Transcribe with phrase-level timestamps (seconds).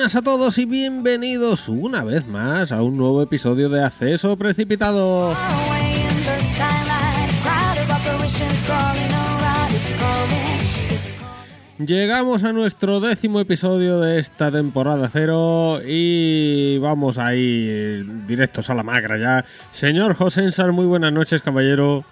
[0.00, 5.36] buenas a todos y bienvenidos una vez más a un nuevo episodio de Acceso Precipitado.
[11.76, 18.82] Llegamos a nuestro décimo episodio de esta temporada cero y vamos ahí directos a la
[18.82, 19.44] magra ya.
[19.74, 22.06] Señor Josensar, muy buenas noches, caballero.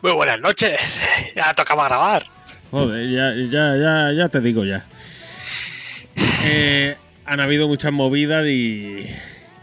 [0.00, 2.24] Muy buenas noches, ya tocaba grabar.
[2.70, 4.86] Joder, ya, ya, ya, ya te digo ya.
[6.46, 9.06] Eh, han habido muchas movidas y,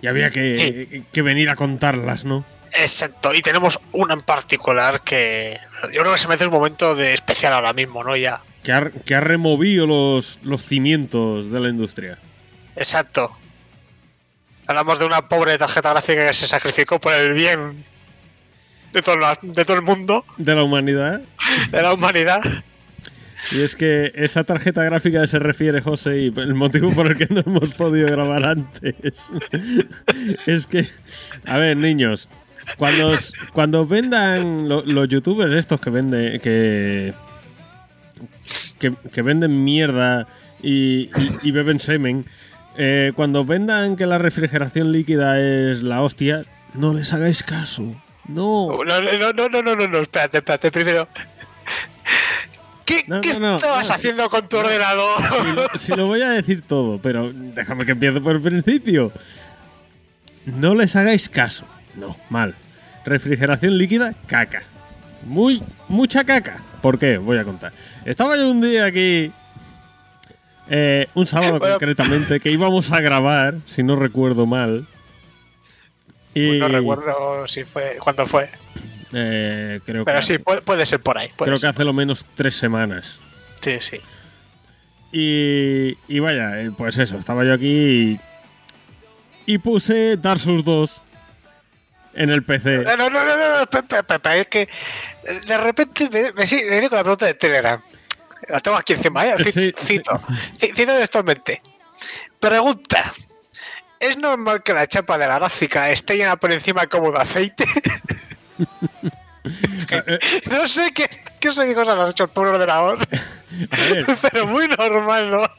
[0.02, 1.04] y había que, Sí.
[1.12, 2.46] que venir a contarlas, ¿no?
[2.76, 5.58] Exacto, y tenemos una en particular que
[5.94, 8.16] yo creo que se mete un momento de especial ahora mismo, ¿no?
[8.16, 8.42] Ya.
[8.64, 12.18] Que ha, que ha removido los, los cimientos de la industria.
[12.76, 13.36] Exacto.
[14.66, 17.84] Hablamos de una pobre tarjeta gráfica que se sacrificó por el bien
[18.92, 21.22] de todo, la- de todo el mundo, De la humanidad.
[21.70, 22.42] de la humanidad.
[23.52, 27.28] Y es que esa tarjeta gráfica se refiere, José, y el motivo por el que
[27.34, 28.96] no hemos podido grabar antes
[30.48, 30.88] es que,
[31.46, 32.30] a ver, niños,
[32.78, 33.16] cuando,
[33.52, 37.14] cuando vendan lo- los youtubers estos que venden, que,
[38.80, 40.28] que, venden mierda
[40.62, 41.10] y, y-
[41.44, 42.26] y beben semen,
[42.78, 47.84] eh, cuando vendan que la refrigeración líquida es la hostia, no les hagáis caso.
[48.28, 48.70] No.
[48.86, 51.08] No, no, no, no, no, no, no, espérate, espérate, primero.
[52.86, 55.18] ¿Qué, No, qué no, no, estabas haciendo con tu ordenador?
[55.48, 59.12] Si lo, si lo voy a decir todo, pero déjame que empiece por el principio.
[60.46, 61.66] No les hagáis caso.
[61.96, 62.56] No, mal.
[63.06, 64.64] Refrigeración líquida, caca.
[65.26, 66.62] Muy, mucha caca.
[66.82, 67.18] ¿Por qué?
[67.18, 67.72] Voy a contar.
[68.04, 69.32] Estaba yo un día aquí,
[70.70, 71.76] eh, un sábado Bueno.
[71.76, 74.86] concretamente, que íbamos a grabar, si no recuerdo mal.
[76.34, 78.50] Y, No recuerdo si fue, cuándo fue.
[79.14, 81.30] Eh, creo Pero que, sí, puede, puede ser por ahí.
[81.38, 83.18] creo que hace lo menos tres semanas.
[83.62, 84.00] Sí, sí.
[85.12, 88.20] Y, y vaya, eh, pues eso, estaba yo aquí
[89.46, 90.92] y, y puse Dark Souls 2
[92.16, 92.78] en el PC.
[92.84, 93.36] No, no, no, no,
[93.66, 94.68] no, es que eh,
[95.46, 97.82] de repente me, me, sigue- me viene con la pregunta de Telegram.
[98.50, 99.36] La tengo aquí encima, ¿eh?
[99.44, 99.74] Cito, sí.
[99.86, 100.12] cito,
[100.58, 101.62] ci- cito textualmente.
[102.40, 103.00] Pregunta.
[104.00, 107.64] ¿Es normal que la chapa de la gráfica esté llena por encima como de aceite?
[110.50, 111.10] No sé qué,
[111.40, 113.00] qué cosas has hecho el pobre ordenador,
[113.72, 115.44] a ver, pero muy normal, ¿no?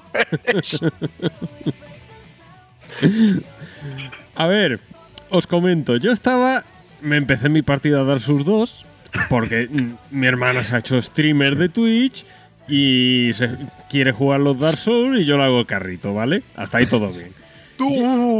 [4.37, 4.81] A ver,
[5.29, 6.65] os comento, yo estaba,
[7.03, 8.87] me empecé mi partida a Dark Souls 2
[9.29, 12.25] porque mm, mi hermana se ha hecho streamer de Twitch
[12.69, 13.51] y se
[13.91, 16.43] quiere jugar los Dark Souls y yo le hago el carrito, ¿vale?
[16.57, 17.31] Hasta ahí todo bien.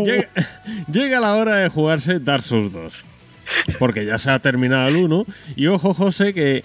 [0.05, 0.29] Llega,
[0.91, 3.05] llega la hora de jugarse Dark Souls 2.
[3.79, 5.27] Porque ya se ha terminado el 1.
[5.57, 6.65] Y ojo, José, que.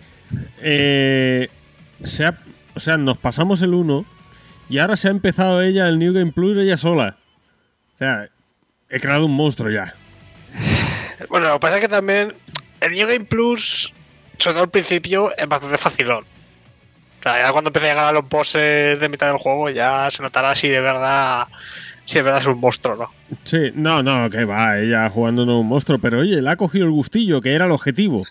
[0.62, 1.50] eh,
[2.04, 2.38] se ha-
[2.76, 4.06] o sea, nos pasamos el 1.
[4.70, 7.18] Y ahora se ha empezado ella el New Game Plus ella sola.
[7.96, 8.30] O sea,
[8.90, 9.94] he creado un monstruo ya.
[11.30, 12.34] Bueno, lo que pasa es que también
[12.82, 13.92] el New Game Plus,
[14.38, 16.24] sobre todo al principio, es bastante facilón.
[17.20, 20.10] O sea, ya cuando empieza a llegar a los bosses de mitad del juego, ya
[20.12, 21.48] se notará si de verdad,
[22.09, 23.12] si de verdad es un monstruo, ¿no?
[23.44, 26.00] Sí, no, no, que va, ella jugando no un monstruo.
[26.00, 28.24] Pero oye, le ha cogido el gustillo, que era el objetivo.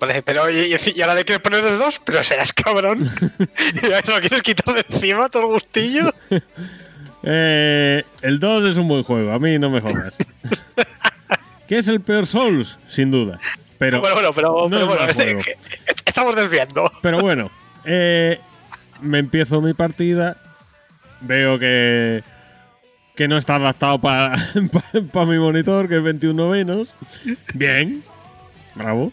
[0.00, 3.00] Vale, pero oye, y, y ahora le quieres poner el 2, pero serás cabrón.
[3.82, 6.12] y lo quieres quitar de encima todo el gustillo.
[7.24, 10.12] Eh, el 2 es un buen juego, a mí no me jodas.
[11.66, 12.78] ¿Qué es el peor Souls?
[12.88, 13.40] Sin duda.
[13.76, 15.58] Pero, bueno, bueno, pero, no pero bueno, este- que-
[16.06, 16.90] estamos desviando.
[17.02, 17.50] pero bueno,
[17.84, 18.38] eh,
[19.02, 20.36] me empiezo mi partida,
[21.20, 22.22] veo que,
[23.18, 24.36] que no está adaptado para
[25.26, 26.94] mi monitor, que es 21 novenos.
[27.52, 28.00] Bien,
[28.76, 29.10] bravo.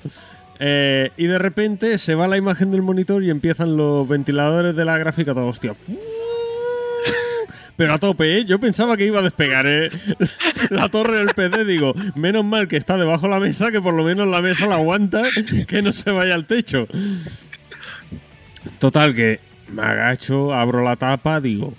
[0.59, 4.85] Eh, y de repente se va la imagen del monitor y empiezan los ventiladores de
[4.85, 5.73] la gráfica, todo hostia.
[7.77, 8.45] Pero a tope, ¿eh?
[8.45, 9.89] Yo pensaba que iba a despegar ¿eh?
[10.69, 11.65] la torre del PC.
[11.65, 14.67] Digo, menos mal que está debajo de la mesa, que por lo menos la mesa
[14.67, 15.23] la aguanta,
[15.67, 16.87] que no se vaya al techo.
[18.77, 19.39] Total, que
[19.73, 21.73] me agacho, abro la tapa, digo,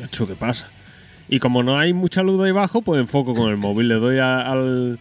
[0.00, 0.68] "Macho, ¿qué pasa?
[1.28, 3.88] Y como no hay mucha luz ahí abajo, pues enfoco con el móvil.
[3.88, 4.98] Le doy a, al,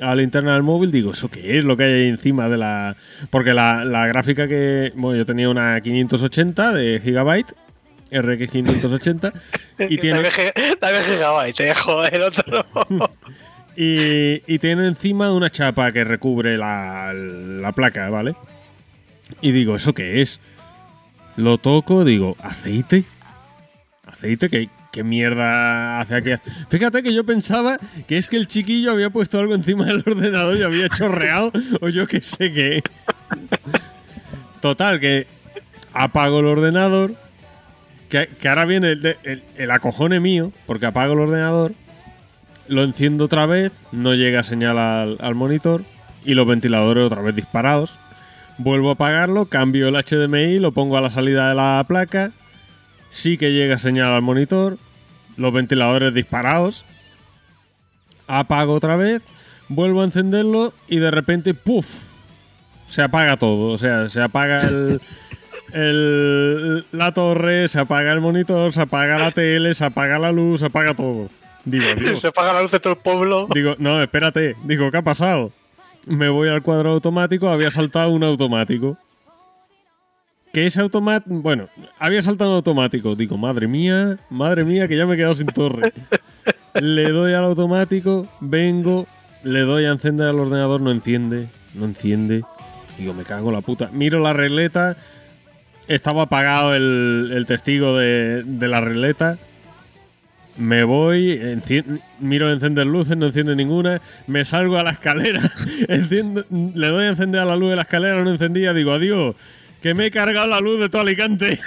[0.00, 2.56] a la linterna del móvil, digo, ¿eso qué es lo que hay ahí encima de
[2.56, 2.96] la...?
[3.30, 4.92] Porque la, la gráfica que...
[4.94, 7.54] Bueno, yo tenía una 580 de gigabyte,
[8.12, 9.32] RX 580,
[9.88, 10.22] y tiene,
[10.78, 12.64] también gigabyte, eh, joder, otro.
[13.76, 18.36] y, y tiene encima una chapa que recubre la, la placa, ¿vale?
[19.40, 20.38] Y digo, ¿eso qué es?
[21.36, 23.04] Lo toco, digo, ¿aceite?
[24.22, 24.48] ¿Aceite?
[24.48, 26.30] ¿Qué, qué mierda hace aquí?
[26.68, 27.76] Fíjate que yo pensaba
[28.06, 31.88] que es que el chiquillo había puesto algo encima del ordenador y había chorreado, o
[31.88, 32.82] yo qué sé qué.
[34.60, 35.26] Total, que
[35.92, 37.14] apago el ordenador,
[38.08, 41.72] Que, que ahora viene el, el- el acojone mío, porque apago el ordenador,
[42.68, 45.82] lo enciendo otra vez, no llega señal al, al monitor
[46.24, 47.94] y los ventiladores otra vez disparados.
[48.58, 52.30] Vuelvo a apagarlo, cambio el HDMI, lo pongo a la salida de la placa,
[53.12, 54.78] sí que llega señal al monitor,
[55.36, 56.84] los ventiladores disparados,
[58.26, 59.22] apago otra vez,
[59.68, 61.86] vuelvo a encenderlo y de repente, ¡puf!
[62.88, 65.00] Se apaga todo, o sea, se apaga el,
[65.72, 70.60] el- la torre, se apaga el monitor, se apaga la tele, se apaga la luz,
[70.60, 71.28] se apaga todo.
[71.64, 72.20] Digo, Dios.
[72.20, 73.46] Se apaga la luz de todo el pueblo.
[73.54, 74.56] Digo, no, espérate.
[74.64, 75.52] Digo, ¿qué ha pasado?
[76.06, 78.98] Me voy al cuadro automático, había saltado un automático.
[80.52, 81.34] Que ese automático.
[81.36, 81.68] Bueno,
[81.98, 83.14] había saltado automático.
[83.16, 85.92] Digo, madre mía, madre mía, que ya me he quedado sin torre.
[86.80, 89.06] Le doy al automático, vengo,
[89.44, 92.42] le doy a encender el ordenador, no enciende, no enciende.
[92.98, 93.88] Digo, me cago en la puta.
[93.92, 94.96] Miro la regleta,
[95.88, 99.38] estaba apagado el, el testigo de, de la regleta.
[100.58, 101.40] Me voy,
[102.20, 105.40] miro a encender luces, no enciende ninguna, me salgo a la escalera,
[105.88, 109.34] enciendo- le doy a encender a la luz de la escalera, no encendía, digo, adiós,
[109.82, 111.58] que me he cargado la luz de todo Alicante.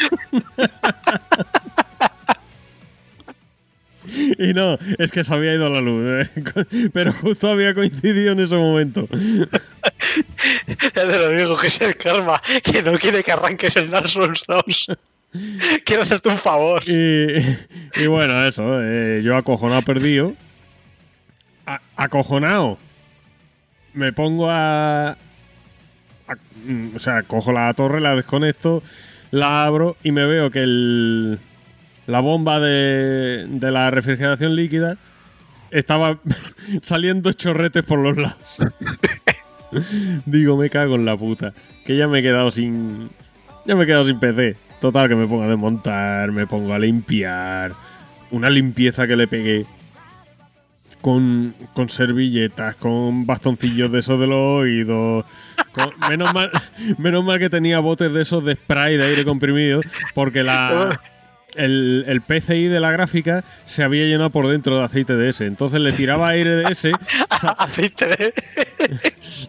[4.38, 8.40] y no, es que se había ido la luz, eh, pero justo había coincidido en
[8.40, 9.08] ese momento.
[10.68, 14.08] Ya te lo digo, que es el karma, que no quiere que arranques el Dark
[14.08, 14.88] Souls 2.
[15.84, 16.82] Quiero hacerte un favor.
[16.88, 20.34] Y, y bueno, eso, eh, yo acojonado perdido.
[21.66, 22.78] A- acojonado.
[23.94, 25.18] Me pongo a,
[26.96, 28.84] O sea, cojo la torre, la desconecto,
[29.32, 31.40] la abro y me veo que el,
[32.08, 34.98] la bomba de, de la refrigeración líquida
[35.72, 36.20] estaba
[36.82, 38.38] saliendo chorretes por los lados.
[40.26, 41.54] Digo, me cago en la puta.
[41.86, 43.10] Que ya me he quedado sin.
[43.66, 44.56] Ya me he quedado sin PC.
[44.80, 47.74] Total, que me pongo a desmontar, me pongo a limpiar.
[48.32, 49.66] Una limpieza que le pegué.
[51.06, 55.24] Con, con servilletas, con bastoncillos de esos de los oídos.
[55.72, 56.50] con- menos, mal,
[56.98, 59.81] menos mal que tenía botes de esos de spray de aire comprimido.
[60.16, 60.90] Porque la,
[61.54, 65.46] el, el PCI de la gráfica se había llenado por dentro de aceite de ese.
[65.46, 66.92] Entonces le tiraba aire de ese,
[67.30, 68.34] Aceite de...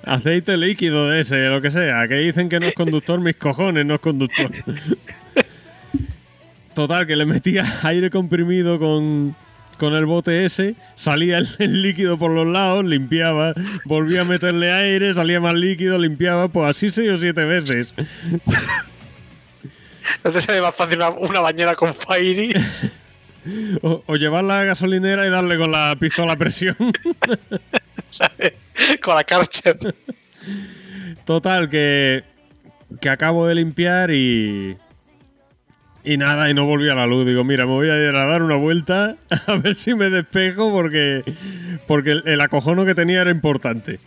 [0.04, 2.06] aceite líquido de ese, lo que sea.
[2.06, 4.50] Que dicen que no es conductor, mis cojones, no es conductor.
[6.74, 9.34] Total, que le metía aire comprimido con,
[9.78, 14.72] con el bote ese, salía el, el líquido por los lados, limpiaba, volvía a meterle
[14.72, 17.92] aire, salía más líquido, limpiaba, pues así seis o siete veces.
[20.24, 22.52] ¿No te sale más fácil una, una bañera con Fairy?
[23.82, 26.76] O, o llevarla a la gasolinera y darle con la pistola a presión.
[29.00, 29.94] Con la Karcher.
[31.24, 32.24] Total, que,
[33.00, 34.76] que acabo de limpiar y.
[36.06, 37.26] Y nada, y no volví a la luz.
[37.26, 39.16] Digo, mira, me voy a ir a dar una vuelta
[39.46, 41.22] a ver si me despejo porque,
[41.86, 43.98] porque el, el acojono que tenía era importante.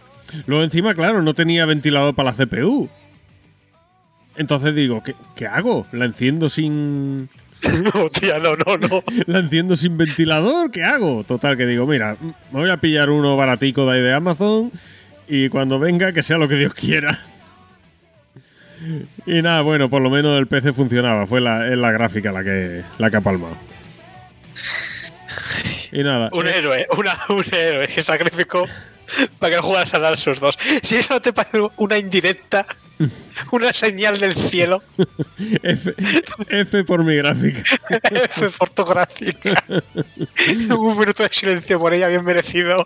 [0.48, 2.90] Luego encima, claro, no tenía ventilador para la CPU.
[4.38, 5.86] Entonces digo, ¿qué, qué hago?
[5.92, 7.30] ¿La enciendo sin,
[7.94, 9.04] No, tía, no, no, no.
[9.26, 10.72] la enciendo sin ventilador?
[10.72, 11.24] ¿Qué hago?
[11.24, 14.72] Total, que digo, mira, me voy a pillar uno baratico de ahí de Amazon
[15.28, 17.20] y cuando venga, que sea lo que Dios quiera.
[19.26, 22.44] Y nada, bueno, por lo menos el PC funcionaba, fue la, es la gráfica la
[22.44, 23.58] que, la que ha palmado.
[25.92, 28.66] Y nada, Un héroe, una, un héroe que sacrificó
[29.40, 30.58] para que jugaras a Dark Souls 2.
[30.84, 32.66] Si eso no te parece una indirecta,
[33.52, 34.84] una señal del cielo,
[35.64, 35.96] F,
[36.50, 37.64] F por mi gráfica.
[38.12, 39.64] F fotográfica.
[40.70, 42.86] Un minuto de silencio por ella, bien merecido.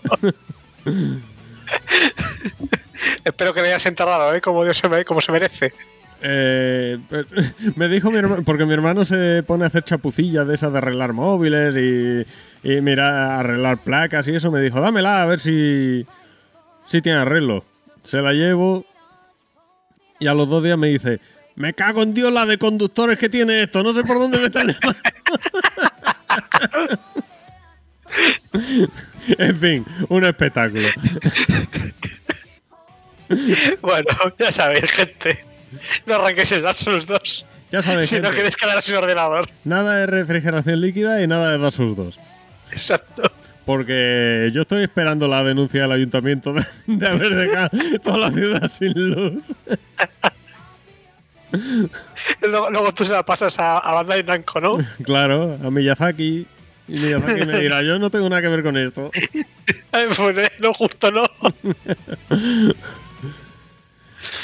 [3.23, 4.41] Espero que le hayas enterrado, ¿eh?
[4.41, 5.73] Como Dios se, me- como se merece.
[6.21, 6.97] Eh,
[7.75, 10.77] me dijo mi hermano, porque mi hermano se pone a hacer chapucillas de esas de
[10.77, 12.25] arreglar móviles y,
[12.69, 16.05] y mira, arreglar placas y eso, me dijo, dámela a ver si,
[16.87, 17.65] si tiene arreglo.
[18.05, 18.85] Se la llevo
[20.19, 21.19] y a los dos días me dice,
[21.55, 24.45] me cago en Dios la de conductores que tiene esto, no sé por dónde me
[24.45, 24.99] está llamando.
[29.37, 30.87] en fin, un espectáculo.
[33.81, 35.37] Bueno, ya sabéis, gente.
[36.05, 37.45] No arranquéis el Dark Souls 2.
[37.71, 39.49] Ya sabéis, Si no gente, queréis quedar sin ordenador.
[39.63, 42.19] nada de refrigeración líquida y nada de Dark Souls 2.
[42.71, 43.23] Exacto.
[43.65, 47.69] Porque yo estoy esperando la denuncia del ayuntamiento de, de haber dejado
[48.03, 49.33] toda la ciudad sin luz.
[52.41, 54.77] Luego, luego tú se la pasas a, a Bandai Namco, ¿no?
[55.03, 56.45] Claro, a Miyazaki.
[56.87, 59.09] Y Miyazaki me dirá, yo no tengo nada que ver con esto.
[59.91, 61.23] Pues eh, no, justo no.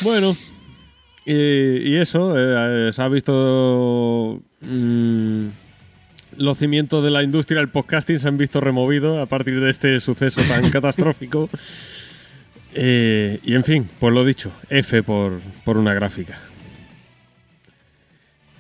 [0.04, 0.36] Bueno,
[1.26, 5.48] y, y eso, eh, se ha visto mm,
[6.38, 10.00] los cimientos de la industria del podcasting se han visto removidos a partir de este
[10.00, 11.50] suceso tan catastrófico.
[12.74, 16.40] Eh, y en fin, pues lo dicho, F por, por una gráfica.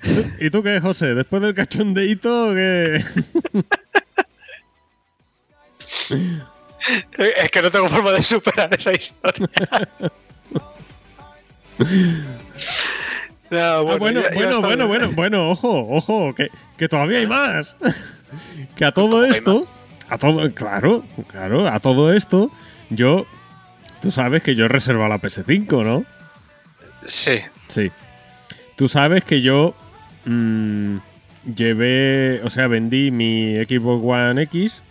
[0.04, 1.14] ¿Y tú, ¿Y tú qué, José?
[1.14, 3.04] Después del cachondeíto, ¿qué?
[7.18, 9.50] Es que no tengo forma de superar esa historia.
[11.80, 11.86] No,
[13.52, 17.28] Ah, bueno, bueno, ya- ya bueno, bueno, bueno, bueno, ojo, ojo, que, que todavía hay
[17.28, 17.76] más.
[18.76, 19.68] que a todo ¿Cómo hay esto,
[20.08, 22.52] a todo, claro, claro, a todo esto,
[22.90, 23.26] yo,
[24.02, 26.06] tú sabes que yo he reservado la PS5, ¿no?
[27.06, 27.40] Sí.
[27.70, 27.92] Sí.
[28.76, 29.74] Tú sabes que yo
[30.26, 30.98] mm,
[31.56, 34.82] llevé, o sea, vendí mi Xbox One X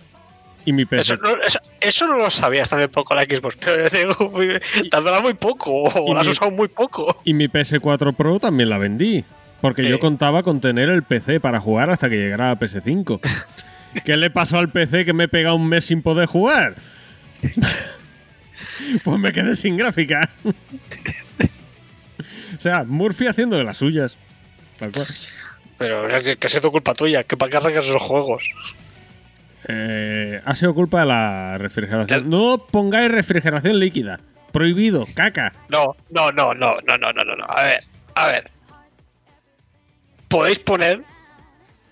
[0.68, 1.00] y mi PS.
[1.00, 4.58] Eso no, eso, eso no lo sabía hasta hace poco la Xbox, pero yo digo,
[4.90, 7.20] dándola muy poco, o la has mi- usado muy poco.
[7.24, 9.24] Y mi PS4 Pro también la vendí.
[9.60, 13.18] Porque yo contaba con tener el PC para jugar hasta que llegara la PS5.
[14.04, 16.76] ¿Qué le pasó al PC que me he pegado un mes sin poder jugar?
[19.04, 20.30] pues me quedé sin gráfica.
[22.56, 24.16] o sea, Murphy haciendo de las suyas.
[24.78, 25.06] Tal cual.
[25.78, 28.44] Pero que ha sido culpa tuya, que para qué arrancas esos juegos.
[29.68, 32.28] Eh, ha sido culpa de la refrigeración.
[32.28, 34.18] No pongáis refrigeración líquida.
[34.52, 35.52] Prohibido, caca.
[35.68, 37.44] No, no, no, no, no, no, no, no.
[37.48, 37.80] A ver,
[38.14, 38.50] a ver.
[40.28, 41.02] Podéis poner,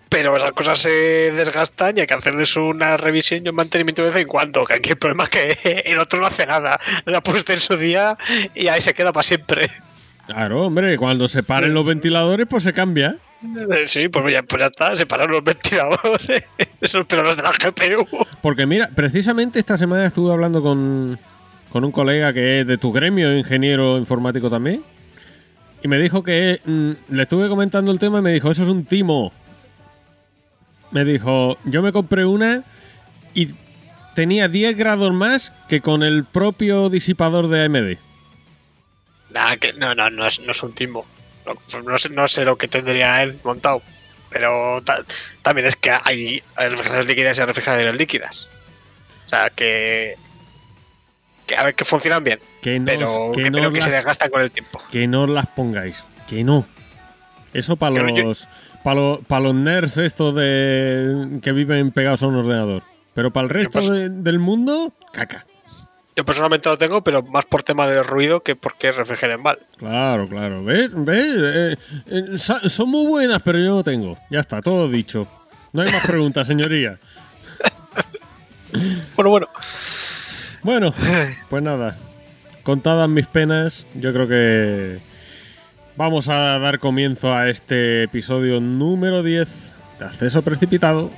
[0.08, 0.90] pero esas cosas se
[1.32, 4.64] desgastan y hay que hacerles una revisión y un mantenimiento de vez en cuando.
[4.64, 6.78] Que aquí el problema es que el otro no hace nada.
[7.04, 8.16] La puesto en su día
[8.54, 9.70] y ahí se queda para siempre.
[10.26, 13.16] Claro, hombre, cuando se paren los ventiladores, pues se cambia.
[13.42, 16.44] Eh, Sí, pues ya, pues ya está, se pararon los ventiladores.
[16.80, 18.06] Esos pero los de la GPU.
[18.42, 21.18] Porque mira, precisamente esta semana estuve hablando con,
[21.70, 24.82] con un colega que es de tu gremio, ingeniero informático también,
[25.82, 28.68] y me dijo que mm, le estuve comentando el tema y me dijo, eso es
[28.68, 29.32] un timo.
[30.90, 32.64] Me dijo, yo me compré una
[33.34, 33.48] y
[34.14, 37.98] tenía 10 grados más que con el propio disipador de AMD.
[39.60, 41.04] Que no, no, no es, no es un timo.
[41.46, 43.80] No, pues no sé, no sé lo que tendría él montado.
[44.30, 45.04] Pero ta-
[45.42, 46.70] también es que hay, hay
[47.06, 48.48] líquidas y hay líquidas.
[49.24, 50.16] O sea, que.
[51.46, 52.40] que a ver, que funcionan bien.
[52.60, 54.80] Que no, pero que que, no pero que se desgastan con el tiempo.
[54.90, 56.02] que no las pongáis.
[56.28, 56.66] Que no.
[57.54, 58.46] Eso para Pero yo- los,
[58.82, 62.82] para los, para los nerds estos de, que viven pegados a un ordenador.
[63.14, 65.46] Pero para el resto de- del mundo, caca.
[66.16, 69.58] Yo personalmente lo tengo, pero más por tema de ruido que porque refrigeren mal.
[69.76, 70.64] Claro, claro.
[70.64, 70.90] ¿Ves?
[70.94, 71.36] ¿Ves?
[71.38, 74.16] Eh, eh, son muy buenas, pero yo no tengo.
[74.30, 75.28] Ya está, todo dicho.
[75.74, 76.98] No hay más preguntas, señoría.
[79.14, 79.46] Bueno, bueno.
[80.62, 80.94] Bueno,
[81.48, 81.90] pues nada.
[82.62, 84.98] Contadas mis penas, yo creo que
[85.96, 89.48] vamos a dar comienzo a este episodio número 10
[89.98, 91.10] de Acceso Precipitado.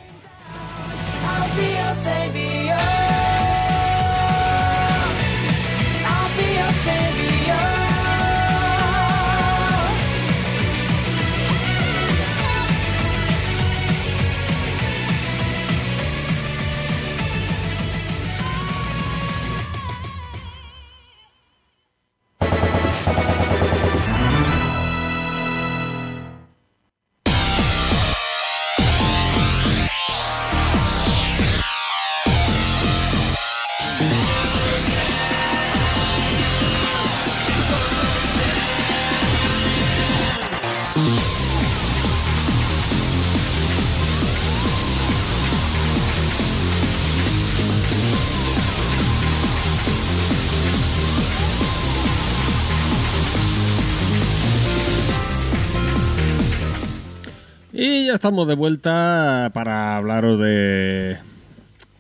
[58.19, 61.19] Estamos de vuelta para hablaros de,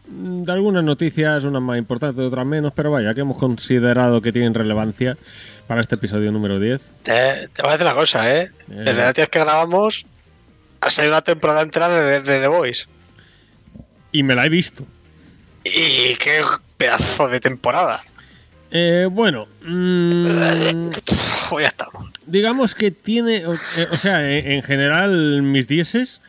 [0.09, 4.53] de algunas noticias, unas más importantes, otras menos, pero vaya, que hemos considerado que tienen
[4.53, 5.17] relevancia
[5.69, 6.81] para este episodio número 10.
[7.05, 8.51] Te, te voy a decir una cosa, ¿eh?
[8.69, 8.83] Eh.
[8.85, 10.07] Desde la vez que grabamos,
[10.81, 12.87] ha salido una temporada entera de, de The Voice.
[14.11, 14.85] Y me la he visto.
[15.65, 16.41] Y qué
[16.77, 18.01] pedazo de temporada.
[18.71, 20.91] Eh, bueno, mm,
[21.61, 22.11] ya estamos.
[22.27, 26.21] digamos que tiene, o, eh, o sea, en, en general mis dieces,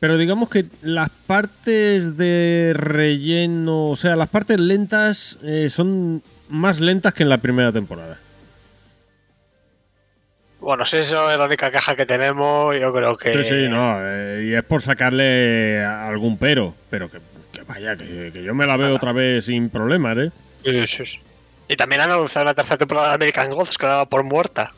[0.00, 6.80] pero digamos que las partes de relleno, o sea, las partes lentas eh, son más
[6.80, 8.18] lentas que en la primera temporada.
[10.60, 13.32] Bueno, si eso es la única caja que tenemos, yo creo que.
[13.34, 17.18] Sí, sí, no, eh, y es por sacarle algún pero, pero que,
[17.52, 20.30] que vaya, que, que yo me la veo otra vez sin problemas, ¿eh?
[20.64, 21.18] Sí, sí, sí.
[21.68, 24.72] Y también han anunciado la tercera temporada de American Gods que daba por muerta.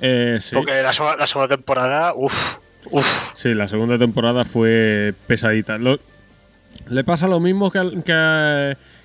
[0.00, 2.58] Eh, sí, Porque la, segunda- la segunda temporada, uff,
[2.90, 5.78] Uf, Sí, la segunda temporada fue pesadita.
[5.78, 5.98] Lo-
[6.90, 7.90] le pasa lo mismo que, a,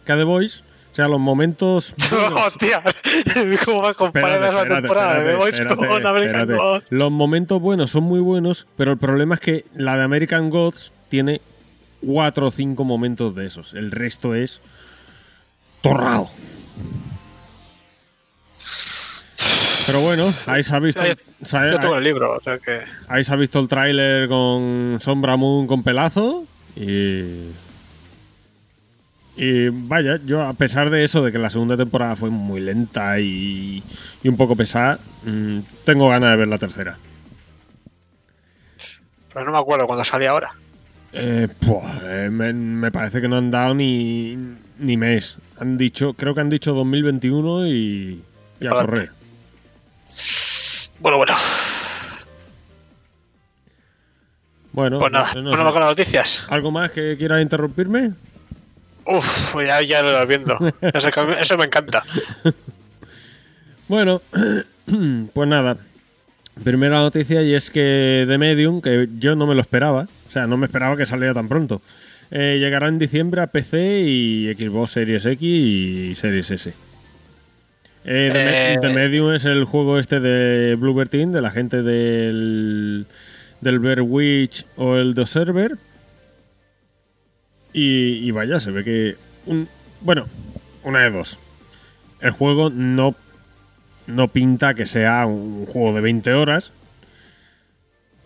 [0.06, 0.64] que a The Voice.
[0.92, 1.94] O sea, los momentos.
[2.46, 2.82] hostia,
[3.64, 6.54] ¿cómo va a comparar la temporada de The Voice espérate, con American espérate.
[6.62, 6.86] Gods?
[6.90, 10.92] Los momentos buenos son muy buenos, pero el problema es que la de American Gods
[11.08, 11.40] tiene
[12.06, 13.74] cuatro o cinco momentos de esos.
[13.76, 14.60] El resto es.
[15.82, 16.30] Torrado.
[19.86, 21.02] Pero bueno, ahí se ha visto.
[21.04, 22.80] Yo- tengo el libro, o sea que.
[23.08, 26.46] Ahí se ha visto el tráiler con Sombra Moon con pelazo
[26.76, 27.48] y...
[29.42, 33.20] Y vaya, yo a pesar de eso, de que la segunda temporada fue muy lenta
[33.22, 33.82] y,
[34.22, 36.98] y un poco pesada, mm, tengo ganas de ver la tercera.
[39.34, 40.52] Pero no me acuerdo cuándo salía ahora.
[41.14, 44.38] Eh, puah, eh, me, me parece que no han dado ni,
[44.78, 45.38] ni mes.
[45.60, 48.24] Han dicho, creo que han dicho 2021 y,
[48.62, 49.12] y a correr.
[51.00, 51.36] Bueno, bueno.
[54.72, 56.46] Bueno, Pues nada, no vamos con las noticias.
[56.50, 58.14] ¿algo más que quieras interrumpirme?
[59.06, 60.58] Uf, pues ya, ya lo estoy viendo.
[60.94, 62.04] Eso, eso me encanta.
[63.88, 64.22] Bueno,
[65.34, 65.78] pues nada.
[66.64, 70.46] Primera noticia y es que The Medium, que yo no me lo esperaba, o sea,
[70.46, 71.82] no me esperaba que saliera tan pronto,
[72.32, 76.74] eh, llegará en diciembre a PC y Xbox Series X y Series S.
[78.06, 78.78] Eh, The, Me- Eh.
[78.82, 83.06] The Medium es el juego este de Bluebird Team, de la gente del,
[83.62, 85.78] del Bear Witch o el The Server.
[87.74, 89.16] Y, y vaya, se ve que...
[89.46, 89.68] Un,
[90.02, 90.26] bueno,
[90.84, 91.38] una de dos.
[92.22, 93.16] El juego no
[94.08, 96.72] no pinta que sea un juego de 20 horas.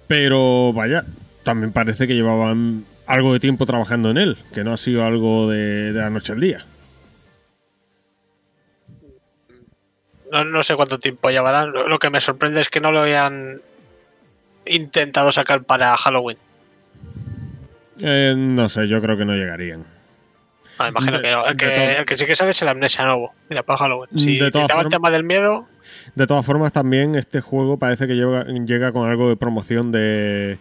[0.07, 1.03] Pero vaya,
[1.43, 5.49] también parece que llevaban algo de tiempo trabajando en él, que no ha sido algo
[5.49, 6.65] de, de la noche al día.
[10.31, 11.71] No, no sé cuánto tiempo llevarán.
[11.71, 13.61] Lo, lo que me sorprende es que no lo hayan
[14.65, 16.37] intentado sacar para Halloween.
[17.99, 19.85] Eh, no sé, yo creo que no llegarían.
[20.79, 21.45] Ah, imagino De- que no.
[21.45, 23.33] El que, el que sí que sabe es el Amnesia Nuevo.
[23.49, 24.09] Mira, para Halloween.
[24.17, 25.67] Si todas estaba el tema del miedo,
[26.15, 30.57] De todas formas, también este juego parece que llega, llega con algo de promoción de,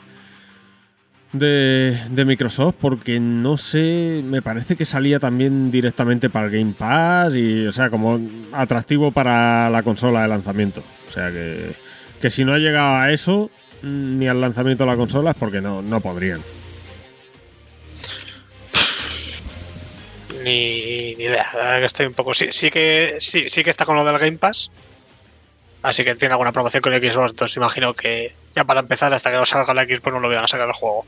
[1.32, 7.34] de, Microsoft, porque no sé, me parece que salía también directamente para el Game Pass
[7.34, 8.20] y, o sea, como
[8.52, 10.82] atractivo para la consola de lanzamiento.
[11.08, 11.72] O sea que,
[12.20, 13.50] que si no ha llegado a eso,
[13.82, 16.40] mm, ni al lanzamiento de la consola, es porque no, no podrían.
[20.42, 21.46] ni, ni idea.
[21.54, 22.34] La verdad que estoy un poco.
[22.34, 24.70] Sí, sí que sí, sí que está con lo del Game Pass.
[25.82, 27.32] Así que tiene alguna promoción con Xbox.
[27.32, 30.44] Entonces imagino que ya para empezar, hasta que no salga la Xbox, no lo van
[30.44, 31.04] a sacar el juego.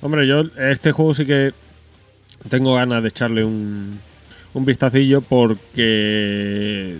[0.00, 1.52] Hombre, yo este juego sí que
[2.48, 4.00] tengo ganas de echarle un,
[4.52, 6.98] un vistacillo porque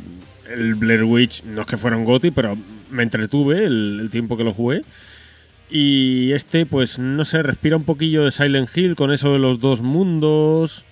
[0.48, 2.57] el Blair Witch no es que fuera un goti, pero
[2.90, 4.83] me entretuve el, el tiempo que lo jugué.
[5.70, 9.59] Y este, pues no sé, respira un poquillo de Silent Hill con eso de los
[9.61, 10.85] dos mundos.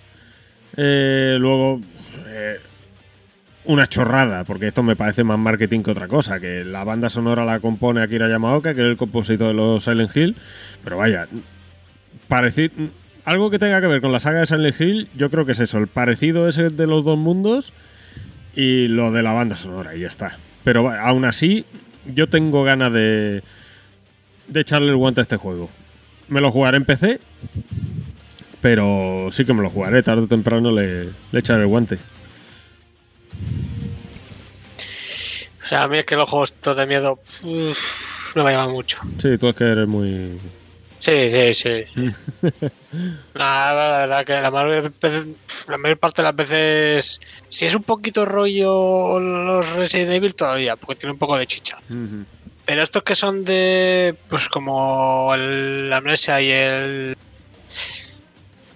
[0.76, 1.80] Eh, luego,
[2.26, 2.58] eh,
[3.64, 6.40] una chorrada, porque esto me parece más marketing que otra cosa.
[6.40, 10.16] Que la banda sonora la compone Akira Yamaoka, que es el compositor de los Silent
[10.16, 10.36] Hill.
[10.82, 11.28] Pero vaya,
[12.28, 12.70] pareci-
[13.24, 15.60] algo que tenga que ver con la saga de Silent Hill, yo creo que es
[15.60, 17.72] eso, el parecido ese de los dos mundos
[18.56, 20.36] y lo de la banda sonora, y ya está.
[20.64, 21.64] Pero aún así,
[22.12, 23.42] yo tengo ganas de,
[24.48, 25.70] de echarle el guante a este juego.
[26.28, 27.20] Me lo jugaré en PC,
[28.60, 31.98] pero sí que me lo jugaré, tarde o temprano le, le echaré el guante.
[35.62, 37.78] O sea, a mí es que los juegos de miedo uf,
[38.34, 38.98] no me llaman mucho.
[39.20, 40.38] Sí, tú es que eres muy...
[40.98, 41.84] Sí, sí, sí.
[43.34, 44.92] Nada, la verdad que la mayor,
[45.68, 51.00] la parte de las veces, si es un poquito rollo los Resident Evil todavía, porque
[51.00, 51.78] tiene un poco de chicha.
[52.64, 57.16] Pero estos que son de, pues como el Amnesia y el...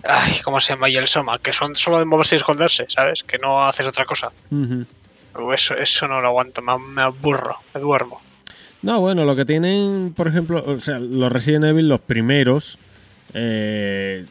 [0.08, 0.88] Ay, ¿cómo se llama?
[0.88, 3.22] Y el Soma, que son solo de moverse y esconderse, ¿sabes?
[3.22, 4.30] Que no haces otra cosa.
[5.52, 8.20] Eso, eso no lo aguanto, me, me aburro, me duermo.
[8.82, 12.78] No, bueno, lo que tienen, por ejemplo, o sea, los Resident Evil, los primeros,
[13.34, 14.24] eh,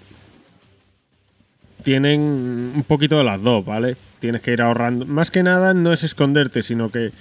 [1.84, 2.22] tienen
[2.76, 3.96] un poquito de las dos, ¿vale?
[4.20, 5.06] Tienes que ir ahorrando.
[5.06, 7.12] Más que nada no es esconderte, sino que,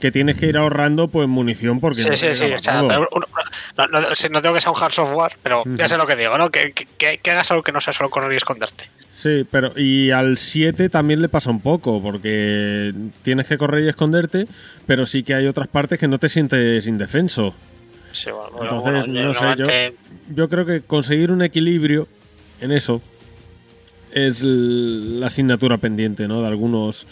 [0.00, 2.52] que tienes que ir ahorrando pues munición porque Sí, no sí, sí.
[2.52, 3.26] O sea, pero uno-
[3.76, 6.36] no, no- no tengo que ser un hard software, pero ya sé lo que digo,
[6.36, 6.50] ¿no?
[6.50, 8.84] Que, que- hagas algo que no sea solo correr y esconderte.
[9.16, 13.88] Sí, pero y al 7 también le pasa un poco, porque tienes que correr y
[13.88, 14.46] esconderte,
[14.86, 17.54] pero sí que hay otras partes que no te sientes indefenso.
[18.12, 22.06] Sí, bueno, Entonces, bueno, no sé, yo, yo creo que conseguir un equilibrio
[22.60, 23.00] en eso
[24.12, 26.42] es la asignatura pendiente, ¿no?
[26.42, 27.06] De algunos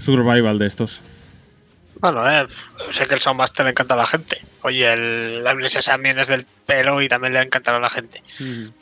[0.00, 1.00] survival de estos.
[2.02, 2.48] Bueno, eh,
[2.90, 4.36] sé que el Soundmaster le encanta a la gente.
[4.62, 8.20] Oye, el, la iglesia también es del pelo y también le encantará a la gente.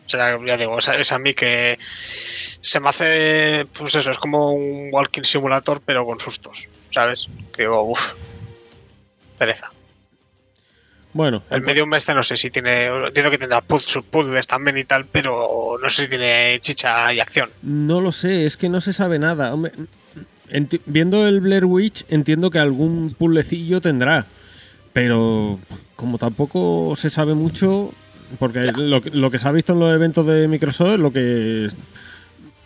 [0.07, 4.17] O sea, ya digo, es, es a mí que se me hace, pues eso, es
[4.17, 7.29] como un walking simulator, pero con sustos, ¿sabes?
[7.53, 8.15] Que digo, uff,
[9.37, 9.71] pereza.
[11.13, 15.05] Bueno, El Medium este no sé si tiene, entiendo que tendrá puzzles también y tal,
[15.05, 17.51] pero no sé si tiene chicha y acción.
[17.61, 19.53] no lo sé, es que no se sabe nada.
[19.53, 19.73] Hombre,
[20.53, 24.27] enti- viendo el Blair Witch, entiendo que algún puzzlecillo tendrá.
[24.93, 25.59] Pero
[25.97, 27.93] como tampoco se sabe mucho,
[28.39, 31.13] porque lo, que- lo que se ha visto en los eventos de Microsoft es lo
[31.13, 31.69] que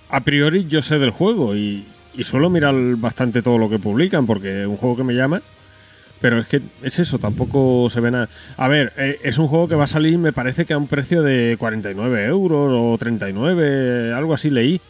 [0.09, 1.85] a priori yo sé del juego y,
[2.17, 5.43] y suelo mirar bastante todo lo que publican porque es un juego que me llama.
[6.21, 8.31] Pero es que es eso, tampoco se ve nada.
[8.57, 10.87] A ver, eh, es un juego que va a salir, me parece que a un
[10.87, 14.81] precio de 49 euros o 39, algo así leí.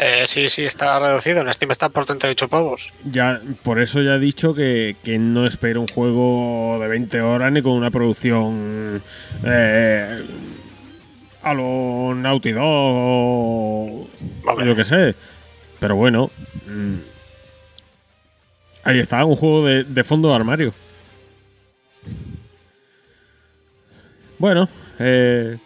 [0.00, 1.40] Eh, sí, sí, está reducido.
[1.40, 2.92] En Steam está por 38 pavos.
[3.10, 7.50] Ya, por eso ya he dicho que, que no espero un juego de 20 horas
[7.50, 9.02] ni con una producción
[9.44, 10.24] eh,
[11.42, 14.08] a lo Naughty Dog o
[14.46, 14.66] Hombre.
[14.66, 15.16] yo que sé.
[15.80, 16.30] Pero bueno,
[16.66, 16.94] mm,
[18.84, 20.74] ahí está, un juego de, de fondo de armario.
[24.38, 24.68] Bueno,
[25.00, 25.58] eh,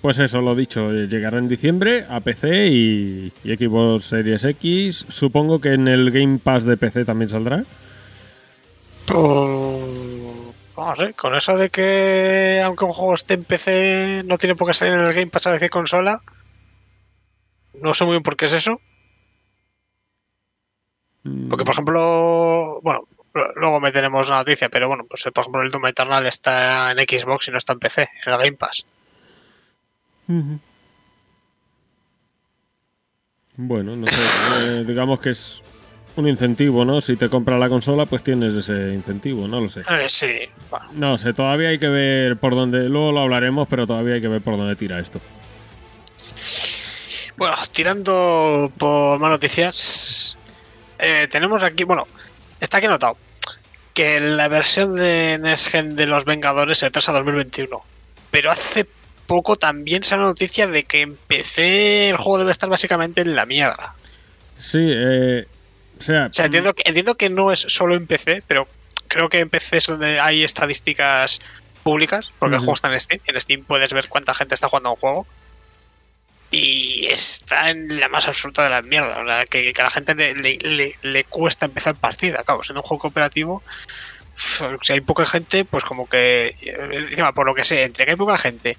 [0.00, 5.06] pues eso, lo dicho, eh, llegará en diciembre a PC y, y Xbox Series X.
[5.08, 7.64] Supongo que en el Game Pass de PC también saldrá.
[9.06, 9.18] Pues,
[10.78, 11.12] Vamos, ¿eh?
[11.14, 14.94] Con eso de que aunque un juego esté en PC, no tiene por qué salir
[14.94, 16.22] en el Game Pass a decir consola.
[17.82, 18.80] No sé muy bien por qué es eso.
[21.24, 23.08] Mm, Porque, por ejemplo, bueno,
[23.56, 27.48] luego meteremos una noticia, pero bueno, pues por ejemplo el Doom Eternal está en Xbox
[27.48, 28.86] y no está en PC, en el Game Pass.
[33.56, 34.20] Bueno, no sé,
[34.60, 35.62] eh, digamos que es
[36.16, 37.00] un incentivo, ¿no?
[37.00, 39.80] Si te compras la consola, pues tienes ese incentivo, no lo sé.
[39.80, 40.32] Eh, sí,
[40.70, 44.20] bueno, No sé, todavía hay que ver por dónde, luego lo hablaremos, pero todavía hay
[44.20, 45.20] que ver por dónde tira esto.
[47.36, 50.36] Bueno, tirando por más noticias,
[50.98, 52.06] eh, tenemos aquí, bueno,
[52.60, 53.16] está aquí anotado
[53.98, 57.82] que la versión de Next Gen de los Vengadores se retrasa a 2021.
[58.30, 58.86] Pero hace
[59.28, 63.36] poco también se la noticia de que en PC el juego debe estar básicamente en
[63.36, 63.94] la mierda.
[64.58, 65.46] Sí, eh,
[65.98, 68.66] o sea, O sea, entiendo que, entiendo que no es solo en PC, pero
[69.06, 71.40] creo que en PC es donde hay estadísticas
[71.84, 72.64] públicas, porque el Ujú.
[72.66, 73.20] juego está en Steam.
[73.26, 75.26] En Steam puedes ver cuánta gente está jugando a un juego.
[76.50, 79.18] Y está en la más absoluta de las mierdas.
[79.18, 82.42] O sea, que, que a la gente le, le- le- le cuesta empezar partida.
[82.42, 83.62] Claro, siendo un juego cooperativo,
[84.82, 86.56] si hay poca gente, pues como que.
[86.62, 86.78] eh,
[87.10, 88.78] Encima, por lo que sé, entre que hay poca gente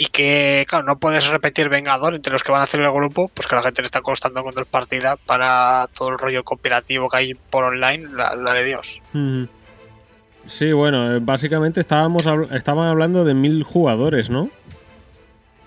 [0.00, 3.30] y que, claro, no puedes repetir Vengador entre los que van a hacer el grupo,
[3.34, 7.10] pues que a la gente le está costando encontrar partida para todo el rollo cooperativo
[7.10, 9.02] que hay por online, la, la de Dios.
[10.46, 14.48] Sí, bueno, eh, básicamente estábamos estaban hablando de mil jugadores, ¿no?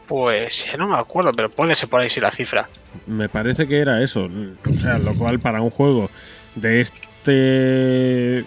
[0.07, 2.67] Pues ya no me acuerdo, pero puede ser por ahí si la cifra.
[3.05, 4.31] Me parece que era eso.
[4.67, 6.09] O sea, lo cual para un juego
[6.55, 8.39] de este...
[8.39, 8.45] Eh,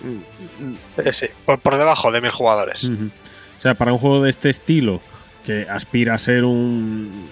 [1.12, 2.82] sí, por, por debajo de mil jugadores.
[2.86, 5.00] O sea, para un juego de este estilo,
[5.46, 7.28] que aspira a ser un...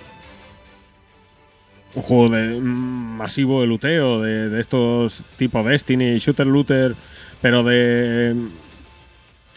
[1.95, 6.95] Juego de mm, masivo de luteo, de, de estos tipo Destiny, Shooter Looter,
[7.43, 8.35] pero de...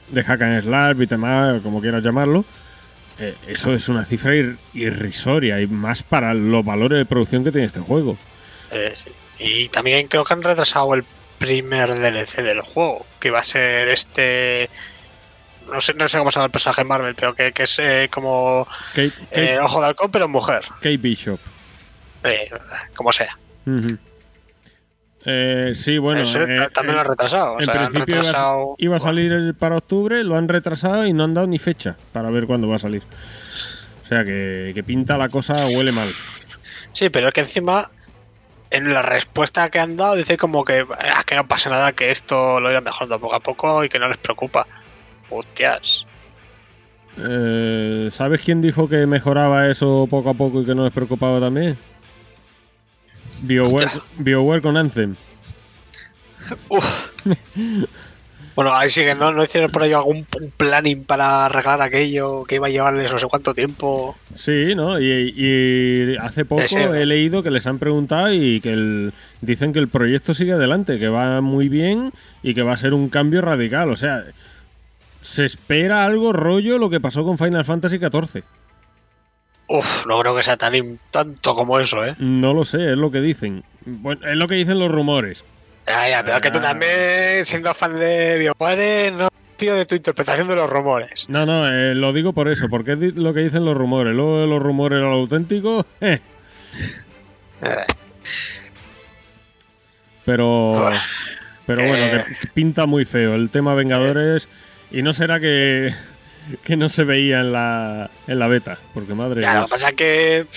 [0.10, 2.46] De hack and slash, beat'em up, como quieras llamarlo.
[3.20, 7.52] eh, eso es una cifra ir- irrisoria y más para los valores de producción que
[7.52, 8.18] tiene este juego.
[8.72, 8.94] Eh.
[9.40, 11.04] Y también creo que han retrasado el
[11.40, 14.70] primer DLC del juego, que va a ser este...
[15.72, 18.08] No sé, no sé cómo se llama el personaje Marvel, pero que, que es eh,
[18.12, 20.64] como Kate, Kate- eh, Ojo de Halcón, pero mujer.
[20.76, 21.40] Kate Bishop.
[22.96, 23.36] Como sea.
[25.26, 26.22] Eh, sí, bueno.
[26.22, 27.54] Eso eh, ta- también lo han retrasado.
[27.54, 28.76] O en sea, han principio iba a- retrasado.
[28.78, 32.30] iba, a salir para octubre, lo han retrasado y no han dado ni fecha para
[32.30, 33.04] ver cuándo va a salir.
[34.04, 36.08] O sea que, que pinta la cosa, huele mal.
[36.94, 37.92] Sí, pero es que encima,
[38.70, 42.10] en la respuesta que han dado, dice como que, "Ah, que no pasa nada, que
[42.12, 44.66] esto lo irán mejorando poco a poco y que no les preocupa.
[45.30, 46.06] Hostias.
[47.20, 51.40] Eh, ¿Sabes quién dijo que mejoraba eso poco a poco y que no les preocupaba
[51.40, 51.78] también?
[54.20, 55.16] BioWare, con Anthem.
[56.70, 57.12] Uf.
[58.56, 60.26] bueno, ahí sí que no, no hicieron por ello algún
[60.58, 64.16] planning para arreglar aquello que iba a llevarles no sé cuánto tiempo.
[64.36, 65.00] Sí, ¿no?
[65.00, 66.62] Y, y hace poco
[66.94, 70.98] he leído que les han preguntado y que el- dicen que el proyecto sigue adelante,
[71.00, 72.12] que va muy bien
[72.44, 73.90] y que va a ser un cambio radical.
[73.92, 74.24] O sea,
[75.28, 78.44] se espera algo rollo lo que pasó con Final Fantasy XIV.
[79.70, 82.16] Uf, no creo que sea tan tanto como eso, ¿eh?
[82.20, 83.64] No lo sé, es lo que dicen.
[83.86, 85.44] Bueno, es lo que dicen los rumores.
[85.86, 86.62] Ya, ya, pero que tú Ah.
[86.74, 91.28] también, siendo fan de BioWare, no fío de tu interpretación de los rumores.
[91.30, 94.14] No, no, eh, lo digo por eso, porque es lo que dicen los rumores.
[94.14, 96.20] Luego de los rumores lo auténtico, eh,
[97.62, 97.84] Eh,
[100.26, 100.90] pero
[101.66, 102.24] pero bueno, Eh.
[102.42, 104.48] que pinta muy feo el tema Vengadores
[104.92, 105.94] y no será que
[106.64, 109.96] que no se veía en la en la beta, porque madre lo que pasa es
[109.96, 110.38] que.
[110.40, 110.48] eh,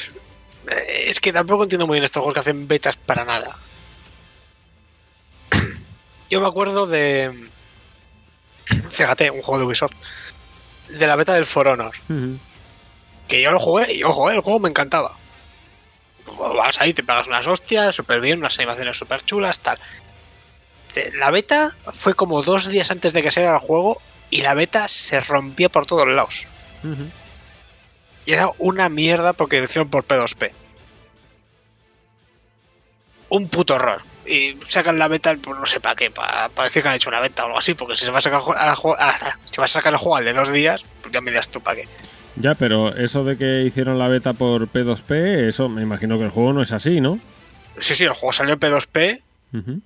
[1.09, 3.59] Es que tampoco entiendo muy bien estos juegos que hacen betas para nada.
[6.31, 7.49] Yo me acuerdo de.
[8.91, 9.95] Fíjate, un juego de Ubisoft.
[10.89, 11.93] De la beta del For Honor.
[13.29, 15.17] Que yo lo jugué y ojo, eh, el juego me encantaba.
[16.39, 19.79] Vas ahí, te pegas unas hostias, súper bien, unas animaciones súper chulas, tal.
[21.15, 24.87] La beta fue como dos días antes de que saliera el juego y la beta
[24.89, 26.47] se rompía por todos lados.
[26.85, 27.07] Ujú.
[28.27, 30.53] Y era una mierda porque lo hicieron por P2P.
[33.29, 34.03] Un puto horror.
[34.27, 37.21] Y sacan la beta, pues no sé para qué, para, decir que han hecho una
[37.21, 39.19] beta o algo así, porque si se va a sacar, a- a-
[39.51, 41.61] si va a sacar el juego al de dos días, pues ya me dirás tú
[41.61, 41.89] para qué.
[42.37, 46.31] Ya, pero eso de que hicieron la beta por P2P, eso me imagino que el
[46.31, 47.19] juego no es así, ¿no?
[47.79, 49.23] Sí, sí, el juego salió en P2P,
[49.55, 49.81] Ujú.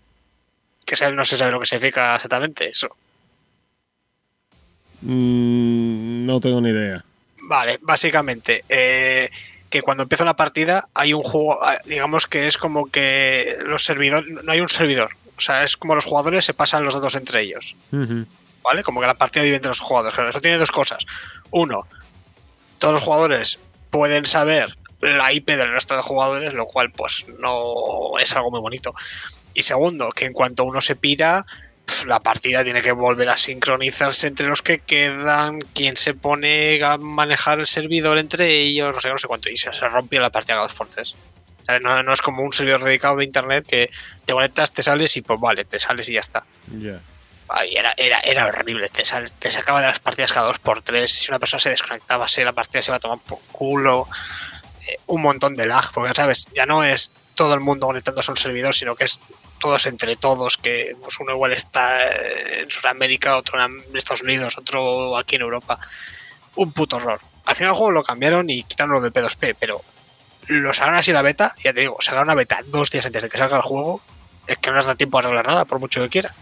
[0.85, 2.89] que sabe- no se sabe lo que significa exactamente eso.
[5.05, 7.05] Mm, no tengo ni idea.
[7.43, 9.31] Vale, básicamente, eh,
[9.71, 13.85] que cuando empieza una partida hay un juego, ah, digamos que es como que los
[13.85, 17.15] servidores, no hay un servidor, o sea, es como los jugadores se pasan los datos
[17.17, 17.77] entre ellos.
[18.63, 18.83] ¿vale?
[18.83, 20.19] Como que la partida vive entre los jugadores.
[20.19, 21.05] Eso tiene dos cosas.
[21.51, 21.87] Uno,
[22.79, 28.19] todos los jugadores pueden saber la IP del resto de jugadores, lo cual pues no
[28.19, 28.95] es algo muy bonito.
[29.53, 31.47] Y segundo, que en cuanto uno se pira,
[32.07, 36.97] la partida tiene que volver a sincronizarse entre los que quedan, quien se pone a
[36.99, 40.31] manejar el servidor entre ellos, no sé, no sé cuánto, y se, se rompe la
[40.31, 41.15] partida cada dos por tres.
[41.63, 43.91] O sea, No, no es como un servidor dedicado de internet que
[44.25, 46.45] te conectas, te sales y pues vale, te sales y ya está.
[46.79, 47.01] Ya.
[47.49, 50.81] Ay, era, era, era horrible, te, sal- te sacaba de las partidas cada dos por
[50.83, 54.09] tres, si una persona se desconectaba, se, la partida se iba a tomar por culo,
[54.89, 58.33] eh, un montón de lag, porque sabes, ya no es todo el mundo conectándose a
[58.33, 59.21] un servidor, sino que es
[59.61, 62.01] todos entre todos, que pues, uno igual está
[62.59, 65.79] en Sudamérica, otro en Estados Unidos, otro aquí en Europa.
[66.57, 67.21] Un puto horror.
[67.47, 69.83] Al final el juego lo cambiaron y quitaron lo de P2P, pero
[70.49, 73.29] lo sacaron así la beta, ya te digo, sacaron una beta dos días antes de
[73.29, 74.01] que salga el juego,
[74.47, 76.35] es que no les da tiempo a arreglar nada, por mucho que quiera.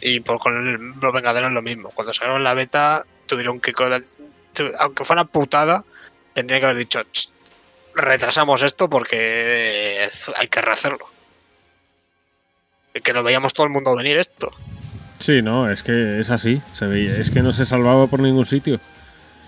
[0.00, 1.90] Y por con el- los Vengadores lo mismo.
[1.90, 3.72] Cuando sacaron la beta, tuvieron que.
[4.78, 5.84] Aunque fuera putada,
[6.34, 7.30] tendrían que haber dicho: "Ch,
[7.94, 11.08] retrasamos esto porque eh, hay que rehacerlo.
[12.92, 14.50] Que lo veíamos todo el mundo venir esto.
[15.18, 16.60] Sí, no, es que es así.
[16.80, 18.80] Es que no se salvaba por ningún sitio.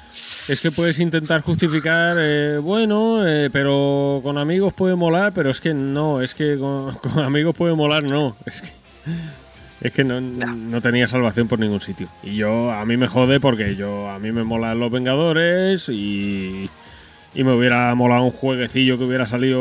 [0.06, 5.60] Es que puedes intentar justificar, eh, bueno, eh, pero con amigos puede molar, pero es
[5.60, 8.36] que no, es que con, con amigos puede molar, no.
[8.44, 8.72] Es que,
[9.80, 12.08] es que no, no tenía salvación por ningún sitio.
[12.24, 16.68] Y yo, a mí me jode porque yo, a mí me molan los Vengadores y,
[17.34, 19.60] y me hubiera molado un jueguecillo que hubiera salido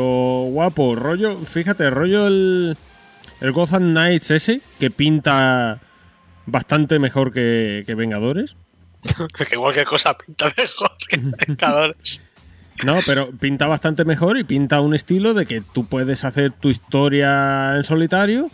[0.50, 0.96] guapo.
[0.96, 2.76] Rollo, fíjate, rollo el,
[3.40, 5.80] el Gotham Knights ese, que pinta
[6.46, 8.56] bastante mejor que, que Vengadores.
[9.50, 12.22] que cualquier cosa pinta mejor que Vengadores.
[12.84, 16.70] No, pero pinta bastante mejor y pinta un estilo de que tú puedes hacer tu
[16.70, 18.50] historia en solitario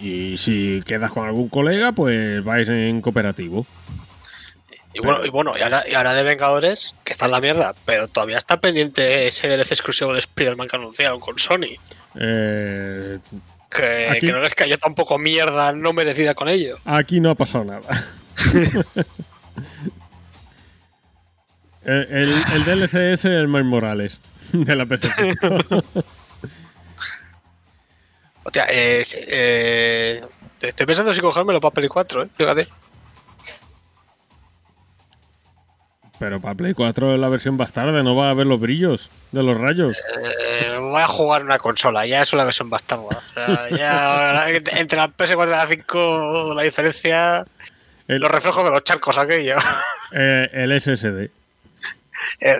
[0.00, 3.66] y si quedas con algún colega, pues vais en cooperativo.
[4.94, 7.74] Y bueno, y bueno, y ahora, y ahora de Vengadores, que está en la mierda,
[7.84, 11.76] pero todavía está pendiente ese DLC exclusivo de Spider-Man que anunciaron con Sony.
[12.16, 13.18] Eh,
[13.70, 16.78] Que, Aquí- que no les cayó tampoco mierda no merecida con ello.
[16.84, 18.06] aquí no ha pasado nada.
[21.84, 24.18] el, el- el DLC es el Miles Morales
[24.52, 25.10] de la PC.
[28.44, 30.24] Hostia, eh, eh,
[30.58, 32.68] te- estoy pensando si cogérmelo para Play 4, eh, fíjate.
[36.18, 39.42] Pero para Play 4 es la versión bastarda, no va a ver los brillos de
[39.42, 39.96] los rayos.
[39.96, 43.04] Eh, voy a jugar una consola, ya es una versión bastarda.
[43.04, 47.46] O sea, ya entre la PS4 y la 5 la diferencia,
[48.08, 49.56] El, los reflejos de los charcos aquello.
[50.12, 51.30] eh, el SSD.
[52.40, 52.56] Eh,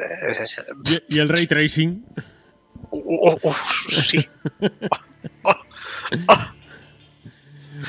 [1.08, 2.04] Y, el Ray Tracing.
[2.90, 4.26] uh, uh, uf, sí.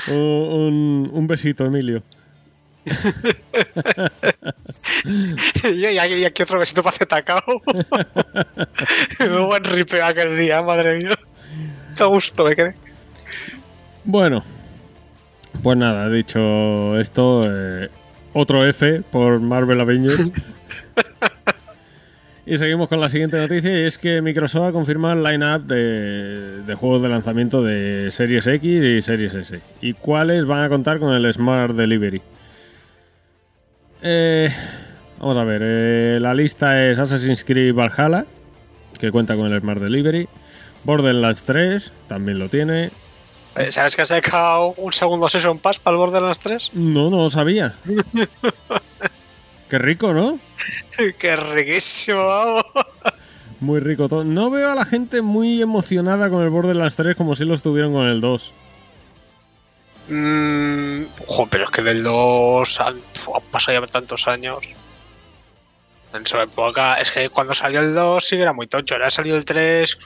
[0.08, 2.02] Un besito, Emilio.
[5.64, 7.62] Y, aquí, otro besito para Zetacao.
[9.20, 11.18] Me buen ripeo aquel día, madre mía.
[11.96, 12.74] Qué gusto me quedé.
[14.04, 14.42] Bueno,
[15.62, 17.88] pues nada, dicho esto, eh,
[18.32, 20.30] otro F por Marvel Avengers.
[22.46, 26.74] Y seguimos con la siguiente noticia y es que Microsoft ha confirmado el line-up de
[26.74, 29.60] juegos de lanzamiento de Series X y Series S.
[29.80, 32.20] ¿Y cuáles van a contar con el Smart Delivery?
[34.02, 34.54] Eh,
[35.18, 38.24] vamos a ver, eh, la lista es Assassin's Creed Valhalla,
[38.98, 40.28] que cuenta con el Smart Delivery.
[40.84, 42.90] Borderlands 3 también lo tiene.
[43.56, 46.70] Eh, ¿Sabes que ha sacado un segundo Season Pass para el Borderlands 3?
[46.74, 47.74] No, no lo sabía.
[49.68, 50.38] Qué rico, ¿no?
[51.18, 52.26] ¡Qué riquísimo!
[52.26, 52.64] vamos.
[53.60, 54.24] Muy rico todo.
[54.24, 57.92] No veo a la gente muy emocionada con el Borderlands 3 como si lo estuvieron
[57.92, 58.52] con el 2.
[60.10, 64.58] Mm, jo, pero es que del 2 han, han pasado ya tantos años.
[66.12, 68.94] En su época, es que cuando salió el 2 sí que era muy tocho.
[68.94, 69.96] Ahora ha salido el 3.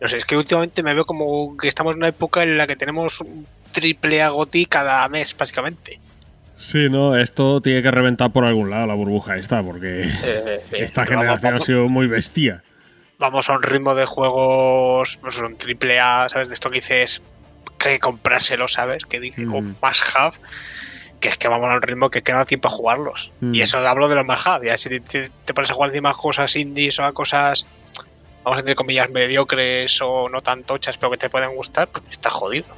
[0.00, 2.66] No sé, es que últimamente me veo como que estamos en una época en la
[2.66, 5.98] que tenemos un triple agoti cada mes, básicamente.
[6.58, 10.76] Sí, no, esto tiene que reventar por algún lado la burbuja esta, porque Eh, sí,
[10.76, 12.62] esta vamos- generación ha sido muy bestia.
[13.18, 16.48] vamos a un ritmo de juegos, pues un triple A, ¿sabes?
[16.48, 17.22] De esto que dices
[17.82, 19.04] que comprárselo, ¿sabes?
[19.04, 19.56] Que dice Ujú.
[19.58, 20.36] un must have,
[21.18, 23.32] que es que vamos a un ritmo que queda tiempo a jugarlos.
[23.52, 24.66] Y eso hablo de los must have.
[24.66, 27.66] Ya si te, te- te pones a jugar encima cosas indies o a cosas,
[28.44, 32.04] vamos a decir comillas, mediocres o no tan tochas, pero que te pueden gustar, pues
[32.10, 32.68] está jodido.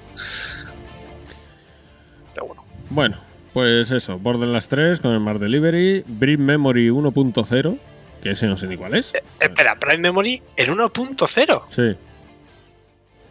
[2.34, 2.64] Pero bueno.
[2.90, 3.20] Bueno,
[3.52, 7.78] pues eso, Borderlands 3 con el Smart Delivery, Brick Memory 1.0,
[8.22, 9.12] que ese no sé ni cuál es.
[9.40, 11.64] Espera, Prime Memory en 1.0.
[11.70, 11.96] Sí.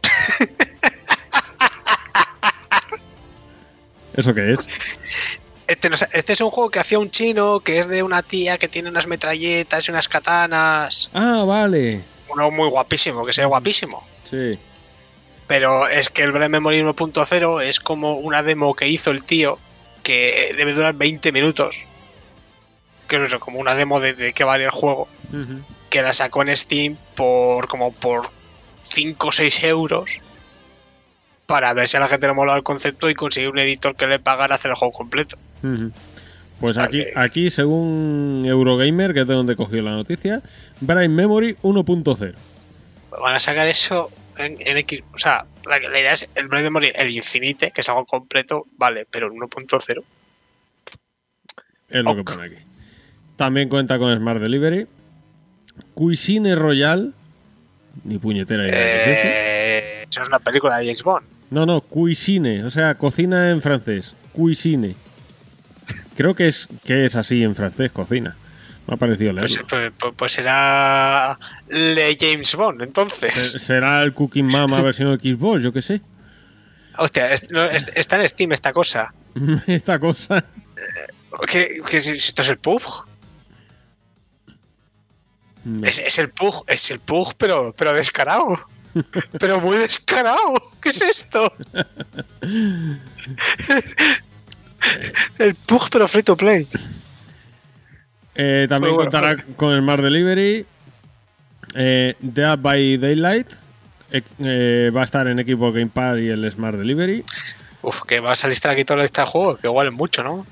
[4.16, 4.60] ¿Eso qué es?
[5.68, 8.58] Este, no este es un juego que hacía un chino, que es de una tía
[8.58, 11.10] que tiene unas metralletas y unas katanas.
[11.14, 12.02] Ah, vale.
[12.28, 14.06] Uno muy guapísimo, que sea guapísimo.
[14.30, 14.52] Sí.
[15.48, 19.60] Pero es que el Brain Memory 1.0 es como una demo que hizo el tío,
[20.04, 21.86] que debe durar 20 minutos.
[23.08, 25.08] Que es como una demo de, de qué vale el juego.
[25.90, 28.30] Que la sacó en Steam por como por
[28.84, 30.20] 5 o 6 euros.
[31.52, 34.08] Para ver si a la gente le mola el concepto y conseguir un editor que
[34.08, 35.38] le pagara hacer el juego completo.
[36.62, 40.42] Pues aquí, aquí, según Eurogamer, que es de donde cogió la noticia,
[40.80, 42.36] Brain Memory 1.0.
[43.22, 45.02] van a sacar eso en, en X.
[45.14, 48.66] O sea, la, la idea es el Brain Memory, el Infinite, que es algo completo,
[48.78, 50.04] vale, pero el 1.0.
[51.90, 52.56] Es lo que pone aquí.
[53.36, 54.88] También cuenta con Smart Delivery.
[55.96, 57.14] Cuisine Royal.
[58.06, 59.20] Ni puñetera idea de qué es.
[59.26, 61.41] Eh, eso es una película de James Bond.
[61.52, 62.64] No, no, cuisine.
[62.64, 64.14] O sea, cocina en francés.
[64.34, 64.96] Cuisine.
[66.16, 68.36] Creo que es, que es así en francés, cocina.
[68.88, 69.68] Me ha parecido Pues, leerlo.
[69.70, 71.38] pues, pues- pues será
[71.68, 73.34] de James Bond, entonces.
[73.34, 76.02] Se- Será el Cooking Mama versión Xbox, yo qué sé.
[76.98, 79.14] Hostia, es- no, es- está en Steam esta cosa.
[79.68, 80.44] Esta cosa.
[81.50, 82.82] ¿Qué, qué es esto es el Pug?
[85.64, 85.86] No.
[85.88, 88.60] Es, es el Pug, es el Pug, pero, pero descarado.
[89.40, 90.62] Pero muy descarado.
[90.82, 91.54] ¿Qué es esto?
[95.40, 96.68] el Pug, pero free to play.
[98.36, 99.10] Eh, también bueno.
[99.12, 100.66] contará con el Smart Delivery.
[101.76, 103.48] Eh, Dead by Daylight.
[104.12, 107.24] eh, eh, va a estar en equipo Game Pass y el Smart Delivery.
[107.82, 110.46] Uf, que va a salir aquí toda esta juego, que igual es mucho, ¿no?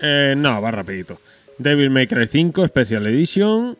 [0.00, 1.20] Eh, no, va rapidito.
[1.58, 3.76] Devil May Cry 5 Special Edition.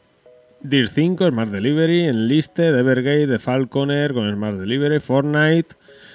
[0.63, 2.07] Deer 5 Smart Delivery.
[2.07, 5.01] Enliste, Evergate, The Falconer con Smart Delivery.
[5.01, 5.75] Fortnite.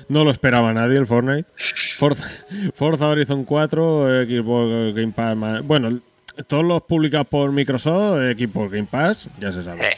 [0.09, 1.49] No lo esperaba nadie el Fortnite.
[1.55, 2.29] Forza,
[2.73, 5.65] Forza Horizon 4, eh, Xbox Game Pass.
[5.65, 5.99] Bueno,
[6.47, 9.89] todos los publicados por Microsoft, Xbox Game Pass, ya se sabe.
[9.89, 9.93] Eh.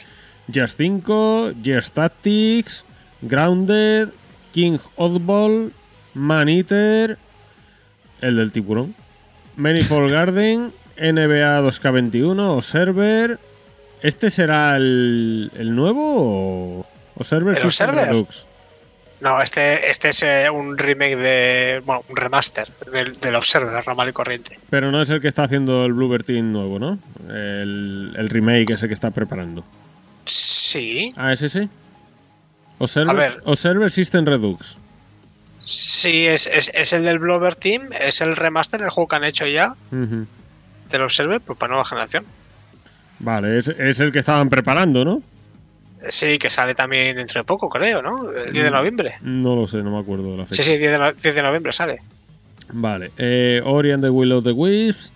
[0.50, 2.84] Gears 5, Gears Tactics,
[3.20, 4.08] Grounded,
[4.52, 5.72] King Oddball,
[6.14, 7.18] Man Eater,
[8.20, 8.94] el del tiburón,
[9.56, 13.38] Manifold Garden, NBA 2K21, Observer.
[14.02, 16.86] ¿Este será el, el nuevo o
[17.16, 18.06] Observer ¿El Observer?
[18.08, 18.44] Redux?
[19.20, 21.82] No, este, este es eh, un remake de.
[21.84, 24.58] Bueno, un remaster del, del Observer, normal y corriente.
[24.70, 26.98] Pero no es el que está haciendo el Bluebird Team nuevo, ¿no?
[27.28, 29.64] El, el remake ese que está preparando.
[30.24, 31.12] Sí.
[31.16, 31.68] Ah, ¿es ese?
[32.78, 33.42] Observer, A ver.
[33.44, 34.76] Observer System Redux.
[35.60, 39.24] Sí, es, es, es el del Blover Team, es el remaster del juego que han
[39.24, 40.26] hecho ya Ujú.
[40.90, 42.24] del Observer, pues para nueva generación.
[43.20, 45.22] Vale, es, es el que estaban preparando, ¿no?
[46.00, 48.30] Sí, que sale también dentro de poco, creo, ¿no?
[48.30, 49.14] El 10 de noviembre.
[49.22, 50.62] No lo sé, no me acuerdo de la fecha.
[50.62, 51.98] Sí, sí, 10 de, no- 10 de noviembre sale.
[52.72, 53.10] Vale.
[53.18, 55.10] Eh, Ori and the Will of the Wisps,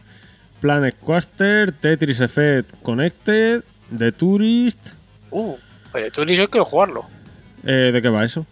[0.61, 3.63] Planet Coaster, Tetris Effect Connected,
[3.97, 4.89] The Tourist.
[5.31, 5.57] Uh,
[5.95, 7.05] oye, tú ni yo quiero jugarlo.
[7.65, 8.45] Eh, ¿De qué va eso?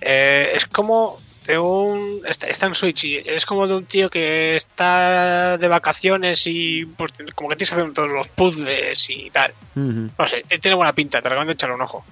[0.00, 1.20] Eh, es como.
[1.46, 5.68] De un está, está en Switch y es como de un tío que está de
[5.68, 9.52] vacaciones y pues, como que tienes que hacer todos los puzzles y tal.
[9.74, 12.04] No sé, tiene buena pinta, te recomiendo echarle un ojo.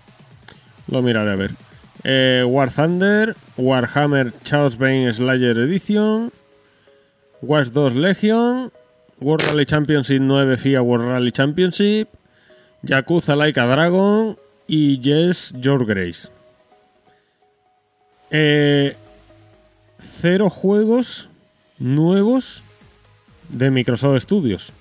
[0.88, 1.50] Lo miraré a ver.
[2.04, 6.30] Eh, War Thunder, Warhammer Chaos Bane Slayer Edition,
[7.40, 8.70] Watch 2 Legion,
[9.20, 12.08] World Rally Championship 9 FIA World Rally Championship,
[12.82, 16.28] Yakuza Like a Dragon y Yes Your Grace.
[18.30, 18.96] Eh,
[20.04, 21.28] cero juegos
[21.78, 22.62] nuevos
[23.48, 24.72] de Microsoft Studios.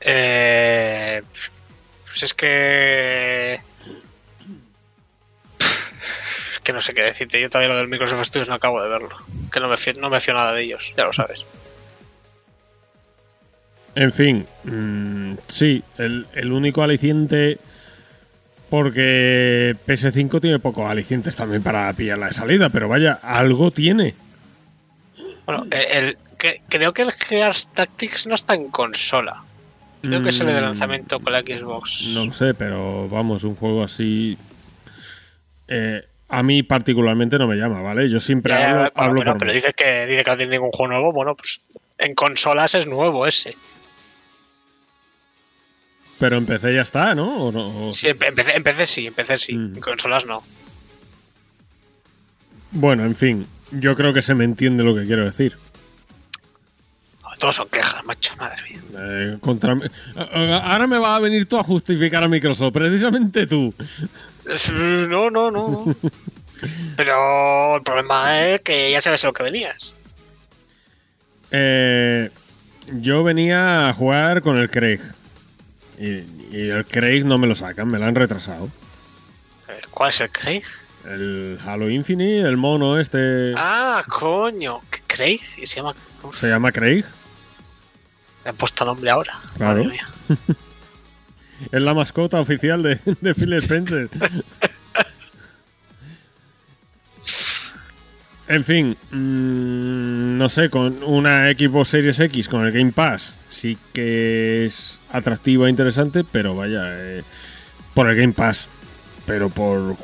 [0.00, 1.22] Eh,
[2.06, 3.60] pues es que.
[6.52, 7.40] Es que no sé qué decirte.
[7.40, 9.16] Yo todavía lo del Microsoft Studios no acabo de verlo.
[9.52, 11.44] Que no me fío, no me fío nada de ellos, ya lo sabes.
[13.94, 17.58] En fin, mm, sí, el, el único aliciente.
[18.70, 24.14] Porque PS5 tiene pocos alicientes también para pillarla de salida, pero vaya, algo tiene.
[25.44, 29.42] Bueno, el, el- que- creo que el Gears Tactics no está en consola.
[30.00, 32.12] Creo que sale de Mm, lanzamiento con la Xbox.
[32.14, 34.38] No lo sé, pero vamos, un juego así.
[35.68, 38.08] eh, a mí particularmente no me llama, ¿vale?
[38.08, 39.56] Yo siempre Ya, hablo, bueno, hablo pero, pero mí.
[39.56, 41.12] dice que, dice que no tiene ningún juego nuevo.
[41.12, 41.62] Bueno, pues
[41.98, 43.56] en consolas es nuevo ese.
[46.20, 47.46] Pero en PC ya está, ¿no?
[47.46, 47.88] ¿O no?
[47.88, 49.54] O- Sí, en PC sí, en PC sí.
[49.54, 49.74] Mm.
[49.76, 50.44] En consolas no.
[52.70, 55.56] Bueno, en fin, yo creo que se me entiende lo que quiero decir.
[57.38, 58.80] Todos son quejas, macho, madre mía.
[58.98, 59.72] Eh, contra
[60.14, 63.74] a- Ahora me va a venir tú a justificar a Microsoft, precisamente tú.
[65.08, 65.84] No, no, no.
[66.96, 69.94] Pero el problema es que ya sabes a lo que venías.
[71.52, 72.30] Eh,
[73.00, 75.00] yo venía a jugar con el Craig.
[76.00, 76.24] Y,
[76.56, 78.70] y el Craig no me lo sacan, me lo han retrasado.
[79.90, 80.62] ¿cuál es el Craig?
[81.06, 83.52] El Halo Infinite, el mono este.
[83.56, 84.80] Ah, coño.
[85.06, 85.40] ¿Craig?
[85.58, 85.94] ¿Y se llama?
[86.22, 87.04] Uf, Se llama Craig.
[88.44, 89.38] le han puesto nombre ahora.
[89.56, 89.84] Claro.
[89.84, 90.08] Madre mía.
[91.72, 94.08] Es la mascota oficial de, de Phil Spencer.
[98.48, 103.78] En fin, mm, no sé, con una Xbox Series X con el Game Pass sí
[103.92, 107.22] que es atractivo e interesante, pero vaya, eh,
[107.94, 108.66] por el Game Pass.
[109.26, 109.96] Pero por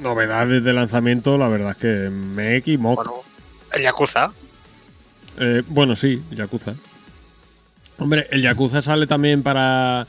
[0.00, 3.02] novedades de lanzamiento, la verdad es que me equivoco.
[3.04, 3.22] Bueno,
[3.72, 4.32] el Yakuza.
[5.38, 6.74] Eh, bueno, sí, Yakuza.
[7.98, 10.06] Hombre, el Yakuza sale también para,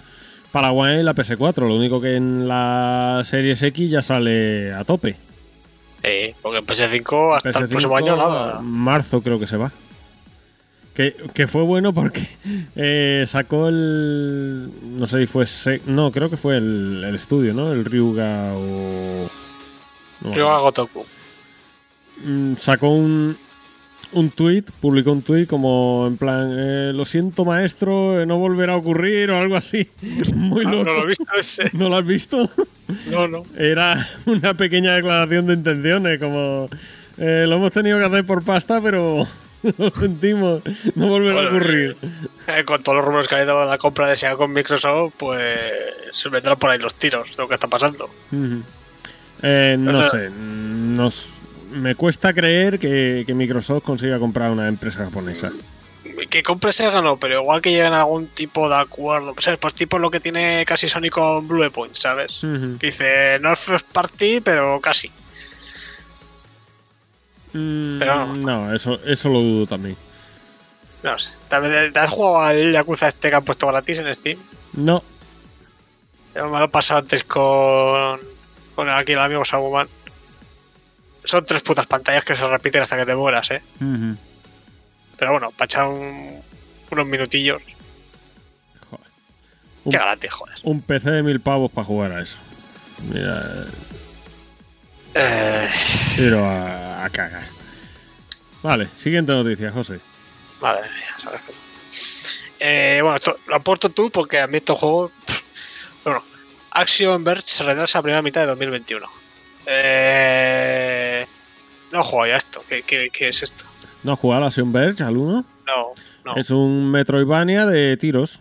[0.52, 1.68] para One y la PS4.
[1.68, 5.16] Lo único que en la Series X ya sale a tope.
[6.02, 8.60] Eh, porque en PS5 hasta el PS5 próximo año nada.
[8.62, 9.72] Marzo creo que se va.
[10.94, 12.28] Que, que fue bueno porque
[12.76, 14.70] eh, sacó el.
[14.98, 15.46] No sé si fue.
[15.88, 17.72] No, creo que fue el, el estudio, ¿no?
[17.74, 19.28] El Ryuga o.
[20.22, 20.52] no me Creo acuerdo.
[20.52, 21.06] a Gotoku.
[22.24, 23.36] Mm, sacó un,
[24.12, 28.74] un tweet, publicó un tweet como en plan, eh, lo siento maestro, eh, no volverá
[28.74, 29.90] a ocurrir o algo así.
[30.36, 30.84] Muy Ah, loco.
[30.86, 31.70] no lo he visto ese.
[31.74, 32.50] ¿No lo has visto?
[33.10, 33.44] No, no.
[33.58, 36.70] Era una pequeña declaración de intenciones, como
[37.18, 39.28] eh, lo hemos tenido que hacer por pasta, pero
[39.78, 40.62] lo sentimos,
[40.96, 41.98] no volverá a ocurrir.
[42.48, 45.14] Eh, con todos los rumores que ha habido de la compra de Sega con Microsoft,
[45.18, 45.42] pues
[46.12, 48.10] se vendrán por ahí los tiros de lo que está pasando.
[49.42, 51.30] Eh, no sé, nos,
[51.72, 55.52] me cuesta creer que, que Microsoft consiga comprar una empresa japonesa.
[56.30, 59.34] Que compre Sega no, pero igual que lleguen a algún tipo de acuerdo.
[59.34, 62.42] Pues, pues tipo lo que tiene casi Sony con Blue Point, ¿sabes?
[62.80, 65.12] Que dice, no es first party, pero casi.
[67.54, 68.36] Mm, Pero no.
[68.68, 69.96] no, eso, eso lo dudo también.
[71.04, 71.36] No sé.
[71.50, 74.40] ¿Te has jugado al Yakuza este que han puesto gratis en Steam?
[74.74, 75.04] No,
[76.34, 78.20] Yo me lo he pasado antes con,
[78.76, 79.88] con aquí el amigo Saguman.
[81.26, 83.62] Son tres putas pantallas que se repiten hasta que te mueras, ¿eh?
[85.18, 86.42] Pero bueno, para echar un-
[86.92, 87.62] unos minutillos.
[88.90, 89.06] Joder.
[89.84, 90.56] Qué Un, gratis, joder.
[90.64, 92.38] un PC de mil pavos para jugar a eso.
[93.10, 93.66] Mira, Eh,
[96.16, 97.44] tiro a, a cagar.
[98.62, 100.00] Vale, siguiente noticia, José.
[100.60, 101.42] ¿sabes?
[102.60, 105.12] Eh, bueno, esto lo aporto tú porque a mí estos juegos.
[106.04, 106.24] Bueno,
[106.72, 109.06] Action Verge se retrasa a primera mitad de 2021.
[109.66, 111.26] Eh,
[111.92, 112.64] no jugado ya esto.
[112.68, 113.66] ¿Qué, qué, qué es esto?
[114.04, 115.46] ¿No has jugado a Sion Verge al 1?
[115.66, 115.94] No,
[116.26, 116.36] no.
[116.36, 118.40] Es un Metroidvania de tiros.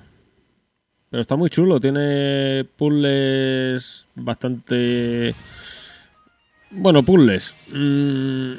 [1.10, 5.34] Pero está muy chulo, tiene puzzles bastante...
[6.72, 7.54] Bueno, puzzles.
[7.70, 8.52] Mm,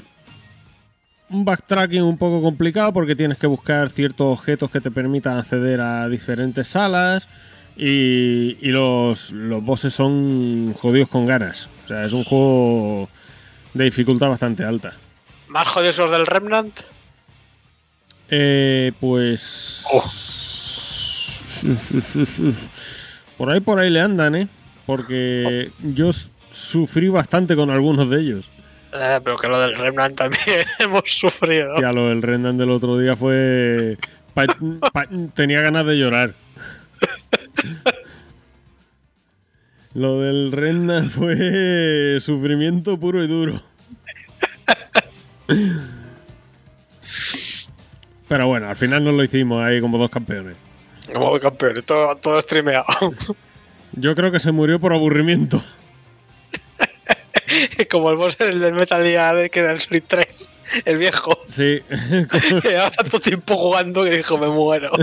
[1.29, 5.81] un backtracking un poco complicado porque tienes que buscar ciertos objetos que te permitan acceder
[5.81, 7.27] a diferentes salas
[7.75, 11.69] y, y los, los bosses son jodidos con ganas.
[11.85, 13.09] O sea, es un juego
[13.73, 14.93] de dificultad bastante alta.
[15.47, 16.79] ¿Más jodidos los del Remnant?
[18.29, 19.83] Eh, pues.
[19.91, 20.03] Oh.
[23.37, 24.47] Por ahí, por ahí le andan, ¿eh?
[24.85, 28.49] Porque yo s- sufrí bastante con algunos de ellos.
[28.93, 31.75] Eh, pero que lo del Remnant también hemos sufrido.
[31.81, 33.97] Ya lo del Rendan del otro día fue.
[34.33, 34.45] pa-
[34.93, 36.33] pa- tenía ganas de llorar.
[39.95, 43.61] Lo del Rendan fue sufrimiento puro y duro.
[48.27, 50.55] Pero bueno, al final nos lo hicimos ahí como dos campeones.
[51.11, 52.85] Como campeón, todo, todo streameado.
[53.93, 55.63] Yo creo que se murió por aburrimiento.
[57.91, 60.49] Como el boss el del Metal Gear que era el Solid 3,
[60.85, 61.37] el viejo.
[61.49, 61.79] Sí,
[62.63, 64.89] Llevaba tanto tiempo jugando que dijo, me muero.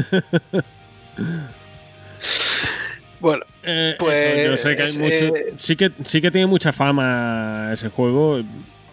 [3.21, 6.47] bueno, Eh, Pues, eso, yo sé que hay mucho- eh, sí que sí que tiene
[6.47, 8.41] mucha fama ese juego,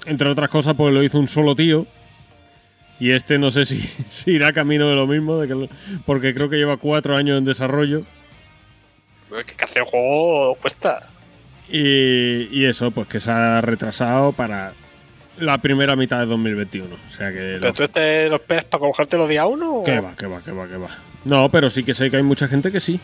[0.06, 1.86] entre otras cosas porque lo hizo un solo tío.
[3.00, 3.80] Y este no sé si,
[4.10, 5.70] si irá camino de lo mismo, de que lo-
[6.06, 8.04] porque creo que lleva cuatro años en desarrollo.
[9.40, 11.10] es que hacer el juego cuesta.
[11.70, 14.74] Y, y eso, pues que se ha retrasado para
[15.40, 16.88] la primera mitad de 2021.
[16.96, 17.38] O sea que...
[17.60, 19.76] ¿Pero lo- tú este lo esperas para cogértelo día uno?
[19.78, 20.90] o- que va, que va, que va, que va.
[21.26, 23.00] No, pero sí que sé que hay mucha gente que sí.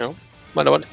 [0.00, 0.14] No.
[0.54, 0.86] Bueno, vale.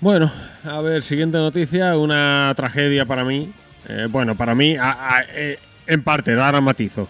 [0.00, 0.32] Bueno,
[0.64, 3.52] a ver, siguiente noticia, una tragedia para mí.
[3.88, 7.08] Eh, bueno, para mí, a- a- eh, en parte, ahora matizo.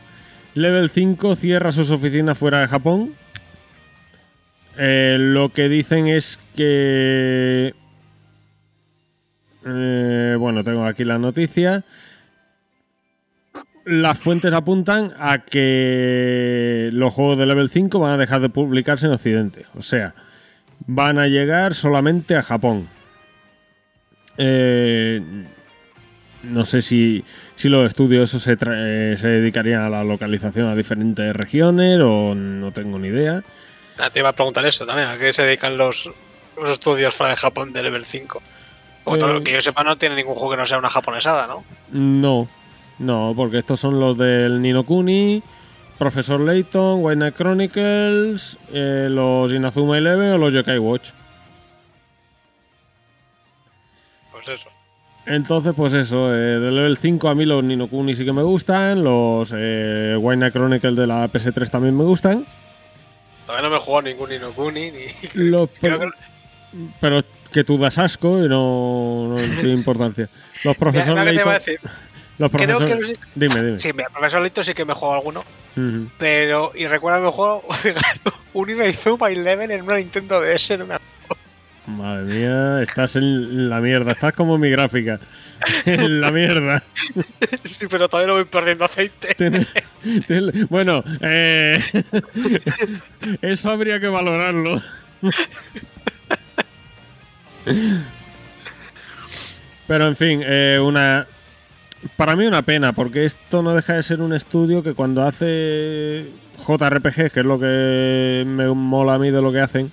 [0.55, 3.15] Level 5 cierra sus oficinas fuera de Japón.
[4.79, 7.75] Eh, lo que dicen es que...
[9.67, 11.85] eh, bueno, tengo aquí la noticia.
[13.85, 19.07] Las fuentes apuntan a que los juegos de Level 5 van a dejar de publicarse
[19.07, 19.65] en Occidente.
[19.77, 20.15] O sea,
[20.87, 22.89] van a llegar solamente a Japón.
[24.37, 25.21] Eh,
[26.45, 27.25] no sé si,
[27.57, 32.73] si los estudios se, eh, se dedicarían a la localización a diferentes regiones o no
[32.73, 33.43] tengo ni idea.
[34.01, 35.09] Ah, te iba a preguntar eso también.
[35.09, 36.11] ¿A qué se dedican los,
[36.61, 38.43] los estudios fuera de Japón de level 5?
[39.05, 40.91] Porque todo Eh, lo que yo sepa no tiene ningún juego que no sea una
[40.91, 41.65] japonesada, ¿no?
[41.91, 42.49] No,
[42.99, 45.43] no, porque estos son los del Nino Kuni,
[45.99, 51.09] Profesor Layton, White Knight Chronicles, eh, los Inazuma Eleven o los Yokai Watch.
[54.33, 54.69] Pues eso.
[55.27, 58.43] Entonces, pues eso, eh, de level 5 a mí los Nino Kuni sí que me
[58.43, 62.45] gustan, los eh, White Knight Chronicles de la PS3 también me gustan.
[63.51, 65.07] Todavía no me he jugado ningún Inokuni ni.
[65.33, 66.09] Creo pro- que-
[67.01, 70.29] Pero que tú das asco y no, no tiene importancia.
[70.63, 71.81] Los profesores que te iba a decir.
[72.39, 73.79] los Creo que profesores- los- Dime, dime.
[73.79, 75.43] Sí, mira, profesor Lito sí que me he jugado alguno.
[76.19, 76.71] Pero.
[76.77, 77.63] Y recuerda que me he jugado
[78.53, 80.71] un Inazuma Eleven en una Nintendo DS.
[80.79, 81.01] Me acuerdo.
[81.97, 84.13] Madre mía, estás en la mierda.
[84.13, 85.21] Estás como mi gráfica.
[85.85, 86.83] En la mierda.
[87.65, 89.37] Sí, pero todavía no voy perdiendo aceite.
[90.69, 91.79] Bueno, eh,
[93.43, 94.81] eso habría que valorarlo.
[99.87, 101.27] Pero en fin, eh, una
[102.17, 106.27] para mí una pena, porque esto no deja de ser un estudio que cuando hace
[106.67, 109.93] JRPG, que es lo que me mola a mí de lo que hacen,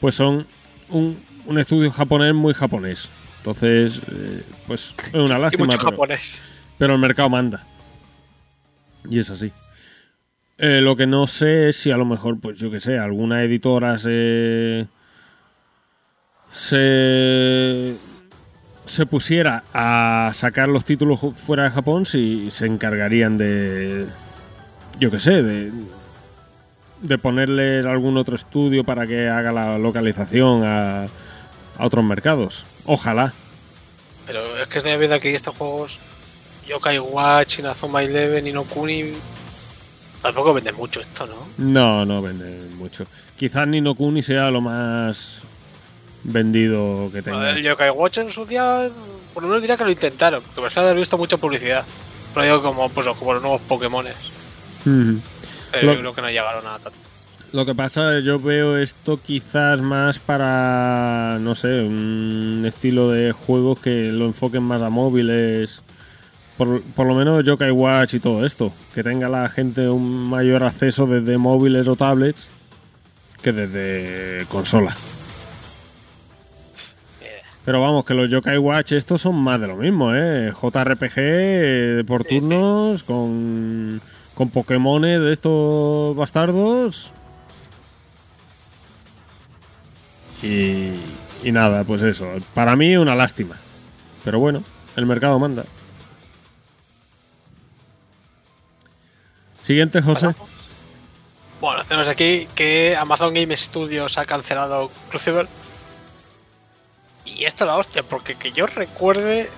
[0.00, 0.46] pues son
[0.90, 3.08] un, un estudio japonés muy japonés.
[3.38, 5.66] Entonces, eh, pues es una Y lástima.
[5.66, 6.42] mucho pero- japonés.
[6.78, 7.64] pero el mercado manda.
[9.08, 9.52] Y es así.
[10.58, 13.42] Eh, lo que no sé es si a lo mejor, pues yo que sé, alguna
[13.44, 14.86] editora se.
[16.50, 17.94] se.
[18.86, 24.06] se pusiera a sacar los títulos fuera de Japón, si se encargarían de.
[24.98, 25.70] yo que sé, de.
[27.02, 31.06] de ponerle algún otro estudio para que haga la localización a,
[31.78, 32.64] a otros mercados.
[32.84, 33.32] Ojalá.
[34.26, 35.98] Pero es que estoy viendo aquí estos juegos.
[36.66, 39.12] Yokai Watch, Inazuma Eleven, Inokuni.
[40.22, 41.36] Tampoco venden mucho esto, ¿no?
[41.58, 43.06] No, no vende mucho.
[43.36, 45.38] Quizás Nino Kuni sea lo más
[46.24, 47.50] vendido que tenga.
[47.50, 48.88] El Yokai Watch en su día,
[49.34, 51.84] por lo menos diría que lo intentaron, porque me suena haber visto mucha publicidad.
[52.34, 54.14] Pero digo como, pues, como los nuevos Pokémones.
[54.84, 55.20] Ujú.
[55.70, 56.98] Pero Lo- yo creo que no llegaron a tanto.
[57.56, 63.78] Lo que pasa, yo veo esto quizás más para, no sé, un estilo de juegos
[63.78, 65.80] que lo enfoquen más a móviles.
[66.58, 68.74] Por, por lo menos Yokai Watch y todo esto.
[68.94, 72.46] Que tenga la gente un mayor acceso desde móviles o tablets
[73.40, 74.94] que desde consola.
[77.64, 80.52] Pero vamos, que los Yokai Watch estos son más de lo mismo, ¿eh?
[80.52, 84.02] JRPG eh, por turnos, con,
[84.34, 87.12] con Pokémones de estos bastardos.
[90.42, 92.26] Y, nada, pues eso.
[92.54, 93.56] Para mí una lástima.
[94.24, 94.62] Pero bueno,
[94.96, 95.64] El mercado manda.
[99.62, 100.34] Siguiente, José.
[101.60, 105.48] Bueno, tenemos aquí que Amazon Game Studios ha cancelado Crucible.
[107.24, 109.50] Y esto es la hostia, porque que yo recuerde,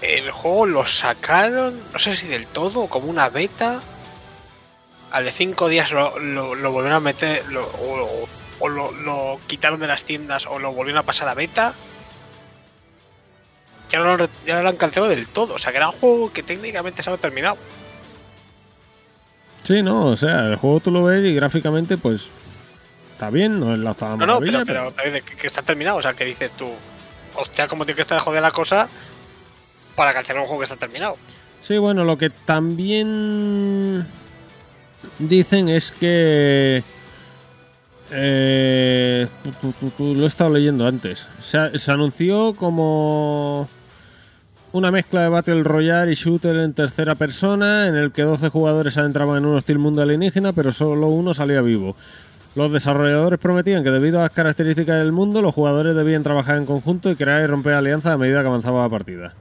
[0.00, 3.80] el juego lo sacaron, no sé si del todo, como una beta.
[5.10, 6.10] Al de 5 días lo,
[6.72, 7.44] volvieron a meter,
[8.58, 11.74] o lo, lo quitaron de las tiendas, o lo volvieron a pasar a beta.
[13.88, 15.96] Ya no, lo, ya no lo han cancelado del todo, o sea que era un
[15.98, 17.58] juego que técnicamente estaba terminado.
[19.64, 22.30] Sí, no, o sea, el juego tú lo ves y gráficamente, pues.
[23.12, 24.94] Está bien, no es la octava No, no, pero, pero,
[25.24, 25.98] que, que está terminado.
[25.98, 26.68] O sea, que dices tú,
[27.36, 28.88] hostia, como tiene que estar de joder la cosa
[29.94, 31.16] para cancelar un juego que está terminado.
[31.62, 34.06] Sí, bueno, lo que también
[35.18, 36.82] dicen es que
[38.12, 39.26] eh,
[39.98, 41.26] lo he estado leyendo antes.
[41.40, 43.68] Se, anunció como
[44.72, 48.96] una mezcla de Battle Royale y Shooter en tercera persona, en el que 12 jugadores
[48.96, 51.96] entraban en un hostil mundo alienígena, pero solo uno salía vivo.
[52.54, 56.66] Los desarrolladores prometían que debido a las características del mundo, los jugadores debían trabajar en
[56.66, 59.34] conjunto y crear y romper alianzas a medida que avanzaba la partida.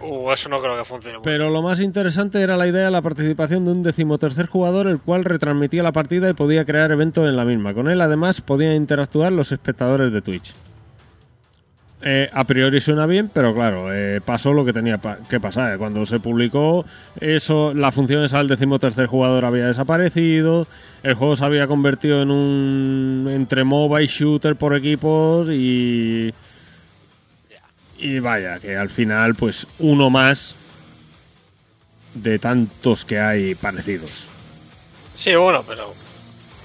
[0.00, 1.18] Uh, eso no creo que funcione.
[1.22, 5.00] Pero lo más interesante era la idea de la participación de un decimotercer jugador, el
[5.00, 7.74] cual retransmitía la partida y podía crear eventos en la misma.
[7.74, 10.54] Con él, además, podían interactuar los espectadores de Twitch.
[12.00, 15.76] Eh, a priori suena bien, pero claro, eh, pasó lo que tenía que pasar.
[15.78, 16.84] Cuando se publicó
[17.20, 20.68] eso, la función esa del decimotercer jugador había desaparecido,
[21.02, 26.32] el juego se había convertido en un entre MOBA y shooter por equipos y
[27.98, 30.54] y vaya, que al final, pues uno más
[32.14, 34.20] de tantos que hay parecidos.
[35.12, 35.92] Sí, bueno, pero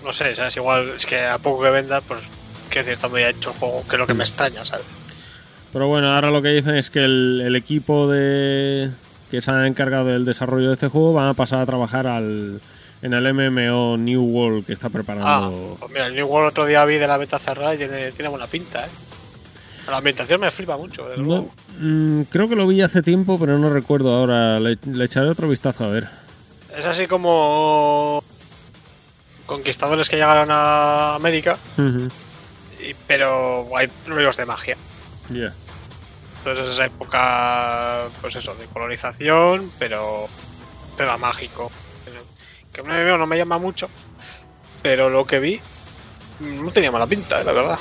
[0.04, 0.56] no sé, ¿sabes?
[0.58, 2.22] Igual es que a poco que venda, pues
[2.70, 4.86] quiero decir, estando ya hecho el juego, que es lo que me extraña, ¿sabes?
[5.72, 8.92] Pero bueno, ahora lo que dicen es que el, el equipo de
[9.32, 12.62] que se ha encargado del desarrollo de este juego van a pasar a trabajar al,
[13.02, 15.78] en el MMO New World que está Ah, preparando.
[15.80, 18.30] pues mira, el New World otro día vi de la beta cerrada y tiene, tiene
[18.30, 18.90] buena pinta, ¿eh?
[19.88, 21.52] La ambientación me flipa mucho, desde No, luego.
[21.80, 24.60] mm, creo que lo vi hace tiempo, pero no recuerdo ahora.
[24.60, 26.08] Le, le echaré otro vistazo a ver.
[26.78, 28.24] Es así como
[29.46, 31.58] conquistadores que llegaron a América,
[32.82, 34.78] y- pero hay ruidos de magia.
[35.30, 35.54] ya.
[36.40, 40.28] Entonces es esa época, pues eso, de colonización, pero
[40.98, 41.72] tema mágico.
[42.74, 43.88] Que un MMO no me llama mucho,
[44.82, 45.62] pero lo que vi
[46.40, 47.80] mm, no tenía mala pinta, eh, la verdad.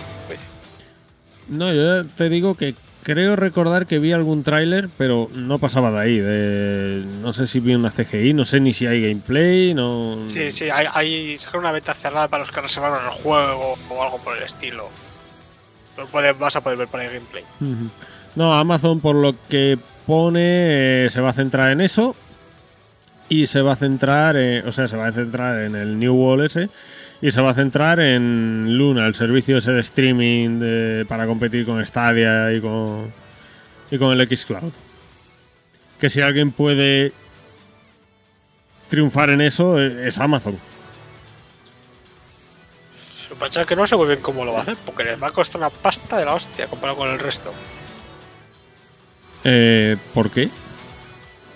[1.48, 6.00] No, yo te digo que creo recordar que vi algún tráiler, pero no pasaba de
[6.00, 6.18] ahí.
[6.18, 10.18] De, no sé si vi una CGI, no sé ni si hay gameplay, no.
[10.26, 14.18] Sí, sí, hay, hay una beta cerrada para los que reservaron el juego o algo
[14.18, 14.88] por el estilo.
[15.96, 17.44] Lo puedes, vas a poder ver por ahí gameplay.
[18.34, 22.16] No, Amazon por lo que pone eh, se va a centrar en eso
[23.28, 26.14] y se va a centrar, eh, o sea, se va a centrar en el New
[26.14, 26.70] Wall ese
[27.22, 31.64] y se va a centrar en Luna, el servicio ese de streaming de- para competir
[31.64, 33.10] con Stadia y con
[33.90, 34.72] y con el Xcloud.
[36.00, 37.12] Que si alguien puede
[38.90, 40.58] triunfar en eso eh, es Amazon.
[43.30, 45.04] Lo que pasa es que no sé muy bien cómo lo va a hacer, porque
[45.04, 47.52] les va a costar una pasta de la hostia comparado con el resto.
[49.44, 50.48] Eh, ¿Por qué?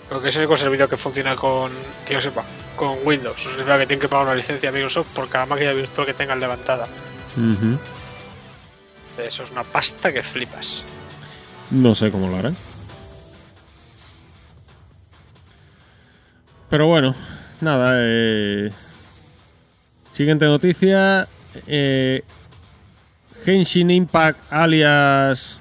[0.09, 1.71] Porque es el único servidor que funciona con,
[2.05, 2.43] que yo sepa,
[2.77, 3.39] con Windows.
[3.39, 6.13] Eso significa que tienen que pagar una licencia a Microsoft por cada máquina virtual que
[6.13, 6.87] tengan levantada.
[9.21, 10.83] Eso es una pasta que flipas.
[11.71, 12.55] No sé cómo lo harán.
[16.69, 17.15] Pero bueno,
[17.61, 17.91] nada.
[17.97, 18.71] eh,
[20.13, 21.27] Siguiente noticia.
[21.67, 22.23] eh,
[23.45, 25.59] Genshin Impact alias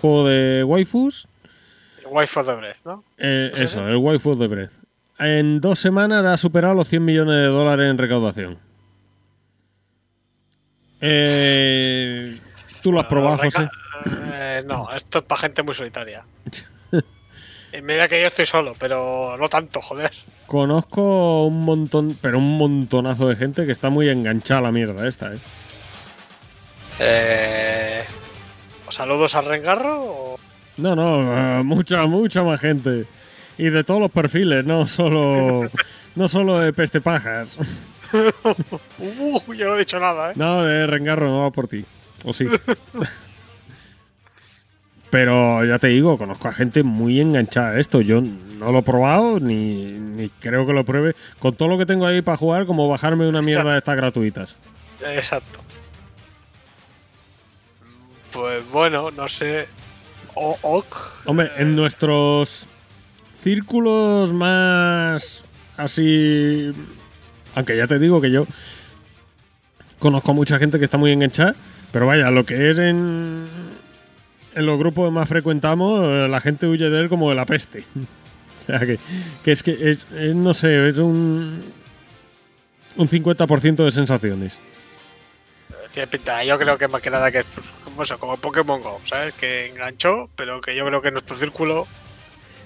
[0.00, 1.26] juego de waifus.
[2.14, 3.04] El Wi-Fi de Breath, ¿no?
[3.18, 4.72] Eh, ¿Es eso, el waifu de Breath.
[5.18, 8.58] En dos semanas ha superado los 100 millones de dólares en recaudación.
[11.00, 12.26] Eh,
[12.82, 13.68] ¿Tú lo has probado, José?
[14.32, 16.24] Eh, no, esto es para gente muy solitaria.
[17.72, 20.12] En medida que yo estoy solo, pero no tanto, joder.
[20.46, 25.08] Conozco un montón, pero un montonazo de gente que está muy enganchada a la mierda
[25.08, 25.38] esta, ¿eh?
[27.00, 28.04] Eh,
[28.90, 30.04] ¿Saludos al Rengarro?
[30.04, 30.38] o-
[30.76, 33.06] No, no, eh, mucha, mucha más gente.
[33.58, 35.70] Y de todos los perfiles, no solo,
[36.16, 37.56] no solo de peste pajas.
[38.14, 40.34] Uh, yo no he dicho nada, ¿eh?
[40.36, 41.84] No, de Rengarro no va por ti.
[42.22, 42.46] O sí.
[45.10, 48.00] Pero ya te digo, conozco a gente muy enganchada a esto.
[48.00, 51.14] Yo no lo he probado ni, ni creo que lo pruebe.
[51.38, 54.56] Con todo lo que tengo ahí para jugar, como bajarme una mierda de estas gratuitas.
[55.04, 55.60] Exacto.
[58.32, 59.66] Pues bueno, no sé.
[60.34, 60.96] O OK.
[61.26, 62.66] Hombre, en nuestros
[63.42, 65.44] círculos más
[65.76, 66.72] así.
[67.54, 68.46] Aunque ya te digo que yo
[69.98, 71.54] conozco a mucha gente que está muy enganchada,
[71.92, 73.46] pero vaya, lo que es en,
[74.54, 77.46] en los grupos que más frecuentamos, eh, la gente huye de él como de la
[77.46, 77.84] peste.
[78.64, 78.98] O sea, que,
[79.44, 81.60] que es que es, es, no sé, es un,
[82.96, 84.58] un 50% de sensaciones.
[85.94, 87.46] Tiene pinta, yo creo que más que nada que es
[87.84, 89.32] como eso, como Pokémon Go, ¿sabes?
[89.34, 91.86] Que enganchó, pero que yo creo que en nuestro círculo.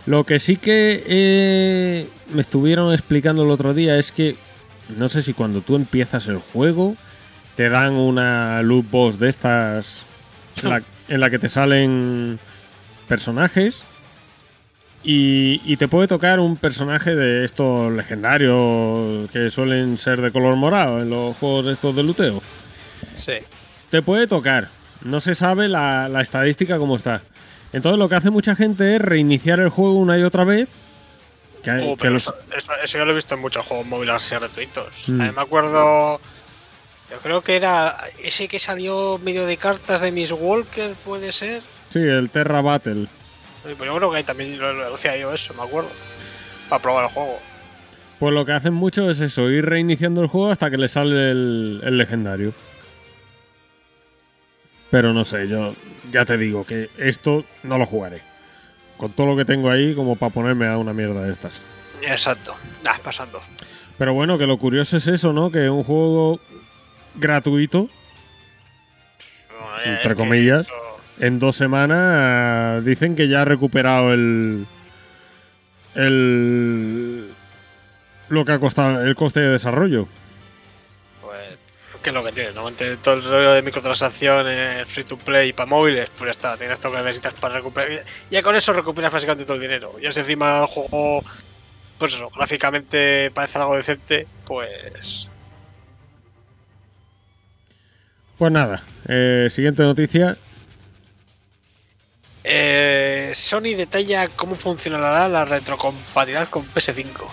[0.07, 4.37] Lo que sí que eh, me estuvieron explicando el otro día es que
[4.97, 6.97] no sé si cuando tú empiezas el juego
[7.55, 9.99] te dan una loot box de estas
[10.63, 12.39] en la, en la que te salen
[13.07, 13.83] personajes
[15.05, 20.57] y, y te puede tocar un personaje de estos legendarios que suelen ser de color
[20.57, 22.41] morado en los juegos estos de luteo.
[23.19, 23.35] Sí.
[23.91, 24.69] Te puede tocar.
[25.03, 27.23] No se sabe la, la estadística cómo está.
[27.73, 30.69] Entonces lo que hace mucha gente es reiniciar el juego una y otra vez.
[31.63, 33.87] Que, Oh, que pero los- eso, eso- eso yo lo he visto en muchos juegos
[33.87, 35.09] móviles así gratuitos.
[35.09, 35.21] Mm.
[35.21, 36.21] A mí me acuerdo.
[37.11, 41.63] Yo creo que era ese que salió medio de cartas de Miss Walker, puede ser.
[41.91, 43.07] Sí, el Terra Battle.
[43.63, 45.91] Pues yo creo que ahí también lo, lo hacía yo eso, me acuerdo.
[46.69, 47.39] Para probar el juego.
[48.19, 51.31] Pues lo que hacen mucho es eso, ir reiniciando el juego hasta que le sale
[51.31, 52.53] el, el legendario.
[54.91, 55.75] Pero no sé, yo
[56.11, 58.23] ya te digo que esto no lo jugaré.
[58.97, 61.61] Con todo lo que tengo ahí como para ponerme a una mierda de estas.
[62.03, 62.55] Exacto.
[62.87, 63.41] Ah, pasando.
[63.99, 65.51] Pero bueno, que lo curioso es eso, ¿no?
[65.51, 66.41] Que un juego
[67.17, 67.89] gratuito,
[69.85, 70.63] eh, Entre comillas.
[70.63, 70.75] esto-
[71.21, 74.67] en dos semanas dicen que ya ha recuperado el...
[75.97, 77.29] el...
[78.29, 80.07] lo que ha costado el coste de desarrollo.
[82.09, 82.53] Pues, ¿qué es lo que tiene?
[82.53, 86.79] Normalmente todo el rollo de microtransacciones, free to play para móviles, pues ya está, tienes
[86.79, 88.05] todo lo que necesitas para recuperar.
[88.31, 89.99] Ya con eso recuperas básicamente todo el dinero.
[90.01, 91.23] Ya si encima el juego,
[91.99, 95.31] pues eso, gráficamente parece algo decente, pues.
[98.39, 100.39] Pues nada, eh, siguiente noticia.
[102.45, 107.27] Eh, Sony detalla cómo funcionará la retrocompatibilidad con PS5.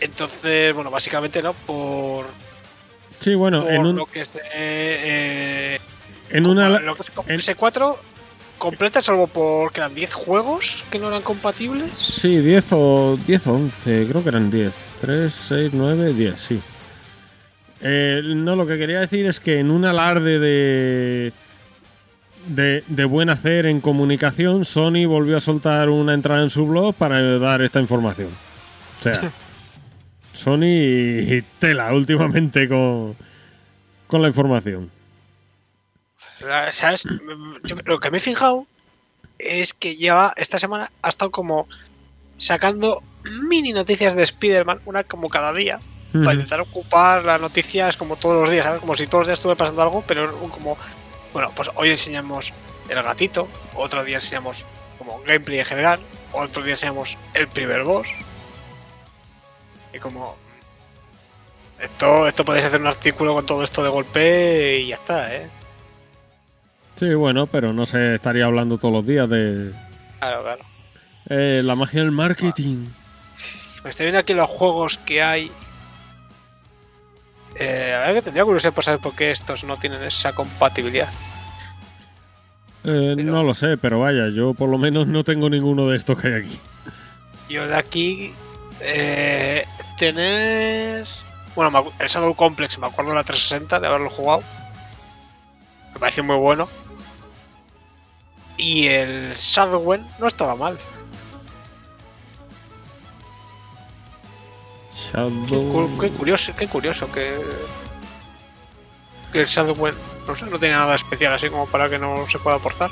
[0.00, 1.52] Entonces, bueno, básicamente, ¿no?
[1.52, 2.26] Por,
[3.20, 4.40] Sí, bueno, por en, un- lo que se.
[4.54, 5.78] eh,
[6.30, 6.68] en una...
[6.80, 7.96] Lo que es con en- PS4
[8.58, 11.90] completa, salvo porque eran 10 juegos que no eran compatibles.
[11.94, 14.72] Sí, 10 o 10 o 11, creo que eran 10.
[15.00, 16.60] 3, 6, 9, 10, sí.
[17.82, 21.32] Eh, no, lo que quería decir es que en un alarde de,
[22.48, 26.94] de, de buen hacer en comunicación, Sony volvió a soltar una entrada en su blog
[26.94, 28.30] para dar esta información.
[29.00, 29.30] O sea,
[30.36, 33.16] Sony y tela últimamente con,
[34.06, 34.90] con la información.
[36.72, 37.06] ¿Sabes?
[37.64, 38.66] Yo- lo que me he fijado
[39.38, 41.68] es que lleva esta semana ha estado como
[42.38, 43.02] sacando
[43.48, 45.80] mini noticias de Spider-Man, una como cada día,
[46.12, 48.80] para intentar ocupar las noticias como todos los días, ¿sabes?
[48.80, 50.76] Como si todos los días estuviera pasando algo, pero como,
[51.32, 52.52] bueno, pues hoy enseñamos
[52.88, 54.64] el gatito, otro día enseñamos
[54.98, 56.00] como gameplay en general,
[56.32, 58.08] otro día enseñamos el primer boss.
[59.96, 60.36] Y como...
[61.80, 65.48] Esto, esto podéis hacer un artículo con todo esto de golpe y ya está, ¿eh?
[66.98, 69.72] Sí, bueno, pero no se estaría hablando todos los días de
[70.18, 70.62] Claro, claro.
[71.28, 72.86] eh, la magia del marketing.
[73.84, 75.50] Me estoy viendo aquí los juegos que hay.
[77.58, 81.08] Eh, la verdad que tendría curiosidad por saber por qué estos no tienen esa compatibilidad.
[82.84, 85.96] Eh, Pero- No lo sé, pero vaya, yo por lo menos no tengo ninguno de
[85.98, 86.58] estos que hay aquí.
[87.50, 88.32] Yo de aquí.
[88.80, 89.66] Eh,
[89.96, 91.24] tenés.
[91.54, 94.42] Bueno, el Shadow Complex, me acuerdo de la 360 de haberlo jugado.
[95.94, 96.68] Me pareció muy bueno.
[98.58, 100.78] Y el Shadowwen no estaba mal.
[104.92, 105.98] Qué, Shadow...
[105.98, 107.40] qué curioso, qué curioso que.
[109.32, 109.94] Que el Shadowwen,
[110.26, 112.90] no sé, no tiene nada especial así como para que no se pueda aportar.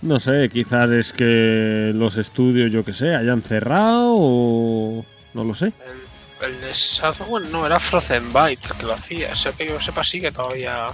[0.00, 5.04] No sé, quizás es que los estudios, yo que sé, hayan cerrado o...
[5.34, 5.66] No lo sé.
[5.66, 9.34] El, el de Shadowwen no, era Frozen Byte el que lo hacía.
[9.34, 10.86] Sé que yo sepa sí que todavía.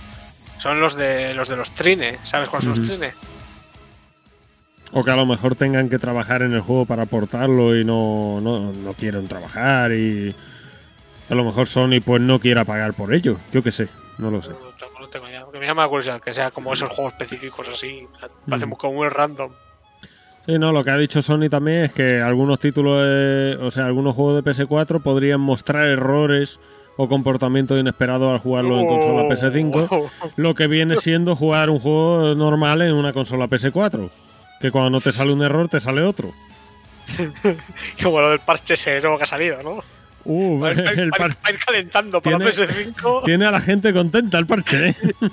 [0.59, 2.19] Son los de los de los Trine.
[2.23, 3.13] ¿Sabes cuáles son los Trine?
[4.93, 8.41] O que a lo mejor tengan que trabajar en el juego para aportarlo y no,
[8.41, 10.35] no, no quieren trabajar y...
[11.31, 13.39] A lo mejor Sony pues no quiera pagar por ello.
[13.53, 13.89] Yo que sé,
[14.19, 14.51] no lo sé.
[15.15, 15.45] Tengo idea.
[15.45, 18.07] Porque me llama la curiosidad que sea como esos juegos específicos así.
[18.49, 18.77] Parece Ujú.
[18.77, 19.51] como muy random.
[20.47, 23.87] Sí, no, lo que ha dicho Sony también es que algunos títulos, de- o sea,
[23.87, 26.59] algunos juegos de PS4 podrían mostrar errores
[26.97, 29.29] o comportamiento inesperado al jugarlo en consola Oh.
[29.31, 34.11] PS5, lo que viene siendo jugar un juego normal en una consola PS4.
[34.61, 36.33] Que cuando no te sale un error, te sale otro.
[38.03, 39.83] Como lo del parche ese nuevo que ha salido, ¿no?
[40.27, 40.75] Uh, el va a
[41.19, 43.25] par- ir- va a ir calentando para Tiene- PS5.
[43.25, 44.97] tiene a la gente contenta el parche, ¿eh?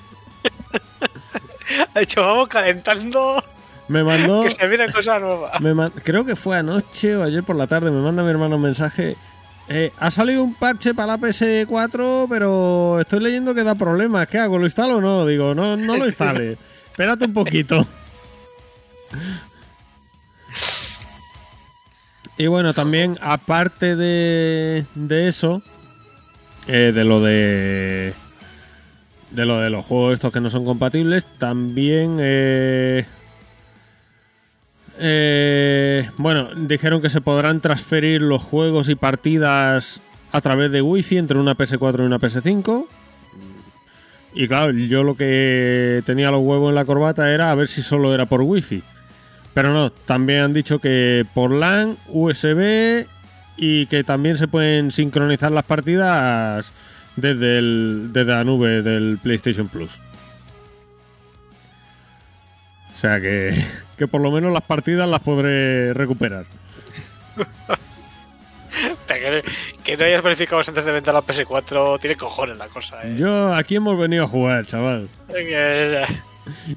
[1.96, 3.42] Ha dicho, vamos calentando,
[3.88, 4.42] Me mandó...
[4.44, 5.52] que se viene cosa nueva.
[5.62, 8.58] me man- creo que fue anoche o ayer por la tarde, me manda mi hermano
[8.58, 9.16] un mensaje.
[9.70, 14.28] eh, ha salido un parche para la PS4, pero estoy leyendo que da problemas.
[14.28, 14.58] ¿Qué hago?
[14.58, 15.26] ¿Lo instalo o no?
[15.26, 16.58] Digo, no, no lo instale.
[16.92, 17.88] Espérate un poquito.
[22.42, 25.62] Y bueno, también, aparte de, de eso,
[26.66, 28.16] eh, de lo de.
[29.30, 32.18] De lo de los juegos estos que no son compatibles, también.
[32.20, 33.06] eh,
[34.98, 41.18] eh, bueno, dijeron que se podrán transferir los juegos y partidas a través de Wi-Fi
[41.18, 42.88] entre una PS4 y una PS5.
[44.34, 47.84] Y claro, yo lo que tenía los huevos en la corbata era a ver si
[47.84, 48.82] solo era por Wi-Fi.
[49.54, 53.06] Pero no, también han dicho que por LAN, USB
[53.58, 56.72] y que también se pueden sincronizar las partidas
[57.16, 59.92] desde, el, desde la nube del PlayStation Plus.
[62.96, 63.66] O sea que,
[63.98, 66.46] que por lo menos las partidas las podré recuperar.
[69.84, 73.16] Que, no hayas verificado antes de vender la PS4 tiene cojones la cosa, eh.
[73.18, 75.10] Yo aquí hemos venido a jugar, chaval.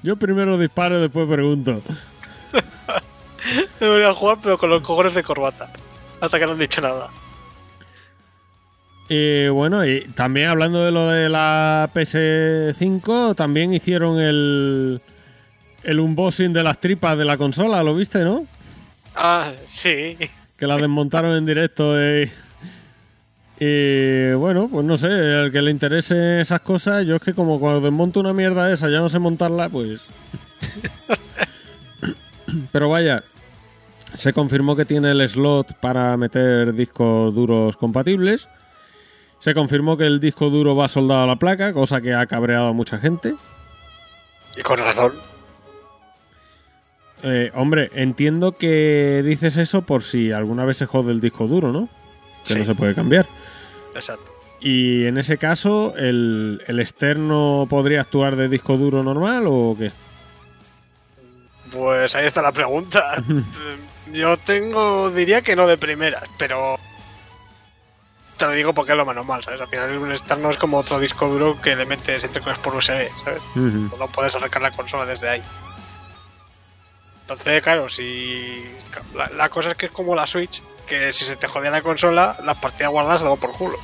[0.03, 1.83] Yo primero disparo y después pregunto.
[3.81, 5.71] Debería jugar, pero con los cojones de corbata.
[6.21, 7.09] Hasta que no han dicho nada.
[9.09, 15.03] Y bueno, y también hablando de lo de la PS5, también hicieron el,
[15.83, 18.47] el unboxing de las tripas de la consola, ¿lo viste, no?
[19.15, 20.17] Ah, sí.
[20.57, 21.95] Que la desmontaron en directo.
[22.01, 22.33] Y,
[23.61, 27.61] y, bueno, pues no sé, al que le interese esas cosas, yo es que como
[27.61, 30.01] cuando desmonto una mierda esa ya no sé montarla, pues...
[32.75, 33.23] Pero vaya,
[34.15, 38.49] se confirmó que tiene el slot para meter discos duros compatibles.
[39.39, 42.67] Se confirmó que el disco duro va soldado a la placa, cosa que ha cabreado
[42.67, 43.37] a mucha gente.
[44.57, 45.13] Y con razón.
[47.23, 51.71] Eh, hombre, entiendo que dices eso por si alguna vez se jode el disco duro,
[51.71, 51.89] ¿no?
[52.43, 52.59] Que Sí.
[52.59, 53.29] no se puede cambiar.
[53.95, 54.33] Exacto.
[54.61, 59.93] Y en ese caso, ¿el, el externo podría actuar de disco duro normal o qué?
[61.75, 63.23] Pues ahí está la pregunta.
[64.13, 66.79] Yo tengo, diría que no de primeras, pero
[68.37, 69.61] te lo digo porque es lo menos mal, ¿sabes?
[69.61, 72.75] Al final un externo es como otro disco duro que le metes entre cosas por
[72.75, 73.43] USB, ¿sabes?
[73.57, 73.97] Ujú.
[73.99, 75.43] No puedes arrancar la consola desde ahí.
[77.23, 78.65] Entonces, claro, si
[79.15, 81.81] la, la cosa es que es como la Switch, que si se te jodía la
[81.83, 83.79] consola, las partidas guardadas se dan por culo.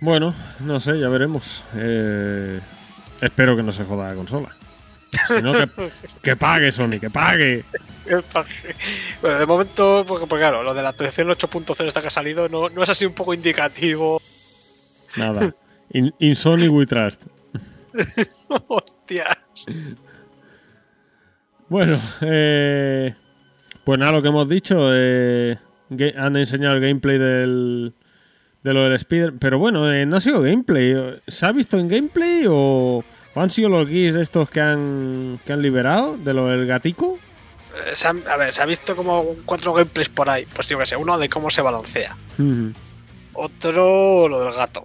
[0.00, 1.64] Bueno, no sé, ya veremos.
[1.74, 2.60] Eh,
[3.24, 4.54] espero que no se joda la consola.
[5.28, 5.68] Que,
[6.22, 7.64] que pague Sony, que pague.
[9.20, 12.48] Bueno, de momento, porque, porque claro, lo de la actualización 8.0 esta que ha salido
[12.48, 14.20] no, no es así un poco indicativo.
[15.16, 15.54] Nada.
[15.90, 17.22] In, in Sony we trust.
[18.68, 19.38] Hostias.
[21.68, 23.14] Bueno, eh,
[23.84, 25.56] pues nada, lo que hemos dicho, eh,
[26.16, 27.94] han enseñado el gameplay del,
[28.62, 30.94] de lo del Spider, pero bueno, eh, no ha sido gameplay.
[31.26, 33.04] ¿Se ha visto en gameplay o
[33.34, 37.18] han sido los guis estos que han, que han liberado de lo del gatico?
[37.86, 40.46] Eh, se han- a ver, se ha visto como cuatro gameplays por ahí.
[40.54, 42.16] Pues yo que sé, uno de cómo se balancea.
[43.32, 44.84] Otro lo del gato.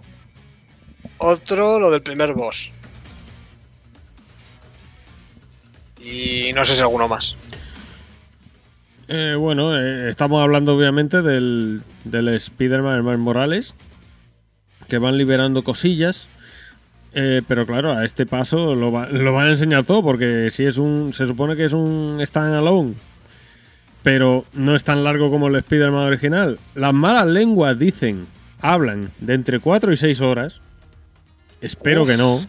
[1.18, 2.70] Otro lo del primer boss.
[6.02, 7.36] Y no sé si alguno más.
[9.08, 13.74] Eh, bueno, eh, estamos hablando obviamente del, del Spider-Man Morales,
[14.88, 16.26] que van liberando cosillas,
[17.14, 20.64] eh, pero claro, a este paso lo, va- lo van a enseñar todo, porque si
[20.64, 22.94] es un, se supone que es un standalone,
[24.02, 26.58] pero no es tan largo como el Spider-Man original.
[26.74, 28.26] Las malas lenguas dicen,
[28.60, 30.60] hablan de entre 4 y 6 horas.
[31.60, 32.08] Espero Uf.
[32.08, 32.40] que no.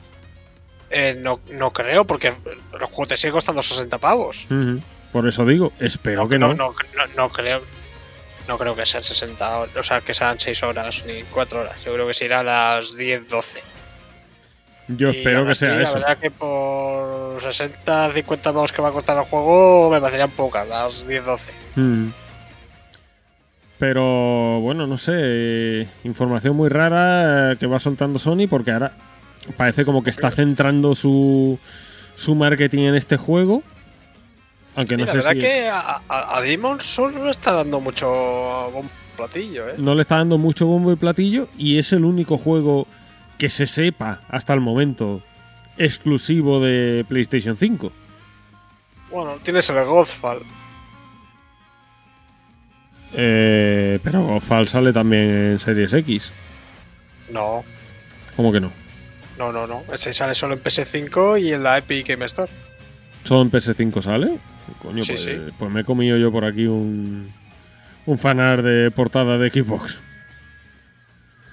[0.90, 2.34] Eh, no, no creo, porque
[2.74, 4.48] los juegos te siguen costando 60 pavos.
[5.12, 6.54] Por eso digo, espero que no.
[6.54, 7.62] no, no, no creo.
[8.48, 11.84] No creo que sean 60 horas, o sea, que sean 6 horas ni 4 horas.
[11.86, 13.62] Yo creo que será a las 10, 12.
[14.98, 15.94] Yo Y espero que sea La eso.
[15.96, 20.68] verdad que por 60, 50 pavos que va a costar el juego, me parecerían pocas,
[20.68, 21.52] las 10, 12.
[21.76, 22.08] Mm.
[23.80, 28.92] Pero bueno, no sé, eh, información muy rara eh, que va soltando Sony porque ahora
[29.58, 31.58] parece como que está centrando su,
[32.16, 33.64] su marketing en este juego.
[34.76, 35.40] Aunque no Y la sé verdad si...
[35.40, 38.08] que a, a, a Demon solo está dando mucho
[38.72, 39.74] bombo platillo, ¿eh?
[39.78, 42.88] no le está dando mucho bombo y platillo y es el único juego
[43.42, 45.20] que se sepa hasta el momento
[45.76, 47.92] exclusivo de PlayStation 5.
[49.10, 50.44] Bueno, tienes el Godfall.
[53.14, 55.24] Eh, pero Godfall sale también
[55.54, 56.32] en Series X.
[57.32, 57.64] No,
[58.36, 58.72] ¿Cómo que no?
[59.40, 59.82] no, no, no.
[59.92, 62.52] Ese sale solo en PS5 y en la Epic Game Store.
[63.24, 64.38] ¿Solo en PS5 sale?
[64.84, 65.32] Coño, Sí, pues, sí.
[65.58, 67.32] pues me he comido yo por aquí un,
[68.06, 69.98] un fanar de portada de Xbox.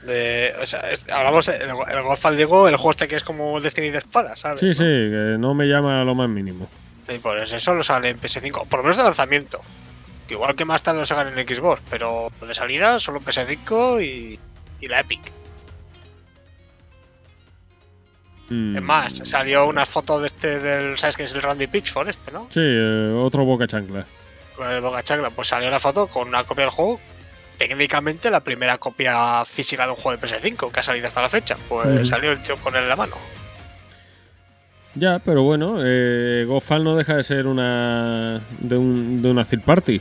[0.09, 3.61] De, o sea, es- hablamos, el, el Godfall, digo, el juego este que es como
[3.61, 4.59] Destiny de espada, ¿sabes?
[4.61, 6.69] Sí, sí, que no me llama a lo más mínimo.
[7.09, 9.61] Y pues eso solo sale en PS5, por lo menos de lanzamiento.
[10.27, 14.03] Que Igual que más tarde lo sacan en Xbox, pero de salida solo en PS5
[14.05, 14.39] y,
[14.81, 15.21] y la Epic.
[18.51, 22.09] Mm, Es más, salió una foto de este del, ¿sabes que es el Randy Pitchford
[22.09, 22.47] este, no?
[22.51, 24.07] Sí, eh, otro boca chancla.
[24.59, 26.99] El Boca Chacla, pues salió la foto con una copia del juego.
[27.59, 31.29] Técnicamente la primera copia física de un juego de PS5 que ha salido hasta la
[31.29, 31.57] fecha.
[31.69, 33.17] Pues salió el tío con él en la mano.
[34.95, 39.63] Ya, pero bueno, eh, Godfall no deja de ser una de, un, de una third
[39.63, 40.01] party.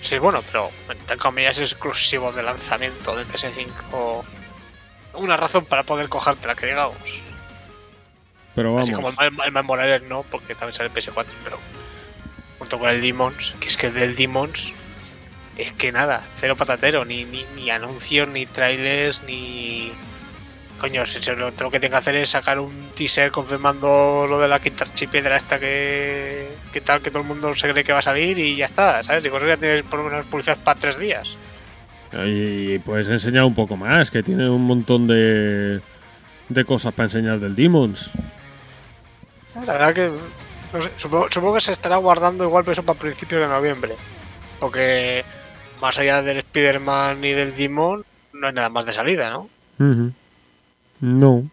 [0.00, 4.24] Sí, bueno, pero entre comillas es exclusivo de lanzamiento del PS5.
[5.14, 6.96] Una razón para poder cogértela, que digamos.
[8.56, 9.16] Pero vamos, Así como el,
[9.56, 11.58] el Morales no, porque también sale en PS4, pero
[12.58, 14.74] junto con el Demons, que es que el del Demons
[15.56, 19.92] es que nada, cero patatero, ni, ni, ni anuncios, ni trailers, ni...
[20.78, 24.38] Coño, si se lo, lo que tengo que hacer es sacar un teaser confirmando lo
[24.38, 27.94] de la quinta archipiedra esta que, que tal, que todo el mundo se cree que
[27.94, 29.22] va a salir y ya está, ¿sabes?
[29.22, 31.34] Digo, eso ya tienes por lo menos publicidad para tres días.
[32.26, 35.80] y puedes enseñar un poco más, que tiene un montón de,
[36.50, 38.10] de cosas para enseñar del Demons.
[39.64, 40.10] La verdad que.
[40.74, 43.94] no sé, supongo, supongo que se estará guardando igual pero eso para principios de noviembre.
[44.60, 45.24] Porque
[45.80, 49.48] más allá del Spider-Man y del Demon, no hay nada más de salida, ¿no?
[51.00, 51.50] No.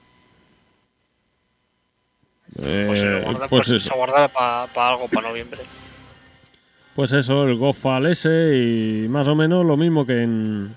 [2.62, 3.90] Eh, Pues se lo guarda, pues pues eso.
[3.90, 5.60] se guarda para algo para noviembre.
[6.96, 10.76] Pues eso, el Godfall ese y más o menos lo mismo que en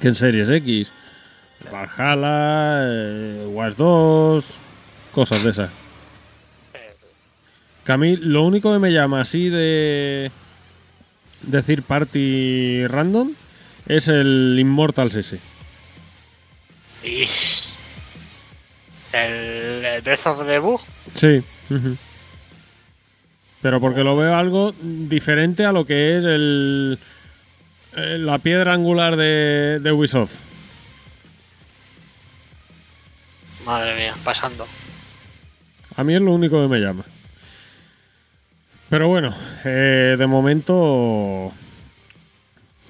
[0.00, 0.92] que en Series X.
[1.72, 4.44] Valhalla, eh, Watch 2,
[5.12, 5.70] cosas de esas.
[6.74, 6.94] Eh,
[7.84, 10.30] Que a mí lo único que me llama así de
[11.42, 13.32] decir party random
[13.86, 15.38] es el Immortals ese.
[17.04, 17.26] Y.
[19.12, 20.80] El, el Breath of the Bug.
[21.14, 21.42] Sí.
[23.62, 26.98] Pero porque lo veo algo diferente a lo que es el
[27.96, 30.34] eh, la piedra angular de, de Ubisoft.
[33.64, 34.66] Madre mía, pasando.
[35.96, 37.04] A mí es lo único que me llama.
[38.90, 39.34] Pero bueno,
[39.64, 41.52] eh, de momento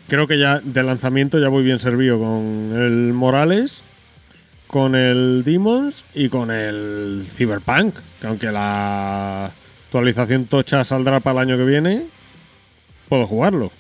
[0.07, 3.83] creo que ya de lanzamiento ya voy bien servido con el Morales,
[4.69, 7.97] con el Demons y con el Cyberpunk.
[8.21, 9.51] Que aunque la
[9.87, 12.05] actualización tocha saldrá para el año que viene,
[13.09, 13.73] puedo jugarlo.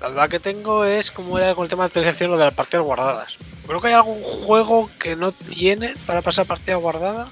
[0.00, 2.54] La duda que tengo es cómo era con el tema de actualización lo de las
[2.54, 3.36] partidas guardadas.
[3.66, 7.30] Creo que hay algún juego que no tiene para pasar partida guardada.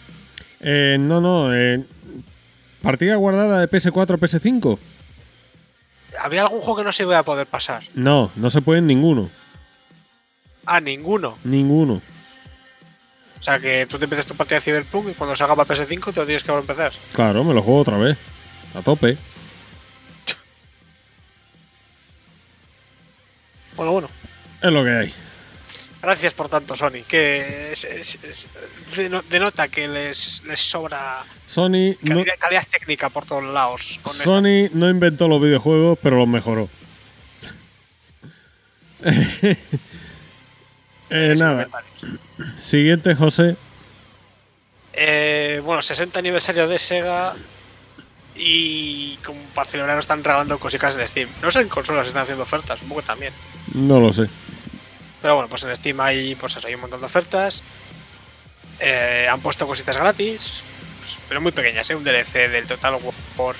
[0.63, 1.55] Eh, no, no.
[1.55, 1.83] eh,
[2.83, 4.79] partida guardada de PS4 a PS5.
[6.21, 7.83] Había algún juego que no se iba a poder pasar.
[7.95, 9.31] No, no se puede en ninguno.
[10.67, 11.37] Ah, ninguno.
[11.45, 12.01] Ninguno.
[13.41, 16.13] O sea que tú te empiezas tu partida de Cyberpunk y cuando salga para PS5
[16.13, 16.93] te lo tienes que volver a empezar.
[17.13, 18.17] Claro, me lo juego otra vez.
[18.75, 19.17] A tope.
[23.77, 24.09] Bueno, bueno.
[24.63, 25.15] Es lo que hay.
[26.03, 27.03] Gracias por tanto, Sony.
[27.07, 28.49] Que es- es- es-
[28.97, 34.01] deno- denota que les, les sobra Sony no, calidad, técnica por todos lados.
[34.03, 36.69] Con estas- Sony no inventó los videojuegos, pero los mejoró.
[41.15, 41.69] Eh, nada,
[42.63, 43.55] siguiente, José.
[44.95, 47.35] Eh, bueno, 60 aniversario de Sega.
[48.35, 51.29] Y como para celebrar están regalando cositas en Steam.
[51.43, 53.33] No sé en consolas están haciendo ofertas, supongo que también.
[53.75, 54.27] No lo sé.
[55.23, 57.63] Pero bueno, pues en Steam hay, pues eso, hay un montón de ofertas.
[58.81, 60.65] Eh, han puesto cositas gratis,
[60.99, 61.95] pues, pero muy pequeñas, ¿eh?
[61.95, 62.99] Un DLC del Total
[63.37, 63.55] War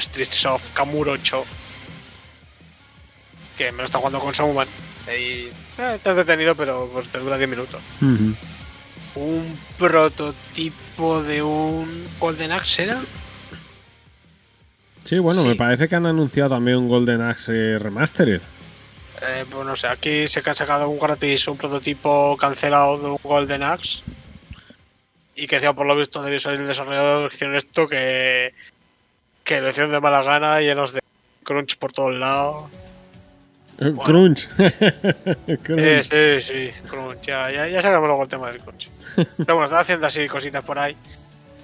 [0.00, 1.44] Streets of Kamur 8.
[3.58, 4.68] Que me lo está jugando con Showman.
[5.08, 5.50] Y eh,
[5.94, 7.80] está entretenido, pero pues, te dura 10 minutos.
[9.16, 13.00] Un prototipo de un Golden Axe, ¿era?
[15.04, 15.48] Sí, bueno, Sí.
[15.48, 18.40] me parece que han anunciado también un Golden Axe Remastered.
[19.22, 23.06] Eh, pues no sé, aquí se que han sacado un gratis, un prototipo cancelado de
[23.10, 24.02] un Golden Axe.
[25.34, 28.54] Y que decía, por lo visto, debió salir el desarrollador que hicieron esto que
[29.44, 31.00] que lo hicieron de mala gana, llenos de
[31.44, 32.68] crunch por todos lados.
[33.78, 34.48] Eh, Crunch.
[35.62, 35.78] Crunch.
[35.78, 37.20] Eh, sí, sí, crunch.
[37.22, 38.90] Ya, ya, ya sacamos luego el tema del crunch.
[39.14, 40.96] Pero bueno, estaba haciendo así cositas por ahí.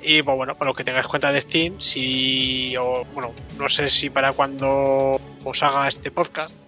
[0.02, 2.76] Y pues bueno, para los que tengáis cuenta de Steam, si.
[2.76, 6.60] O, bueno, no sé si para cuando os haga este podcast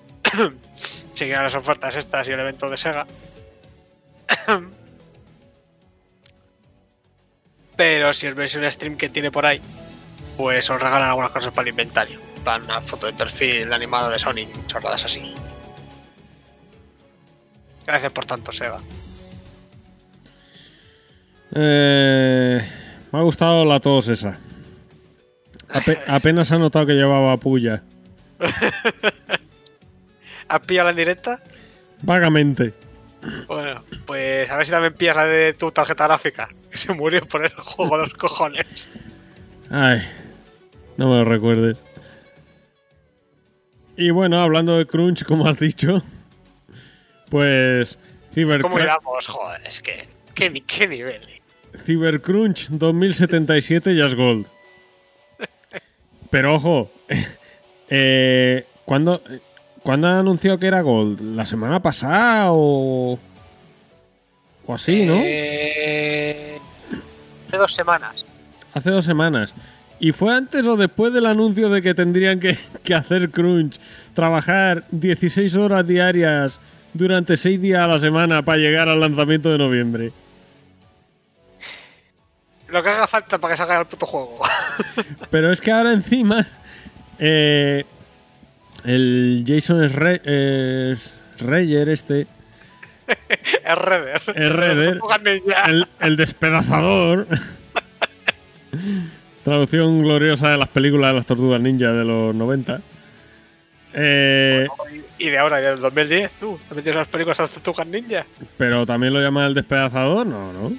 [1.12, 3.06] seguirán las ofertas estas y el evento de Sega.
[7.76, 9.60] Pero si os veis un stream que tiene por ahí,
[10.36, 12.20] pues os regalan algunas cosas para el inventario.
[12.36, 15.34] En plan, una foto de perfil animado de Sony, chorradas así.
[17.86, 18.80] Gracias por tanto, Sega.
[21.56, 22.68] Eh,
[23.12, 24.38] me ha gustado la tos esa.
[25.68, 27.82] Ape- apenas ha notado que llevaba puya.
[30.54, 31.42] ¿Has pillado la en directa?
[32.02, 32.72] Vagamente.
[33.48, 37.26] Bueno, pues a ver si también pillas la de tu tarjeta gráfica, que se murió
[37.26, 38.88] por el juego de los cojones.
[39.68, 40.02] Ay,
[40.96, 41.78] no me lo recuerdes.
[43.96, 46.04] Y bueno, hablando de Crunch, como has dicho,
[47.30, 47.98] pues
[48.32, 49.26] Cyber, ¿Cómo iramos?
[49.26, 49.98] Joder, es que.
[50.36, 51.20] ¿Qué, qué nivel?
[51.84, 54.46] Cybercrunch 2077 ya es Gold.
[56.30, 56.92] Pero ojo,
[57.88, 59.20] eh, ¿cuándo,
[59.84, 61.20] ¿cuándo han anunciado que era Gold?
[61.36, 63.16] ¿La semana pasada o,
[64.66, 65.14] o así, no?
[65.16, 66.58] Eh,
[67.48, 68.26] Hace dos semanas.
[68.72, 69.54] Hace dos semanas.
[70.00, 73.78] ¿Y fue antes o después del anuncio de que tendrían que, que hacer crunch?
[74.14, 76.58] Trabajar 16 horas diarias
[76.92, 80.12] durante 6 días a la semana para llegar al lanzamiento de noviembre.
[82.68, 84.38] Lo que haga falta para que salga el puto juego.
[85.30, 86.44] Pero es que ahora encima
[87.20, 87.84] eh,
[88.84, 90.96] el Jason Schre- eh,
[91.38, 92.26] Schreier este,
[93.64, 94.22] es Redder.
[94.34, 94.52] Es
[95.46, 95.62] ya.
[95.64, 97.26] el, el despedazador,
[99.44, 102.80] traducción gloriosa de las películas de las tortugas ninja de los 90.
[103.96, 104.66] Eh,
[105.18, 106.58] Y de ahora, del 2010, tú.
[106.68, 108.26] ¿También tienes las películas de Tortugas Ninja?
[108.56, 110.72] pero también lo llaman el despedazador, no, no.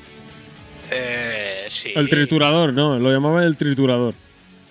[0.91, 1.93] Eh, sí.
[1.95, 4.14] El triturador, no, lo llamaban el triturador.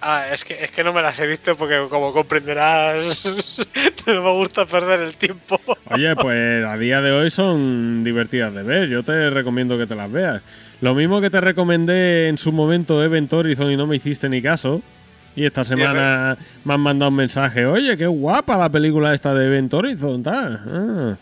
[0.06, 3.24] Ah, es que, es que no me las he visto porque, como comprenderás,
[4.06, 5.58] no me gusta perder el tiempo.
[5.90, 8.88] Oye, pues a día de hoy son divertidas de ver.
[8.90, 10.42] Yo te recomiendo que te las veas.
[10.82, 14.42] Lo mismo que te recomendé en su momento Event Horizon y no me hiciste ni
[14.42, 14.82] caso.
[15.36, 17.64] Y esta semana me han mandado un mensaje.
[17.64, 20.60] Oye, qué guapa la película esta de Event Horizon, tal.
[20.68, 21.16] Ah.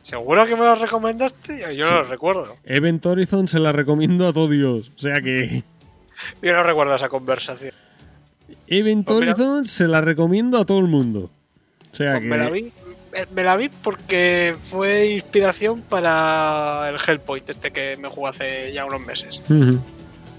[0.00, 1.76] ¿Seguro que me lo recomendaste?
[1.76, 2.56] Yo no lo recuerdo.
[2.64, 4.90] Event Horizon se la recomiendo a todo Dios.
[4.96, 5.62] O sea que
[6.40, 7.74] Yo no recuerdo esa conversación.
[8.68, 9.16] Event Pues.
[9.18, 11.30] Horizon se la recomiendo a todo el mundo.
[11.92, 12.62] O sea Pues que me la vi.
[12.64, 12.70] me-
[13.34, 18.84] Me la vi porque fue inspiración para el Hellpoint, este que me jugó hace ya
[18.84, 19.40] unos meses.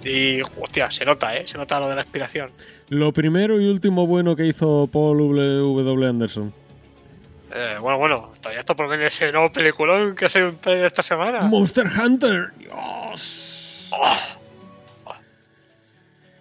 [0.05, 1.45] Y, hostia, se nota, ¿eh?
[1.45, 2.51] Se nota lo de la inspiración.
[2.89, 6.07] Lo primero y último bueno que hizo Paul W.
[6.07, 6.53] Anderson.
[7.53, 10.85] Eh, bueno, bueno, todavía está por venir ese nuevo peliculón que ha sido un trailer
[10.85, 11.41] esta semana.
[11.41, 12.51] Monster Hunter.
[12.59, 13.89] Dios.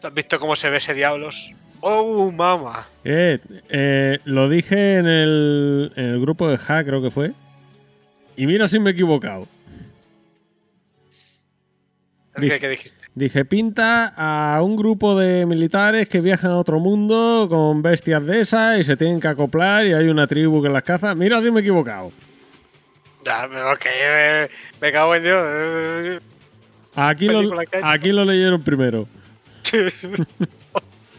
[0.03, 1.51] ¿Has visto cómo se ve ese diablos?
[1.81, 2.87] ¡Oh, mama!
[3.05, 7.33] Eh, eh, lo dije en el, en el grupo de Hack, creo que fue.
[8.37, 9.47] Y mira si me he equivocado.
[12.37, 13.05] ¿Qué, Dije- qué dijiste?
[13.15, 18.41] Dije, pinta a un grupo de militares que viajan a otro mundo con bestias de
[18.43, 21.15] esas y se tienen que acoplar y hay una tribu que las caza.
[21.17, 22.13] Mira si me he equivocado.
[23.25, 24.49] Ya, pero que me,
[24.87, 26.23] me cago en Dios.
[26.95, 29.09] Aquí lo, aquí lo leyeron primero.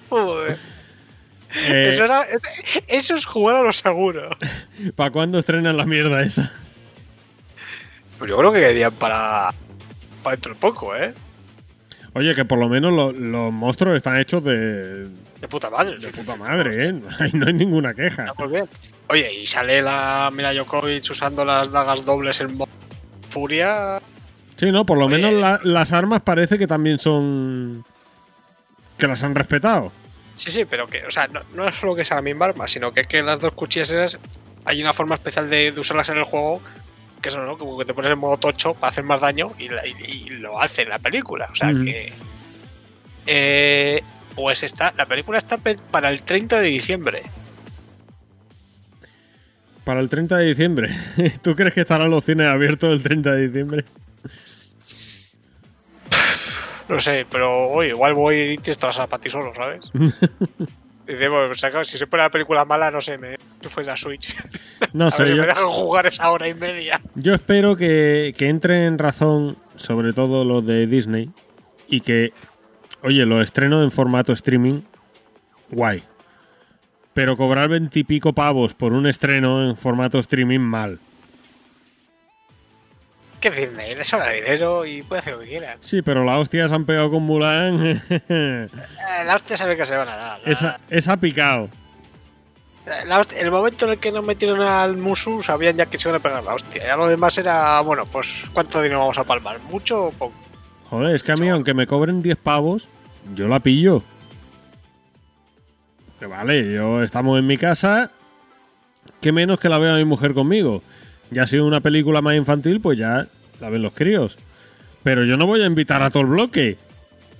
[0.10, 0.57] Joder.
[1.56, 2.22] Eh, Eso, era,
[2.88, 4.30] eso es jugar a lo seguro.
[4.95, 6.52] ¿Para cuándo estrenan la mierda esa?
[8.19, 9.52] Pues yo creo que querían para,
[10.22, 11.14] para dentro de poco, ¿eh?
[12.14, 15.07] Oye, que por lo menos lo- los monstruos están hechos de,
[15.40, 15.98] De puta madre.
[15.98, 16.94] de puta madre, ¿eh?
[17.34, 18.34] No hay ninguna queja.
[18.49, 18.68] Bien.
[19.07, 22.57] Oye, y sale la Mila Jokovic usando las dagas dobles en
[23.30, 23.99] furia.
[24.57, 25.15] Sí, no, por lo Oye.
[25.15, 27.86] menos la- las armas parece que también son.
[28.98, 29.91] que las han respetado.
[30.39, 32.65] Sí, sí, pero que, o sea, no, no es solo que sea la misma arma,
[32.65, 34.17] sino que, que las dos cuchillas esas,
[34.63, 36.61] hay una forma especial de, de usarlas en el juego,
[37.21, 37.57] que eso, ¿no?
[37.57, 40.29] Como que te pones en modo tocho para hacer más daño y, la- y- y
[40.29, 41.49] lo hace en la película.
[41.51, 41.83] O sea Ujú.
[41.83, 42.13] que.
[43.27, 44.01] Eh,
[44.33, 45.57] pues está, la película está
[45.91, 47.21] para el 30 de diciembre.
[49.83, 50.89] Para el 30 de diciembre.
[51.41, 53.83] ¿Tú crees que estarán los cines abiertos el 30 de diciembre?
[56.89, 59.85] No sé, pero oye, igual voy y todas las para ti solo, ¿sabes?
[61.07, 64.35] Dice, bueno, saca- si se pone la película mala, no sé, me fue la Switch.
[64.93, 66.99] No A ver sé, si yo, me dejan jugar esa hora y media.
[67.13, 71.29] yo espero que, que entre en razón, sobre todo los de Disney,
[71.87, 72.31] y que,
[73.03, 74.81] oye, los estrenos en formato streaming
[75.69, 76.03] guay.
[77.13, 80.97] Pero cobrar veintipico pavos por un estreno en formato streaming, mal.
[83.39, 83.95] ¿Qué Disney?
[83.95, 85.77] Le sobra dinero y puede hacer lo que quiera.
[85.81, 88.01] Sí, pero la hostia se han pegado con Mulan.
[88.09, 88.67] Eh,
[89.25, 90.39] La hostia sabe que se van a dar.
[90.45, 91.69] La- esa, esa ha picado.
[93.05, 96.09] la hostia- el momento en el que nos metieron al Musu sabían ya que se
[96.09, 96.83] iban a pegar la hostia.
[96.85, 99.59] Ya lo demás era, bueno, pues ¿cuánto dinero vamos a palmar?
[99.69, 100.33] ¿Mucho o poco?
[100.89, 102.87] Joder, es que a mí, aunque me cobren 10 pavos,
[103.35, 104.01] yo la pillo.
[106.19, 108.11] Que vale, yo estamos en mi casa.
[109.21, 110.81] Que menos que la vea mi mujer conmigo.
[111.31, 113.27] Ya si es una película más infantil, pues ya
[113.60, 114.38] la ven los críos.
[115.03, 116.77] Pero yo no voy a invitar a todo el bloque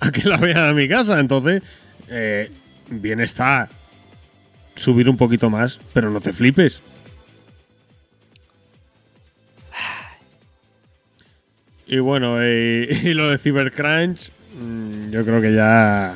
[0.00, 1.20] a que la vean a mi casa.
[1.20, 1.62] Entonces,
[2.08, 2.50] eh,
[2.88, 3.68] bien está
[4.76, 6.80] subir un poquito más, pero no te flipes.
[11.86, 14.30] Y bueno, eh, y lo de Cybercrunch,
[14.60, 16.14] mm, yo creo que ya.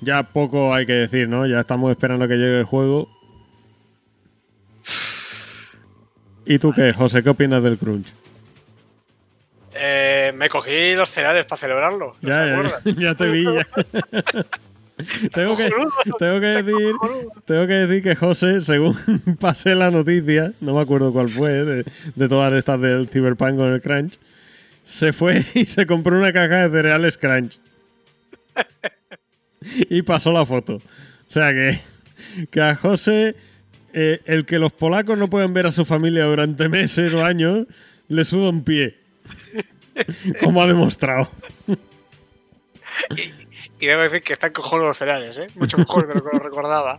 [0.00, 1.46] Ya poco hay que decir, ¿no?
[1.46, 3.08] Ya estamos esperando que llegue el juego.
[6.46, 7.22] ¿Y tú qué, José?
[7.22, 8.06] ¿Qué opinas del crunch?
[9.78, 12.16] Eh, me cogí los cereales para celebrarlo.
[12.20, 13.66] ¿no se Ya, ya, ya te vi, ya.
[15.34, 15.70] tengo, que,
[16.18, 16.94] tengo, que decir,
[17.44, 18.96] tengo que decir que José, según
[19.40, 23.72] pasé la noticia, no me acuerdo cuál fue, de, de todas estas del Cyberpunk con
[23.72, 24.18] el Crunch,
[24.86, 27.58] se fue y se compró una caja de cereales Crunch.
[29.90, 30.76] Y pasó la foto.
[30.76, 31.80] O sea que,
[32.50, 33.34] que a José,
[33.92, 37.66] eh, el que los polacos no pueden ver a su familia durante meses o años,
[38.08, 38.98] le suda un pie.
[40.42, 41.30] Como ha demostrado.
[43.80, 45.46] Y debo decir que están cojonudos los cereales, ¿eh?
[45.54, 46.98] Mucho mejor de lo que lo recordaba.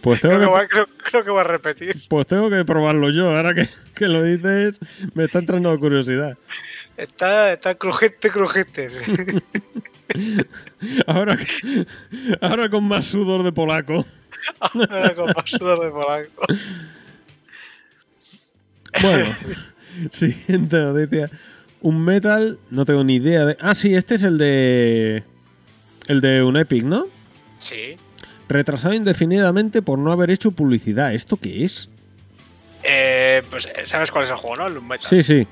[0.00, 2.02] Pues tengo Creo que, que, voy, a- creo, creo que voy a repetir.
[2.08, 3.36] pues tengo que probarlo yo.
[3.36, 4.78] Ahora que, que lo dices,
[5.14, 6.38] me está entrando curiosidad.
[6.96, 8.88] Está, está crujente, crujente.
[11.06, 11.38] Ahora,
[12.42, 14.04] ahora con más sudor de polaco.
[14.60, 16.44] Ahora con más sudor de polaco.
[19.00, 19.24] Bueno,
[20.10, 21.30] siguiente noticia.
[21.80, 23.56] Un metal, no tengo ni idea de.
[23.60, 25.24] Ah, sí, este es el de.
[26.06, 27.06] El de un Epic, ¿no?
[27.58, 27.96] Sí.
[28.48, 31.14] Retrasado indefinidamente por no haber hecho publicidad.
[31.14, 31.88] ¿Esto qué es?
[32.82, 34.66] Eh, pues, eh, ¿sabes cuál es el juego, no?
[34.66, 35.08] El Metal.
[35.08, 35.46] Sí, sí.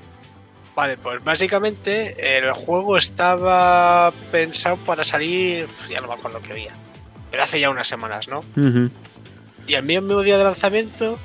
[0.75, 5.67] Vale, pues básicamente el juego estaba pensado para salir.
[5.89, 6.73] Ya no me acuerdo qué día.
[7.31, 8.41] Pero hace ya unas semanas, ¿no?
[9.67, 11.17] Y el mismo día de lanzamiento,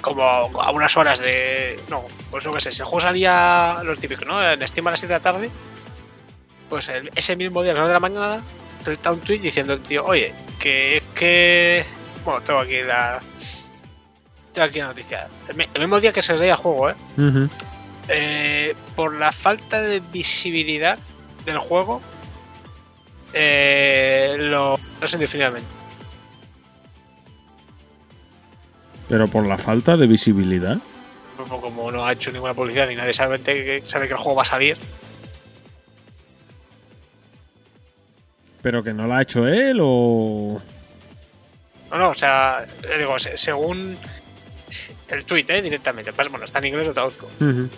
[0.00, 1.78] como a unas horas de.
[1.88, 4.42] No, pues no que sé, si el juego salía lo típico, ¿no?
[4.44, 5.50] En Steam a las 7 de la tarde,
[6.68, 8.42] pues el- ese mismo día, a las 9 de la mañana,
[8.84, 11.84] tuita un tweet diciendo el tío, oye, que es que.
[12.24, 13.20] Bueno, tengo aquí la.
[14.52, 15.28] Tengo aquí la noticia.
[15.48, 16.94] El, mi- el mismo día que se salía el juego, ¿eh?
[18.08, 20.98] Eh, por la falta de visibilidad
[21.44, 22.00] del juego,
[23.32, 25.68] eh, lo no indefinidamente.
[29.08, 30.78] Pero por la falta de visibilidad.
[31.48, 34.42] Como no ha hecho ninguna publicidad ni nadie sabe que, sabe que el juego va
[34.42, 34.76] a salir.
[38.62, 40.60] ¿Pero que no la ha hecho él o.?
[41.90, 42.64] No, no, o sea,
[42.98, 43.96] digo, se- según
[45.08, 45.62] el tweet, ¿eh?
[45.62, 46.12] directamente.
[46.12, 47.26] Pues bueno, está en inglés, lo traduzco.
[47.40, 47.68] Ujú.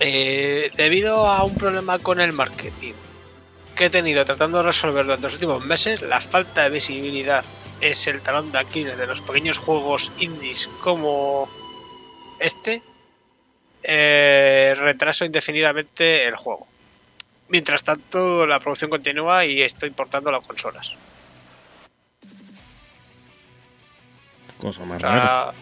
[0.00, 2.92] Eh, debido a un problema con el marketing
[3.82, 7.44] que he tenido tratando de resolver durante los últimos meses, la falta de visibilidad
[7.80, 11.48] es el talón de Aquiles de los pequeños juegos indies como
[12.38, 12.80] este.
[13.82, 16.68] eh, retraso indefinidamente el juego.
[17.48, 20.94] Mientras tanto, la producción continúa y estoy importando las consolas.
[24.58, 25.52] Cosa más rara.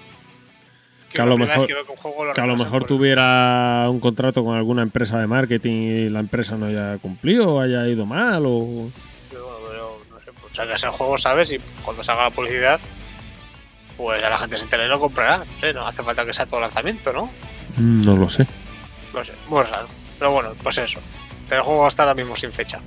[1.12, 5.19] Que a lo mejor- que lo a lo mejor tuviera un contrato con alguna empresa
[5.19, 8.89] de marketing y la empresa no haya cumplido o haya ido mal o...
[9.31, 11.53] Pero, pero, no sé, pues sacas el juego, ¿sabes?
[11.53, 12.81] Y pues, cuando salga la publicidad,
[13.97, 15.39] pues a la gente se entere y lo comprará.
[15.39, 17.27] No sé, no hace falta que sea todo lanzamiento, ¿no?
[17.77, 18.47] Mm, No lo sé.
[19.12, 19.89] No sé, muy raro.
[20.19, 21.01] Pero bueno, pues eso.
[21.49, 22.81] Pero el juego está ahora mismo sin fecha.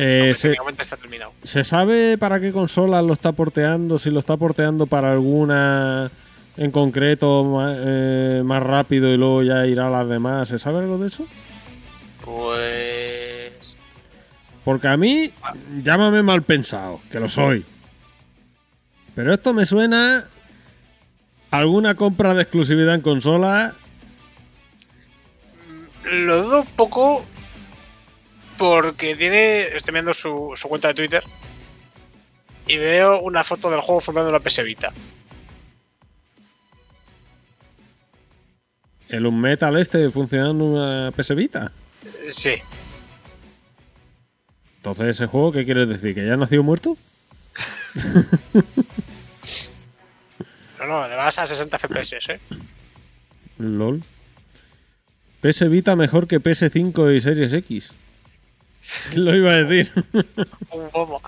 [0.00, 1.32] Eh, se, está terminado.
[1.42, 3.98] ¿Se sabe para qué consola lo está porteando?
[3.98, 6.08] Si lo está porteando para alguna
[6.56, 10.46] en concreto eh, más, rápido y luego ya irá a las demás.
[10.46, 11.26] ¿Se sabe algo de eso?
[12.24, 13.76] Pues.
[14.64, 15.32] Porque a mí,
[15.82, 17.64] llámame mal pensado, que lo soy.
[19.16, 20.26] Pero esto me suena
[21.50, 23.74] a alguna compra de exclusividad en consola.
[26.12, 27.24] Lo dudo un poco.
[28.58, 29.68] Porque tiene.
[29.68, 31.24] Estoy viendo su, su cuenta de Twitter.
[32.66, 34.92] Y veo una foto del juego fundando la PS Vita.
[39.08, 41.72] El Unmetal este funcionando una PS Vita.
[42.28, 42.56] Sí.
[44.76, 46.14] Entonces, ¿ese juego qué quieres decir?
[46.14, 46.96] ¿Que ya ha nacido muerto?
[50.78, 52.40] No, no, le vas a 60 FPS, ¿eh?
[53.58, 54.02] LOL.
[55.40, 57.90] PS Vita mejor que PS5 y Series X.
[59.10, 59.92] ¿Quién lo iba a decir?
[60.70, 61.22] Un bombo.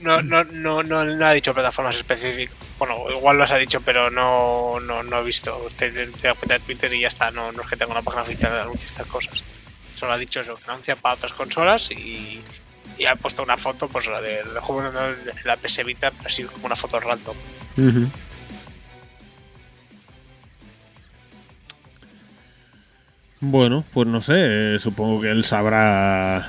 [0.00, 2.54] No, no, no, no, no ha dicho plataformas específicas.
[2.78, 5.66] Bueno, igual lo has dicho, pero no, no, no he visto.
[5.76, 7.30] Te, te, te das cuenta de Twitter y ya está.
[7.30, 9.42] No, no es que tenga una página oficial que anuncie estas cosas.
[9.96, 12.40] Solo ha dicho eso, que anuncia para otras consolas y,
[12.96, 16.26] y ha puesto una foto, pues la de- del juego de la PS Vita, pero
[16.26, 17.36] así como una foto random.
[17.76, 18.08] Ujú.
[23.40, 26.48] Bueno, pues no sé, eh, supongo que él sabrá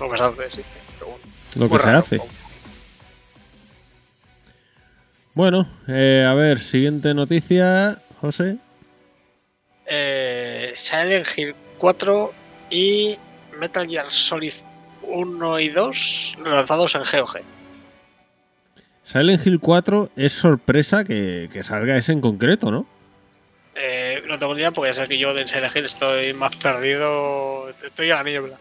[0.00, 0.62] Lo que se hace, sí.
[1.00, 1.18] Bueno,
[1.56, 2.20] lo que se hace.
[5.34, 8.56] Bueno, eh, a ver, siguiente noticia, José.
[9.86, 12.32] Eh, Silent Hill 4
[12.70, 13.18] y
[13.58, 14.52] Metal Gear Solid
[15.02, 17.40] 1 y 2 lanzados en GOG.
[19.04, 22.86] Silent Hill 4 es sorpresa que, que salga ese en concreto, ¿no?
[23.76, 26.54] Eh, no tengo ni idea porque ya sabes que yo de Silent Hill estoy más
[26.56, 27.68] perdido.
[27.70, 28.56] Estoy a la niebla.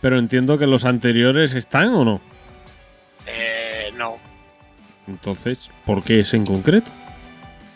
[0.00, 2.20] Pero entiendo que los anteriores están o no.
[3.26, 4.18] Eh, no,
[5.08, 6.90] Entonces, ¿por qué ese en concreto?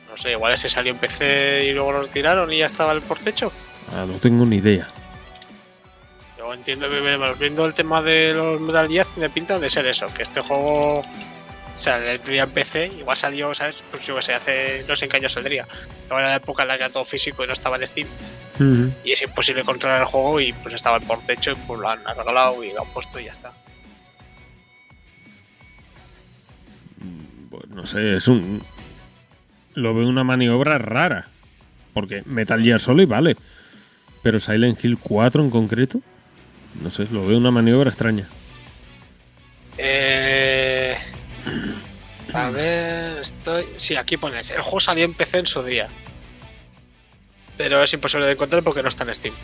[0.09, 3.01] no sé, igual ese salió en PC y luego lo tiraron y ya estaba el
[3.01, 3.51] por techo.
[3.95, 4.87] Ah, no tengo ni idea.
[6.37, 9.87] Yo entiendo que me- viendo el tema de los Metal Gear tiene pinta de ser
[9.87, 11.01] eso, que este juego
[11.81, 13.83] o sea, le tenía en PC, igual salió, ¿sabes?
[13.91, 15.67] Pues yo que sé, hace no sé en qué año saldría.
[16.05, 18.07] Igual era la época en la que era todo físico y no estaba en Steam.
[19.03, 21.89] Y es imposible controlar el juego y pues estaba en por techo y pues lo
[21.89, 23.55] han arreglado y lo han puesto y ya está.
[27.49, 28.63] Pues no sé, es un.
[29.73, 31.29] Lo veo una maniobra rara.
[31.95, 33.39] Porque Metal Gear Solid vale.
[34.23, 36.03] Pero Silent Hill 4 en concreto.
[36.83, 38.29] No sé, lo veo una maniobra extraña.
[39.79, 40.99] Eh...
[42.33, 43.65] A ver, estoy.
[43.77, 44.51] Sí, aquí pones.
[44.51, 45.89] El juego salió en PC en su día.
[47.57, 49.35] Pero es imposible de encontrar porque no está en Steam.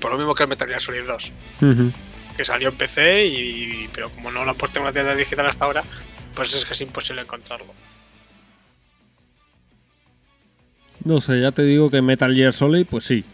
[0.00, 1.32] Por lo mismo que el Metal Gear Solid 2.
[1.60, 1.92] Ujú.
[2.36, 3.88] Que salió en PC y.
[3.92, 5.84] Pero como no lo han puesto en una tienda digital hasta ahora,
[6.34, 7.72] pues es que es imposible encontrarlo.
[11.04, 13.24] No sé, ya te digo que Metal Gear Solid, pues sí.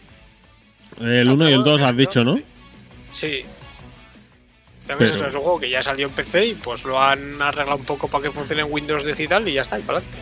[0.99, 2.39] El 1 y el 2 has dicho, ¿no?
[3.11, 3.43] Sí.
[4.97, 7.41] Pero es Pero- es un juego que ya salió en PC y pues lo han
[7.41, 9.83] arreglado un poco para que funcione en Windows 10 y tal y ya está, y
[9.83, 10.17] para adelante.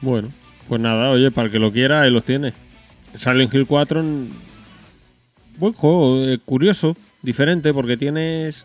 [0.00, 0.30] Bueno,
[0.68, 2.52] pues nada, oye, para el que lo quiera, ahí los tiene.
[3.16, 4.30] Silent Hill 4, en-
[5.58, 8.64] buen juego, eh, curioso, diferente, porque tienes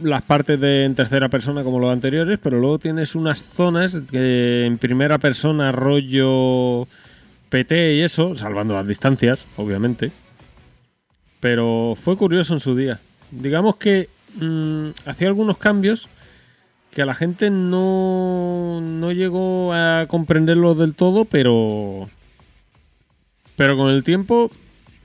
[0.00, 4.64] las partes de en tercera persona como los anteriores, pero luego tienes unas zonas que
[4.66, 6.86] en primera persona, rollo
[7.50, 10.10] PT y eso, salvando las distancias, obviamente.
[11.40, 13.00] Pero fue curioso en su día.
[13.30, 14.08] Digamos que
[14.40, 16.08] mm, hacía algunos cambios
[16.90, 22.10] que a la gente no, no llegó a comprenderlo del todo, pero.
[23.56, 24.50] Pero con el tiempo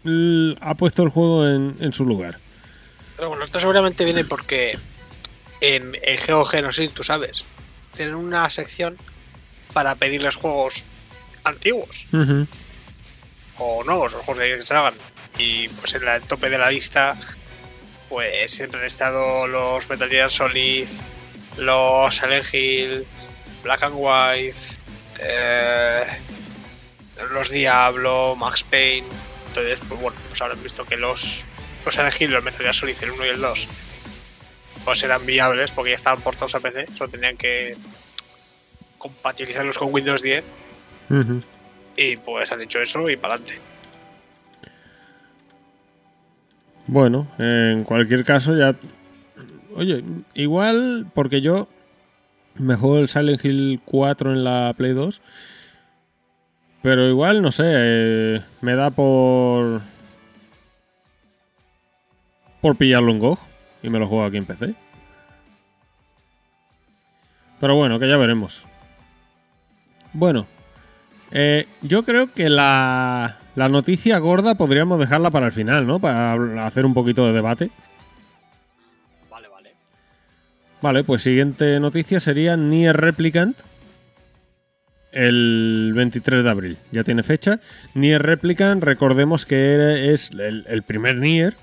[0.04, 2.40] l- ha puesto el juego en, en su lugar.
[3.16, 4.78] Pero bueno, esto seguramente viene porque
[5.62, 7.46] en, en GOG, no sé si tú sabes,
[7.96, 8.98] tienen una sección
[9.74, 10.84] para pedirles juegos
[11.44, 12.08] antiguos
[13.58, 14.96] o nuevos, o juegos que se hagan.
[15.38, 17.16] Y pues en la- el tope de la lista,
[18.10, 20.88] pues siempre han estado los Metal Gear Solid,
[21.58, 23.06] los Silent Hill,
[23.64, 24.58] Black and White,
[25.20, 26.04] eh,
[27.32, 29.08] los Diablo, Max Payne.
[29.48, 31.46] Entonces, pues bueno, pues habrán visto que los,
[31.86, 33.68] los Silent Hill, los Metal Gear Solid, el 1 y el 2,
[34.84, 37.76] pues eran viables porque ya estaban portados a PC, solo tenían que
[38.98, 40.54] compatibilizarlos con Windows 10
[41.98, 43.60] y pues han hecho eso y para adelante.
[46.88, 48.76] Bueno, en cualquier caso ya...
[49.76, 50.04] Oye,
[50.36, 51.68] igual porque yo
[52.56, 55.22] me juego el Silent Hill 4 en la Play 2.
[56.82, 59.82] Pero igual, no sé, eh, me da por...
[62.62, 63.40] Por pillarlo en GOG
[63.84, 64.76] y me lo juego aquí en PC.
[67.60, 68.64] Pero bueno, que ya veremos.
[70.14, 70.48] Bueno,
[71.32, 76.00] eh, yo creo que la, la noticia gorda podríamos dejarla para el final, ¿no?
[76.00, 77.72] Para hacer un poquito de debate.
[79.32, 79.72] Vale, vale.
[80.82, 83.58] Vale, pues siguiente noticia sería Nier Replicant.
[85.14, 87.62] El 23 de abril, ya tiene fecha.
[87.94, 91.56] Nier Replicant, recordemos que es el, el primer Nier,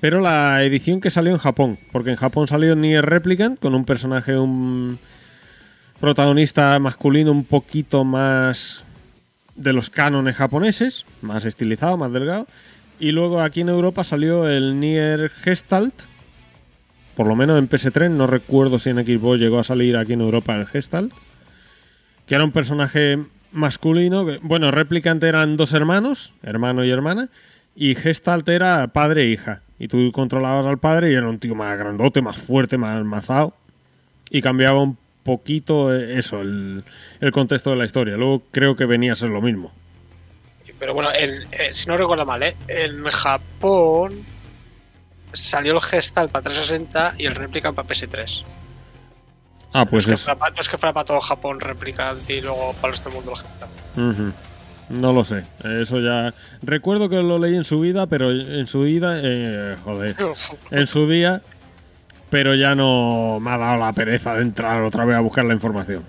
[0.00, 3.84] pero la edición que salió en Japón, porque en Japón salió Nier Replicant con un
[3.84, 4.98] personaje, un
[6.00, 8.82] protagonista masculino un poquito más
[9.56, 12.46] de los cánones japoneses, más estilizado, más delgado.
[12.98, 15.94] Y luego aquí en Europa salió el Nier Gestalt.
[17.16, 20.20] Por lo menos en PS3, no recuerdo si en Xbox llegó a salir aquí en
[20.20, 21.12] Europa el Gestalt.
[22.26, 23.18] Que era un personaje
[23.50, 24.26] masculino.
[24.42, 27.28] bueno, Replicant eran dos hermanos, hermano y hermana.
[27.74, 29.62] Y Gestalt era padre e hija.
[29.78, 33.54] Y tú controlabas al padre y era un tío más grandote, más fuerte, más mazado.
[34.30, 36.84] Y cambiaba un poquito eh, eso, el,
[37.20, 38.16] el contexto de la historia.
[38.16, 39.72] Luego creo que venía a ser lo mismo.
[40.78, 42.56] Pero bueno, en- eh, si no recuerdo mal, ¿eh?
[42.68, 44.24] en Japón
[45.32, 48.42] salió el Gestal para 360 y el Replicant para PS3.
[49.74, 50.20] Ah, pues no, es.
[50.20, 53.00] es que fuera no es que fuera para todo Japón Replicant y luego para el
[53.00, 54.34] del mundo el Gestal.
[54.90, 55.44] No lo sé.
[55.80, 56.34] Eso ya.
[56.62, 59.20] Recuerdo que lo leí en su vida, pero en su vida.
[59.22, 60.14] eh, joder.
[60.70, 61.40] En su día.
[62.32, 65.52] Pero ya no me ha dado la pereza de entrar otra vez a buscar la
[65.52, 66.02] información.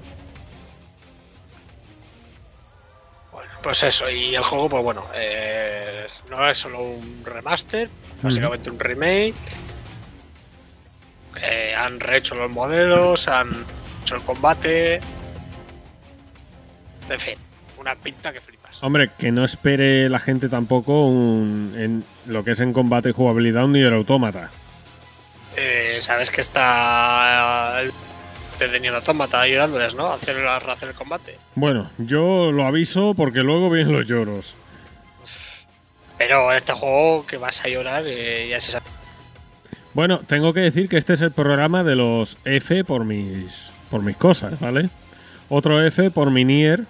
[3.30, 7.90] Bueno, pues eso, y el juego, pues bueno, eh, no es solo un remaster,
[8.22, 9.34] básicamente un remake.
[11.46, 13.50] Eh, han rehecho los modelos, han
[14.04, 15.02] hecho el combate.
[17.10, 17.36] En fin,
[17.82, 18.82] una pinta que flipas.
[18.82, 23.12] Hombre, que no espere la gente tampoco un- en lo que es en combate y
[23.12, 24.52] jugabilidad un Nier Automata.
[25.58, 27.92] Eh, Sabes que está el
[28.72, 30.08] de Nier Automata ayudándoles, ¿no?
[30.08, 31.38] A hacer, a hacer el combate.
[31.56, 34.56] Bueno, yo lo aviso porque luego vienen los lloros.
[36.18, 38.86] Pero en este juego que vas a llorar, eh, ya se sabe.
[39.94, 44.02] Bueno, tengo que decir que este es el programa de los F por mis por
[44.02, 44.90] mis cosas, ¿vale?
[45.50, 46.86] Otro F por mi Nier,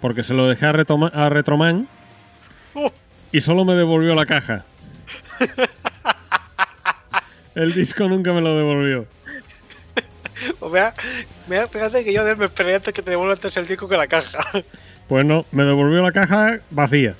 [0.00, 1.86] porque se lo dejé a, Retoma- a Retroman
[2.74, 2.90] ¡Oh!
[3.30, 4.64] y solo me devolvió la caja.
[7.54, 9.06] El disco nunca me lo devolvió.
[10.60, 10.92] O vea,
[11.46, 14.06] mira, fíjate que yo me esperé antes que te devuelva antes el disco que la
[14.06, 14.38] caja.
[15.08, 17.14] Pues no, me devolvió la caja vacía.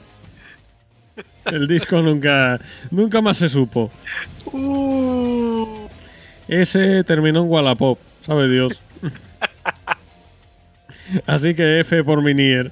[1.44, 2.58] El disco nunca
[2.90, 3.90] nunca más se supo.
[4.46, 5.88] Uh,
[6.48, 8.80] Ese terminó en Wallapop, sabe Dios.
[11.26, 12.70] Así que F por mi Nier.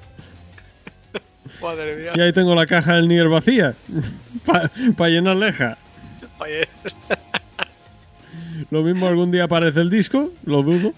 [1.61, 2.13] madre mía.
[2.15, 3.75] Y ahí tengo la caja del Nier vacía.
[4.97, 5.77] Para llenar leja.
[6.39, 6.67] Oye,
[8.71, 10.93] Lo mismo algún día aparece el disco, lo dudo.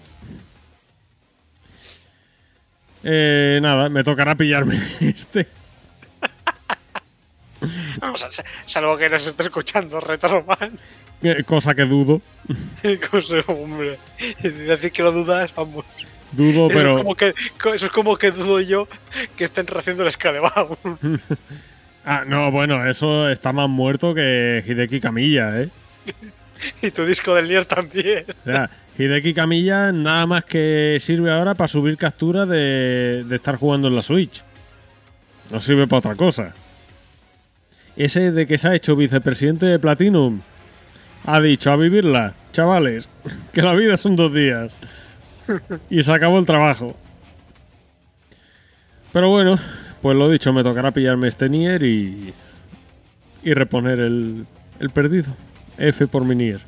[3.03, 5.47] Eh, nada, me tocará pillarme este.
[7.99, 8.25] vamos
[8.65, 10.79] salvo que nos esté escuchando Retroman.
[11.21, 12.21] Eh, Cosa que dudo.
[13.11, 13.97] Cosa, hombre.
[14.41, 15.85] Decir que lo dudas, vamos.
[16.31, 16.97] Dudo, Eso, es pero.
[16.97, 17.33] como que,
[17.75, 18.87] eso es como que dudo yo
[19.37, 21.21] que estén rehaciendo el Scalebound.
[22.05, 25.69] Ah, no, bueno, eso está más muerto que Hideki Camilla, ¿eh?
[26.81, 28.25] y tu disco del Nier también.
[28.97, 33.95] Hideki Camilla nada más que sirve ahora para subir capturas de, de estar jugando en
[33.95, 34.43] la Switch.
[35.51, 36.53] No sirve para otra cosa.
[37.95, 40.41] Ese de que se ha hecho vicepresidente de Platinum
[41.25, 43.07] ha dicho a vivirla, chavales,
[43.53, 44.71] que la vida son dos días.
[45.89, 46.95] Y se acabó el trabajo.
[49.11, 49.59] Pero bueno,
[50.01, 52.33] pues lo dicho, me tocará pillarme este Nier y,
[53.43, 54.45] y reponer el,
[54.79, 55.35] el perdido.
[55.77, 56.61] F por mi Nier.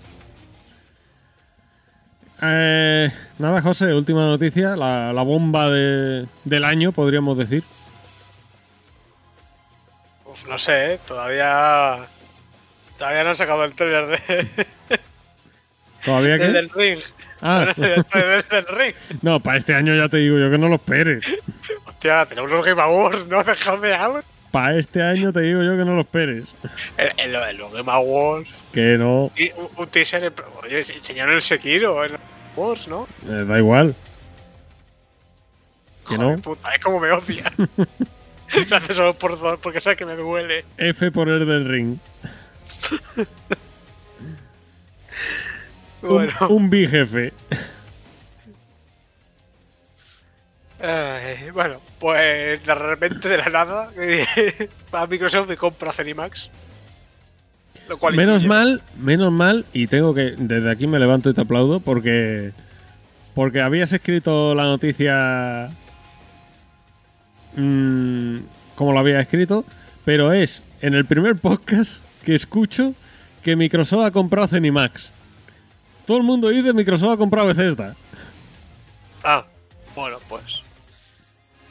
[2.42, 7.64] Eh, nada, José, última noticia, la, la bomba de- del año, podríamos decir.
[10.26, 11.00] Uf, no sé, ¿eh?
[11.08, 12.08] todavía.
[12.98, 14.78] Todavía no han sacado el trailer de,
[16.06, 16.48] ¿Todavía qué?
[16.48, 17.00] del Ring.
[17.42, 18.96] Ah, del Ring.
[19.22, 21.26] no, para este año ya te digo yo que no lo esperes.
[21.86, 23.44] Hostia, tenemos los Game Awards, ¿no?
[23.44, 24.22] Déjame algo.
[24.56, 26.46] Para este año te digo yo que no lo esperes.
[26.98, 28.58] En, en, lo- los Game Awards.
[28.72, 30.32] Que no, Y un, un teaser.
[30.64, 32.14] Oye, enseñaron el Sekiro en
[32.56, 33.06] Awards, ¿no?
[33.28, 33.94] eh, da igual.
[36.08, 36.42] Que Joder, no.
[36.42, 37.52] puta, es como me odia.
[38.70, 40.64] Lo hace solo por dos, porque sabe que me duele.
[40.78, 41.98] F por el del ring.
[43.18, 43.28] Un,
[46.10, 47.34] Bueno, un big jefe.
[50.80, 53.92] Eh, bueno, pues de repente de la nada
[54.94, 56.50] va Microsoft y compra Cenimax.
[57.88, 61.34] Lo cual Menos incluye- mal, menos mal, y tengo que, desde aquí me levanto y
[61.36, 62.52] te aplaudo porque,
[63.36, 65.70] porque habías escrito la noticia
[67.56, 68.38] mm,
[68.76, 69.66] como lo había escrito,
[70.04, 72.94] pero es en el primer podcast que escucho
[73.44, 75.12] que Microsoft ha comprado Cenimax.
[76.08, 77.96] Todo el mundo dice Microsoft ha comprado Bethesda.
[79.24, 79.46] Ah,
[79.96, 80.64] bueno, pues.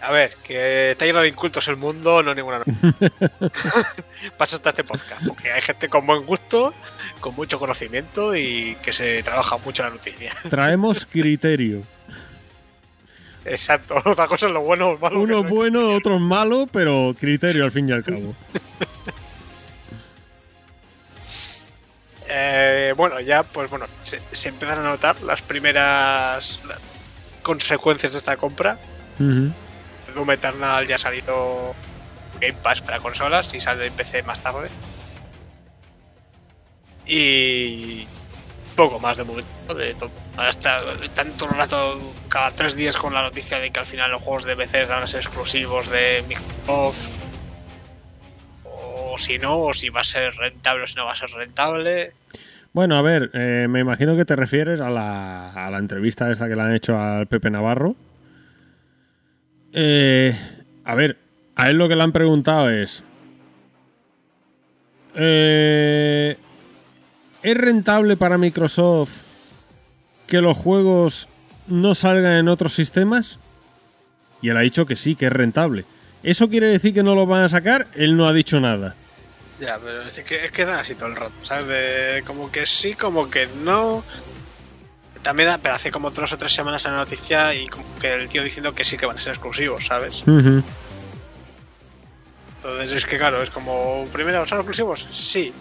[0.04, 2.62] A ver, que te ha lleno de incultos el mundo, no ninguna
[4.36, 6.74] Paso hasta este podcast, porque hay gente con buen gusto,
[7.20, 10.30] con mucho conocimiento y que se trabaja mucho la noticia.
[10.50, 11.82] Traemos criterio.
[13.46, 15.20] Exacto, otra cosa es lo bueno o malo.
[15.20, 18.34] Uno bueno, otro malo, pero criterio al fin y al cabo.
[22.28, 24.18] Eh, bueno, ya pues bueno, se,
[24.48, 26.58] empiezan a notar las primeras
[27.42, 28.78] consecuencias de esta compra.
[29.18, 29.50] Uh.
[30.14, 31.74] Doom Eternal ya ha salido
[32.40, 34.68] Game Pass para consolas y sale en PC más tarde.
[37.06, 38.06] Y
[38.74, 40.10] poco más de momento de todo.
[40.36, 40.82] Hasta
[41.14, 44.56] tanto rato cada tres días con la noticia de que al final los juegos de
[44.56, 47.08] PC van a ser exclusivos de Microsoft.
[48.64, 51.30] O si no, o si va a ser rentable o si no va a ser
[51.30, 52.12] rentable.
[52.72, 56.48] Bueno, a ver, eh, me imagino que te refieres a la, a la entrevista esta
[56.48, 57.94] que le han hecho al Pepe Navarro.
[59.74, 60.38] Eh,
[60.84, 61.18] a ver,
[61.56, 63.02] a él lo que le han preguntado es...
[65.16, 66.38] eh,
[67.42, 69.10] ¿Es rentable para Microsoft
[70.26, 71.28] que los juegos
[71.66, 73.38] no salgan en otros sistemas?
[74.40, 75.84] Y él ha dicho que sí, que es rentable.
[76.22, 77.88] ¿Eso quiere decir que no lo van a sacar?
[77.94, 78.94] Él no ha dicho nada.
[79.60, 81.66] Ya, pero es que, es que dan así todo el rato, ¿sabes?
[81.66, 84.02] De como que sí, como que no.
[85.24, 88.12] También da- pero hace como dos o tres semanas en la noticia y como que
[88.12, 90.22] el tío diciendo que sí que van a ser exclusivos, ¿sabes?
[92.56, 95.06] Entonces es que claro, es como, primero, ¿son exclusivos?
[95.10, 95.52] Sí.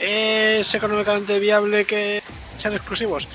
[0.00, 2.22] ¿Es económicamente viable que
[2.56, 3.28] sean exclusivos?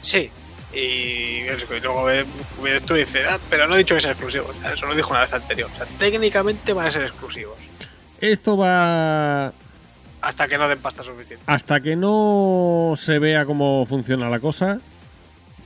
[0.00, 0.30] Sí.
[0.72, 1.46] Y, y
[1.82, 2.24] luego ve-
[2.62, 4.54] vienes tú y dices, ah, pero no he dicho que sean exclusivos.
[4.72, 5.70] Eso lo dijo una vez anterior.
[5.72, 7.58] O sea, técnicamente van a ser exclusivos.
[8.20, 9.52] Esto va
[10.20, 11.44] Hasta que no den pasta suficiente.
[11.46, 14.78] hasta que no se vea cómo funciona la cosa,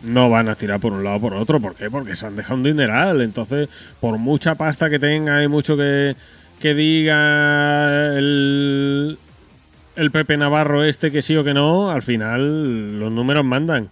[0.02, 1.60] no van a tirar por un lado o por otro.
[1.60, 1.90] ¿Por qué?
[1.90, 3.20] Porque se han dejado un dineral.
[3.22, 3.68] Entonces,
[4.00, 6.14] por mucha pasta que tenga y mucho que,
[6.60, 9.18] que diga el,
[9.96, 13.90] el Pepe Navarro este que sí o que no, al final los números mandan.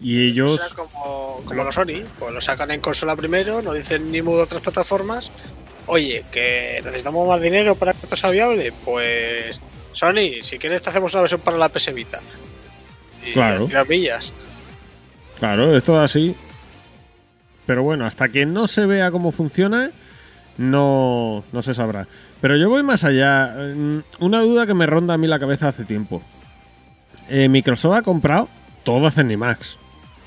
[0.00, 0.54] Y ellos...
[0.54, 4.20] O sea, como, como los Sony, pues lo sacan en consola primero, no dicen ni
[4.20, 5.30] mudo otras plataformas.
[5.86, 9.60] Oye, que necesitamos más dinero para que esto sea viable, pues
[9.92, 12.20] Sony, si quieres te hacemos una versión para la PS Vita.
[13.24, 13.66] Y Claro.
[13.88, 14.32] millas.
[15.42, 16.36] Claro, es todo así.
[17.66, 19.90] Pero bueno, hasta que no se vea cómo funciona,
[20.56, 22.06] no, no se sabrá.
[22.40, 23.52] Pero yo voy más allá.
[23.74, 26.22] Mm, Una duda que me ronda a mí la cabeza hace tiempo.
[27.28, 28.48] Eh, Microsoft ha comprado
[28.84, 29.78] todo Zenimax,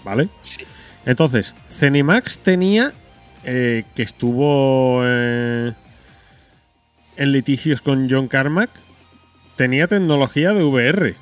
[0.04, 0.28] ¿vale?
[0.42, 0.66] Sí.
[1.06, 2.92] Entonces, Zenimax tenía
[3.46, 5.72] eh, que estuvo eh,
[7.16, 8.70] en litigios con John Carmack,
[9.56, 11.16] tenía tecnología de VR.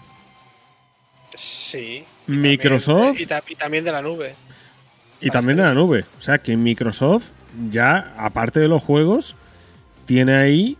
[1.36, 2.06] Sí.
[2.28, 4.36] Microsoft Y, ta- y también de la nube.
[5.22, 6.06] Y también de la nube.
[6.20, 7.28] O sea que Microsoft
[7.70, 9.36] ya, aparte de los juegos,
[10.06, 10.78] tiene ahí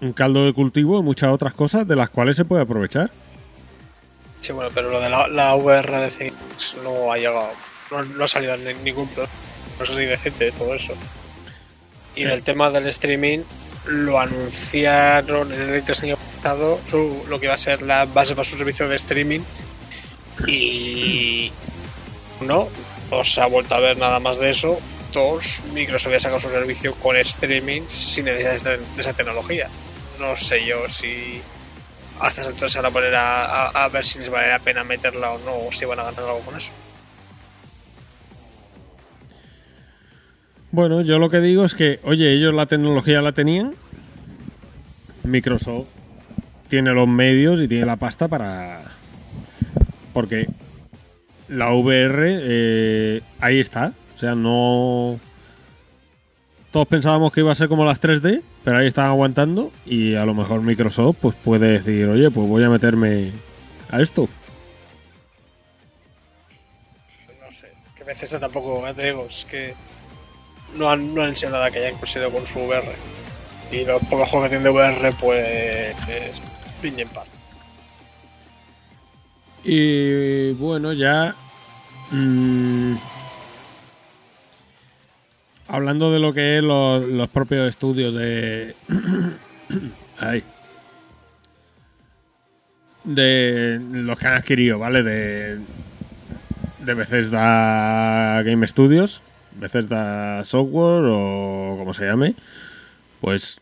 [0.00, 3.10] un caldo de cultivo y muchas otras cosas de las cuales se puede aprovechar.
[4.40, 7.48] Sí, bueno, pero lo de la, la VR de Things no ha llegado.
[7.90, 9.32] No, no ha salido en ningún producto.
[9.78, 10.94] No soy decente de todo eso.
[12.16, 12.32] Y Eh.
[12.32, 13.40] el tema del streaming,
[13.86, 18.34] lo anunciaron en el E3 año pasado, su, lo que iba a ser la base
[18.34, 19.40] para su servicio de streaming.
[20.46, 21.52] Y.
[22.40, 22.68] No,
[23.10, 24.78] no se ha vuelto a ver nada más de eso.
[25.12, 29.68] Dos, Microsoft ya sacado su servicio con streaming sin necesidad de, esa tecnología.
[30.18, 31.40] No sé yo si
[32.20, 34.58] a estas alturas se van a poner a, a- a ver si les vale la
[34.58, 36.70] pena meterla o no, o si van a ganar algo con eso.
[40.70, 43.74] Bueno, yo lo que digo es que, oye, ellos la tecnología la tenían.
[45.24, 45.88] Microsoft
[46.68, 48.81] tiene los medios y tiene la pasta para.
[50.12, 50.48] Porque
[51.48, 53.92] la VR eh, ahí está.
[54.14, 55.18] O sea, no.
[56.70, 59.70] Todos pensábamos que iba a ser como las 3D, pero ahí están aguantando.
[59.84, 63.32] Y a lo mejor Microsoft pues puede decir, oye, pues voy a meterme
[63.90, 64.28] a esto.
[67.44, 69.74] No sé, que veces tampoco, ya te digo, es que
[70.76, 72.88] no han, no han nada que hayan conseguido con su VR.
[73.70, 75.96] Y los pocos juegos que tienen de VR, pues.
[76.08, 76.42] es
[76.80, 77.31] piña en paz.
[79.64, 81.34] Y bueno, ya.
[82.10, 82.94] mm,
[85.68, 88.74] hablando de lo que es los, propios estudios de.
[90.18, 90.42] ay.
[93.04, 95.02] De los que han adquirido, ¿vale?
[95.02, 95.60] De.
[96.80, 99.22] De Bethesda Game Studios,
[99.52, 102.34] Bethesda Software o como se llame.
[103.20, 103.60] Pues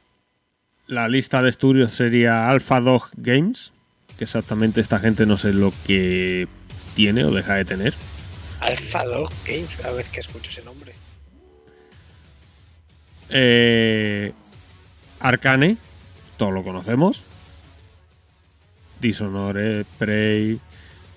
[0.87, 3.73] la lista de estudios sería Alpha Dog Games,
[4.21, 6.47] que exactamente esta gente no sé lo que
[6.95, 7.95] tiene o deja de tener.
[8.61, 10.93] Alpha Dog Games, cada vez que escucho ese nombre.
[13.31, 14.35] Eh,
[15.21, 15.79] Arcane,
[16.37, 17.23] todos lo conocemos.
[19.01, 20.61] Dishonored, Prey.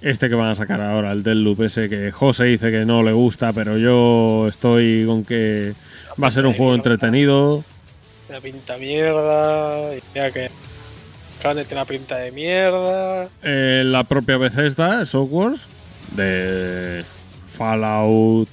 [0.01, 3.03] Este que van a sacar ahora, el del Loop ese que José dice que no
[3.03, 5.73] le gusta, pero yo estoy con que
[6.21, 7.65] va a ser un juego entretenido.
[8.29, 9.93] La pinta mierda.
[9.93, 10.49] Y mira que.
[11.43, 13.29] Tiene una pinta de mierda.
[13.43, 15.57] Eh, la propia Bethesda, Software,
[16.15, 17.03] de
[17.47, 18.47] Fallout,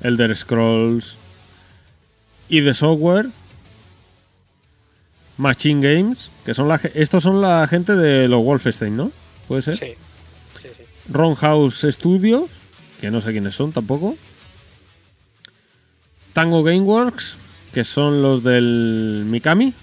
[0.00, 1.16] Elder Scrolls
[2.48, 3.26] y de Software,
[5.36, 9.10] Machine Games, que son la, estos son la gente de los Wolfenstein, ¿no?
[9.48, 9.74] ¿Puede ser?
[9.74, 9.94] Sí.
[10.62, 10.84] Sí, sí.
[11.08, 12.48] Roundhouse Studios,
[13.00, 14.16] que no sé quiénes son tampoco.
[16.34, 17.36] Tango Gameworks,
[17.72, 19.74] que son los del Mikami.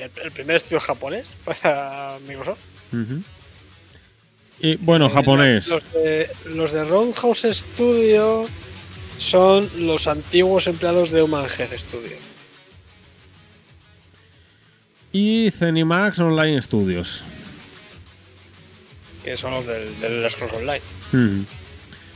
[0.00, 2.58] El, el primer estudio japonés para Microsoft.
[2.92, 3.22] Ujú.
[4.60, 5.68] Y bueno, Eh, japonés.
[5.68, 8.46] Los de, los de Roundhouse Studio
[9.16, 12.16] son los antiguos empleados de Human Head Studio.
[15.12, 17.22] Y Zenimax Online Studios.
[19.24, 20.82] Que son los del, del Scrolls Online.
[21.12, 21.44] Ujú.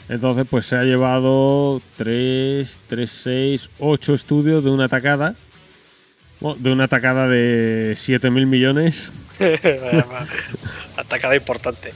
[0.08, 5.36] Entonces, pues se ha llevado 3, 3, 6, 8 estudios de una tacada.
[6.42, 9.12] Bueno, de una tacada de 7.000 millones.
[10.96, 11.92] Atacada importante.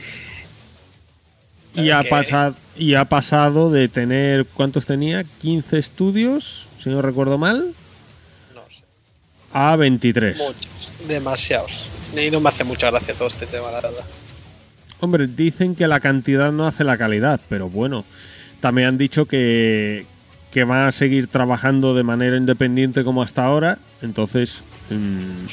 [1.74, 5.24] Y ha, pasado, y ha pasado de tener, ¿cuántos tenía?
[5.24, 7.74] 15 estudios, si no recuerdo mal,
[8.54, 8.84] No sé.
[9.52, 10.38] a 23.
[10.38, 10.92] Muchos.
[11.08, 11.88] Demasiados.
[12.16, 14.04] Y no me hace mucha gracia todo este tema, la verdad.
[15.00, 18.04] Hombre, dicen que la cantidad no hace la calidad, pero bueno,
[18.60, 20.06] también han dicho que,
[20.56, 24.62] que van a seguir trabajando de manera independiente como hasta ahora, entonces...
[24.88, 25.44] mm,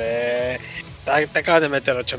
[0.00, 0.58] Eh,
[1.04, 2.18] te, te acabas de meter 8,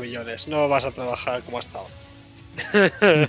[0.00, 0.48] millones.
[0.48, 3.28] No vas a trabajar como hasta ahora.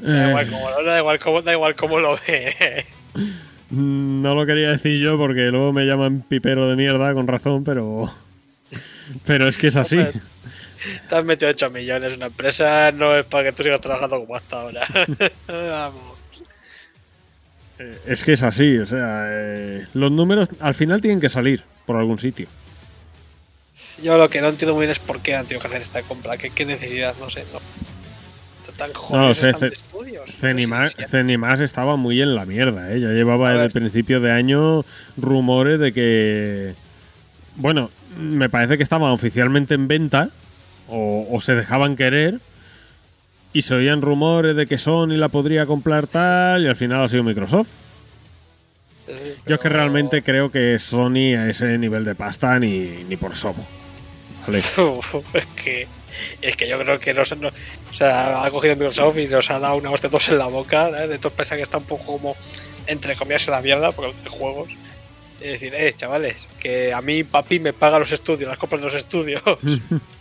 [0.00, 2.84] Da eh, igual cómo, da igual cómo, da igual cómo lo ve.
[3.70, 7.64] mm, no lo quería decir yo porque luego me llaman pipero de mierda, con razón,
[7.64, 8.12] pero...
[9.24, 9.96] Pero es que es así.
[11.08, 12.16] Te has metido 8 millones.
[12.16, 14.82] Una empresa no es para que tú sigas trabajando como hasta ahora.
[15.48, 16.18] Vamos.
[17.78, 21.62] Eh, Es que es así, o sea, eh, los números al final tienen que salir
[21.86, 22.48] por algún sitio.
[24.02, 26.02] Yo lo que no entiendo muy bien es por qué han tenido que hacer esta
[26.02, 26.36] compra.
[26.36, 27.14] ¿Qué, qué necesidad?
[27.20, 27.44] No sé.
[27.52, 27.60] No.
[28.76, 30.30] Tan No jodidos lo sé, estudios.
[30.30, 30.36] Sí.
[31.08, 33.00] Zenimax estaba muy en la mierda, ¿eh?
[33.00, 34.84] ya llevaba desde el principio de año
[35.16, 36.74] rumores de que,
[37.56, 40.30] bueno, me parece que estaban oficialmente en venta
[40.88, 42.40] o, o se dejaban querer
[43.52, 47.08] y se oían rumores de que Sony la podría comprar tal y al final ha
[47.08, 47.68] sido Microsoft.
[49.06, 49.14] Sí,
[49.46, 53.32] Yo es que realmente creo que Sony a ese nivel de pasta ni, ni por.
[54.46, 54.58] Vale.
[55.34, 55.86] es que
[56.42, 59.50] es que yo creo que no, se- no- o sea ha cogido Microsoft y nos
[59.50, 61.06] ha dado una hostia todos en la boca ¿eh?
[61.08, 62.36] de todos pensan que está un poco como
[62.86, 64.68] entre comillas en la mierda porque tiene juegos
[65.40, 68.86] y decir eh chavales que a mí papi me paga los estudios las compras de
[68.86, 69.42] los estudios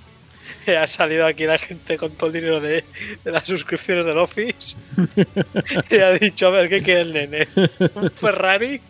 [0.75, 2.83] ha salido aquí la gente con todo el dinero de,
[3.23, 4.75] de las suscripciones del Office
[5.91, 7.47] y ha dicho a ver qué quiere el nene
[7.95, 8.81] un Ferrari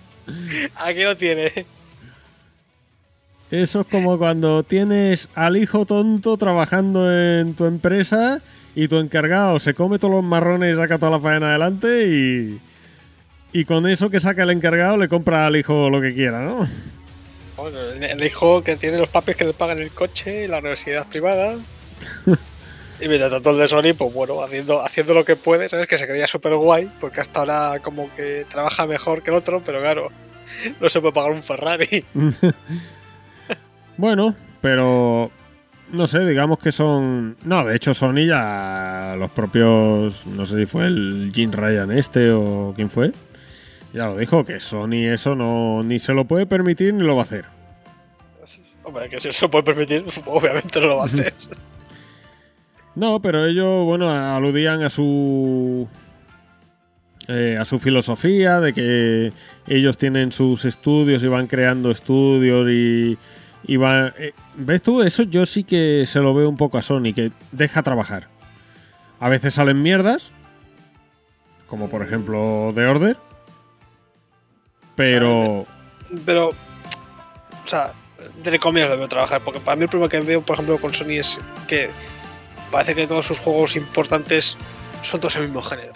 [0.75, 1.65] aquí lo tiene
[3.51, 8.39] Eso es como cuando tienes al hijo tonto trabajando en tu empresa
[8.75, 12.59] y tu encargado se come todos los marrones y saca toda la faena adelante y,
[13.53, 16.67] y con eso que saca el encargado le compra al hijo lo que quiera, ¿no?
[17.57, 21.07] Bueno, el, hijo que tiene los papis que le pagan el coche y la universidad
[21.07, 21.57] privada.
[23.01, 25.87] y mientras tanto el de Sony, pues bueno, haciendo, haciendo lo que puede, ¿sabes?
[25.87, 29.63] Que se creía súper guay, porque hasta ahora como que trabaja mejor que el otro,
[29.65, 30.09] pero claro,
[30.79, 32.05] no se puede pagar un Ferrari.
[33.97, 35.31] Bueno, pero
[35.91, 37.35] no sé, digamos que son...
[37.43, 42.31] No, de hecho Sony ya los propios, no sé si fue el Jim Ryan este
[42.31, 43.11] o quién fue,
[43.93, 47.21] ya lo dijo, que Sony eso no ni se lo puede permitir ni lo va
[47.21, 47.45] a hacer.
[48.83, 51.33] Hombre, que si se lo puede permitir, obviamente no lo va a hacer.
[52.95, 55.87] No, pero ellos, bueno, aludían a su
[57.27, 59.33] eh, a su filosofía de que
[59.67, 63.17] ellos tienen sus estudios y van creando estudios y,
[63.65, 64.13] y van...
[64.17, 65.01] eh, ¿Ves tú?
[65.03, 68.27] Eso yo sí que se lo veo un poco a Sony, que deja trabajar.
[69.19, 70.31] A veces salen mierdas,
[71.67, 73.17] como por ejemplo The Order,
[74.97, 75.65] pero...
[76.25, 76.53] Pero, o
[77.67, 77.93] sea,
[78.37, 81.11] entre comillas debo trabajar, porque para mí el problema que veo, por ejemplo, con Sony
[81.19, 81.89] es que
[82.71, 84.57] parece que todos sus juegos importantes
[85.01, 85.93] son todos el mismo género.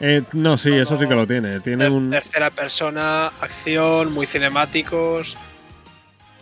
[0.00, 1.60] eh, no, sí, eso sí que lo tiene.
[1.60, 2.08] Tiene Ter- un...
[2.10, 5.36] Tercera persona, acción, muy cinemáticos.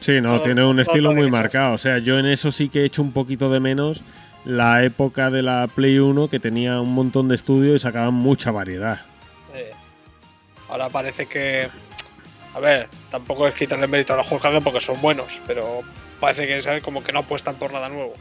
[0.00, 1.74] Sí, no, Todo- tiene un estilo muy marcado.
[1.74, 4.02] O sea, yo en eso sí que he hecho un poquito de menos
[4.44, 8.50] la época de la Play 1 que tenía un montón de estudios y sacaban mucha
[8.52, 9.00] variedad.
[9.54, 9.72] eh,
[10.68, 11.68] ahora parece que.
[12.56, 15.82] A ver, tampoco es quitarle mérito a los hacen porque son buenos, pero
[16.18, 16.82] parece que ¿sabes?
[16.82, 18.14] como que no apuestan por nada nuevo.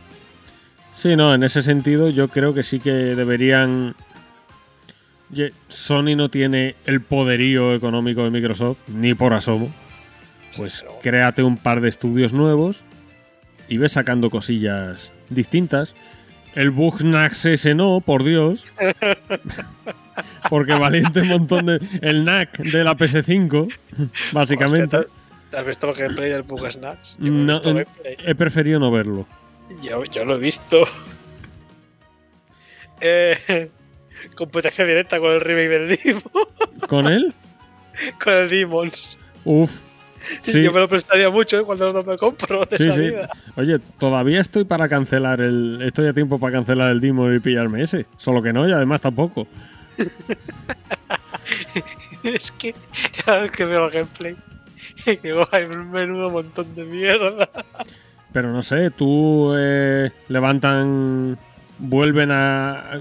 [0.93, 3.95] Sí, no, en ese sentido yo creo que sí que deberían...
[5.69, 9.73] Sony no tiene el poderío económico de Microsoft, ni por asomo.
[10.57, 12.81] Pues pero- créate un par de estudios nuevos
[13.69, 15.95] y ves sacando cosillas distintas.
[16.55, 18.73] El Bugsnax ese no, por Dios.
[20.49, 21.79] Porque valiente un montón de.
[22.01, 23.73] El NAC de la PS5,
[24.31, 24.97] básicamente.
[24.97, 25.11] Hostia,
[25.51, 27.17] ¿te- ¿Has visto el gameplay del Bug Snacks?
[27.19, 29.25] Yo no he No, preferido no verlo.
[29.81, 30.83] Yo, yo lo he visto.
[33.01, 33.69] Eh,
[34.35, 36.23] competencia directa con el remake del Demon,
[36.87, 37.33] ¿Con él?
[38.23, 39.17] con el Demons.
[39.43, 39.79] Uf.
[40.41, 41.63] Sí, Yo me lo prestaría mucho ¿eh?
[41.63, 42.89] cuando lo me compro de sí, sí.
[42.89, 43.29] salida.
[43.57, 45.79] Oye, todavía estoy para cancelar el.
[45.83, 48.07] Estoy a tiempo para cancelar el Dimo y pillarme ese.
[48.17, 49.47] Solo que no, y además tampoco.
[52.23, 52.73] Es que
[53.23, 54.35] cada vez que veo el gameplay,
[55.23, 57.49] digo, hay un menudo montón de mierda.
[58.33, 61.37] Pero no sé, tú eh, levantan,
[61.77, 62.99] vuelven a,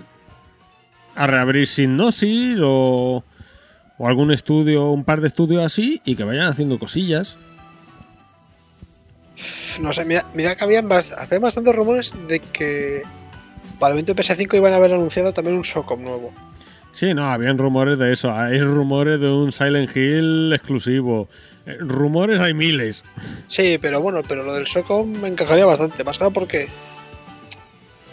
[1.17, 3.25] a reabrir Sinnosis o,
[3.99, 7.39] o algún estudio, un par de estudios así y que vayan haciendo cosillas.
[9.81, 13.03] No sé, mira, mira que habían bast- había bastantes rumores de que
[13.81, 16.33] para el evento de PS5 iban a haber anunciado también un Socom nuevo.
[16.95, 18.33] Sí, no, habían rumores de eso.
[18.33, 21.29] Hay rumores de un Silent Hill exclusivo.
[21.67, 23.03] Eh, rumores hay miles.
[23.49, 26.69] Sí, pero bueno, pero lo del Socom me encajaría bastante, más que nada porque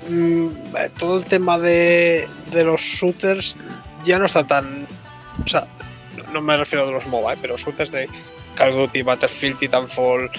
[0.10, 0.48] mm,
[0.78, 3.56] eh, todo el tema de, de los shooters
[4.03, 4.88] ya no está tan.
[5.44, 5.68] O sea,
[6.34, 8.10] no- me refiero a los MOBA, eh, pero shooters de
[8.56, 10.30] Call of Duty, Battlefield, Titanfall,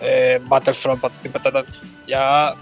[0.00, 1.64] eh, Battlefront, Patatan,
[2.06, 2.54] ya.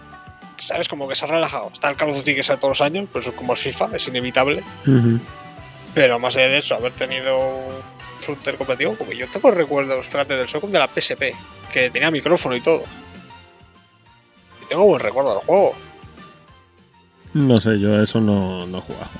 [0.57, 0.89] ¿Sabes?
[0.89, 1.71] Como que se ha relajado.
[1.73, 3.91] Está el Call of Duty que sale todos los años, pero es como el FIFA,
[3.95, 4.63] es inevitable.
[5.95, 10.35] Pero más allá de eso, haber tenido un shooter competitivo, porque yo tengo recuerdos, fíjate,
[10.35, 11.35] del Socom de la PSP,
[11.73, 12.83] que tenía micrófono y todo.
[14.63, 15.75] Y tengo buen recuerdo del juego.
[17.35, 19.11] No sé, yo eso no, no he jugado.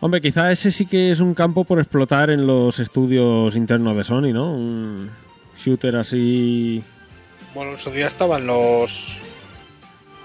[0.00, 4.04] Hombre, quizá ese sí que es un campo por explotar en los estudios internos de
[4.04, 4.52] Sony, ¿no?
[4.52, 5.10] Un
[5.56, 6.82] shooter así.
[7.54, 9.18] Bueno, en su día estaban los.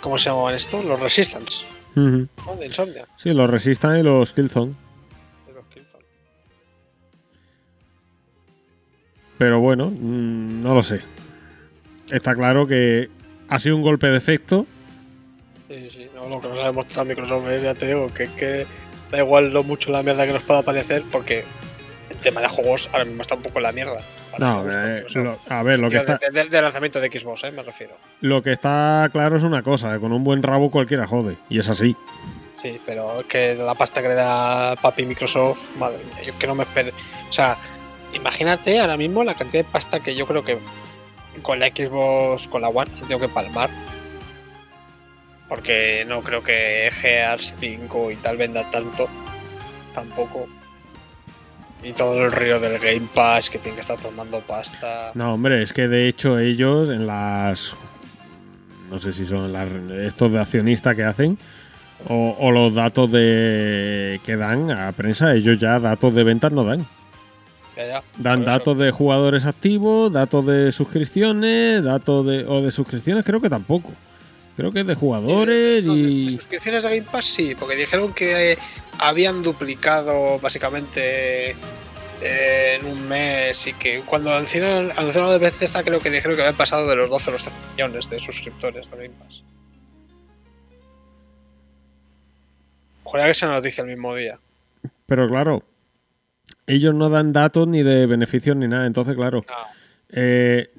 [0.01, 0.83] ¿Cómo se llamaban estos?
[0.85, 1.65] Los Resistance,
[1.95, 2.27] Ujú.
[2.45, 2.55] ¿no?
[2.57, 3.05] De Insomnia.
[3.17, 4.73] Sí, los Resistan y los Killzone.
[5.47, 6.05] de los Killzone.
[9.37, 11.01] Pero bueno, mm, no lo sé.
[12.11, 13.09] Está claro que
[13.49, 14.65] ha sido un golpe de efecto.
[15.67, 16.09] Sí, sí, sí.
[16.15, 18.65] No, lo que nos ha demostrado Microsoft es, ya te digo, que, que
[19.11, 21.43] da igual lo mucho la mierda que nos pueda parecer, porque
[22.09, 24.03] el tema de juegos ahora mismo está un poco en la mierda.
[24.37, 27.51] No, eh, lo- a ver, lo que, está, de, de- de lanzamiento de Xbox, eh,
[27.51, 27.95] me refiero.
[28.21, 31.37] lo que está claro es una cosa: que con un buen rabo cualquiera jode.
[31.49, 31.95] Y es así.
[32.61, 36.45] Sí, pero es que la pasta que le da papi Microsoft, madre mía, yo que
[36.47, 36.91] no me espero.
[37.29, 37.57] O sea,
[38.13, 40.59] imagínate ahora mismo la cantidad de pasta que yo creo que
[41.41, 43.69] con la Xbox, con la One, tengo que palmar.
[45.47, 49.07] Porque no creo que Gears 5 y tal venda tanto.
[49.93, 50.47] Tampoco.
[51.83, 55.11] Y todo el río del Game Pass que tiene que estar formando pasta.
[55.13, 57.73] No, hombre, es que de hecho ellos en las.
[58.91, 59.69] No sé si son las,
[60.03, 61.37] estos de accionista que hacen.
[62.07, 66.63] O, o los datos de que dan a prensa, ellos ya datos de ventas no
[66.63, 66.85] dan.
[67.77, 68.03] Ya, ya.
[68.17, 72.45] Dan eso- datos de jugadores activos, datos de suscripciones, datos de.
[72.45, 73.91] o de suscripciones, creo que tampoco.
[74.59, 76.29] Creo que es de jugadores No, de- de y.
[76.29, 78.57] suscripciones de Game Pass sí, porque dijeron que
[78.97, 81.51] habían duplicado básicamente
[82.21, 86.41] eh, en un mes y que cuando anunciaron, anunciaron de Bethesda creo que dijeron que
[86.43, 89.43] habían pasado de los 12 a los 13 millones de suscriptores de Game Pass.
[93.03, 94.37] Ojalá que sea una noticia el mismo día.
[95.05, 95.63] Pero claro,
[96.67, 98.85] ellos no dan datos ni de beneficios ni nada.
[98.85, 99.55] Entonces, claro, No,
[100.09, 100.69] eh,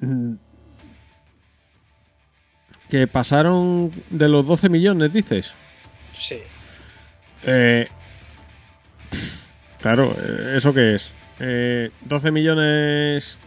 [2.91, 5.53] que pasaron de los 12 millones, dices.
[6.13, 6.41] sí.
[7.43, 7.87] Eh,
[9.81, 11.09] claro, eh, ¿eso qué es?
[11.39, 13.37] Eh, 12 millones.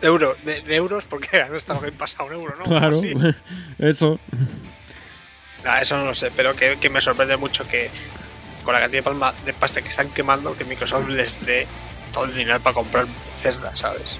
[0.00, 2.64] De, euro, de, de euros porque han estado Pass a un euro, ¿no?
[2.64, 3.12] Claro, Sí.
[3.80, 4.18] eso.
[5.64, 7.90] Nah, eso no lo sé, pero que, que me sorprende mucho que
[8.64, 11.66] con la cantidad de, palma, de pasta que están quemando, que Microsoft les dé
[12.12, 14.16] todo el dinero para comprar Bethesda, ¿sabes?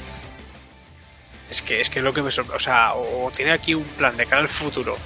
[1.50, 4.16] Es que es que lo que me sorprende, o sea, o, tiene aquí un plan
[4.16, 4.96] de cara al futuro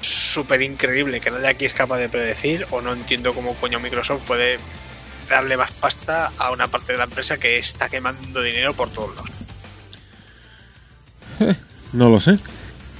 [0.00, 4.22] súper increíble que nadie aquí es capaz de predecir, o no entiendo cómo coño Microsoft
[4.26, 4.58] puede
[5.28, 9.14] darle más pasta a una parte de la empresa que está quemando dinero por todos
[9.14, 9.30] lados.
[11.92, 12.38] No lo sé.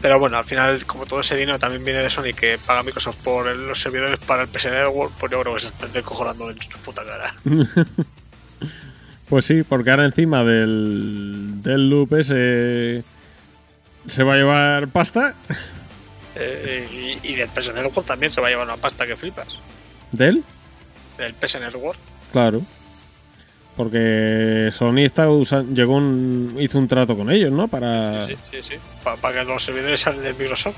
[0.03, 3.17] Pero bueno, al final, como todo ese dinero también viene de Sony que paga Microsoft
[3.25, 6.63] por los servidores para el PS Network, pues yo creo que se están descojonando de
[6.63, 7.35] su puta cara.
[9.33, 13.03] Pues sí, porque ahora encima del, del loop ese
[14.07, 15.33] se va a llevar pasta.
[16.37, 19.59] Eh, y, y del PS Network también se va a llevar una pasta que flipas.
[20.11, 20.45] ¿Del?
[21.17, 21.99] Del PS Network.
[22.31, 22.61] Claro.
[23.75, 27.69] Porque Sony está usan- llegó un- hizo un trato con ellos, ¿no?
[27.69, 28.27] Para.
[28.27, 28.75] Sí, sí, sí.
[29.03, 30.77] Para que los servidores salen de Microsoft.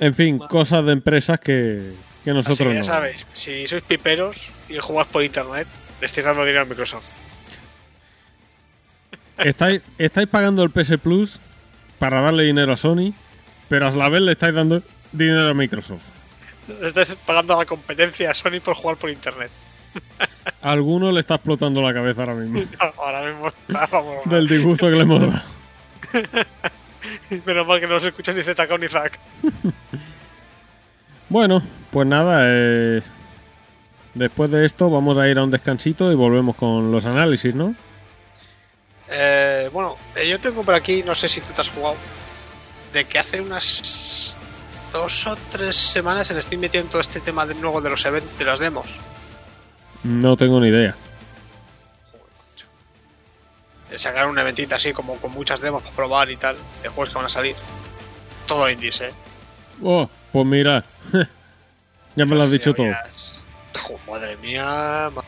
[0.00, 1.92] En fin, cosas de empresas que,
[2.24, 2.84] que Así nosotros que ya no.
[2.84, 5.68] sabéis, si sois piperos y jugáis por internet,
[6.00, 7.04] le estáis dando dinero a Microsoft.
[9.38, 11.40] Estáis, estáis pagando el PS Plus
[11.98, 13.12] para darle dinero a Sony,
[13.68, 16.02] pero a la vez le estáis dando dinero a Microsoft.
[16.80, 19.50] Le estáis pagando a la competencia a Sony por jugar por internet.
[20.62, 22.62] Alguno le está explotando la cabeza ahora mismo.
[22.98, 24.24] Ahora mismo está, vamos.
[24.24, 25.42] Del disgusto que le hemos dado.
[27.46, 29.18] Menos mal que no se escucha ni ZK ni Zack.
[31.28, 33.02] Bueno, pues nada, eh,
[34.14, 37.74] después de esto vamos a ir a un descansito y volvemos con los análisis, ¿no?
[39.10, 41.96] Eh, bueno, eh, yo tengo por aquí, no sé si tú te has jugado,
[42.92, 44.36] de que hace unas
[44.92, 48.38] dos o tres semanas en Steam metieron todo este tema de nuevo de los eventos,
[48.38, 48.98] de las demos.
[50.04, 50.94] No tengo ni idea.
[53.90, 57.10] De sacar un eventito así como con muchas demos para probar y tal, de juegos
[57.10, 57.54] que van a salir.
[58.46, 59.10] Todo indies, eh.
[59.82, 60.84] Oh, pues mira,
[62.16, 62.86] ya me lo has dicho todo.
[62.86, 63.40] habías-
[63.78, 65.10] Jo, madre mía.
[65.14, 65.24] ma-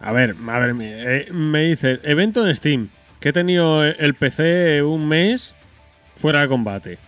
[0.00, 2.88] A ver, madre mía, eh, me dice, evento en Steam,
[3.20, 5.54] que he tenido el PC un mes
[6.16, 6.98] fuera de combate.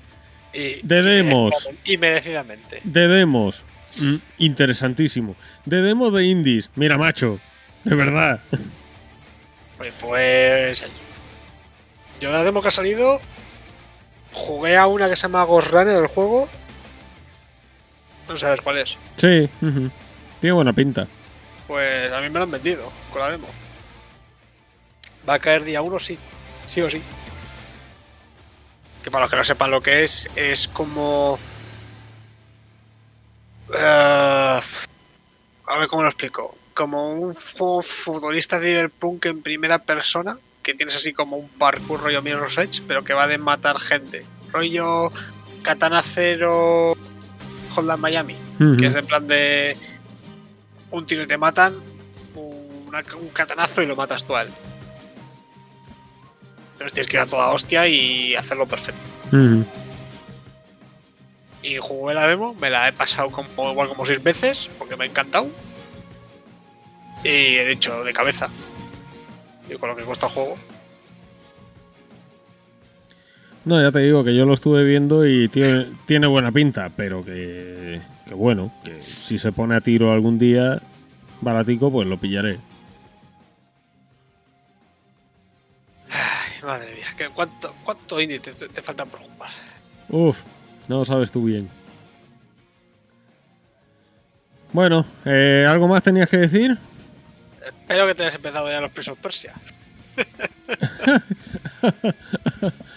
[0.53, 1.69] Y, De demos.
[1.85, 2.81] Y merecidamente.
[2.83, 3.63] De demos,
[4.01, 5.37] mm, interesantísimo.
[5.65, 7.39] De demos de indies, mira macho,
[7.85, 8.41] de verdad.
[9.79, 10.87] Pues, pues.
[12.21, 13.21] Yo de la demo que ha salido.
[14.33, 16.49] Jugué a una que se llama Ghost Runner el juego.
[18.31, 18.97] No sabes cuál es.
[19.17, 19.91] Sí, ujú.
[20.41, 21.07] tiene buena pinta.
[21.67, 23.49] Pues a mí me lo han vendido con la demo.
[25.29, 26.17] Va a caer día uno, sí.
[26.67, 27.03] Sí o sí.
[29.03, 31.39] Que para los que no sepan lo que es, es como.
[33.75, 34.61] eh,
[35.67, 36.55] a ver cómo lo explico.
[36.75, 42.01] Como un fu- futbolista de Cyberpunk en primera persona, que tienes así como un parkour
[42.01, 44.25] rollo Mirror's Edge, pero que va de matar gente.
[44.53, 45.11] Rollo
[45.63, 46.93] Katana Zero
[47.81, 48.37] Hotline Miami
[48.77, 49.77] que es en plan de
[50.91, 51.77] un tiro y te matan,
[52.35, 54.49] una- un catanazo y lo matas tú a él.
[56.73, 59.01] Entonces tienes que ir a toda hostia y hacerlo perfecto.
[61.63, 65.05] Y jugué la demo, me la he pasado como, igual como seis veces, porque me
[65.05, 65.49] ha encantado.
[67.23, 68.49] Y de hecho, de cabeza.
[69.69, 70.57] Y con lo que cuesta el juego.
[73.65, 77.23] No, ya te digo que yo lo estuve viendo y tiene, tiene buena pinta, pero
[77.25, 80.81] que, que bueno, que si se pone a tiro algún día
[81.43, 82.59] baratico, pues lo pillaré.
[86.11, 89.51] Ay, madre mía, ¿qué- ¿cuánto, cuánto indie te, te- te falta por jugar?
[90.09, 90.39] Uf,
[90.89, 91.69] no lo sabes tú bien.
[94.73, 96.79] Bueno, eh, ¿algo más tenías que decir?
[97.65, 99.53] Espero que te hayas empezado ya los of Persia.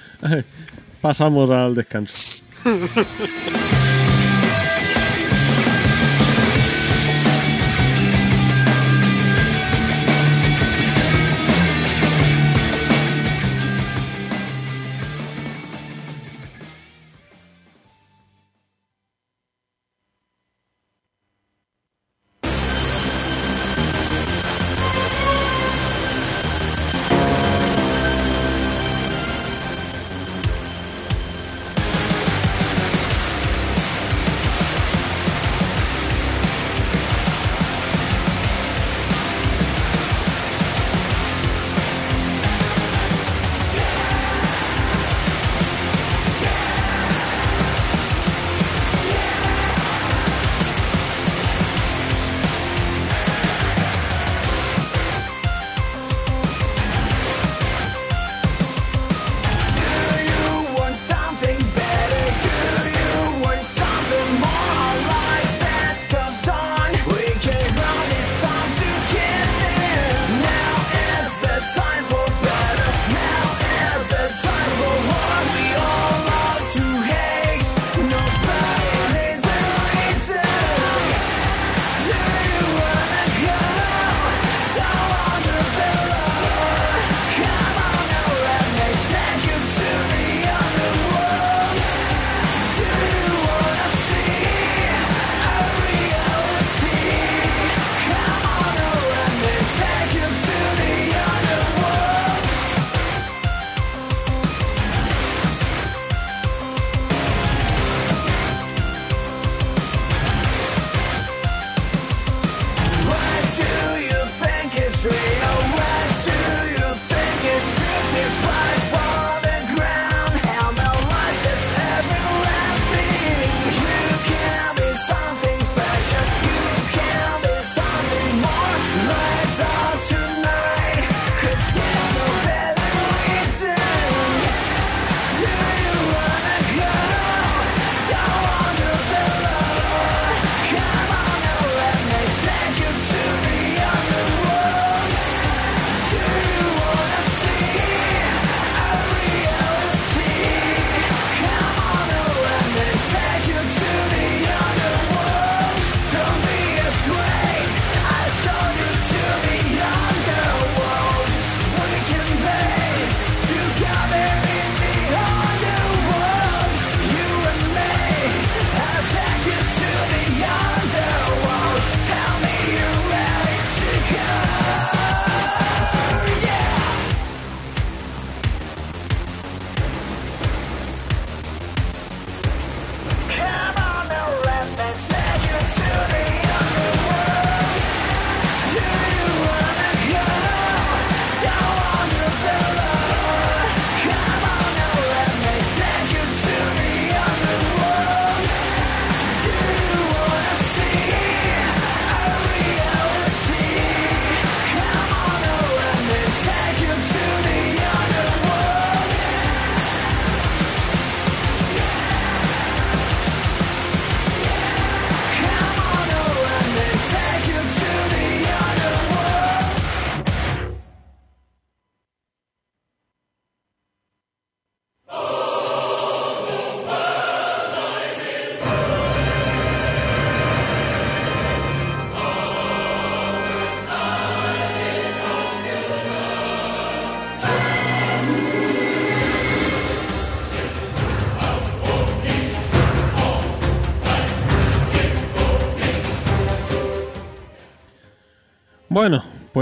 [1.01, 2.43] Pasamos al descanso.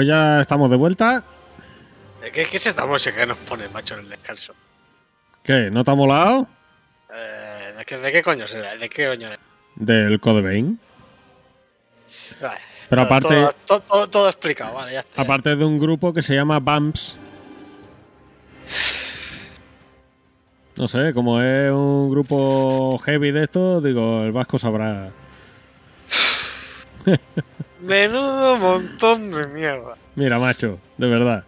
[0.02, 1.24] pues ya estamos de vuelta.
[2.34, 4.56] ¿Qué, ¿Qué es esta música que nos pone, macho, en el descanso?
[5.44, 5.70] ¿Qué?
[5.70, 6.48] ¿No te ha molado?
[7.14, 8.76] Eh, ¿de, qué, coño será?
[8.78, 9.30] ¿De qué coño?
[9.76, 10.80] Del Code Vein.
[12.42, 12.60] Vale.
[12.90, 15.22] Pero Todo- aparte- Todo, todo, todo- todo explicado, vale, ya está.
[15.22, 17.16] Aparte de un grupo que se llama Bumps.
[20.78, 25.12] No sé, como es un grupo heavy de esto, digo, el vasco sabrá.
[27.82, 29.96] Menudo montón de mierda.
[30.16, 31.44] Mira, macho, de verdad.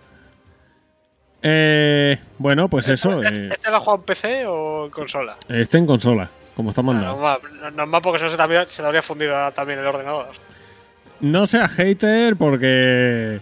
[1.42, 3.22] Eh, bueno, pues eso.
[3.22, 5.38] eh, ¿Este lo jugado en PC o en consola?
[5.50, 7.14] este en consola, como está Ah, mandado.
[7.18, 7.40] normal,
[7.76, 10.30] normal, porque si no se, también, se te habría fundido también el ordenador.
[11.20, 13.40] No seas hater porque.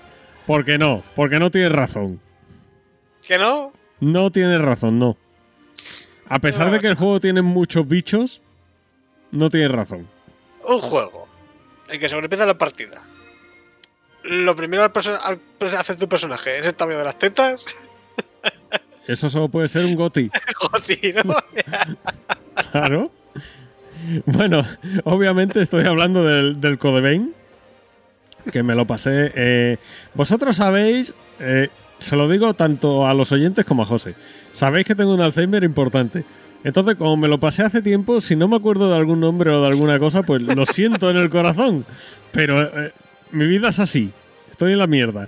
[0.48, 2.20] Porque no, porque no tienes razón.
[3.26, 3.72] ¿Que no?
[4.00, 5.16] No tienes razón, no.
[6.28, 8.42] A pesar de que el juego tiene muchos bichos,
[9.32, 10.08] no tienes razón.
[10.68, 11.21] Un juego
[11.92, 13.02] en que según empieza la partida.
[14.24, 15.40] Lo primero al,
[15.78, 17.66] hacer tu personaje es el tamaño de las tetas.
[19.08, 20.30] Eso solo puede ser un goti.
[22.72, 23.12] Claro.
[24.26, 24.66] Bueno,
[25.04, 27.34] obviamente estoy hablando del, del Code Vein,
[28.52, 29.32] que me lo pasé.
[29.36, 29.78] eh,
[30.14, 31.70] vosotros sabéis, eh,
[32.00, 34.16] se lo digo tanto a los oyentes como a José,
[34.54, 36.24] sabéis que tengo un Alzheimer importante.
[36.64, 39.62] Entonces, como me lo pasé hace tiempo, si no me acuerdo de algún nombre o
[39.62, 41.86] de alguna cosa, pues lo siento en el corazón.
[42.32, 42.94] Pero eh,
[43.32, 44.12] mi vida es así.
[44.52, 45.28] Estoy en la mierda.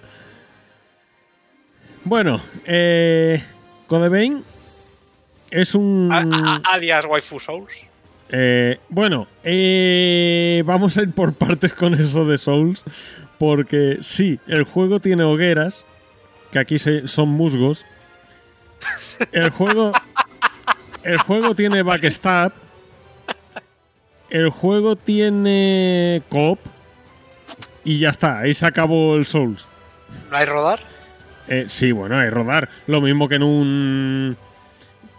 [2.04, 3.44] Bueno, eh,
[3.88, 4.44] Code Vein
[5.50, 6.10] es un...
[6.12, 7.88] A- alias Waifu Souls.
[8.30, 12.84] Eh, bueno, eh, vamos a ir por partes con eso de Souls.
[13.40, 15.84] Porque sí, el juego tiene hogueras,
[16.52, 17.86] que aquí se- son musgos.
[19.32, 19.92] El juego,
[21.04, 22.52] el juego tiene backstab.
[24.30, 26.60] El juego tiene cop.
[27.84, 29.66] Y ya está, ahí se acabó el Souls.
[30.32, 30.80] ¿No hay rodar?
[31.48, 32.70] Eh, sí, bueno, hay rodar.
[32.88, 34.38] Lo mismo que en un.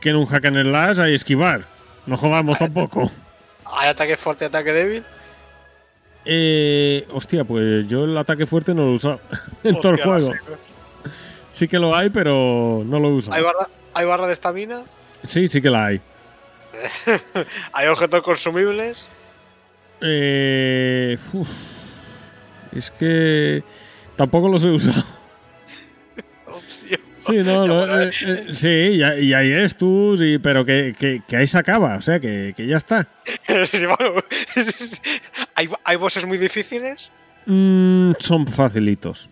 [0.01, 1.65] que en un hack and slash hay esquivar.
[2.07, 3.11] No jodamos tampoco.
[3.79, 5.05] ¿Hay ataque fuerte y ataque débil?
[6.25, 9.21] Eh, hostia, pues yo el ataque fuerte no lo he usado
[9.63, 10.29] en todo el juego.
[10.31, 10.41] no sé.
[11.53, 13.37] Sí que lo hay, pero no lo usado.
[13.37, 14.83] ¿Hay barra, ¿Hay barra de estamina?
[15.27, 16.01] Sí, sí que la hay.
[17.73, 19.07] ¿Hay objetos consumibles?
[20.01, 21.49] Eh, uf.
[22.77, 23.63] es que
[24.17, 25.05] tampoco los he usado.
[27.27, 31.23] Sí, no, lo- eh, eh, sí, y, hay- y hay estus, y, pero que, que,
[31.27, 33.09] que ahí se acaba, o sea, que, que ya está.
[35.55, 37.11] ¿Hay, ¿Hay bosses muy difíciles?
[37.47, 39.31] Mm, son facilitos.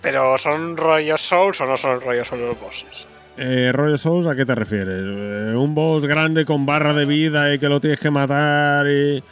[0.00, 3.06] ¿Pero son rollos Souls o no son rollos Souls los bosses?
[3.38, 5.02] Eh, rollo Souls, ¿a qué te refieres?
[5.04, 8.86] Eh, ¿Un boss grande con barra de vida y que lo tienes que matar?
[8.86, 9.22] Y...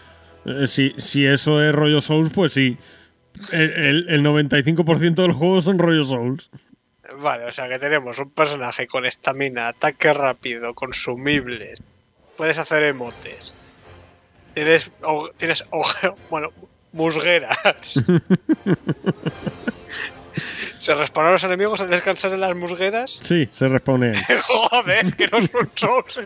[0.47, 2.77] Eh, si, si eso es rollo Souls, pues sí.
[3.53, 6.51] El, el- el 95% del juego son rollo Souls.
[7.21, 11.83] Vale, o sea que tenemos un personaje con estamina, ataque rápido, consumibles.
[12.37, 13.55] Puedes hacer emotes.
[14.53, 15.65] Tienes, o- tienes
[16.31, 16.51] bueno,
[16.93, 18.03] musgueras.
[20.79, 23.19] ¿Se respawnan los enemigos al descansar en las musgueras?
[23.23, 24.15] Sí, se responden.
[24.47, 26.21] Joder, que no son Souls.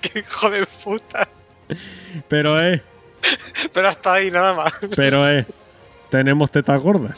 [0.00, 1.28] que hijo de puta.
[2.28, 2.82] Pero eh,
[3.72, 4.72] Pero hasta ahí nada más.
[4.96, 5.44] pero eh,
[6.10, 7.16] tenemos tetas gordas.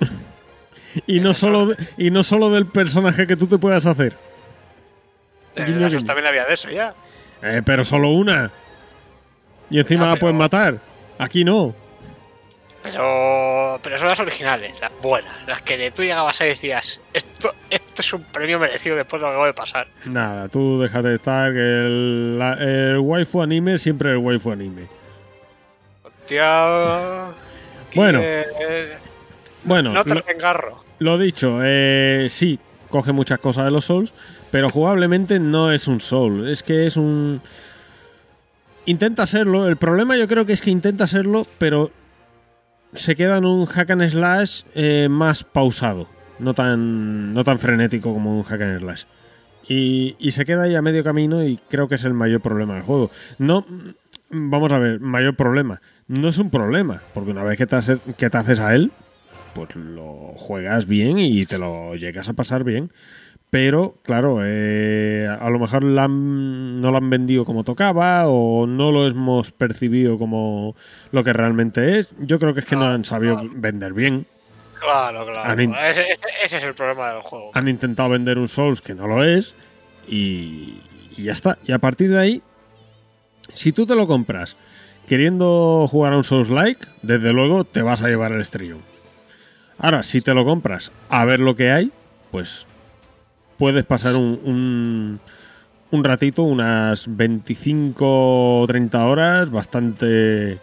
[1.06, 4.16] y no solo de- y no solo del personaje que tú te puedas hacer.
[5.56, 6.94] En Eh, también había de eso ya.
[7.42, 8.50] Eh, pero solo una.
[9.70, 10.78] Y encima Ya, la puedes matar.
[11.18, 11.74] Aquí no.
[12.92, 18.02] Pero, pero son las originales, las buenas, las que tú llegabas y decías, esto, esto
[18.02, 19.86] es un premio merecido después de lo que acaba de pasar.
[20.04, 24.52] Nada, tú déjate de estar, que el, la- el waifu anime siempre es el waifu
[24.52, 24.86] anime.
[26.04, 27.24] Hostia.
[27.94, 28.20] Bueno.
[28.20, 28.44] que-
[29.64, 30.84] Bueno, no te lo, engarro.
[30.98, 32.58] lo dicho, eh, sí,
[32.90, 34.12] coge muchas cosas de los Souls,
[34.50, 37.40] pero jugablemente no es un Soul, es que es un...
[38.84, 41.90] Intenta serlo, el problema yo creo que es que intenta serlo, pero
[42.92, 46.08] se queda en un hack and slash eh, más pausado,
[46.38, 49.04] no tan, no tan frenético como un hack and slash.
[49.68, 52.74] Y, y se queda ahí a medio camino y creo que es el mayor problema
[52.74, 53.10] del juego.
[53.38, 53.66] No,
[54.30, 55.80] vamos a ver, mayor problema.
[56.06, 57.78] No es un problema, porque una vez que te,
[58.16, 58.92] que te haces a él,
[59.54, 62.92] pues lo juegas bien y te lo llegas a pasar bien.
[63.48, 68.66] Pero, claro, eh, a lo mejor la han- no lo han vendido como tocaba o
[68.66, 70.74] no lo hemos percibido como
[71.12, 72.08] lo que realmente es.
[72.18, 73.50] Yo creo que es que no han sabido claro.
[73.54, 74.26] vender bien.
[74.80, 75.62] Claro, claro.
[75.88, 76.04] Ese
[76.44, 77.50] es el problema del juego.
[77.54, 79.54] Han intentado vender un Souls que no lo es
[80.08, 80.80] y,
[81.16, 81.56] y ya está.
[81.64, 82.42] Y a partir de ahí,
[83.52, 84.56] si tú te lo compras
[85.06, 88.80] queriendo jugar a un Souls like, desde luego te vas a llevar el estrellón.
[89.78, 91.92] Ahora, si te lo compras a ver lo que hay,
[92.32, 92.66] pues
[93.58, 95.20] puedes pasar un, un,
[95.90, 100.58] un ratito, unas 25 o 30 horas bastante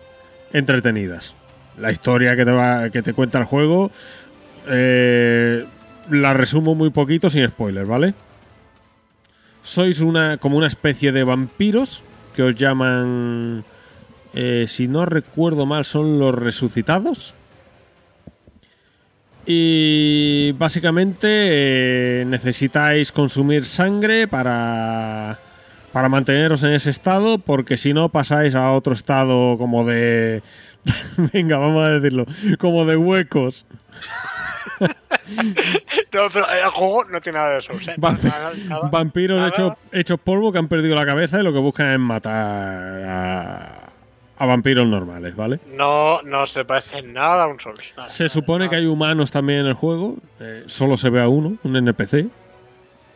[0.51, 1.33] entretenidas.
[1.79, 3.91] La historia que te, va, que te cuenta el juego
[4.67, 5.65] eh,
[6.09, 8.13] la resumo muy poquito sin spoilers, ¿vale?
[9.63, 12.03] Sois una como una especie de vampiros
[12.35, 13.63] que os llaman,
[14.33, 17.33] eh, si no recuerdo mal, son los resucitados.
[19.45, 25.37] Y básicamente eh, necesitáis consumir sangre para,
[25.91, 30.41] para manteneros en ese estado, porque si no pasáis a otro estado como de...
[31.33, 32.25] Venga, vamos a decirlo,
[32.57, 33.65] como de huecos.
[36.13, 37.93] No, pero el juego no tiene nada de Souls, ¿eh?
[37.97, 38.89] Vampi- Nada, nada.
[38.89, 42.33] vampiros hechos, hechos polvo que han perdido la cabeza y lo que buscan es matar
[43.07, 43.82] a,
[44.43, 45.59] a vampiros normales, ¿vale?
[45.67, 47.57] No, no se parece nada a un
[47.95, 48.69] nada, Se nada, supone nada.
[48.71, 52.27] que hay humanos también en el juego, eh, solo se ve a uno, un NPC.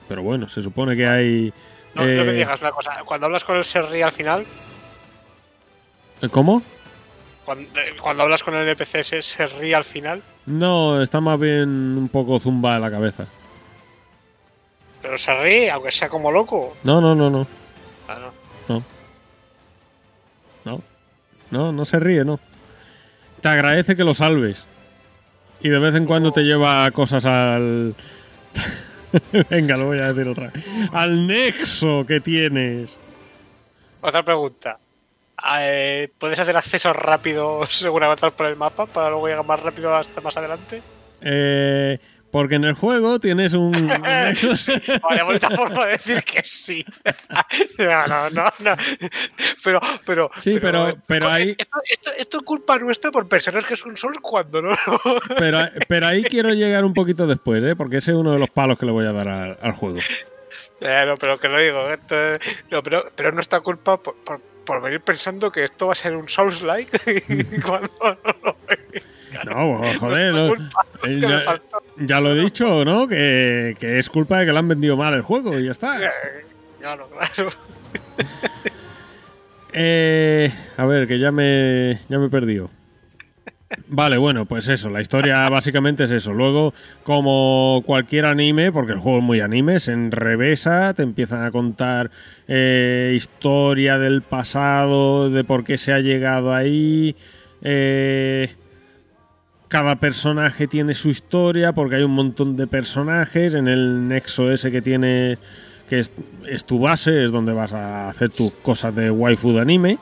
[0.08, 1.54] Pero bueno, se supone que hay...
[1.96, 3.04] No, no me eh, digas una cosa.
[3.06, 4.46] Cuando hablas con el Serri al final,
[6.32, 6.62] ¿Cómo?
[7.46, 10.22] cuando, eh, cuando hablas con el NPC, ¿se, se ríe al final?
[10.46, 11.68] No, está más bien
[11.98, 13.26] un poco zumba de la cabeza.
[15.02, 16.76] Pero se ríe, aunque sea como loco.
[16.84, 17.46] No, no, no, no.
[18.08, 18.32] Ah, no.
[18.76, 18.84] No.
[20.66, 20.82] No,
[21.52, 22.40] no se ríe, no.
[23.42, 24.66] Te agradece que lo salves.
[25.62, 27.96] Y de vez en cuando te lleva cosas al.
[29.50, 30.64] Venga, lo voy a decir otra vez.
[30.92, 32.96] Al nexo que tienes.
[34.02, 34.78] Otra pregunta.
[35.60, 39.96] Eh, ¿Puedes hacer acceso rápido según avanzar por el mapa para luego llegar más rápido
[39.96, 40.82] hasta más adelante?
[41.22, 42.00] Eh,
[42.38, 43.76] porque en el juego tienes un.
[43.76, 46.86] un nexo- Vale, bonita forma de decir que sí.
[47.80, 48.76] No, no, no, no.
[49.64, 50.30] Pero, pero.
[50.42, 54.20] Sí, pero- pero ahí- Esto, esto- esto es culpa nuestra por personas que son solos
[54.22, 54.76] cuando no.
[55.40, 57.76] pero, pero ahí quiero llegar un poquito después, ¿eh?
[57.76, 59.98] Porque ese es uno de los palos que le voy a dar al, al juego.
[60.82, 61.82] Eh, no, pero que lo digo.
[61.90, 65.88] esto es- no, pero, pero es nuestra culpa por, por, por venir pensando que esto
[65.88, 67.90] va a ser un Souls-like cuando
[68.24, 69.04] no lo es.
[69.50, 70.54] No, joder, no-
[71.04, 71.20] eh,
[71.98, 73.08] ya lo he dicho, ¿no?
[73.08, 76.04] Que, que es culpa de que le han vendido mal el juego y ya está.
[76.04, 76.10] Eh,
[76.80, 77.50] Claro, claro.
[79.74, 82.70] Eh, a ver, que ya me, ya me he perdido.
[83.90, 86.34] Vale, bueno, pues eso, la historia básicamente es eso.
[86.34, 91.52] Luego, como cualquier anime, porque el juego es muy anime, se enrevesa, te empiezan a
[91.52, 92.10] contar
[92.48, 97.16] eh, historia del pasado, de por qué se ha llegado ahí.
[97.62, 98.56] eh,
[99.68, 104.72] cada personaje tiene su historia, porque hay un montón de personajes en el nexo ese
[104.72, 105.38] que tiene,
[105.90, 106.12] que es,
[106.48, 109.98] es tu base, es donde vas a hacer tus cosas de waifu de anime.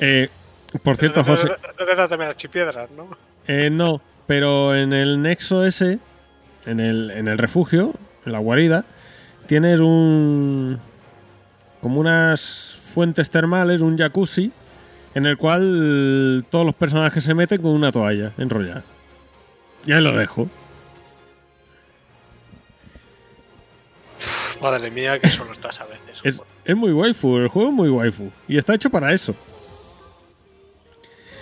[0.00, 0.28] Eh,
[0.82, 1.48] por cierto, José,
[1.78, 3.08] no, también archipiedras, ¿no?
[3.46, 5.98] eh, no, pero en el nexo ese,
[6.66, 7.92] en el, en el refugio,
[8.24, 8.84] en la guarida,
[9.46, 10.78] tienes un.
[11.80, 14.52] como unas fuentes termales, un jacuzzi,
[15.14, 18.82] en el cual todos los personajes se meten con una toalla enrollada.
[19.86, 20.48] Y ahí lo dejo.
[24.60, 26.20] Madre mía, que solo estás a veces.
[26.24, 28.30] Es, es muy waifu, el juego es muy waifu.
[28.48, 29.34] Y está hecho para eso.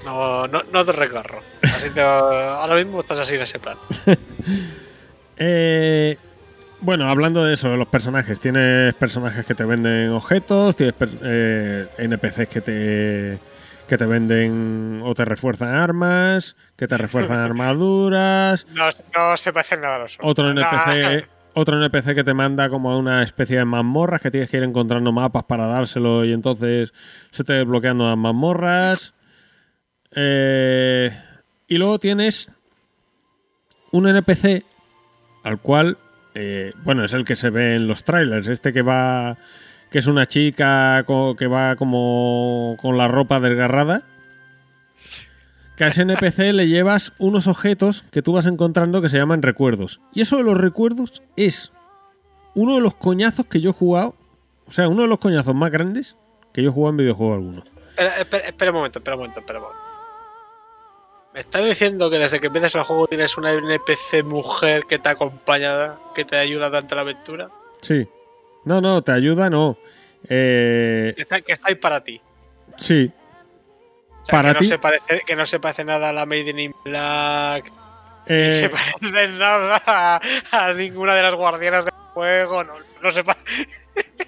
[0.05, 1.41] No, no, no te recorro.
[1.63, 3.77] Así te, ahora mismo estás así en ese plan.
[5.45, 6.19] Eh,
[6.81, 11.89] bueno, hablando de eso, de los personajes, tienes personajes que te venden objetos, tienes eh,
[11.99, 13.39] NPCs que te
[13.89, 18.87] que te venden o te refuerzan armas, que te refuerzan armaduras, No,
[19.17, 20.31] no se parece nada a los otros.
[20.31, 20.51] otro.
[20.51, 24.57] NPC, otro NPC que te manda como a una especie de mazmorras que tienes que
[24.57, 26.93] ir encontrando mapas para dárselo y entonces
[27.31, 29.13] se te desbloquean nuevas mazmorras.
[30.15, 31.11] Eh,
[31.69, 32.51] y luego tienes
[33.91, 34.65] un NPC
[35.43, 35.99] al cual,
[36.35, 39.37] eh, bueno, es el que se ve en los trailers, este que va,
[39.93, 41.05] que es una chica
[41.39, 44.03] que va como con la ropa desgarrada.
[45.77, 49.43] Que a ese NPC le llevas unos objetos que tú vas encontrando que se llaman
[49.43, 50.01] recuerdos.
[50.15, 51.73] Y eso de los recuerdos es
[52.55, 54.17] uno de los coñazos que yo he jugado,
[54.67, 56.17] o sea, uno de los coñazos más grandes
[56.55, 57.65] que yo he jugado en videojuego alguno.
[57.91, 59.83] Espera, espera, espera un momento, espera un momento, espera un momento.
[61.35, 65.11] ¿Me estás diciendo que desde que empiezas el juego tienes una NPC mujer que te
[65.11, 67.51] acompaña, que te ayuda durante la aventura?
[67.83, 68.09] Sí.
[68.65, 69.77] No, no, te ayuda, no.
[70.29, 72.21] Eh, Que está, que está ahí para ti.
[72.77, 73.11] sí,
[74.23, 74.65] O sea, ¿Para que, ti?
[74.67, 77.73] No se parece, que no se parece nada a la Maiden in Black.
[78.27, 80.21] eh, se parece nada a,
[80.53, 82.63] a ninguna de las guardianas del juego.
[82.65, 83.23] No, no se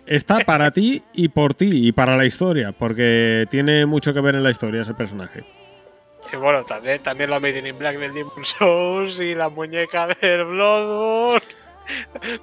[0.07, 4.35] está para ti y por ti y para la historia, porque tiene mucho que ver
[4.35, 5.45] en la historia ese personaje.
[6.25, 10.45] Sí, bueno, también, también la Made in Black del Demon Souls y la muñeca del
[10.45, 11.47] Bloodborne.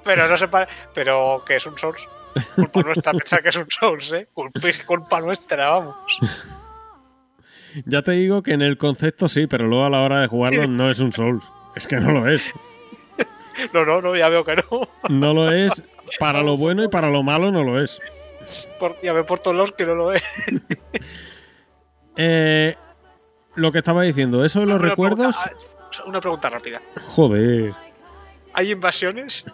[0.04, 0.68] Pero no se pare...
[0.94, 2.08] Pero que es un Souls.
[2.54, 4.28] Culpa nuestra pensar que es un Souls, ¿eh?
[4.32, 6.18] Culpa, es culpa nuestra, vamos.
[7.86, 10.66] Ya te digo que en el concepto sí, pero luego a la hora de jugarlo
[10.66, 11.42] no es un Souls.
[11.74, 12.44] Es que no lo es.
[13.72, 14.62] No, no, no, ya veo que no.
[15.08, 15.72] No lo es.
[16.18, 17.98] Para lo bueno y para lo malo no lo es.
[18.78, 20.22] Por- ya veo por todos los que no lo es.
[22.16, 22.76] Eh,
[23.54, 25.34] lo que estaba diciendo, eso de los Una recuerdos.
[25.36, 25.66] pregunta-
[25.98, 26.82] ah, una pregunta rápida.
[27.08, 27.72] Joder.
[28.52, 29.44] ¿Hay invasiones?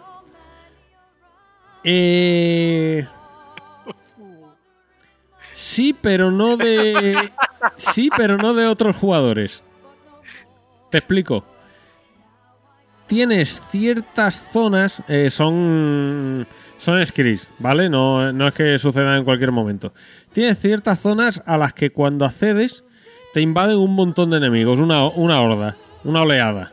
[1.83, 3.07] Eh...
[5.53, 7.15] Sí, pero no de.
[7.77, 9.61] Sí, pero no de otros jugadores.
[10.89, 11.45] Te explico.
[13.07, 16.47] Tienes ciertas zonas, eh, son.
[16.77, 17.89] Son scripts, ¿vale?
[17.89, 19.93] No, no es que suceda en cualquier momento.
[20.31, 22.85] Tienes ciertas zonas a las que cuando accedes
[23.33, 26.71] te invaden un montón de enemigos, una, una horda, una oleada.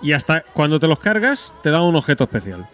[0.00, 2.66] Y hasta cuando te los cargas, te dan un objeto especial.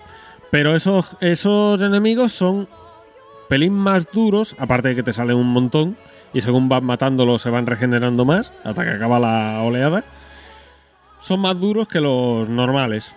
[0.50, 2.68] Pero esos, esos enemigos son
[3.48, 5.96] pelín más duros, aparte de que te salen un montón,
[6.32, 10.04] y según vas matándolos se van regenerando más, hasta que acaba la oleada.
[11.20, 13.14] Son más duros que los normales.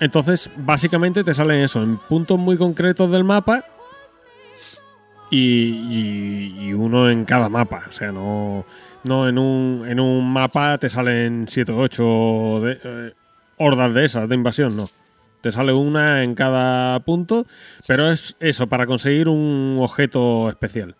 [0.00, 3.64] Entonces, básicamente te salen eso, en puntos muy concretos del mapa.
[5.30, 7.84] Y, y- uno en cada mapa.
[7.88, 8.64] O sea, no,
[9.08, 13.12] no en, un, en un mapa te salen 7 o 8 de, eh,
[13.58, 14.84] hordas de esas de invasión, no.
[15.40, 17.46] Te sale una en cada punto,
[17.86, 20.96] pero es eso, para conseguir un objeto especial.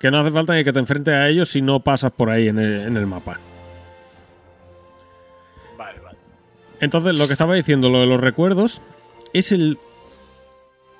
[0.00, 2.48] Que no hace falta ni que te enfrentes a ellos si no pasas por ahí
[2.48, 3.38] en el, en el mapa.
[5.78, 6.18] Vale, vale.
[6.80, 8.82] Entonces, lo que estaba diciendo, lo de los recuerdos,
[9.32, 9.78] es el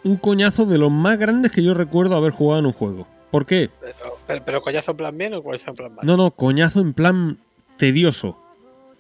[0.05, 3.07] un coñazo de los más grandes que yo recuerdo haber jugado en un juego.
[3.31, 3.71] ¿Por qué?
[3.81, 6.07] Pero, pero, pero coñazo en plan bien o coñazo en plan mal.
[6.07, 7.39] No, no, coñazo en plan
[7.79, 8.39] tedioso.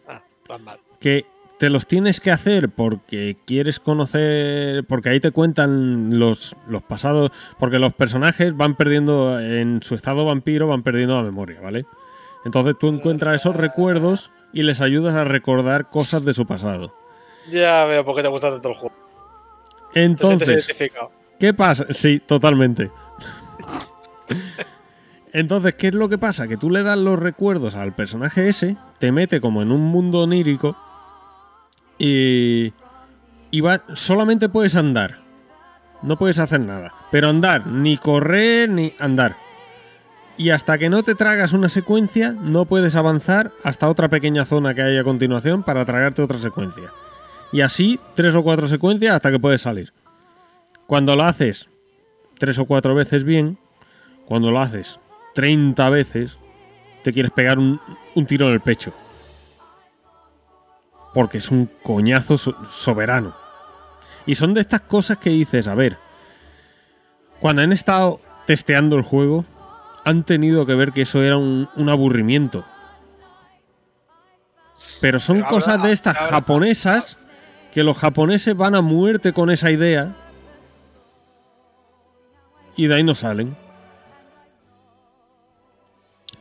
[0.09, 0.79] Ah, plan mal.
[0.99, 1.27] que
[1.65, 7.31] te los tienes que hacer porque quieres conocer, porque ahí te cuentan los, los pasados,
[7.59, 11.87] porque los personajes van perdiendo, en su estado vampiro, van perdiendo la memoria, ¿vale?
[12.45, 16.95] Entonces tú encuentras esos recuerdos y les ayudas a recordar cosas de su pasado.
[17.51, 18.95] Ya veo por qué te gusta tanto el juego.
[19.95, 20.69] Entonces.
[21.41, 21.87] ¿Qué pasa?
[21.93, 22.91] Sí, totalmente.
[25.33, 26.47] Entonces, ¿qué es lo que pasa?
[26.47, 30.21] Que tú le das los recuerdos al personaje ese, te mete como en un mundo
[30.21, 30.77] onírico
[31.99, 32.73] y,
[33.51, 33.63] y
[33.95, 35.19] solamente puedes andar.
[36.03, 36.93] No puedes hacer nada.
[37.11, 39.37] Pero andar, ni correr, ni andar.
[40.37, 44.75] Y hasta que no te tragas una secuencia, no puedes avanzar hasta otra pequeña zona
[44.75, 46.91] que hay a continuación para tragarte otra secuencia.
[47.53, 49.93] Y así, tres o cuatro secuencias hasta que puedes salir.
[50.87, 51.69] Cuando lo haces
[52.39, 53.59] tres o cuatro veces bien,
[54.27, 54.99] cuando lo haces
[55.35, 56.39] 30 veces,
[57.03, 57.81] te quieres pegar un,
[58.15, 58.93] un tiro en el pecho.
[61.15, 63.35] Porque es un coñazo so- soberano.
[64.27, 65.97] Y son de estas cosas que dices, a ver,
[67.41, 69.45] cuando han estado testeando el juego,
[70.05, 72.65] han tenido que ver que eso era un, un aburrimiento.
[75.01, 77.17] Pero son Pero cosas de estas japonesas
[77.73, 80.15] que los japoneses van a muerte con esa idea
[82.77, 83.57] y de ahí no salen.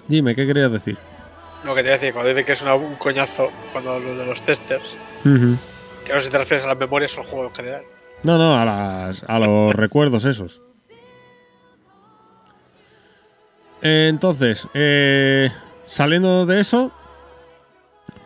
[0.08, 0.98] Dime, ¿qué querías decir?
[1.64, 4.44] Lo que te decía, cuando dice que es una- un coñazo, cuando lo de los
[4.44, 5.30] testers, que
[6.14, 7.84] no sé si te refieres a las memorias o al juego en general.
[8.24, 10.62] No, no, a, las, a los recuerdos esos.
[13.82, 15.50] Entonces, eh,
[15.88, 16.92] saliendo de eso,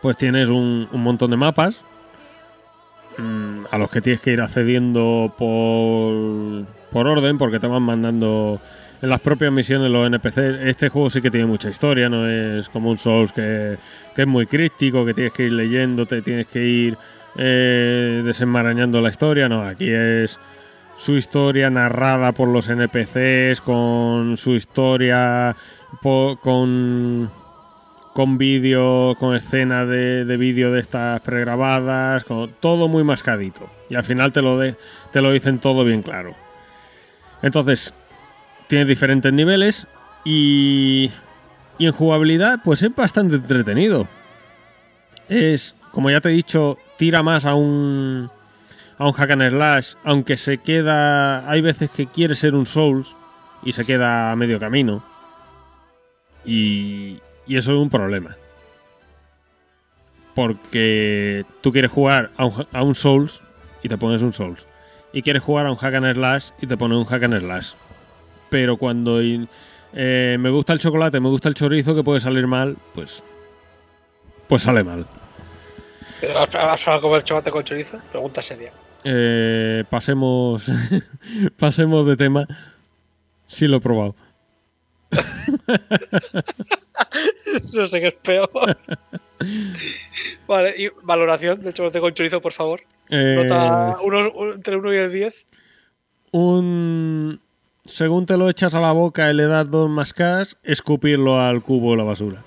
[0.00, 1.80] pues tienes un, un montón de mapas
[3.18, 8.60] mm, a los que tienes que ir accediendo por, por orden, porque te van mandando
[9.00, 10.66] en las propias misiones los NPCs.
[10.66, 13.76] Este juego sí que tiene mucha historia, no es como un Souls que,
[14.14, 16.98] que es muy crítico, que tienes que ir leyendo, te tienes que ir
[17.36, 19.48] eh, desenmarañando la historia.
[19.48, 20.38] No, aquí es
[20.96, 25.54] su historia narrada por los NPCs, con su historia,
[26.02, 27.30] con
[28.18, 33.70] con vídeo, con escenas de, de vídeo de estas pregrabadas, con todo muy mascadito.
[33.88, 34.74] Y al final te lo, de,
[35.12, 36.34] te lo dicen todo bien claro.
[37.42, 37.94] Entonces,
[38.68, 39.86] tiene diferentes niveles
[40.24, 41.10] y,
[41.78, 44.06] y en jugabilidad, pues es bastante entretenido.
[45.28, 48.30] Es, como ya te he dicho, tira más a un,
[48.98, 51.48] a un hack and slash, aunque se queda.
[51.50, 53.14] Hay veces que quiere ser un Souls
[53.62, 55.02] y se queda a medio camino.
[56.44, 58.36] Y, y eso es un problema.
[60.34, 63.40] Porque tú quieres jugar a un, a un Souls
[63.82, 64.66] y te pones un Souls.
[65.12, 67.72] Y quieres jugar a un hack and slash y te pones un hack and slash.
[68.50, 72.76] Pero cuando eh, me gusta el chocolate, me gusta el chorizo, que puede salir mal,
[72.94, 73.22] pues
[74.48, 75.06] pues sale mal.
[76.20, 77.98] ¿Pero ¿Vas a comer chocolate con chorizo?
[78.10, 78.72] Pregunta seria.
[79.04, 80.64] Eh, pasemos,
[81.58, 82.46] pasemos de tema.
[83.46, 84.14] Sí lo he probado.
[87.72, 88.50] No sé qué es peor.
[90.46, 92.80] vale, y valoración del chocolate con chorizo, por favor.
[93.08, 95.46] Eh, Nota uno- un- entre 1 y el 10.
[96.32, 97.40] un
[97.88, 101.92] según te lo echas a la boca y le das dos mascadas, escupirlo al cubo
[101.92, 102.44] de la basura.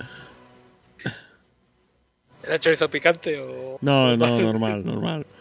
[2.44, 3.78] ¿Era chorizo picante o.?
[3.82, 5.26] No, no, normal, normal.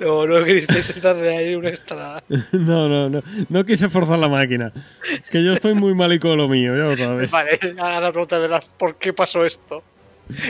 [0.00, 2.22] No, no queristeis darle ahí un extra.
[2.52, 3.22] No, no, no.
[3.50, 4.72] No quise forzar la máquina.
[5.30, 7.30] Que yo estoy muy malico de lo mío, ya lo sabes.
[7.30, 9.82] Vale, ahora la pregunta de ¿por qué pasó esto?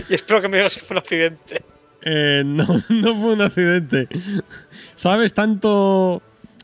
[0.09, 1.65] Y espero que me digas si fue un accidente.
[2.03, 4.07] Eh, no, no fue un accidente.
[4.95, 5.35] ¿Sabes?
[5.35, 6.23] Tanto.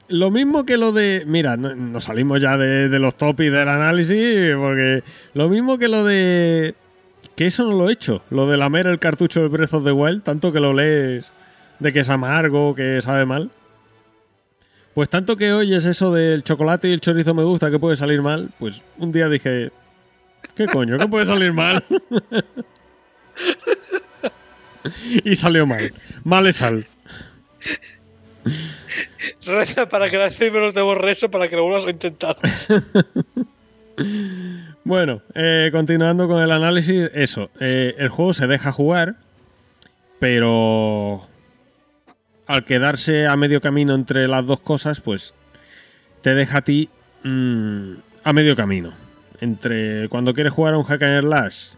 [0.08, 1.24] Lo mismo que lo de.
[1.26, 5.02] Mira, no- nos salimos ya de, de los topics del análisis, porque.
[5.34, 6.74] Lo mismo que lo de.
[7.34, 8.22] Que eso no lo he hecho.
[8.30, 11.30] Lo de lamer el cartucho del Breath of the Wild, tanto que lo lees
[11.80, 13.50] de que es amargo, que sabe mal.
[14.94, 18.22] Pues tanto que oyes eso del chocolate y el chorizo me gusta, que puede salir
[18.22, 19.70] mal, pues un día dije.
[20.54, 20.96] ¿Qué coño?
[20.96, 21.84] ¿Qué puede salir mal?
[25.24, 25.92] y salió mal.
[26.24, 26.86] Mal es sal.
[29.46, 32.36] Reza para que la nos demos rezo para que lo vuelvas a intentar.
[34.84, 37.50] Bueno, eh, continuando con el análisis, eso.
[37.60, 39.16] eh, el juego se deja jugar,
[40.18, 41.22] pero
[42.46, 45.34] al quedarse a medio camino entre las dos cosas, pues
[46.22, 46.88] te deja a ti
[47.24, 47.92] mm,
[48.22, 48.92] a medio camino.
[49.40, 51.68] Entre cuando quieres jugar a un hack and slash,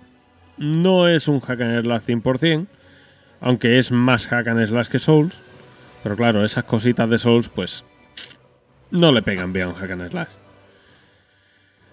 [0.58, 2.66] no es un hack and slash 100%,
[3.40, 5.34] aunque es más hack and slash que Souls.
[6.02, 7.84] Pero claro, esas cositas de Souls, pues
[8.90, 10.28] no le pegan bien a un hack and slash.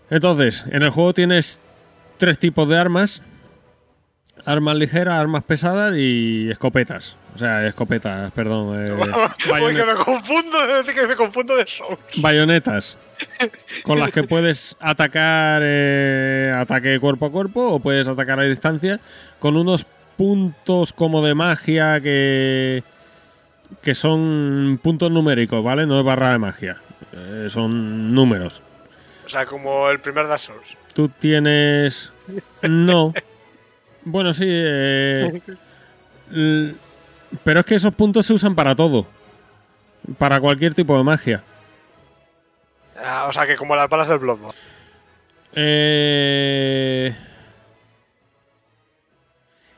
[0.09, 1.59] Entonces, en el juego tienes
[2.17, 3.21] tres tipos de armas.
[4.45, 7.15] Armas ligeras, armas pesadas y escopetas.
[7.33, 8.85] O sea, escopetas, perdón.
[8.85, 8.85] eh,
[9.43, 10.57] que me confundo,
[10.93, 11.97] que me confundo de Souls.
[12.17, 12.97] bayonetas.
[13.83, 18.99] Con las que puedes atacar eh, ataque cuerpo a cuerpo o puedes atacar a distancia.
[19.39, 19.85] Con unos
[20.17, 22.83] puntos como de magia que,
[23.81, 25.85] que son puntos numéricos, ¿vale?
[25.85, 26.77] No es barra de magia.
[27.13, 28.61] eh, son números.
[29.25, 30.77] O sea, como el primer Dark Souls.
[30.93, 32.11] Tú tienes.
[32.63, 33.13] No.
[34.03, 34.43] Bueno, sí.
[34.47, 35.41] eh,
[36.31, 36.75] l-
[37.43, 39.07] Pero es que esos puntos se usan para todo.
[40.17, 41.41] Para cualquier tipo de magia.
[42.97, 44.57] Ah, o sea, que como las balas del Bloodborne.
[45.53, 47.15] Eh...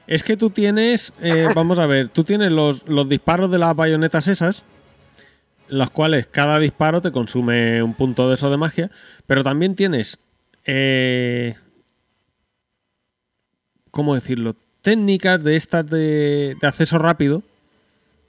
[0.08, 1.14] Es que tú tienes.
[1.22, 2.10] eh, vamos a ver.
[2.10, 4.64] Tú tienes los, los disparos de las bayonetas esas.
[5.70, 8.90] Los cuales cada disparo te consume un punto de eso de magia.
[9.28, 10.18] Pero también tienes.
[10.66, 11.56] Eh,
[13.92, 14.56] ¿Cómo decirlo?
[14.82, 17.44] Técnicas de estas de, de acceso rápido.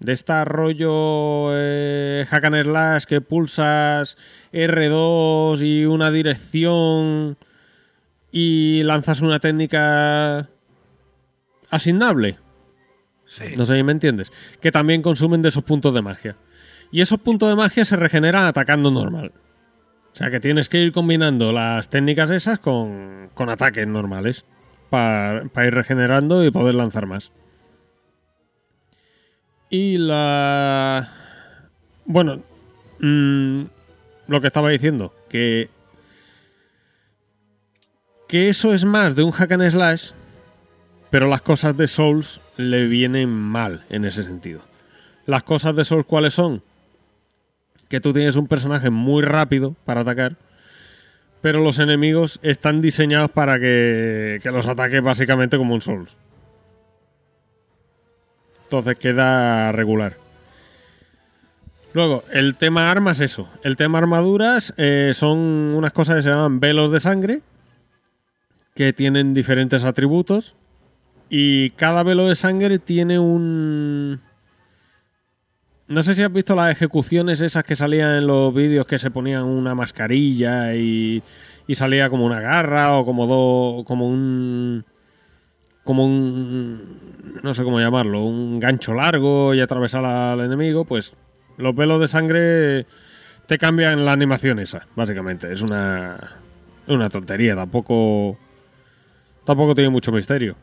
[0.00, 4.16] De esta rollo eh, hack and slash que pulsas
[4.52, 7.36] R2 y una dirección
[8.30, 10.48] y lanzas una técnica
[11.70, 12.38] asignable.
[13.26, 13.44] Sí.
[13.56, 14.32] No sé si me entiendes.
[14.60, 16.36] Que también consumen de esos puntos de magia.
[16.90, 19.32] Y esos puntos de magia se regeneran atacando normal.
[20.12, 24.44] O sea que tienes que ir combinando las técnicas esas con, con ataques normales.
[24.90, 27.30] Para ir regenerando y poder lanzar más.
[29.70, 31.08] Y la...
[32.06, 32.42] Bueno,
[33.00, 33.62] mm,
[34.28, 35.68] lo que estaba diciendo, que...
[38.28, 40.10] Que eso es más de un hack and slash,
[41.10, 44.60] pero las cosas de Souls le vienen mal en ese sentido.
[45.26, 46.62] Las cosas de Souls, ¿cuáles son?
[47.88, 50.36] Que tú tienes un personaje muy rápido para atacar,
[51.40, 56.16] pero los enemigos están diseñados para que, los ataques básicamente como un Souls.
[58.64, 60.16] Entonces queda regular.
[61.94, 63.48] Luego, el tema armas, eso.
[63.62, 67.40] El tema armaduras eh, son unas cosas que se llaman velos de sangre,
[68.74, 70.54] que tienen diferentes atributos.
[71.30, 74.20] Y cada velo de sangre tiene un...
[75.86, 79.10] No sé si has visto las ejecuciones esas que salían en los vídeos que se
[79.10, 81.22] ponían una mascarilla y,
[81.66, 83.84] y salía como una garra o como dos...
[83.84, 84.84] como un...
[85.84, 87.40] como un...
[87.42, 91.14] no sé cómo llamarlo, un gancho largo y atravesar al enemigo, pues
[91.56, 92.86] los velos de sangre
[93.46, 95.52] te cambian la animación esa, básicamente.
[95.52, 96.18] Es una...
[96.86, 98.38] una tontería, tampoco...
[99.44, 100.56] tampoco tiene mucho misterio.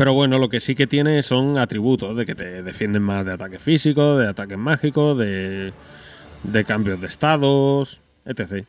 [0.00, 3.32] Pero bueno, lo que sí que tiene son atributos de que te defienden más de
[3.32, 5.74] ataques físicos, de ataques mágicos, de,
[6.42, 8.64] de cambios de estados, etc.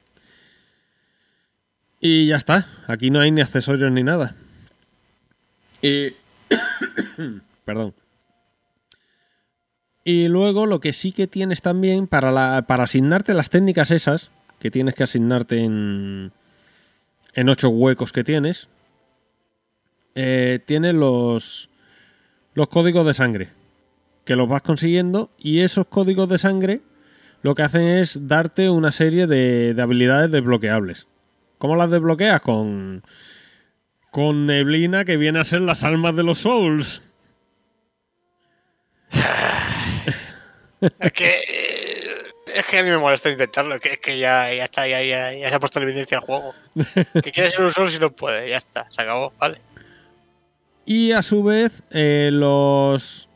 [2.01, 2.67] Y ya está.
[2.85, 4.35] Aquí no hay ni accesorios ni nada.
[5.81, 6.09] Y...
[7.63, 7.93] Perdón.
[10.03, 14.69] Y luego lo que sí que tienes también para, para asignarte las técnicas esas, que
[14.69, 16.33] tienes que asignarte en,
[17.35, 18.67] en ocho huecos que tienes,
[20.15, 21.69] eh, tienes los,
[22.53, 23.49] los códigos de sangre,
[24.25, 26.81] que los vas consiguiendo y esos códigos de sangre
[27.43, 31.07] lo que hacen es darte una serie de, de habilidades desbloqueables.
[31.57, 32.41] ¿Cómo las desbloqueas?
[32.41, 33.03] Con,
[34.11, 37.01] con neblina que viene a ser las almas de los souls.
[40.99, 41.29] Es que.
[41.29, 42.07] eh,
[42.55, 45.33] Es que a mí me molesta intentarlo, que es que ya, ya está, ya, ya,
[45.33, 46.53] ya se ha puesto en evidencia el juego.
[47.23, 49.61] Que quiere ser un solo si no puede, ya está, se acabó, vale.
[50.85, 53.27] Y a su vez, eh, los.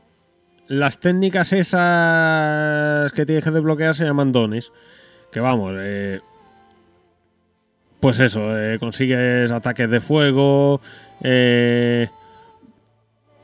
[0.67, 4.71] Las técnicas esas que tienes que desbloquear se llaman dones.
[5.31, 6.21] Que vamos, eh,
[7.99, 10.81] pues eso, eh, consigues ataques de fuego.
[11.21, 12.07] eh,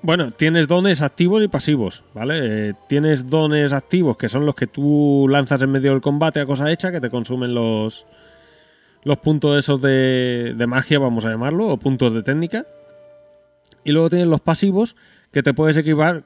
[0.03, 2.73] bueno, tienes dones activos y pasivos, ¿vale?
[2.87, 6.71] Tienes dones activos que son los que tú lanzas en medio del combate a cosa
[6.71, 8.07] hecha, que te consumen los,
[9.03, 12.65] los puntos esos de, de magia, vamos a llamarlo, o puntos de técnica.
[13.83, 14.95] Y luego tienes los pasivos
[15.31, 16.23] que te puedes equipar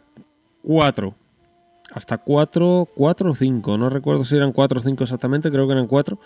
[0.61, 1.15] cuatro.
[1.91, 3.77] Hasta cuatro, cuatro o cinco.
[3.77, 6.19] No recuerdo si eran cuatro o cinco exactamente, creo que eran cuatro.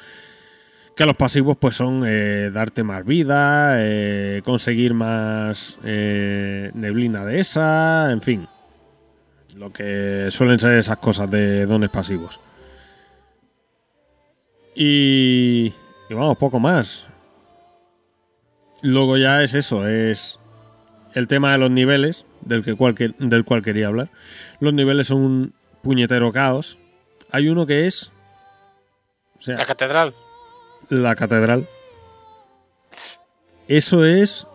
[0.96, 7.40] Que los pasivos pues son eh, darte más vida, eh, conseguir más eh, neblina de
[7.40, 8.48] esa, en fin.
[9.56, 12.40] Lo que suelen ser esas cosas de dones pasivos.
[14.76, 15.74] Y,
[16.10, 17.06] y vamos, poco más.
[18.82, 20.40] Luego ya es eso, es
[21.14, 24.10] el tema de los niveles, del, que cual, que- del cual quería hablar.
[24.60, 26.78] Los niveles son un puñetero caos.
[27.32, 28.12] Hay uno que es...
[29.38, 30.14] O sea, La catedral.
[30.90, 31.68] la catedral.
[33.68, 34.46] Eso es.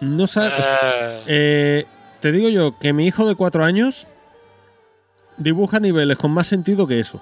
[0.00, 0.52] No sabes.
[0.56, 1.84] Eh, Eh,
[2.20, 4.06] te digo yo que mi hijo de cuatro años
[5.36, 7.20] dibuja niveles con más sentido que eso.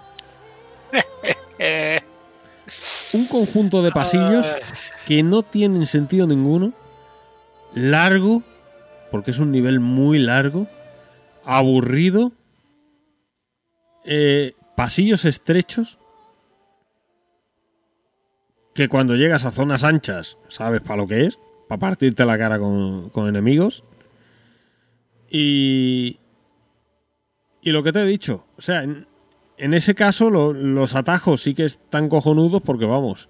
[3.15, 4.61] Un conjunto de pasillos eh,
[5.07, 6.73] que no tienen sentido ninguno.
[7.77, 8.43] Largo,
[9.11, 10.67] porque es un nivel muy largo.
[11.45, 12.33] Aburrido.
[14.05, 15.99] eh, pasillos estrechos.
[18.75, 21.39] Que cuando llegas a zonas anchas, sabes para lo que es.
[21.69, 23.85] Para partirte la cara con, con enemigos.
[25.31, 26.19] Y.
[27.63, 28.45] Y lo que te he dicho.
[28.57, 29.07] O sea, en,
[29.75, 33.29] ese caso, lo- los atajos sí que están cojonudos porque vamos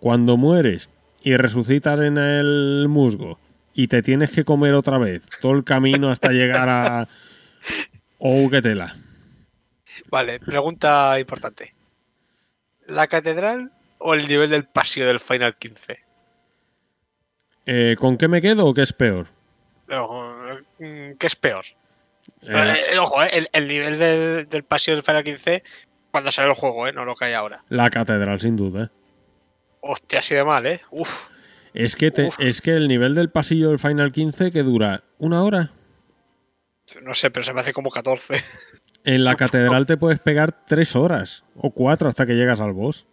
[0.00, 0.90] cuando mueres
[1.22, 3.38] y resucitas en el musgo
[3.80, 7.08] y te tienes que comer otra vez todo el camino hasta llegar a.
[8.18, 8.96] Oh, qué tela.
[10.10, 11.76] Vale, pregunta importante.
[12.88, 16.00] ¿La catedral o el nivel del pasillo del Final 15?
[17.66, 19.28] Eh, ¿Con qué me quedo o qué es peor?
[19.86, 21.64] No, mm, ¿Qué es peor?
[22.42, 25.62] Eh, Eh, ojo, eh, el, el nivel del, del pasillo del Final 15
[26.10, 26.92] cuando sale el juego, ¿eh?
[26.92, 27.62] No lo que hay ahora.
[27.68, 28.86] la catedral, sin duda.
[28.86, 28.88] ¿eh?
[29.82, 30.80] Hostia, así de mal, ¿eh?
[30.90, 31.28] Uf.
[31.74, 35.42] Es que, te- es que el nivel del pasillo del Final 15 que dura una
[35.42, 35.72] hora.
[37.02, 38.34] No sé, pero se me hace como 14.
[39.04, 43.06] En la catedral te puedes pegar tres horas o cuatro hasta que llegas al boss.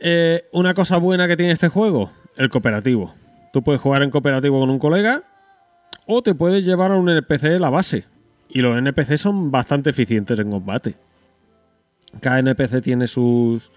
[0.00, 3.14] Eh, una cosa buena que tiene este juego, el cooperativo.
[3.52, 5.22] Tú puedes jugar en cooperativo con un colega
[6.06, 8.04] o te puedes llevar a un NPC de la base.
[8.48, 10.96] Y los NPC son bastante eficientes en combate.
[12.20, 13.70] Cada NPC tiene sus,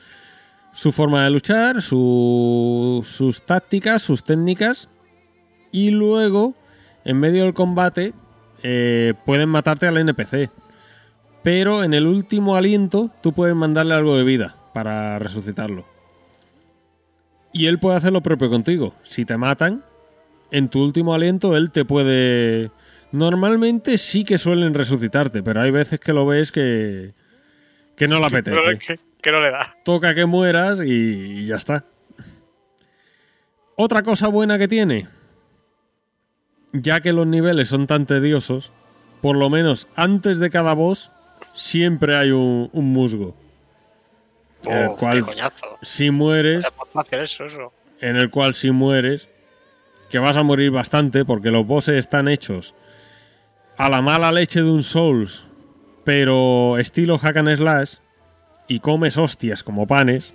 [0.75, 4.89] su forma de luchar, su- sus tácticas, sus técnicas.
[5.71, 6.53] Y luego,
[7.05, 8.13] en medio del combate,
[8.61, 10.49] eh, pueden matarte al NPC.
[11.43, 15.85] Pero en el último aliento, tú puedes mandarle algo de vida para resucitarlo.
[17.53, 18.93] Y él puede hacer lo propio contigo.
[19.03, 19.83] Si te matan,
[20.51, 22.69] en tu último aliento, él te puede.
[23.11, 27.13] Normalmente sí que suelen resucitarte, pero hay veces que lo ves que.
[27.95, 28.71] que no le apetece Pero
[29.25, 29.75] que, que no le da.
[29.83, 31.83] toca que mueras y, ya está.
[33.75, 35.07] Otra cosa buena que tiene,
[36.71, 38.71] ya que los niveles son tan tediosos,
[39.21, 41.11] por lo menos antes de cada boss
[41.53, 43.35] siempre hay un, un musgo.
[44.63, 45.77] El Oh, cual- qué coñazo.
[45.81, 46.65] Si mueres,
[47.11, 47.73] eso, eso.
[48.01, 49.29] en el cual si mueres,
[50.09, 52.73] que vas a morir bastante porque los bosses están hechos
[53.77, 55.45] a la mala leche de un Souls,
[56.05, 57.95] pero estilo hack and slash,
[58.67, 60.33] y comes hostias como panes,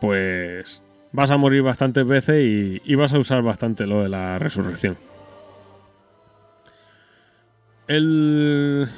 [0.00, 0.82] pues
[1.12, 4.96] vas a morir bastantes veces y, vas a usar bastante lo de la resurrección.
[7.86, 8.88] El...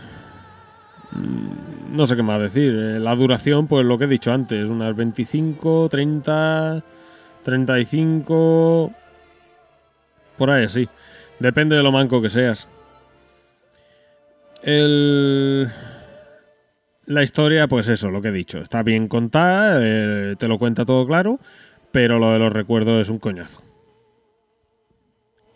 [1.13, 2.73] mm, No sé qué más decir.
[2.75, 6.83] Eh, La duración, pues lo que he dicho antes, unas 25, 30
[7.43, 8.93] 35.
[10.37, 10.89] Por ahí, sí.
[11.39, 12.69] Depende de lo manco que seas.
[14.63, 15.71] El.
[17.11, 18.59] La historia, pues eso, lo que he dicho.
[18.59, 21.41] Está bien contada, eh, te lo cuenta todo claro,
[21.91, 23.61] pero lo de los recuerdos es un coñazo.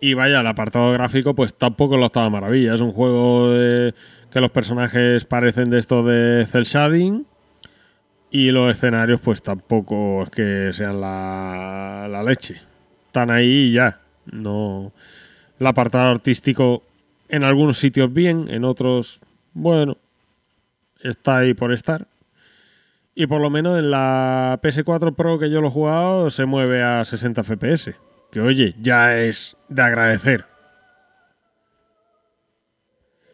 [0.00, 2.74] Y vaya, el apartado gráfico, pues tampoco lo estaba maravilla.
[2.74, 3.94] Es un juego de-
[4.32, 7.24] que los personajes parecen de esto de cel shading.
[8.32, 12.60] Y los escenarios, pues tampoco es que sean la, la leche.
[13.06, 14.00] Están ahí y ya.
[14.32, 14.90] No.
[15.60, 16.82] El apartado artístico
[17.28, 19.20] en algunos sitios bien, en otros,
[19.52, 19.98] bueno,
[21.04, 22.08] está ahí por estar.
[23.14, 26.82] Y por lo menos en la PS4 Pro que yo lo he jugado se mueve
[26.82, 27.94] a 60 FPS.
[28.32, 30.44] Que oye, ya es de agradecer.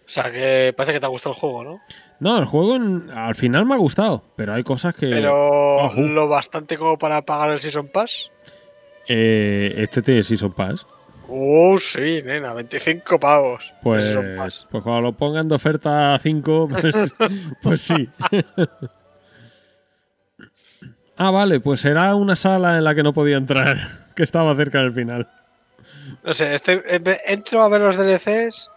[0.06, 1.80] O sea, que parece que te ha gustado el juego, ¿no?
[2.18, 5.06] No, el juego en- al final me ha gustado, pero hay cosas que...
[5.06, 8.30] Pero lo bastante como para pagar el Season Pass.
[9.08, 10.86] Eh, este tiene Season Pass.
[11.32, 13.72] Uh, sí, nena, 25 pavos.
[13.82, 16.94] Pues, pues cuando lo pongan de oferta a 5, pues,
[17.62, 18.10] pues sí.
[21.16, 23.76] ah, vale, pues será una sala en la que no podía entrar,
[24.16, 25.28] que estaba cerca del final.
[26.24, 28.68] No sé, estoy, eh, entro a ver los DLCs.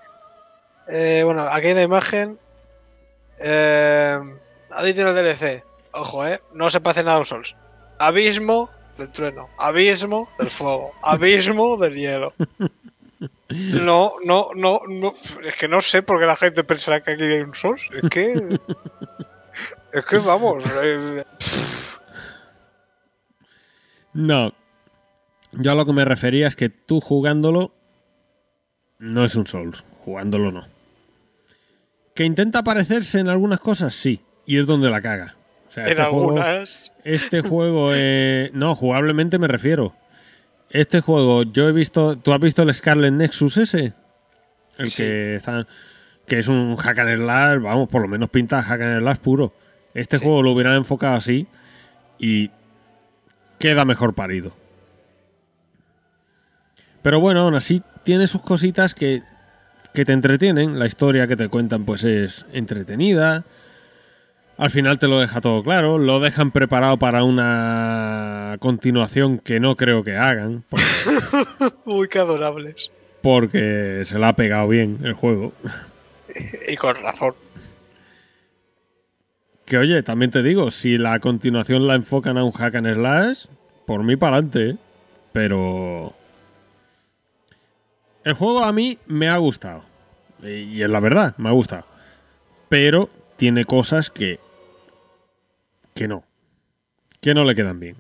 [0.90, 2.38] Eh, bueno, aquí hay una imagen.
[3.40, 4.20] Eh,
[4.80, 5.64] el DLC.
[5.94, 6.40] Ojo, eh.
[6.54, 7.56] No se parece nada a un Souls.
[7.98, 9.50] Abismo del trueno.
[9.58, 10.92] Abismo del fuego.
[11.02, 12.34] Abismo del hielo.
[13.50, 15.14] No, no, no, no.
[15.44, 17.90] Es que no sé por qué la gente pensará que aquí hay un Souls.
[17.92, 18.60] Es que.
[19.94, 20.64] Es que vamos.
[24.14, 24.54] No.
[25.52, 27.74] Yo a lo que me refería es que tú jugándolo
[29.00, 29.84] no es un Souls.
[30.04, 30.68] Jugándolo no.
[32.16, 34.22] Que intenta parecerse en algunas cosas, sí.
[34.46, 35.36] Y es donde la caga.
[35.74, 36.92] Sea, en este juego- algunas.
[37.04, 39.96] Este juego, eh, no, jugablemente me refiero.
[40.70, 42.16] Este juego, yo he visto.
[42.16, 43.94] ¿Tú has visto el Scarlet Nexus ese?
[44.78, 45.04] El Sí.
[45.04, 45.68] que está.
[46.28, 49.54] Que es un hack and slash, vamos, por lo menos pinta hack and slash puro.
[49.94, 50.24] Este Sí.
[50.24, 51.48] juego lo hubieran enfocado así
[52.18, 52.50] y
[53.60, 54.54] queda mejor parido.
[57.02, 59.24] Pero bueno, aún así tiene sus cositas que,
[59.94, 60.80] que te entretienen.
[60.80, 63.44] La historia que te cuentan pues es entretenida.
[64.58, 69.76] Al final te lo deja todo claro, lo dejan preparado para una continuación que no
[69.76, 70.86] creo que hagan, porque,
[71.86, 72.92] Uy, qué adorables.
[73.22, 75.54] porque se la ha pegado bien el juego.
[76.68, 77.34] Y con razón.
[79.66, 83.46] Que oye, también te digo, si la continuación la enfocan a un hack and slash,
[83.86, 84.78] por mí para adelante,
[85.32, 86.14] pero...
[88.24, 89.84] El juego a mí me ha gustado,
[90.44, 91.86] y es la verdad, me ha gustado,
[92.70, 94.40] pero tiene cosas que...
[95.94, 96.24] que no,
[97.22, 97.98] que no le quedan bien.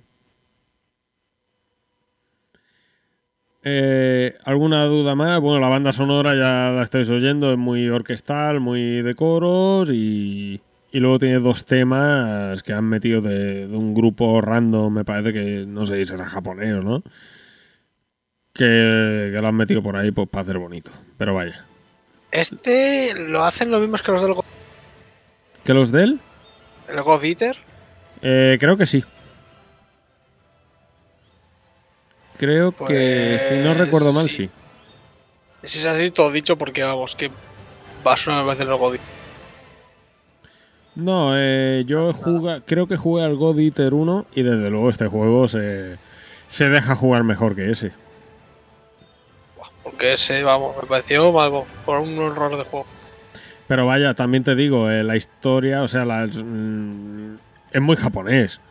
[3.65, 5.40] Eh, ¿Alguna duda más?
[5.40, 10.60] Bueno, la banda sonora ya la estáis oyendo, es muy orquestal, muy de coros y,
[10.91, 15.32] y luego tiene dos temas que han metido de, de un grupo random, me parece
[15.32, 17.03] que no sé si será japonés o no,
[18.53, 20.91] que, que lo han metido por ahí pues, para hacer bonito.
[21.18, 21.65] Pero vaya.
[22.32, 24.34] Este lo hacen los mismos que los del
[25.64, 26.20] ¿Que los de él?
[26.90, 27.56] el God Eater.
[28.23, 29.03] Eh, creo que sí.
[32.37, 34.37] Creo que, si no Pues, recuerdo mal, sí.
[34.37, 34.49] sí.
[35.63, 37.29] Si es así, todo dicho, porque vamos, que
[38.05, 39.07] va a sonar más del God Eater.
[40.95, 45.07] No, eh, yo jugué, creo que jugué al God Eater 1 y desde luego este
[45.07, 45.97] juego se,
[46.49, 47.91] se deja jugar mejor que ese.
[49.83, 52.85] Porque ese, vamos, me pareció algo por un error de juego.
[53.67, 57.37] Pero vaya, también te digo, eh, la historia, o sea, la- mm,
[57.73, 58.61] es muy japonés.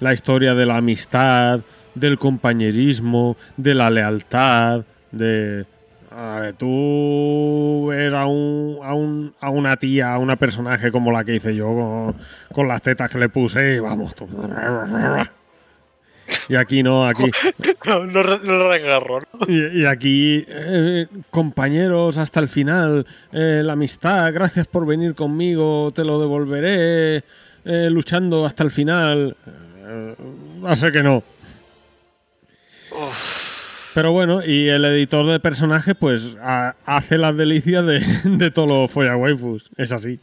[0.00, 1.60] La historia de la amistad,
[1.94, 5.64] del compañerismo, de la lealtad, de...
[6.10, 11.10] a ver, tú ver a, un, a, un- a una tía, a una personaje como
[11.12, 12.14] la que hice yo, con,
[12.54, 14.14] con las tetas que le puse, y vamos.
[14.14, 14.28] tú-
[16.48, 17.30] Y aquí no, aquí...
[17.86, 19.46] No, no, no lo regarro, ¿no?
[19.52, 25.92] Y, y aquí, eh, compañeros, hasta el final, eh, la amistad, gracias por venir conmigo,
[25.94, 27.22] te lo devolveré,
[27.66, 29.36] eh, luchando hasta el final.
[29.46, 30.14] Eh,
[30.64, 31.22] va a ser que no.
[33.94, 38.70] Pero bueno, y el editor de personajes, pues ha- hace las delicias de, de todos
[38.70, 39.70] los folla waifus.
[39.76, 40.18] Es así.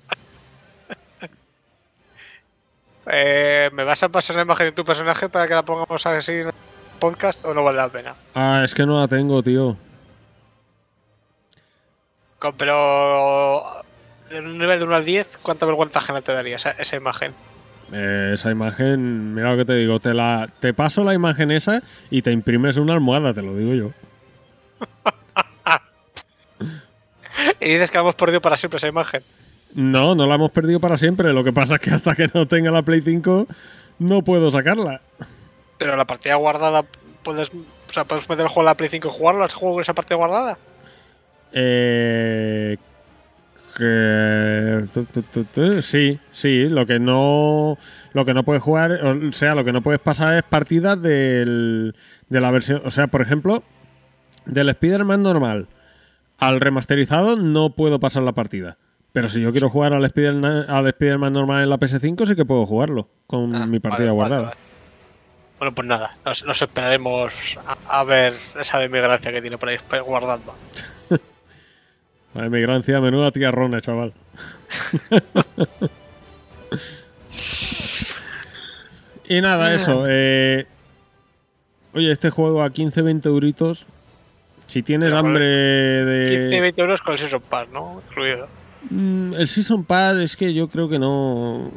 [3.12, 6.32] Eh, ¿Me vas a pasar la imagen de tu personaje para que la pongamos así
[6.32, 6.54] en el
[7.00, 8.16] podcast o no vale la pena?
[8.34, 9.76] Ah, es que no la tengo, tío.
[12.58, 13.62] Pero
[14.34, 17.34] en un nivel de 1 al 10, ¿cuánta vergüenza ajena te daría esa, esa imagen?
[17.92, 21.84] Eh, esa imagen, mira lo que te digo, te la te paso la imagen esa
[22.10, 23.92] y te imprimes una almohada, te lo digo yo.
[27.60, 29.24] Y dices que la hemos perdido para siempre esa imagen.
[29.74, 31.34] No, no la hemos perdido para siempre.
[31.34, 33.48] Lo que pasa es que hasta que no tenga la Play 5
[34.00, 35.02] no puedo sacarla.
[35.78, 36.84] Pero la partida guardada,
[37.24, 39.76] puedes, o sea, puedes meter el juego en la Play 5 y jugarlo, ¿has jugado
[39.76, 40.58] con esa partida guardada?
[41.54, 42.78] Eh,
[43.78, 46.68] que- sí, sí.
[46.70, 47.78] Lo que no,
[48.14, 51.96] lo que no puedes jugar, o sea, lo que no puedes pasar es partidas del,
[52.30, 53.64] de la versión, o sea, por ejemplo,
[54.46, 55.68] del Spider-Man normal
[56.40, 58.78] al remasterizado no puedo pasar la partida.
[59.14, 62.46] Pero si yo quiero jugar al Spider- al Spider-Man normal en la PS5 sí que
[62.46, 64.42] puedo jugarlo con Ah, mi partida vale, guardada.
[64.50, 64.56] vale.
[65.60, 69.58] Bueno, pues nada, nos, nos esperaremos a, a ver esa de mi gracia que tiene
[69.58, 70.54] por ahí guardando.
[72.34, 74.14] Vale, migrancia, menuda tierrona, chaval.
[79.28, 80.06] y nada, eso.
[80.08, 80.66] eh,
[81.94, 83.86] Oye, este juego a 15-20 euritos.
[84.66, 86.62] Si tienes Pero, hambre 15 y de.
[86.62, 88.02] 20 euros con el Season Pass, ¿no?
[88.10, 88.48] Incluido.
[88.90, 91.72] Mm, el Season Pass es que yo creo que no.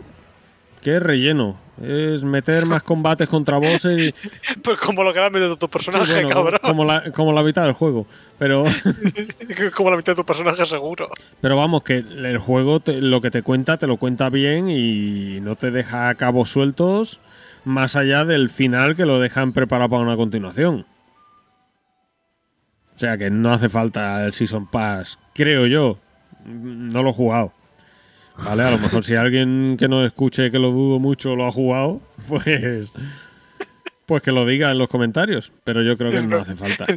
[0.86, 1.56] Que es relleno.
[1.82, 4.14] Es meter más combates contra bosses y.
[4.62, 6.60] Pues como lo que le has metido a tu personaje, Sí, bueno, cabrón.
[6.62, 8.06] como, la, como la mitad del juego.
[8.38, 8.62] Pero.
[9.74, 11.08] Como la mitad de tu personaje, seguro.
[11.40, 15.40] Pero vamos, que el juego te- lo que te cuenta, te lo cuenta bien y
[15.40, 17.18] no te deja cabos sueltos
[17.64, 20.86] más allá del final que lo dejan preparado para una continuación.
[22.94, 25.98] O sea que no hace falta el Season Pass, creo yo.
[26.44, 27.52] No lo he jugado.
[28.38, 31.52] Vale, a lo mejor si alguien que no escuche, que lo dudo mucho, lo ha
[31.52, 32.88] jugado, pues.
[34.04, 35.52] Pues que lo diga en los comentarios.
[35.64, 36.86] Pero yo creo que no hace falta.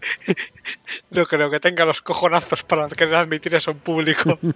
[1.11, 4.37] No creo que tenga los cojonazos para querer admitir eso en público.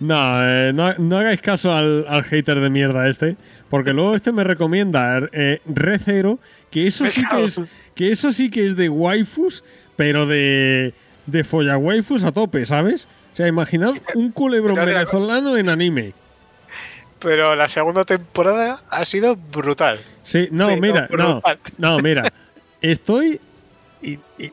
[0.00, 3.36] No, eh, no, no hagáis caso al, al hater de mierda este,
[3.70, 7.60] porque luego este me recomienda eh, Re Zero, que eso sí que es,
[7.94, 9.62] que eso sí que es de waifus,
[9.94, 10.94] pero de,
[11.26, 13.06] de folla waifus a tope, ¿sabes?
[13.34, 16.12] O sea, imaginaos un culebrón Pero, venezolano en anime.
[17.18, 19.98] Pero la segunda temporada ha sido brutal.
[20.22, 21.40] Sí, no, Pero mira, no,
[21.78, 22.32] no, mira,
[22.80, 23.40] estoy,
[24.00, 24.52] y, y-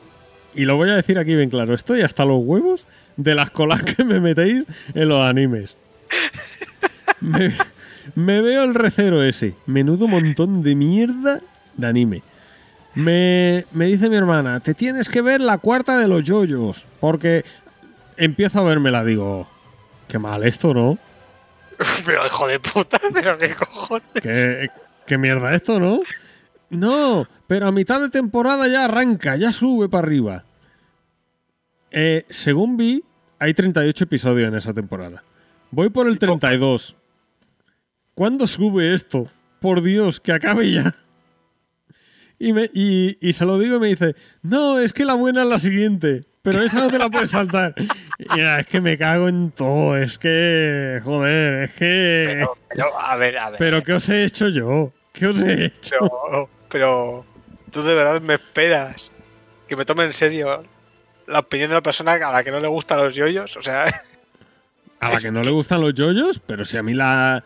[0.54, 2.84] y lo voy a decir aquí bien claro, estoy hasta los huevos
[3.16, 5.76] de las colas que me metéis en los animes.
[7.20, 7.52] Me,
[8.16, 11.40] me veo el recero ese, menudo montón de mierda
[11.76, 12.22] de anime.
[12.94, 17.44] Me, me dice mi hermana, te tienes que ver la cuarta de los yoyos, porque
[18.16, 19.48] empiezo a vermela, digo,
[20.08, 20.98] qué mal esto, ¿no?
[22.06, 24.06] Pero hijo de puta, pero qué cojones.
[24.22, 24.68] ¿Qué,
[25.06, 26.00] qué mierda esto, ¿no?
[26.70, 30.44] No, pero a mitad de temporada ya arranca, ya sube para arriba.
[31.90, 33.04] Eh, según vi,
[33.38, 35.22] hay 38 episodios en esa temporada.
[35.70, 36.96] Voy por el 32.
[38.14, 39.26] ¿Cuándo sube esto?
[39.60, 40.94] Por Dios, que acabe ya.
[42.42, 45.42] Y, me, y, y se lo digo y me dice, no, es que la buena
[45.42, 47.72] es la siguiente, pero esa no te la puedes saltar.
[48.18, 52.24] Y ya, es que me cago en todo, es que, joder, es que...
[52.26, 53.58] Pero, pero, a ver, a ver.
[53.60, 54.92] ¿Pero qué os he hecho yo?
[55.12, 55.98] ¿Qué os he hecho?
[56.00, 57.26] Pero, pero
[57.70, 59.12] tú de verdad me esperas
[59.68, 60.64] que me tome en serio
[61.28, 63.56] la opinión de la persona a la que no le gustan los yoyos.
[63.56, 63.84] O sea,
[64.98, 67.44] A la que no le gustan los yoyos, pero si a mí la...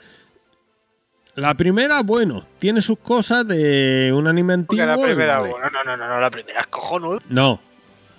[1.37, 4.87] La primera, bueno, tiene sus cosas de un anime antiguo.
[4.87, 5.53] la y primera, vale.
[5.53, 7.19] bueno, no, no, no, no, la primera es cojonuda.
[7.29, 7.61] No,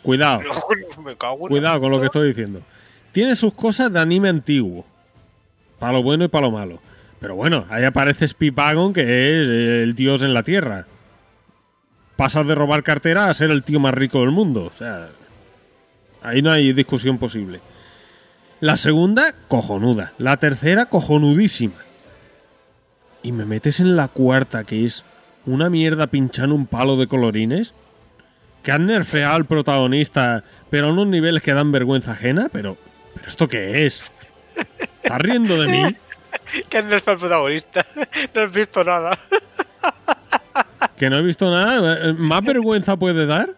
[0.03, 0.41] cuidado,
[1.03, 2.61] Me cago en cuidado con lo que estoy diciendo.
[3.11, 4.85] Tiene sus cosas de anime antiguo.
[5.79, 6.79] Para lo bueno y para lo malo.
[7.19, 10.85] Pero bueno, ahí aparece Speedwagon, que es el dios en la tierra.
[12.15, 14.65] Pasas de robar cartera a ser el tío más rico del mundo.
[14.65, 15.07] O sea,
[16.21, 17.61] ahí no hay discusión posible.
[18.59, 20.13] La segunda, cojonuda.
[20.19, 21.86] La tercera, cojonudísima.
[23.23, 25.03] Y me metes en la cuarta, que es
[25.45, 27.73] una mierda pinchando un palo de colorines.
[28.63, 32.49] Que han nerfeado al protagonista, pero a unos niveles que dan vergüenza ajena.
[32.51, 32.77] Pero,
[33.15, 34.11] ¿pero esto qué es?
[35.03, 35.83] ¿Estás riendo de mí?
[36.69, 37.85] Que no es el protagonista.
[38.35, 39.17] No has visto nada.
[40.97, 42.13] Que no he visto nada.
[42.13, 43.55] ¿Más vergüenza puede dar?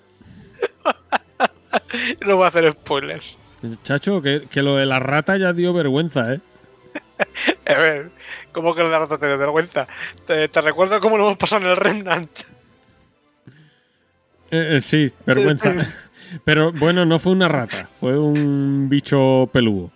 [2.26, 3.38] No voy a hacer spoilers.
[3.84, 6.40] Chacho, que, que lo de la rata ya dio vergüenza, ¿eh?
[7.68, 8.12] A ver,
[8.52, 9.88] ¿cómo que lo de la rata te da vergüenza?
[10.26, 12.30] Te, te recuerdo cómo lo hemos pasado en el Remnant.
[14.52, 15.74] Eh, eh, sí, vergüenza.
[16.46, 19.92] Pero bueno, no fue una rata, fue un bicho peludo.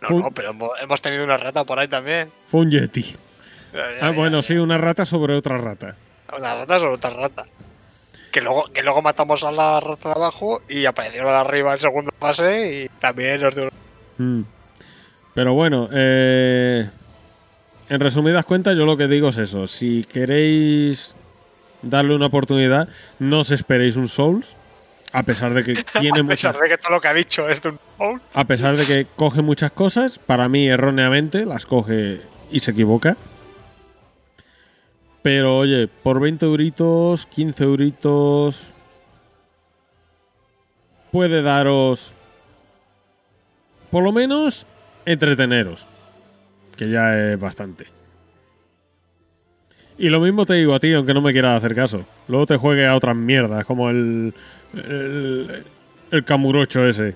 [0.00, 0.50] No, Fue, no, pero
[0.80, 2.30] hemos, tenido una rata por ahí también.
[2.46, 3.02] fue un yeti.
[3.74, 4.42] Ya, Ah, ya, bueno, ya.
[4.42, 5.96] sí, una rata sobre otra rata.
[6.36, 7.44] Una rata sobre otra rata.
[8.32, 11.72] Que luego, que luego matamos a la rata de abajo y apareció la de arriba
[11.72, 13.68] en segunda fase y también nos dio...
[14.18, 14.42] Mm.
[15.34, 16.88] Pero bueno, eh,
[17.88, 19.66] en resumidas cuentas, yo lo que digo es eso.
[19.66, 21.14] Si queréis
[21.82, 24.56] darle una oportunidad, no os esperéis un Souls.
[25.12, 27.62] A pesar de que tiene A muchas de que todo lo que ha dicho es
[27.62, 28.20] de un Soul.
[28.34, 33.16] a pesar de que coge muchas cosas, para mí erróneamente las coge y se equivoca.
[35.22, 38.62] Pero oye, por 20 euritos, 15 euritos,
[41.10, 42.12] puede daros,
[43.90, 44.66] por lo menos,
[45.04, 45.86] entreteneros.
[46.76, 47.86] Que ya es bastante.
[49.98, 52.04] Y lo mismo te digo a ti, aunque no me quieras hacer caso.
[52.28, 54.34] Luego te juegue a otras mierdas, como el,
[54.74, 55.64] el,
[56.10, 57.14] el camurocho ese.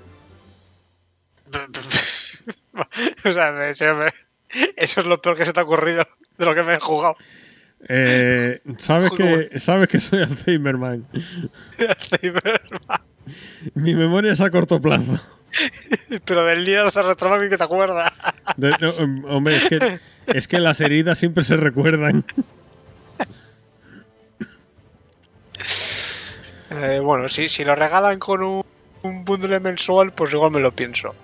[3.25, 6.05] o sea, eso es lo peor que se te ha ocurrido
[6.39, 7.17] de lo que me he jugado.
[7.89, 11.07] Eh, sabes que sabes que soy Alzheimerman.
[11.99, 13.01] Cyberman.
[13.75, 15.21] Mi memoria es a corto plazo.
[16.25, 18.13] Pero del líder de Retroman que te acuerdas.
[18.57, 22.25] De- no, hom- hombre, es que, es que las heridas siempre se recuerdan.
[26.71, 28.65] Eh, bueno, sí, si lo regalan con un,
[29.03, 31.15] un bundle mensual, pues igual me lo pienso.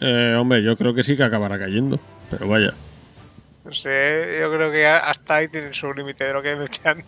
[0.00, 1.98] Eh, hombre, yo creo que sí que acabará cayendo.
[2.30, 2.72] Pero vaya.
[3.64, 7.04] No sé, yo creo que hasta ahí tienen su límite de lo que me echan.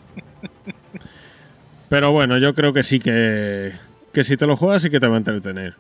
[1.88, 3.72] Pero bueno, yo creo que sí que.
[4.12, 5.74] Que si te lo juegas sí que te va a entretener.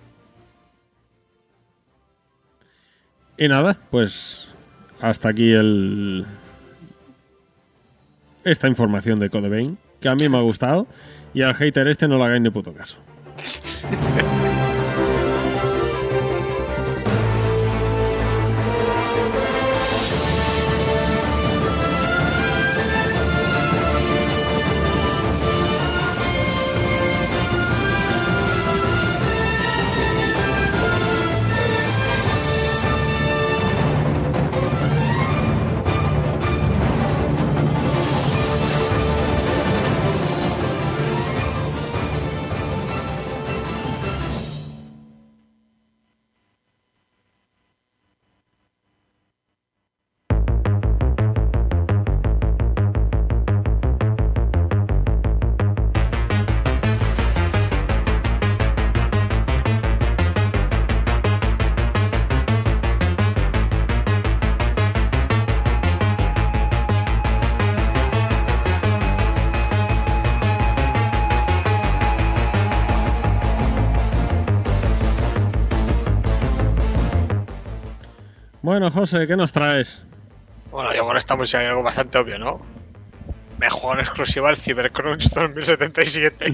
[3.36, 4.48] Y nada, pues.
[5.00, 6.24] Hasta aquí el.
[8.44, 10.86] Esta información de Code que a mí me ha gustado.
[11.34, 12.98] Y al hater este no le hagáis ni puto caso.
[79.12, 80.00] José, ¿qué nos traes?
[80.70, 82.62] Bueno, yo con esta música hay algo bastante obvio, ¿no?
[83.58, 86.46] Me juego en exclusiva el Cybercrunch 2077.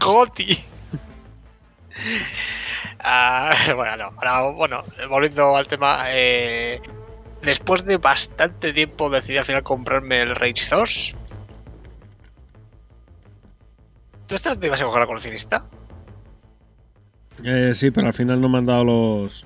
[0.00, 0.58] Goti.
[3.08, 6.80] Ah, bueno, no, ahora, bueno, volviendo al tema, eh,
[7.42, 11.16] después de bastante tiempo decidí al final comprarme el Rage 2.
[14.26, 15.66] ¿Tú estás te ibas a coger la coleccionista?
[17.44, 19.45] Eh, sí, pero al final no me han dado los.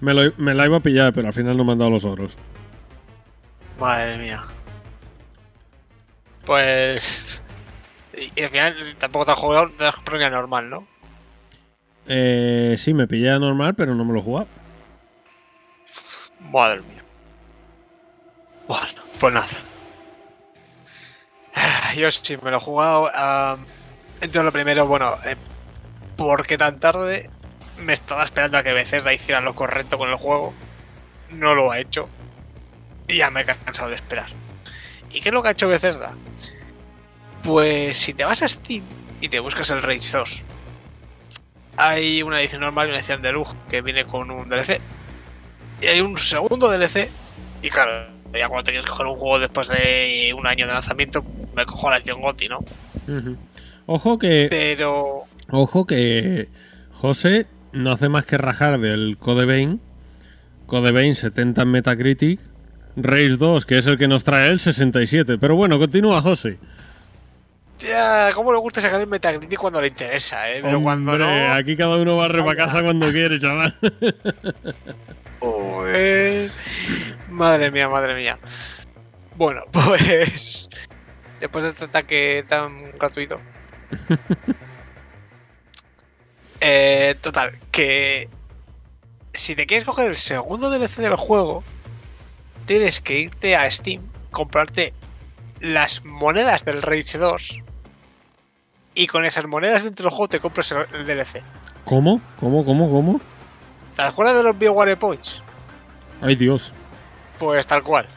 [0.00, 2.04] Me, lo- me la iba a pillar, pero al final no me han dado los
[2.04, 2.36] oros.
[3.78, 4.44] Madre mía.
[6.44, 7.40] Pues.
[8.16, 10.86] Y, y al final tampoco te has jugado, te has comprado normal, ¿no?
[12.06, 14.48] Eh, sí, me pillé a normal, pero no me lo he jugado.
[16.40, 17.04] Madre mía.
[18.66, 19.46] Bueno, pues nada.
[21.54, 23.10] Ah, Yo sí me lo he jugado.
[23.14, 23.64] am,
[24.20, 25.36] entonces lo primero, bueno, eh,
[26.16, 27.28] ¿por qué tan tarde?
[27.80, 30.52] Me estaba esperando a que Bethesda hiciera lo correcto con el juego.
[31.30, 32.08] No lo ha hecho.
[33.08, 34.28] Y ya me he cansado de esperar.
[35.12, 36.14] ¿Y qué es lo que ha hecho Bethesda?
[37.42, 38.84] Pues si te vas a Steam
[39.20, 40.42] y te buscas el Rage 2,
[41.76, 44.80] hay una edición normal y una edición de lujo que viene con un DLC.
[45.82, 47.08] Y hay un segundo DLC.
[47.62, 51.24] Y claro, ya cuando tenías que coger un juego después de un año de lanzamiento,
[51.54, 52.58] me cojo la edición GOTI, ¿no?
[53.86, 54.46] Ojo que.
[54.50, 55.24] Pero.
[55.50, 56.48] Ojo que.
[56.92, 59.80] José no hace más que rajar del Code Vein.
[60.66, 62.40] Code Vein 70 en Metacritic.
[62.96, 65.38] Race 2, que es el que nos trae el 67.
[65.38, 66.58] Pero bueno, continúa, José.
[67.78, 70.60] Ya, ¿cómo le gusta sacar el Metacritic cuando le interesa, eh?
[70.62, 71.52] Pero cuando no.
[71.52, 73.74] aquí cada uno barre para casa cuando quiere, chaval.
[77.30, 78.36] Madre mía, madre mía.
[79.36, 80.68] Bueno, pues.
[81.38, 83.40] Después de este ataque tan gratuito.
[86.60, 88.28] eh, total, que.
[89.32, 91.62] Si te quieres coger el segundo DLC del juego,
[92.66, 94.92] tienes que irte a Steam, comprarte
[95.60, 97.62] las monedas del Rage 2.
[98.94, 101.42] Y con esas monedas dentro del juego te compras el, DLC.
[101.84, 102.20] ¿Cómo?
[102.40, 102.64] ¿Cómo?
[102.64, 102.90] ¿Cómo?
[102.90, 103.20] ¿Cómo?
[103.94, 105.42] ¿Te acuerdas de los BioWare Points?
[106.20, 106.72] Ay, Dios.
[107.38, 108.08] Pues tal cual.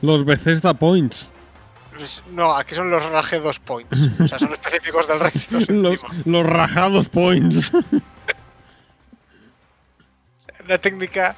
[0.00, 1.28] Los Bethesda Points.
[2.32, 4.10] No, aquí son los 2 Points.
[4.20, 6.14] O sea, son específicos del Rage 2 Los, encima.
[6.24, 7.70] los rajados Points.
[10.64, 11.36] Una técnica.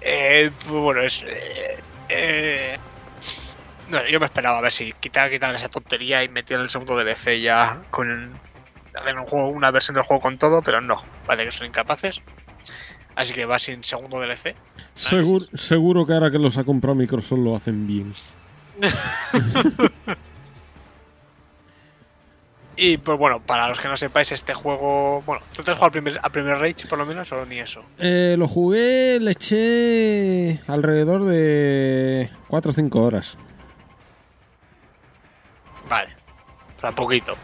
[0.00, 1.22] Eh, bueno, es.
[1.22, 1.76] eh,
[2.08, 2.78] eh,
[3.88, 6.96] no, yo me esperaba a ver si quitaban, quitaban esa tontería y metían el segundo
[6.96, 8.32] DLC ya con.
[8.94, 11.02] hacer un juego, una versión del juego con todo, pero no.
[11.26, 12.20] Parece que son incapaces.
[13.14, 14.56] Así que va sin segundo DLC.
[14.94, 18.12] Seguro, seguro que ahora que los ha comprado Microsoft lo hacen bien.
[22.76, 25.22] Y pues bueno, para los que no sepáis, este juego.
[25.26, 27.58] Bueno, ¿tú te has jugado al primer, al primer Rage por lo menos o ni
[27.58, 27.84] eso?
[27.98, 33.36] Eh, lo jugué, le eché alrededor de 4 o 5 horas.
[35.88, 36.16] Vale.
[36.80, 37.36] Para poquito.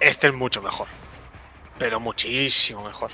[0.00, 0.88] Este es mucho mejor.
[1.78, 3.10] Pero muchísimo mejor.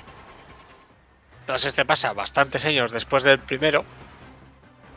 [1.41, 3.85] Entonces este pasa bastantes años después del primero.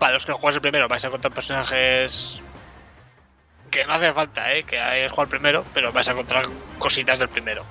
[0.03, 2.43] Para los que juegues el primero vais a encontrar personajes
[3.71, 4.65] que no hace falta, ¿eh?
[4.65, 6.49] que hayáis jugado el primero, pero vais a encontrar
[6.81, 7.65] cositas del primero.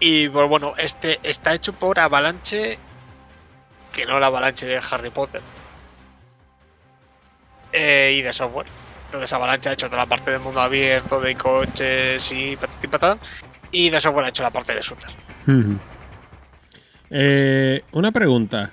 [0.00, 2.78] Y pues bueno, este está hecho por Avalanche,
[3.92, 5.42] que no la Avalanche de Harry Potter,
[7.74, 8.68] eh, y de software.
[9.04, 12.88] Entonces Avalanche ha hecho toda la parte del mundo abierto, de coches y patati y
[12.88, 13.20] patán,
[13.70, 15.10] y de software ha hecho la parte de shooter.
[17.10, 18.72] Eh, una pregunta.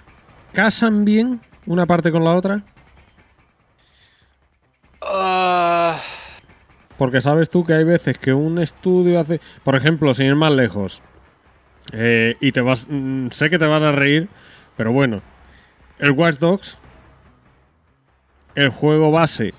[0.58, 2.64] ¿Casan bien una parte con la otra?
[5.04, 6.00] Ah,
[6.98, 9.40] Porque sabes tú que hay veces que un estudio hace...
[9.64, 11.04] Por ejemplo, sin ir más lejos.
[11.94, 12.88] eh, y te vas...
[12.90, 14.30] mm, sé que te vas a reír,
[14.76, 15.22] pero bueno.
[16.00, 16.80] El Watch Dogs.
[18.56, 19.54] El juego base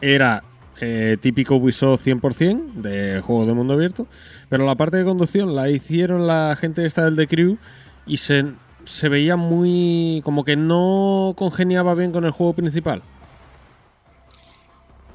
[0.00, 0.42] era
[0.80, 4.08] eh, típico Ubisoft 100% de juego de mundo abierto.
[4.48, 7.58] Pero la parte de conducción la hicieron la gente esta del The Crew
[8.06, 8.44] y se,
[8.84, 10.22] se veía muy...
[10.24, 13.02] como que no congeniaba bien con el juego principal.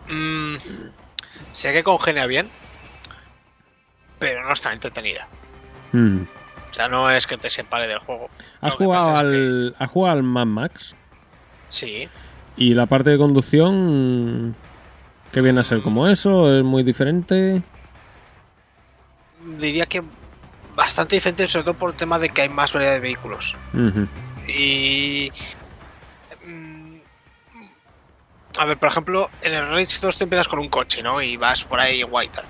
[0.09, 0.55] mm,
[1.51, 2.49] sé que congenia bien,
[4.19, 5.27] pero no está entretenida.
[5.91, 6.21] Mm.
[6.69, 8.29] O sea, no es que te separe del juego.
[8.61, 10.95] ¿Has Lo jugado, es al, ¿Has jugado al Mad Max?
[11.69, 12.07] Sí.
[12.55, 14.55] ¿Y la parte de conducción?
[15.31, 16.55] ¿Qué viene a ser como eso?
[16.55, 17.61] ¿Es muy diferente?
[19.57, 20.03] Diría que
[20.81, 23.59] bastante diferente, sobre todo por el tema de que hay más variedad de vehículos.
[24.47, 25.31] Y.
[26.41, 27.01] mm,
[28.57, 31.21] A ver, por ejemplo, en el Rage 2 te empiezas con un coche, ¿no?
[31.21, 32.49] Y vas por ahí guay y tal.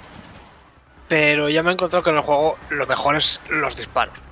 [1.07, 4.31] Pero ya me he encontrado que en el juego lo mejor es los disparos.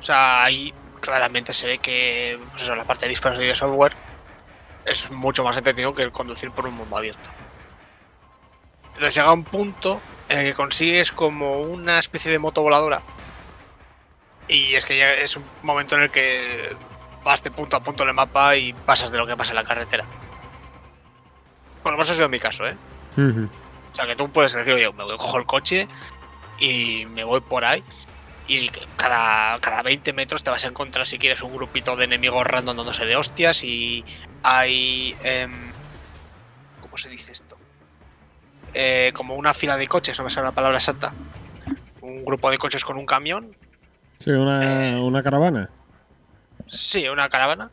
[0.00, 3.92] O sea, ahí claramente se ve que pues eso, la parte de disparos de software
[4.84, 7.30] es mucho más entretenido que el conducir por un mundo abierto.
[8.94, 10.06] Entonces llega un punto
[10.38, 13.02] que consigues como una especie de moto voladora.
[14.48, 16.76] Y es que ya es un momento en el que
[17.24, 19.56] vas de punto a punto en el mapa y pasas de lo que pasa en
[19.56, 20.04] la carretera.
[21.82, 22.76] Bueno, eso ha sido mi caso, ¿eh?
[23.92, 25.86] O sea, que tú puedes elegir, oye, me voy, cojo el coche
[26.58, 27.82] y me voy por ahí.
[28.46, 32.46] Y cada, cada 20 metros te vas a encontrar, si quieres, un grupito de enemigos
[32.46, 33.62] random dándose de hostias.
[33.62, 34.04] Y
[34.42, 35.16] hay.
[35.22, 35.72] em,
[36.80, 37.59] ¿Cómo se dice esto?
[38.72, 41.12] Eh, como una fila de coches, no me sale la palabra exacta.
[42.00, 43.54] Un grupo de coches con un camión.
[44.18, 45.70] Sí, una, una caravana.
[46.66, 47.70] Sí, una caravana.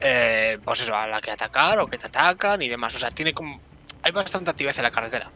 [0.00, 2.94] Eh, pues eso, a la que atacar o que te atacan y demás.
[2.94, 3.60] O sea, tiene como.
[4.02, 5.30] Hay bastante actividad en la carretera.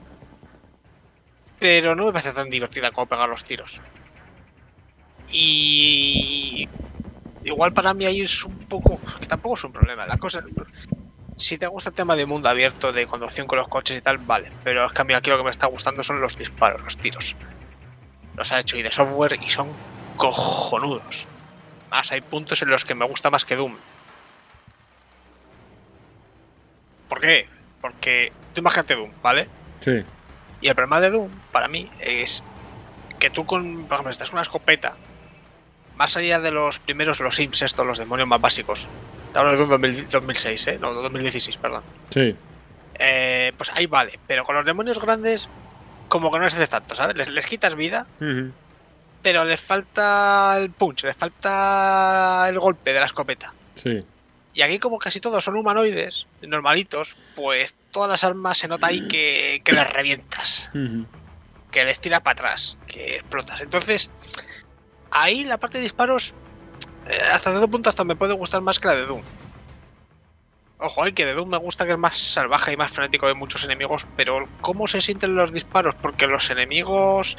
[1.59, 3.81] Pero no me parece tan divertida como pegar los tiros.
[5.31, 6.69] Y.
[7.45, 9.01] Igual para mí ahí es un poco.
[9.21, 10.07] Que tampoco es un problema.
[10.07, 10.43] La cosa.
[11.37, 14.19] Si te gusta el tema de mundo abierto, de conducción con los coches y tal,
[14.19, 14.51] vale.
[14.65, 16.97] Pero es que a mí aquí lo que me está gustando son los disparos, los
[16.97, 17.37] tiros.
[18.37, 19.69] Los ha hecho y de software y son
[20.17, 21.29] cojonudos.
[21.91, 23.77] Más hay puntos en los que me gusta más que Doom.
[27.09, 27.47] ¿Por qué?
[27.81, 29.47] Porque tú imagínate Doom, ¿vale?
[29.85, 30.03] Sí.
[30.63, 32.45] Y el problema de Doom, para mí, es
[33.19, 34.97] que tú con, por ejemplo, estás con una escopeta,
[35.97, 38.89] más allá de los primeros, los imps estos, los demonios más básicos.
[39.37, 40.79] Te hablo de 2000 2006, ¿eh?
[40.81, 41.83] No, 2016, perdón.
[42.09, 42.35] Sí.
[42.99, 45.51] Eh, pues ahí vale, pero con los demonios grandes,
[46.09, 47.19] como que no les haces tanto, ¿sabes?
[47.19, 48.07] Les, les quitas vida,
[49.21, 53.53] pero les falta el punch, les falta el golpe de la escopeta.
[53.75, 54.03] Sí.
[54.55, 59.07] Y aquí como casi todos son humanoides, normalitos, pues todas las armas se nota ahí
[59.07, 60.71] que, que les revientas,
[61.71, 63.61] que les tiras para atrás, que explotas.
[63.61, 64.11] Entonces,
[65.11, 66.33] ahí la parte de disparos,
[67.33, 69.23] hasta cierto punto hasta me puede gustar más que la de Doom.
[70.79, 73.35] Ojo, eh, que de Doom me gusta que es más salvaje y más frenético de
[73.35, 75.95] muchos enemigos, pero ¿cómo se sienten los disparos?
[76.01, 77.37] Porque los enemigos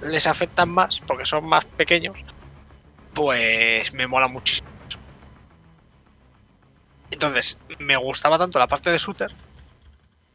[0.00, 2.24] les afectan más, porque son más pequeños,
[3.12, 4.68] pues me mola muchísimo.
[7.10, 9.30] Entonces, me gustaba tanto la parte de shooter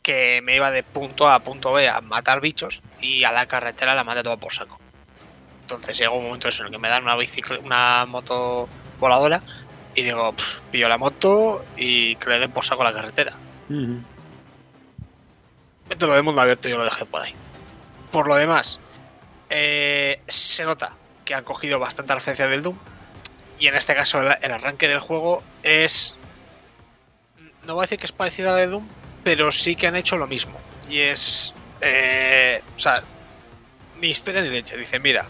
[0.01, 3.47] que me iba de punto A a punto B a matar bichos y a la
[3.47, 4.84] carretera la maté todo por saco.
[5.65, 8.69] Entonces llega un momento eso en el que me dan una bicicleta, una moto
[8.99, 9.43] voladora
[9.95, 13.39] y digo, "Pff, pillo la moto y que le den por saco la carretera.
[13.67, 14.03] Ujú.
[15.89, 17.33] Esto lo de mundo abierto yo lo dejé por ahí.
[18.11, 18.79] Por lo demás,
[19.49, 22.77] eh, se nota que han cogido bastante referencia del Doom.
[23.57, 26.19] Y en este caso el, el arranque del juego es...
[27.63, 28.87] No voy a decir que es parecido a la de Doom,
[29.23, 30.61] pero sí que han hecho lo mismo.
[30.87, 31.55] Y es...
[31.81, 33.03] eh, o sea,
[33.95, 34.77] mi historia ni leche.
[34.77, 35.27] Dice, mira,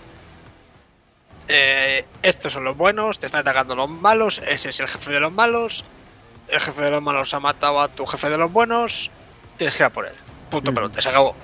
[1.48, 5.20] eh, estos son los buenos, te están atacando los malos, ese es el jefe de
[5.20, 5.84] los malos,
[6.48, 9.14] el jefe de los malos ha matado a tu jefe de los buenos,
[9.58, 10.18] tienes que ir a por él.
[10.50, 10.76] Punto Ujú.
[10.76, 11.40] pelota, se acabó.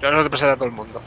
[0.00, 1.00] Pero eso te presenta a todo el mundo.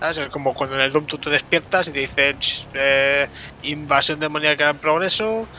[0.00, 0.18] ¿Sabes?
[0.18, 3.28] Es como cuando en el Doom tú te despiertas y te dicen "Ch, eh,
[3.60, 5.50] invasión demoníaca en progreso,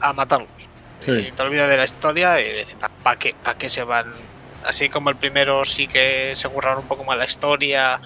[0.00, 0.70] a matarlos.
[1.06, 4.06] Y te olvidas de la historia y dices, ¿para qué, pa' qué se van?
[4.62, 8.00] Así como el primero sí que se curraron un poco más la historia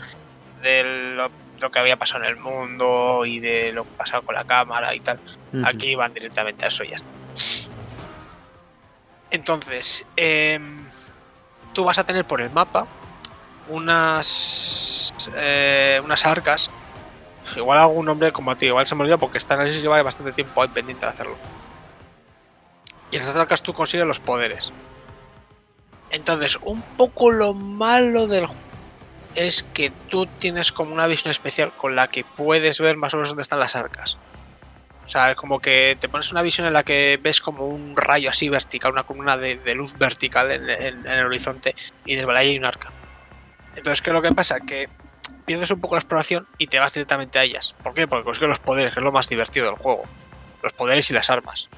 [0.56, 1.28] de
[1.58, 4.44] lo, lo que había pasado en el mundo y de lo que pasaba con la
[4.44, 5.20] cámara y tal.
[5.64, 7.10] Aquí van directamente a eso y ya está.
[9.30, 10.86] Entonces, em,
[11.72, 12.86] tú vas a tener por el mapa
[13.68, 16.70] unas eh, unas arcas.
[17.56, 20.32] Igual algún nombre como a ti, igual se me olvidó porque esta análisis lleva bastante
[20.32, 21.36] tiempo ahí pendiente de hacerlo.
[23.10, 24.72] Y en esas arcas tú consigues los poderes.
[26.10, 28.73] Entonces, un poco lo malo del juego
[29.34, 33.18] es que tú tienes como una visión especial con la que puedes ver más o
[33.18, 34.20] menos dónde están las arcas.
[35.04, 37.94] O sea, es como que te pones una visión en la que ves como un
[37.96, 42.16] rayo así vertical, una columna de, de luz vertical en, en- en el horizonte y
[42.16, 42.90] desde ahí hay un arca.
[43.74, 44.58] Entonces, ¿qué es lo que pasa?
[44.66, 44.88] Que
[45.46, 47.74] pierdes un poco la exploración y te vas directamente a ellas.
[47.82, 48.08] ¿Por qué?
[48.08, 50.08] Porque consigues los poderes, que es lo más divertido del juego.
[50.62, 51.68] Los poderes y las armas.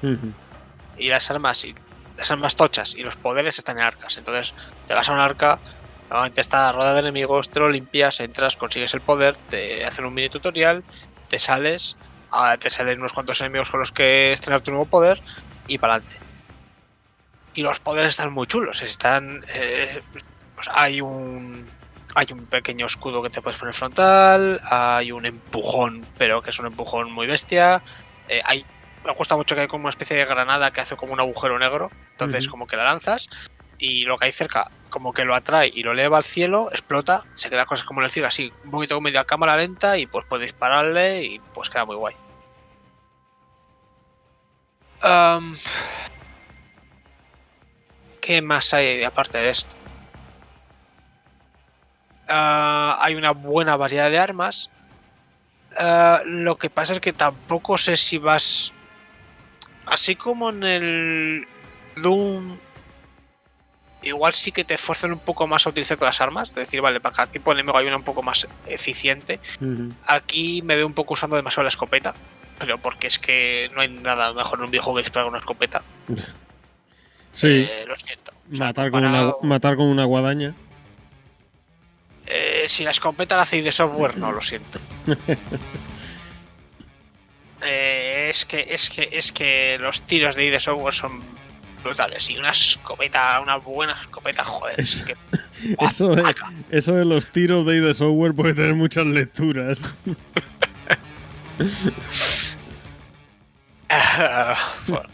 [0.95, 1.73] Y las armas y
[2.15, 4.17] las armas tochas y los poderes están en arcas.
[4.17, 4.53] Entonces,
[4.85, 5.61] te vas a un arca,
[6.09, 10.13] normalmente está rodeada de enemigos, te lo limpias, entras, consigues el poder, te hacen un
[10.13, 10.83] mini tutorial,
[11.27, 11.97] te sales,
[12.31, 15.21] ah, te salen unos cuantos enemigos con los que estrenar tu nuevo poder
[15.65, 16.21] y para adelante.
[17.53, 19.43] Y los poderes están muy chulos, están...
[19.53, 21.75] eh, pues hay un...
[22.15, 26.59] Hay un pequeño escudo que te puedes poner frontal, hay un empujón, pero que es
[26.59, 27.83] un empujón muy bestia,
[28.27, 28.65] eh, hay
[29.07, 31.57] me gusta mucho que hay como una especie de granada que hace como un agujero
[31.57, 31.89] negro.
[32.11, 33.27] Entonces, como que la lanzas
[33.77, 37.23] y lo que hay cerca, como que lo atrae y lo eleva al cielo, explota,
[37.35, 39.95] se queda cosas como en el cielo, así, un poquito como medio a cámara lenta
[39.95, 42.15] y pues puede dispararle y pues queda muy guay.
[48.19, 49.75] ¿Qué más hay aparte de esto?
[52.27, 54.71] Ah, hay una buena variedad de armas.
[55.77, 58.73] Ah, lo que pasa es que tampoco sé si vas.
[59.85, 61.47] Así como en el
[61.97, 62.57] Doom.
[64.03, 66.49] Igual sí que te esfuerzan un poco más a utilizar todas las armas.
[66.49, 69.39] Es decir, vale, para cada tipo de enemigo hay una un poco más eficiente.
[70.05, 72.13] Aquí me veo un poco usando demasiado la escopeta.
[72.59, 75.39] Pero porque es que no hay nada mejor en un videojuego que disparar con una
[75.39, 75.83] escopeta.
[77.33, 78.31] Sí, Eh, lo siento.
[78.51, 80.55] O sea, matar, con una, matar con una guadaña.
[82.25, 84.79] Eh, si la escopeta la hace de software, no, lo siento.
[87.65, 91.23] Eh, es que es que es que los tiros de ID Software son
[91.83, 95.15] brutales y una escopeta, una buena escopeta, joder, es Eso- que
[95.79, 96.35] Eso de,
[96.71, 99.79] eso de los tiros de ID Software puede tener muchas lecturas.
[104.87, 105.09] Bueno.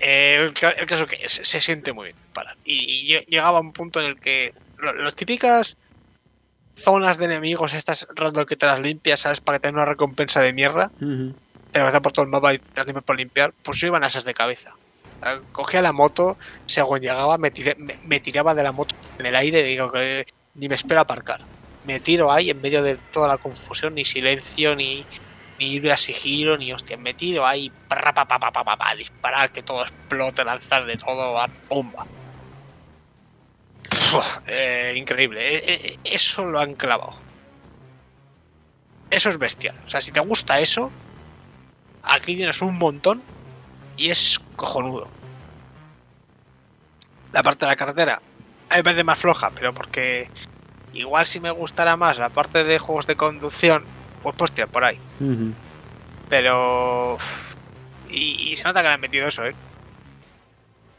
[0.00, 2.56] Eh, el, el caso que se siente muy bien para.
[2.64, 5.76] Y, y lle- llegaba a un punto en el que lo- las típicas
[6.74, 9.40] zonas de enemigos, estas random que te las limpias, ¿sabes?
[9.40, 11.34] Para que tenga una recompensa de mierda, Ujú.
[11.72, 13.86] pero que está por todo el mapa y te las limpias por limpiar, pues yo
[13.88, 14.74] iban a esas de cabeza.
[15.52, 19.62] Cogía la moto, según llegaba, me, tiré- me, tiraba de la moto en el aire
[19.62, 20.24] digo que
[20.54, 21.40] ni me espero aparcar.
[21.84, 25.06] Me tiro ahí en medio de toda la confusión, ni silencio, ni,
[25.58, 26.96] ni ir a sigilo, ni hostia.
[26.96, 30.86] Me tiro ahí, pra, pa, pa, pa, pa, pa, pa, disparar, que todo explote, lanzar
[30.86, 32.06] de todo a bomba.
[34.48, 35.56] Eh, increíble.
[35.56, 37.14] Eh, eh, eso lo han clavado.
[39.10, 39.76] Eso es bestial.
[39.84, 40.90] O sea, si te gusta eso,
[42.02, 43.22] aquí tienes un montón
[44.00, 45.06] y es cojonudo.
[47.32, 48.14] La parte de la carretera
[48.70, 50.28] a mí me parece más floja, pero porque
[50.94, 53.84] igual si me gustara más la parte de juegos de conducción,
[54.22, 54.98] pues pues tirar por ahí.
[56.28, 57.18] Pero
[58.08, 59.54] y se nota que le han metido eso, ¿eh?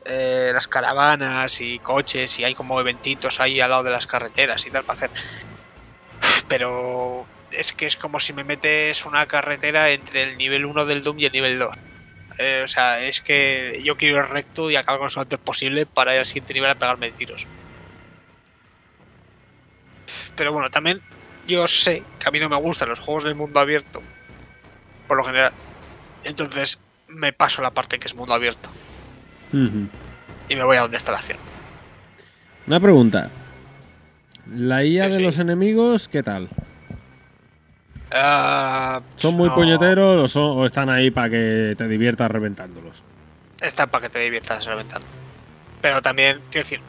[0.05, 4.65] Eh, las caravanas y coches y hay como eventitos ahí al lado de las carreteras
[4.65, 5.11] y tal para hacer.
[6.47, 11.03] Pero es que es como si me metes una carretera entre el nivel 1 del
[11.03, 11.71] Doom y el nivel 2.
[12.39, 15.39] Eh, o sea, es que yo quiero ir recto y acabar con eso lo antes
[15.39, 17.47] posible para ir al siguiente nivel a pegarme tiros.
[20.35, 21.01] Pero bueno, también
[21.47, 24.01] yo sé que a mí no me gustan los juegos del mundo abierto,
[25.07, 25.53] por lo general.
[26.23, 28.71] Entonces me paso la parte que es mundo abierto
[30.49, 31.39] y me voy a donde está la acción.
[32.67, 33.29] Una pregunta.
[34.55, 35.23] ¿La IA Sí, de sí.
[35.23, 36.47] los enemigos qué tal?
[38.13, 43.03] Ah, ¿Son muy no, puñeteros o, son- o están ahí para que te diviertas reventándolos?
[43.61, 45.07] Está para que te diviertas reventando.
[45.81, 46.83] Pero también, quiero decir,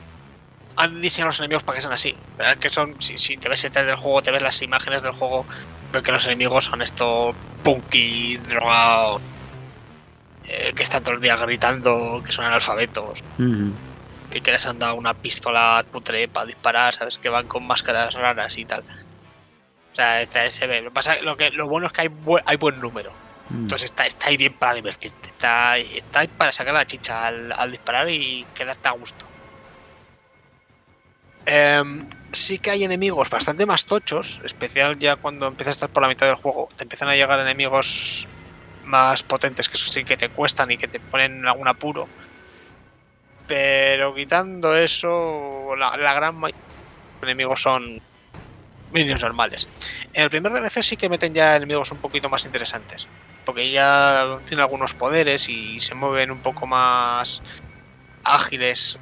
[0.76, 2.18] han diseñado los enemigos para que sean así.
[2.36, 2.58] ¿verdad?
[2.58, 5.46] Que son, si, si te ves detrás del juego, te ves las imágenes del juego,
[5.92, 9.22] ves que los enemigos son estos punky, drogados,
[10.48, 13.20] eh, que están todo el día gritando, que son analfabetos,
[14.30, 17.18] y que les han dado una pistola cutre para disparar, ¿sabes?
[17.18, 18.82] Que van con máscaras raras y tal.
[19.92, 20.80] O sea, este, se ve.
[20.80, 22.10] Lo, pasa, lo, que, lo bueno es que hay,
[22.46, 23.12] hay buen número.
[23.50, 23.62] Mm.
[23.62, 25.28] Entonces está, está ahí bien para divertirte.
[25.28, 29.26] Está, está ahí para sacar la chicha al, al disparar y quedarte a gusto.
[31.44, 36.02] Em, sí que hay enemigos bastante más tochos, especial ya cuando empiezas a estar por
[36.02, 36.68] la mitad del juego.
[36.76, 38.26] Te empiezan a llegar enemigos
[38.84, 42.08] más potentes que eso sí que te cuestan y que te ponen en algún apuro.
[43.46, 48.00] Pero quitando eso, la, la gran mayoría de los enemigos son
[48.92, 49.68] minions normales.
[50.12, 53.08] En el primer DLC sí que meten ya enemigos un poquito más interesantes.
[53.44, 57.42] Porque ya tienen algunos poderes y se mueven un poco más
[58.24, 58.98] ágiles.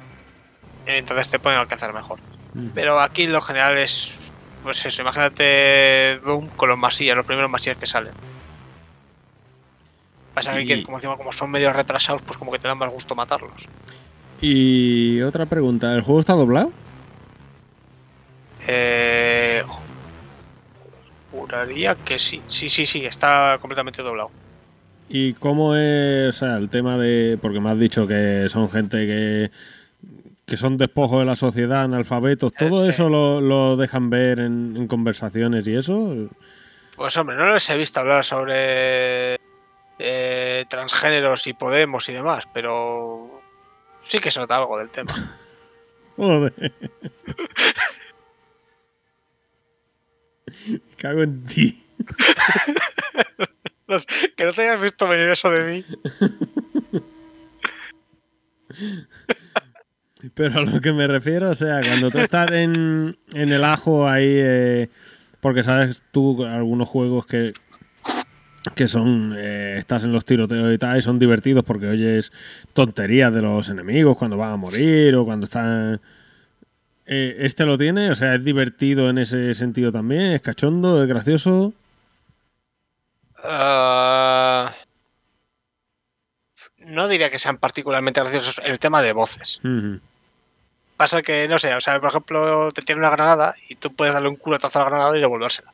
[0.85, 2.19] Entonces te pueden alcanzar mejor.
[2.53, 2.69] Mm.
[2.73, 4.31] Pero aquí lo general es.
[4.63, 8.13] Pues eso, imagínate Doom con los masillas, los primeros masillas que salen.
[10.33, 12.75] Pasa que, Y- que como, encima, como son medio retrasados, pues como que te da
[12.75, 13.67] más gusto matarlos.
[14.39, 16.71] Y otra pregunta, ¿el juego está doblado?
[18.67, 19.40] Eh,
[21.31, 22.41] juraría que sí.
[22.47, 24.31] Sí, sí, sí, está completamente doblado.
[25.09, 28.97] ¿Y cómo es, o sea, el tema de, porque me has dicho que son gente
[29.05, 29.51] que,
[30.45, 34.87] que son despojos de la sociedad, analfabetos, ¿todo eso lo, lo dejan ver en, en
[34.87, 36.29] conversaciones y eso?
[36.95, 39.37] Pues hombre, no les he visto hablar sobre
[39.99, 43.41] eh, transgéneros y Podemos y demás, pero
[44.01, 45.13] sí que se nota algo del tema.
[46.17, 46.53] Joder.
[50.97, 51.83] Cago en ti.
[54.37, 55.83] Que no te hayas visto venir eso de mí.
[60.33, 64.07] Pero a lo que me refiero, o sea, cuando tú estás en, en el ajo
[64.07, 64.89] ahí, eh,
[65.41, 67.51] porque sabes tú algunos juegos que
[68.75, 72.31] que son, eh, estás en los tiroteos y tal, y son divertidos porque oyes
[72.73, 75.99] tonterías de los enemigos cuando van a morir o cuando están...
[77.13, 78.09] Eh, ¿Este lo tiene?
[78.09, 80.31] O sea, ¿es divertido en ese sentido también?
[80.31, 81.03] ¿Es cachondo?
[81.03, 81.73] ¿Es gracioso?
[83.43, 84.73] Ah,
[86.77, 89.59] no diría que sean particularmente graciosos el tema de voces.
[90.95, 94.13] Pasa que, no sé, o sea, por ejemplo, te tiene una granada y tú puedes
[94.13, 95.73] darle un culotazo a la granada y devolvérsela.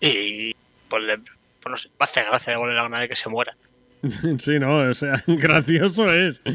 [0.00, 0.54] Y
[0.88, 3.56] pues, le- pues no sé, hace gracia devolver la granada y que se muera.
[4.38, 6.40] Sí, no, o sea, gracioso es.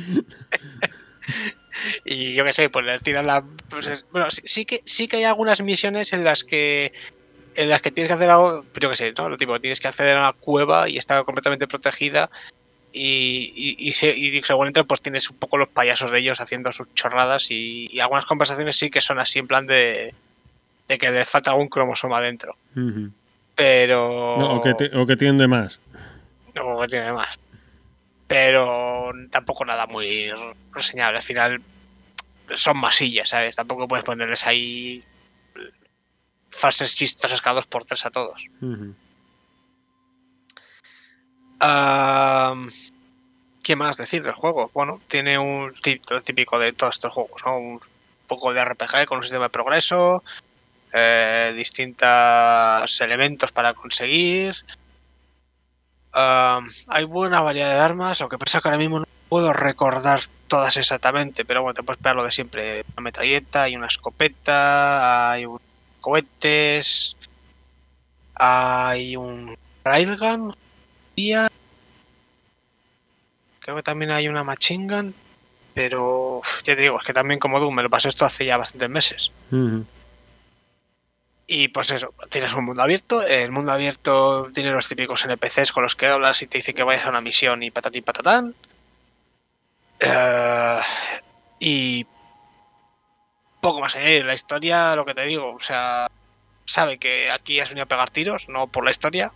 [2.03, 3.43] Y yo qué sé, pues le tiras la.
[3.69, 6.91] pues es- bueno, sí, sí que sí que hay algunas misiones en las que
[7.55, 9.29] en las que tienes que hacer algo, pero yo qué sé, ¿no?
[9.29, 12.29] Lo tipo, tienes que acceder a una cueva y está completamente protegida.
[12.91, 16.39] Y, y, y, se- y según entras, pues tienes un poco los payasos de ellos
[16.41, 17.51] haciendo sus chorradas.
[17.51, 20.13] Y, y algunas conversaciones sí que son así, en plan de,
[20.87, 22.57] de que les falta algún cromosoma dentro.
[23.55, 24.35] Pero.
[24.37, 25.79] No, o, que te- o que tiende más.
[26.53, 27.35] No, que tiene más.
[28.27, 30.31] Pero tampoco nada muy
[30.71, 31.17] reseñable.
[31.17, 31.61] Al final
[32.55, 33.55] son masillas, ¿sabes?
[33.55, 35.03] Tampoco puedes ponerles ahí
[36.49, 38.47] falsos chistosas cada dos por tres a todos.
[43.63, 44.69] ¿Qué más decir del juego?
[44.73, 47.57] Bueno, tiene un título típico de todos estos juegos, ¿no?
[47.57, 47.79] Un
[48.27, 50.23] poco de RPG con un sistema de progreso,
[50.93, 54.55] eh, distintos elementos para conseguir.
[56.15, 60.77] Hay buena variedad de armas, lo que pasa que ahora mismo no puedo recordar todas
[60.77, 62.83] exactamente, pero bueno, te puedes esperar lo de siempre.
[62.95, 65.59] Una metralleta, hay una escopeta, hay un-
[65.99, 67.17] cohetes,
[68.35, 70.53] hay un railgun.
[73.59, 75.15] Creo que también hay una machine gun.
[75.73, 78.55] Pero ya te digo, es que también como Doom me lo pasé esto hace ya
[78.57, 79.31] bastantes meses.
[81.47, 83.21] Y pues eso, tienes un mundo abierto.
[83.21, 86.83] El mundo abierto tiene los típicos NPCs con los que hablas y te dice que
[86.83, 88.55] vayas a una misión y patatín patatán.
[89.99, 90.79] Eh,
[91.59, 92.07] y
[93.61, 94.25] poco más añadir.
[94.25, 96.07] La historia, lo que te digo, o sea,
[96.65, 99.31] sabe que aquí has venido a pegar tiros, no por la historia.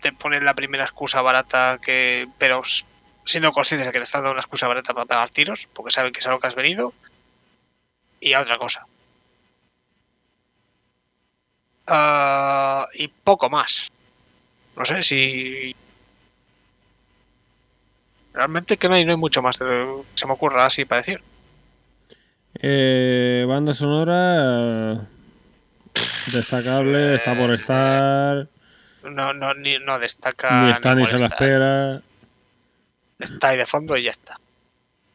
[0.00, 2.28] Te ponen la primera excusa barata que.
[2.38, 2.62] Pero
[3.24, 6.12] siendo conscientes de que te están dando una excusa barata para pegar tiros, porque saben
[6.12, 6.92] que es a lo que has venido.
[8.20, 8.86] Y a otra cosa.
[11.86, 13.90] Ah, y poco más.
[14.76, 15.74] No sé si.
[18.32, 21.20] Realmente que no hay, no hay mucho más que se me ocurra así para decir.
[22.60, 24.94] Eh, banda sonora.
[24.94, 25.00] eh,
[26.32, 28.48] Destacable, está por estar.
[29.04, 30.64] No, no, ni, no destaca.
[30.64, 32.02] Ni está ni se la espera.
[33.18, 34.40] Está ahí de fondo y ya está.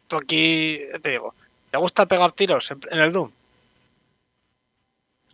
[0.07, 1.33] Tú aquí, te digo,
[1.71, 3.31] ¿te gusta pegar tiros en el Doom?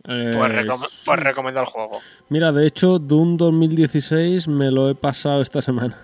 [0.08, 2.00] Eh, Pues, recom- pues recomiendo el juego.
[2.28, 5.98] Mira, de hecho, Doom 2016 me lo he pasado esta semana.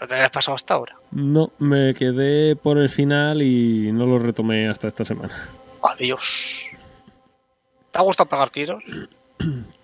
[0.00, 0.96] ¿Lo tenías pasado hasta ahora?
[1.10, 5.48] No, me quedé por el final y no lo retomé hasta esta semana.
[5.82, 6.66] Adiós.
[7.90, 8.82] ¿Te ha gustado pegar tiros?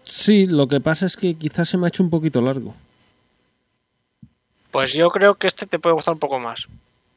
[0.05, 2.75] Sí, lo que pasa es que quizás se me ha hecho un poquito largo.
[4.71, 6.69] Pues yo creo que este te puede gustar un poco más.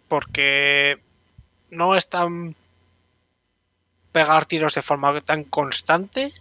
[0.07, 0.97] Porque
[1.69, 2.55] no es tan
[4.13, 6.31] pegar tiros de forma tan constante,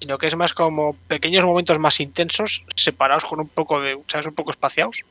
[0.00, 4.26] sino que es más como pequeños momentos más intensos, separados con un poco de, ¿sabes?
[4.26, 5.02] Un poco espaciados.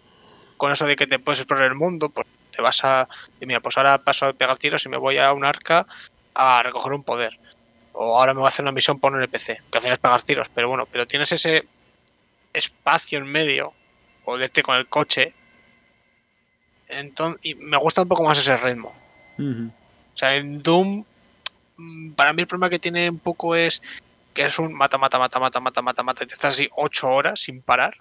[0.57, 3.07] Con eso de que te puedes explorar el mundo, pues te vas a.
[3.39, 5.87] y mira, pues ahora paso a pegar tiros y me voy a un arca
[6.35, 7.39] a recoger un poder.
[7.93, 9.99] O ahora me voy a hacer una misión por un NPC, que al final es
[9.99, 11.65] pegar tiros, pero bueno, pero tienes ese
[12.53, 13.73] espacio en medio,
[14.25, 15.33] o de irte con el coche,
[16.89, 18.93] entonces, y me gusta un poco más ese ritmo.
[19.37, 21.05] O sea, en Doom,
[22.15, 23.81] para mí el problema que tiene un poco es
[24.33, 27.09] que es un mata, mata, mata, mata, mata, mata, mata, y te estás así ocho
[27.09, 27.97] horas sin parar,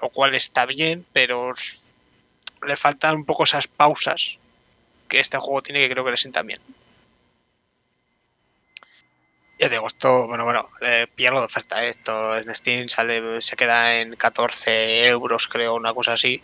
[0.00, 1.52] lo cual está bien, pero
[2.66, 4.38] le faltan un poco esas pausas
[5.08, 6.60] que este juego tiene que creo que le sientan bien.
[9.58, 11.88] Ya digo, esto, bueno, bueno, eh, de oferta, ¿eh?
[11.88, 16.40] esto en Steam sale, se queda en 14 euros, creo, una cosa así.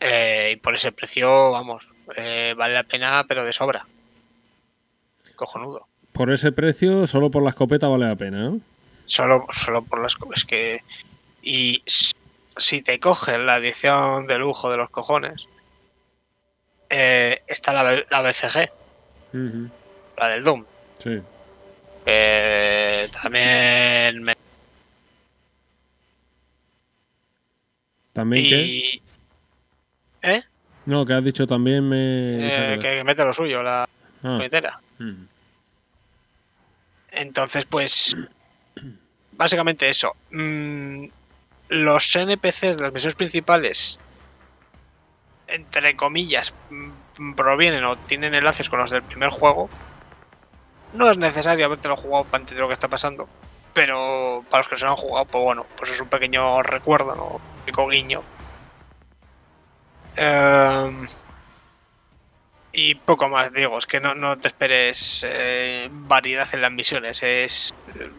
[0.00, 3.84] Eh, y por ese precio, vamos, eh, vale la pena, pero de sobra.
[5.38, 5.86] Cojonudo.
[6.12, 8.60] Por ese precio, solo por la escopeta vale la pena, ¿no?
[9.06, 10.82] Solo, solo por las cosas que.
[11.42, 15.48] Y si te coges la edición de lujo de los cojones,
[16.90, 18.70] eh, está la, la BCG,
[20.18, 20.64] la del Doom.
[21.02, 21.20] Sí.
[22.04, 24.34] que también me.
[28.12, 28.56] También que.
[28.56, 29.02] Y.
[30.22, 30.42] ¿Eh?
[30.86, 32.74] No, que has dicho también me.
[32.74, 33.84] Eh, que mete lo suyo, la
[34.22, 34.80] Ah, puñetera.
[37.10, 38.14] Entonces, pues.
[39.32, 40.16] Básicamente eso.
[40.30, 41.06] Mm,
[41.68, 44.02] los NPCs de las misiones principales,
[45.46, 49.72] entre comillas, mm, provienen o tienen enlaces con los del primer juego.
[50.92, 53.30] No es necesario habértelo jugado para entender lo que está pasando.
[53.72, 57.14] Pero para los que se lo han jugado, pues bueno, pues es un pequeño recuerdo,
[57.14, 57.26] ¿no?
[57.28, 58.26] Un pequeño guiño.
[60.16, 61.06] Em,
[62.72, 67.22] y poco más, digo, es que no, no te esperes eh, variedad en las misiones,
[67.22, 68.10] es eh,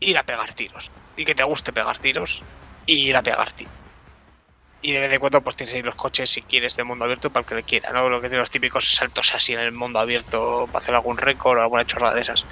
[0.00, 0.90] ir a pegar tiros.
[1.16, 2.44] Y que te guste pegar tiros,
[2.84, 3.72] y ir a pegar tiros.
[4.82, 7.30] Y de vez en cuando pues tienes ahí los coches si quieres de mundo abierto
[7.30, 8.08] para el que le quiera, ¿no?
[8.08, 11.58] Lo que tiene los típicos saltos así en el mundo abierto para hacer algún récord
[11.58, 12.46] o alguna chorrada de esas.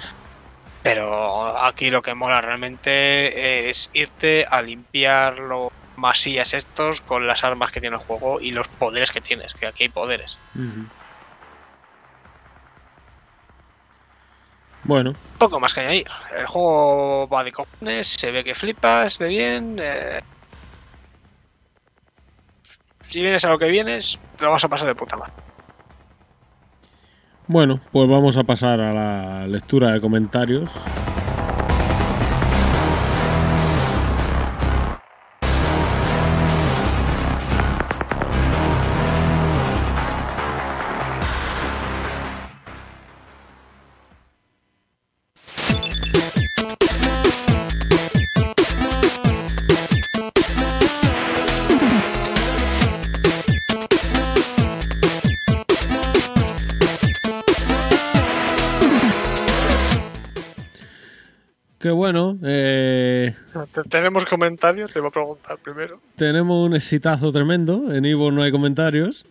[0.81, 7.43] Pero aquí lo que mola realmente es irte a limpiar los masías estos con las
[7.43, 10.37] armas que tiene el juego y los poderes que tienes, que aquí hay poderes.
[14.83, 16.07] Bueno, Poco más que añadir.
[16.37, 19.77] El juego va de cojones, se ve que flipas de bien.
[19.81, 20.19] eh,
[23.01, 25.33] Si vienes a lo que vienes, te lo vas a pasar de puta madre.
[27.47, 30.69] bueno, pues vamos a pasar a la lectura de comentarios.
[63.95, 64.91] ¿Tenemos comentarios?
[64.91, 66.01] Te voy a preguntar primero.
[66.17, 67.93] tenemos un exitazo tremendo.
[67.93, 69.25] En Ivo no hay comentarios.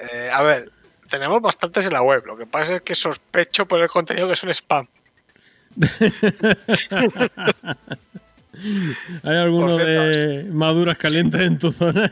[0.00, 0.72] Eh, a ver,
[1.10, 2.24] tenemos bastantes en la web.
[2.24, 4.86] Lo que pasa es que sospecho por el contenido que son spam.
[9.22, 12.10] ¿Hay alguno de maduras calientes en tu zona?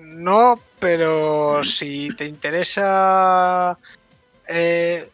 [0.00, 3.78] No, pero si te interesa
[4.48, 5.06] eh,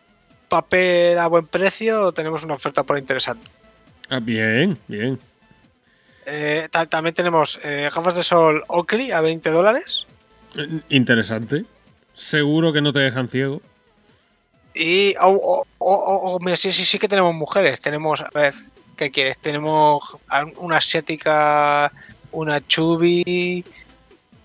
[0.48, 3.50] papel a buen precio, tenemos una oferta por interesante.
[4.12, 5.18] Ah, bien, bien.
[6.26, 10.06] Eh, ta- también tenemos eh, gafas de sol Oakley a 20 dólares.
[10.54, 11.64] Eh, Interesante.
[12.12, 13.62] Seguro que no te dejan ciego.
[14.74, 17.80] Y oh, oh, oh, mira, sí, sí, sí que tenemos mujeres.
[17.80, 18.52] Tenemos, a ver,
[18.98, 19.38] ¿qué quieres?
[19.38, 20.02] Tenemos
[20.58, 21.90] una asiática,
[22.32, 23.64] una chubby,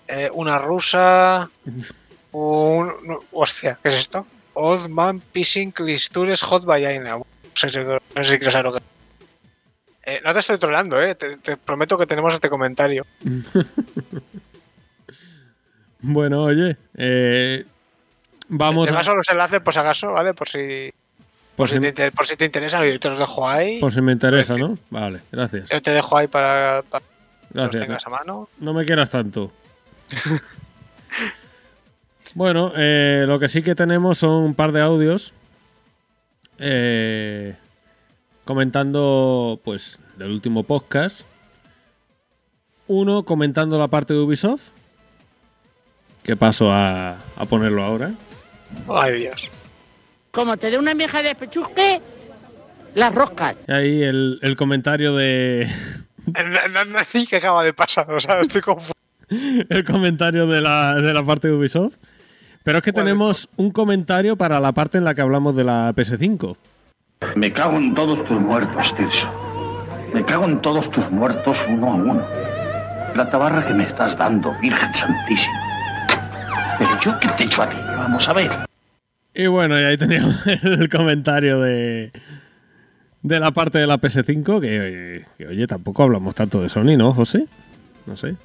[0.07, 1.49] eh, una rusa,
[2.31, 2.93] un...
[3.03, 4.25] no, hostia, ¿qué es esto?
[4.53, 7.17] Old Man Pissing Clistures Hot Vagina.
[7.17, 8.81] No sé si, no sé saber lo que
[10.07, 11.15] eh, no te estoy troleando, eh.
[11.15, 13.05] Te, te prometo que tenemos este comentario.
[15.99, 17.65] Bueno, oye, eh,
[18.47, 18.97] vamos te a...
[18.97, 20.35] paso los enlaces por si acaso, ¿vale?
[20.35, 20.93] Por si,
[21.55, 23.79] por Por si, si, te, por si te interesan, yo te los dejo ahí.
[23.81, 24.77] por si me interesa, ¿no?
[24.91, 25.67] Vale, gracias.
[25.69, 27.07] Yo te dejo ahí para, para que
[27.53, 27.83] los Gracias.
[27.83, 28.47] tengas a mano.
[28.59, 29.51] No me quieras tanto.
[32.35, 35.33] bueno, eh, lo que sí que tenemos son un par de audios
[36.59, 37.55] eh,
[38.47, 41.21] comentando, pues, del último podcast.
[42.87, 44.69] Uno comentando la parte de Ubisoft.
[46.23, 48.11] Que paso a, a ponerlo ahora.
[48.89, 49.49] Ay, Dios.
[50.31, 52.01] Como te dé una vieja de pechusque,
[52.95, 53.55] las roscas.
[53.67, 55.69] Y ahí el, el comentario de.
[57.11, 58.93] Sé qué acaba de pasar, o sea, estoy confuso.
[59.29, 61.95] el comentario de la, de la parte de Ubisoft.
[62.63, 65.93] Pero es que tenemos un comentario para la parte en la que hablamos de la
[65.95, 66.57] PS5.
[67.35, 69.27] Me cago en todos tus muertos, Tirso.
[70.13, 72.27] Me cago en todos tus muertos uno a uno.
[73.15, 75.61] La tabarra que me estás dando, Virgen Santísima.
[76.77, 78.51] Pero yo qué te echo a ti, vamos a ver.
[79.33, 82.11] Y bueno, y ahí teníamos el comentario de,
[83.21, 87.13] de la parte de la PS5, que, que, oye, tampoco hablamos tanto de Sony, ¿no,
[87.13, 87.47] José?
[88.05, 88.35] No sé.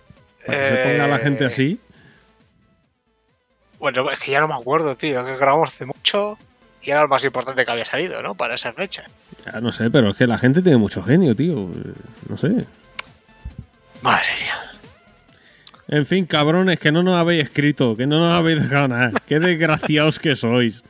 [0.47, 1.81] Para que se ponga la gente Eh, así.
[3.78, 6.39] Bueno, es que ya no me acuerdo, tío, que grabamos hace mucho
[6.82, 8.34] y era lo más importante que había salido, ¿no?
[8.34, 9.04] Para esa fecha.
[9.52, 11.70] Ya no sé, pero es que la gente tiene mucho genio, tío.
[12.28, 12.66] No sé.
[14.02, 14.58] Madre mía.
[15.88, 19.12] En fin, cabrones, que no nos habéis escrito, que no nos habéis dejado nada.
[19.26, 20.82] Qué desgraciados que sois.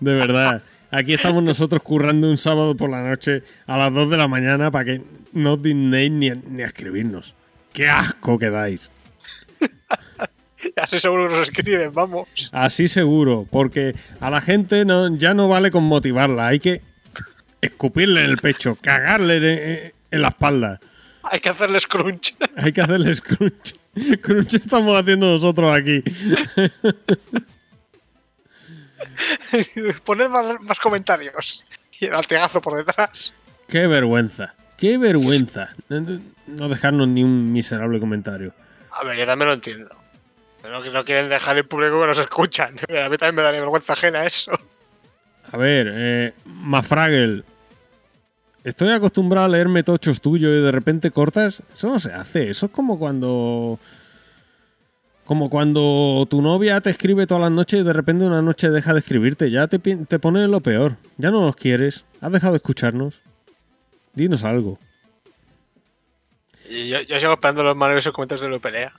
[0.00, 0.62] De verdad.
[0.90, 4.70] Aquí estamos nosotros currando un sábado por la noche a las 2 de la mañana
[4.70, 5.02] para que
[5.32, 7.34] no os dignéis ni, a- ni a escribirnos.
[7.72, 8.88] ¡Qué asco que dais!
[10.76, 12.50] Así seguro que nos escriben, vamos.
[12.52, 16.82] Así seguro, porque a la gente no, ya no vale con motivarla, hay que
[17.60, 20.80] escupirle en el pecho, cagarle en, en la espalda.
[21.22, 22.34] Hay que hacerles crunch.
[22.56, 23.74] Hay que hacerles crunch.
[24.22, 26.02] Crunch estamos haciendo nosotros aquí.
[30.04, 31.64] Poned más, más comentarios.
[31.98, 33.34] Y el latigazo por detrás.
[33.68, 35.70] Qué vergüenza, qué vergüenza.
[35.88, 38.52] No- No dejarnos ni un miserable comentario.
[38.92, 39.90] A ver, yo también lo entiendo.
[40.70, 42.76] No quieren dejar el público que nos escuchan.
[43.04, 44.52] A mí también me daría vergüenza ajena eso.
[45.52, 47.44] A ver, eh, Mafragel.
[48.64, 51.62] Estoy acostumbrado a leerme tochos tuyos y de repente cortas.
[51.72, 52.50] Eso no se hace.
[52.50, 53.78] Eso es como cuando.
[55.24, 58.92] Como cuando tu novia te escribe todas las noches y de repente una noche deja
[58.92, 59.50] de escribirte.
[59.52, 60.96] Ya te, te pone lo peor.
[61.16, 62.04] Ya no nos quieres.
[62.20, 63.14] Has dejado de escucharnos.
[64.14, 64.80] Dinos algo.
[66.68, 68.92] Y yo, yo sigo esperando los maravillosos comentarios de la pelea.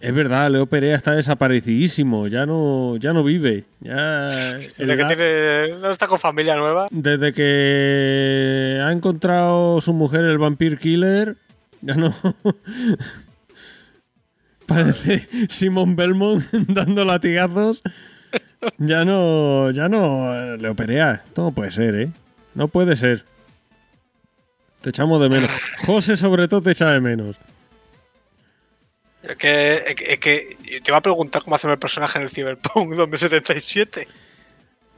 [0.00, 2.26] Es verdad, Leo Perea está desaparecidísimo.
[2.26, 3.64] Ya no, ya no vive.
[3.80, 4.26] Ya.
[4.78, 6.88] Desde que tiene, no está con familia nueva.
[6.90, 11.36] Desde que ha encontrado su mujer el Vampire Killer,
[11.80, 12.14] ya no.
[14.66, 17.82] Parece Simon Belmont dando latigazos.
[18.78, 19.70] Ya no.
[19.70, 20.34] Ya no.
[20.34, 21.22] eh, Le operea.
[21.24, 22.08] Esto no puede ser, ¿eh?
[22.54, 23.24] No puede ser.
[24.80, 25.50] Te echamos de menos.
[25.86, 27.36] José, sobre todo, te echa de menos.
[29.28, 32.94] Es que, es que- te iba a preguntar cómo hacerme el personaje en el Cyberpunk
[32.94, 34.06] 2077.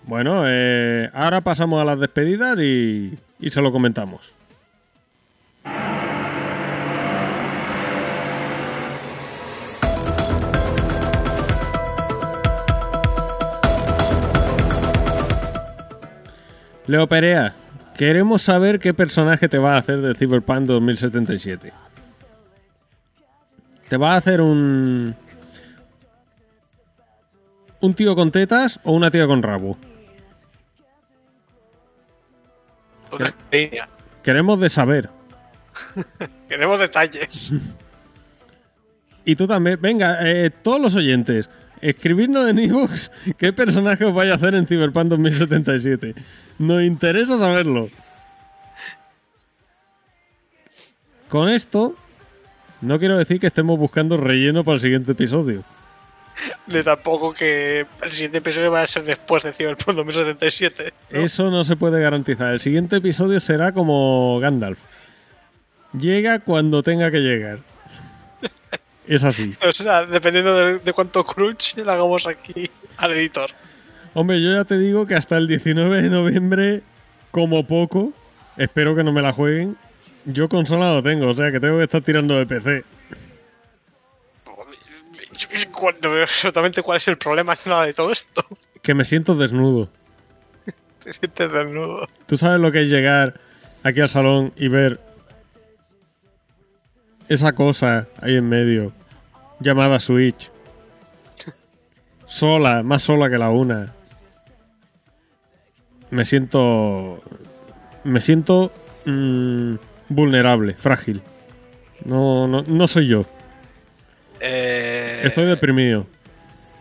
[0.05, 4.33] Bueno, eh, ahora pasamos a las despedidas y, y se lo comentamos.
[16.87, 17.55] Leo Perea,
[17.97, 21.73] queremos saber qué personaje te va a hacer del Cyberpunk 2077.
[23.89, 25.15] ¿Te va a hacer un.
[27.81, 29.79] un tío con tetas o una tía con rabo?
[33.53, 33.89] Línea.
[34.23, 35.09] Queremos de saber.
[36.49, 37.53] Queremos detalles.
[39.25, 41.49] Y tú también, venga, eh, todos los oyentes,
[41.81, 46.15] escribidnos en iVoox qué personaje os vais a hacer en Cyberpunk 2077.
[46.59, 47.89] Nos interesa saberlo.
[51.29, 51.97] Con esto,
[52.81, 55.63] no quiero decir que estemos buscando relleno para el siguiente episodio.
[56.67, 60.93] Ni tampoco que el siguiente episodio va a ser después de Cyberpunk 2077.
[61.11, 61.21] ¿no?
[61.21, 62.53] Eso no se puede garantizar.
[62.53, 64.79] El siguiente episodio será como Gandalf.
[65.99, 67.59] Llega cuando tenga que llegar.
[69.09, 69.55] Es así.
[69.67, 73.51] O sea, dependiendo de, de cuánto crunch le hagamos aquí al editor.
[74.15, 76.83] Hombre, yo ya te digo que hasta el 19 de noviembre,
[77.31, 78.13] como poco,
[78.57, 79.77] espero que no me la jueguen.
[80.27, 82.85] Yo consola no tengo, o sea que tengo que estar tirando de PC.
[86.03, 88.45] No veo absolutamente cuál es el problema nada de todo esto.
[88.83, 89.89] Que me siento desnudo.
[91.03, 92.09] Te sientes desnudo.
[92.27, 93.41] ¿Tú sabes lo que es llegar
[93.83, 95.01] aquí al salón y ver
[97.29, 98.93] esa cosa ahí en medio
[99.61, 100.51] llamada Switch?
[102.27, 103.95] Sola, más sola que la una.
[106.11, 107.21] Me siento.
[108.03, 108.73] Me siento.
[109.05, 109.77] mm,
[110.09, 111.23] vulnerable, frágil.
[112.05, 113.25] No, no, no soy yo.
[114.41, 116.07] Eh, Estoy deprimido.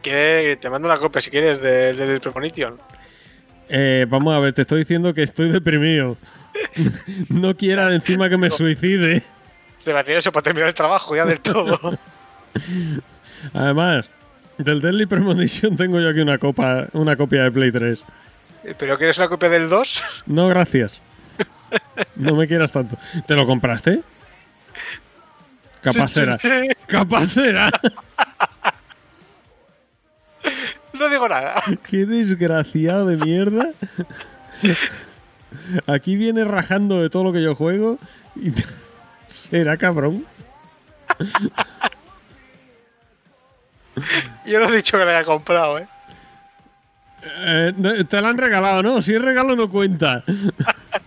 [0.01, 2.77] que te mando la copia si quieres de- de- del Premonition.
[3.69, 6.17] Eh, vamos a ver, te estoy diciendo que estoy deprimido.
[7.29, 9.23] no quiera encima que me suicide.
[9.83, 11.79] Te va a eso para terminar el trabajo ya del todo.
[13.53, 14.09] Además,
[14.57, 18.03] del Deadly Premonition tengo yo aquí una copa, una copia de Play 3.
[18.77, 20.03] ¿Pero quieres una copia del 2?
[20.27, 20.99] No, gracias.
[22.15, 22.97] No me quieras tanto.
[23.25, 24.01] ¿Te lo compraste?
[25.81, 26.37] Capaz será.
[26.87, 27.71] Capaz será.
[30.93, 31.55] No digo nada.
[31.89, 33.71] Qué desgraciado de mierda.
[35.87, 37.97] Aquí viene rajando de todo lo que yo juego.
[38.35, 38.51] Y...
[39.49, 40.25] Será cabrón.
[44.45, 45.87] Yo no he dicho que la haya comprado, ¿eh?
[47.23, 49.01] Eh, te la han regalado, ¿no?
[49.01, 50.23] Si es regalo no cuenta.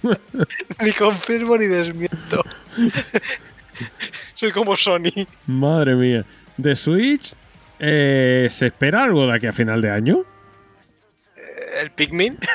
[0.82, 2.44] Ni confirmo ni desmiento.
[4.34, 5.26] Soy como Sony.
[5.46, 6.24] Madre mía.
[6.56, 7.34] De Switch,
[7.78, 10.24] eh, ¿se espera algo de aquí a final de año?
[11.80, 12.38] El Pikmin.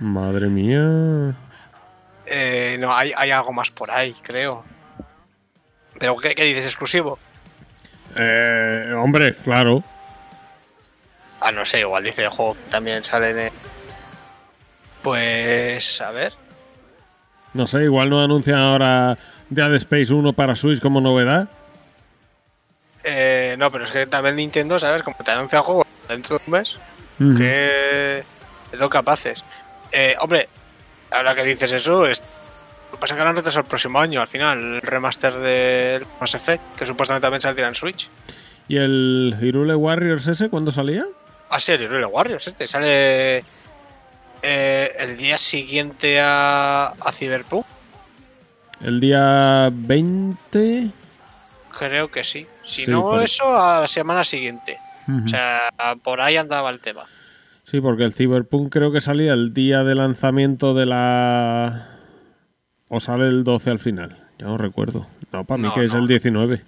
[0.00, 1.34] Madre mía.
[2.26, 4.64] Eh, no, hay, hay algo más por ahí, creo.
[5.98, 6.66] ¿Pero qué, qué dices?
[6.66, 7.18] ¿Exclusivo?
[8.16, 9.84] Eh, hombre, claro.
[11.40, 13.38] Ah, no sé, igual dice el juego también sale en...
[13.38, 13.52] el-
[15.04, 16.00] Pues...
[16.00, 16.32] a ver.
[17.52, 19.16] No sé, igual no anuncian ahora
[19.48, 21.48] Dead Space 1 para Switch como novedad.
[23.04, 25.02] Eh, no, pero es que también Nintendo, ¿sabes?
[25.02, 26.78] Como te anuncia el juego dentro de un mes,
[27.20, 27.34] Ujú.
[27.36, 28.24] que
[28.76, 29.44] son capaces.
[29.92, 30.48] Eh, hombre,
[31.10, 32.22] ahora que dices eso, es...
[32.90, 35.34] lo que pasa es que lo han retrasado el próximo año, al final, el remaster
[35.34, 38.08] del Mass Effect, que supuestamente también saldrá en Switch.
[38.68, 41.04] ¿Y el Hirule Warriors ese cuándo salía?
[41.50, 43.44] Ah, sí, el Hyrule Warriors, este, sale
[44.44, 47.64] eh, el día siguiente a, a Cyberpunk,
[48.82, 50.90] El día 20.
[51.78, 52.46] creo que sí.
[52.62, 54.78] Si Sí, no por- eso, a la semana siguiente.
[55.24, 55.70] O sea,
[56.02, 57.04] por ahí andaba el tema.
[57.64, 61.98] Sí, porque el Cyberpunk creo que salía el día de lanzamiento de la.
[62.88, 64.16] O sale el 12 al final.
[64.38, 65.06] Ya no recuerdo.
[65.32, 66.62] No, para mí No, que es el 19.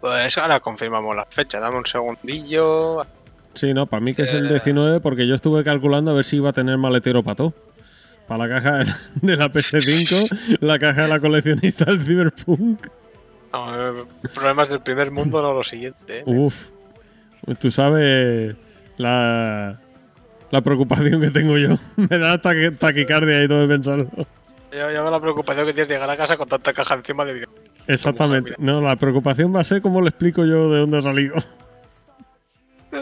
[0.00, 3.06] Pues ahora confirmamos la fecha, dame un segundillo.
[3.54, 4.50] Sí, no, para mí que es el Eh.
[4.50, 7.54] 19 porque yo estuve calculando a ver si iba a tener maletero para todo.
[8.26, 8.78] Para la caja
[9.22, 12.86] de la PS5, la caja de la coleccionista del Cyberpunk.
[13.52, 16.20] No, eh, problemas del primer mundo, no lo siguiente.
[16.20, 16.22] ¿eh?
[16.24, 16.68] Uf,
[17.60, 18.56] tú sabes
[18.96, 19.78] la,
[20.50, 21.76] la preocupación que tengo yo.
[21.96, 24.08] Me da taqui- taquicardia y todo de pensarlo.
[24.72, 27.46] Yo, yo la preocupación que tienes de llegar a casa con tanta caja encima de.
[27.88, 28.54] Exactamente.
[28.58, 31.34] No, la preocupación va a ser cómo le explico yo de dónde ha salido.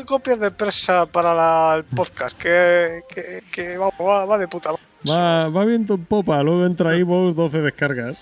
[0.07, 4.71] Copias de presa para la- el podcast, que, que, que vamos, va, va de puta
[4.71, 4.83] madre.
[5.09, 8.19] Va, va viento en popa, luego entra vos 12 descargas.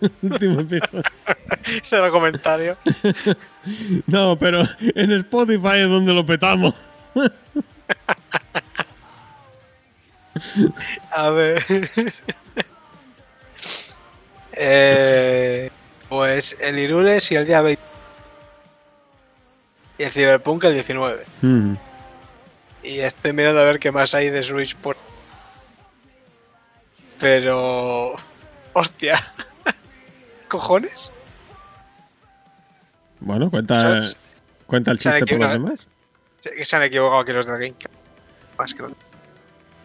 [0.22, 1.02] Último episodio.
[1.84, 2.76] Cero comentario.
[4.06, 6.74] No, pero en Spotify es donde lo petamos.
[11.10, 11.64] A ver.
[14.52, 15.70] eh,
[16.08, 17.82] pues el Irule sí el día 20.
[19.98, 21.24] Y el Cyberpunk el 19.
[21.42, 21.74] Mm.
[22.82, 24.96] Y estoy mirando a ver qué más hay de Switch por.
[27.18, 28.14] Pero.
[28.72, 29.18] Hostia.
[30.48, 31.10] ¿Cojones?
[33.20, 34.18] Bueno, cuenta, Son-
[34.66, 35.86] cuenta el chiste por los demás.
[36.42, 37.90] Que se han equivocado aquí los de GameCube.
[38.58, 38.92] Más que los-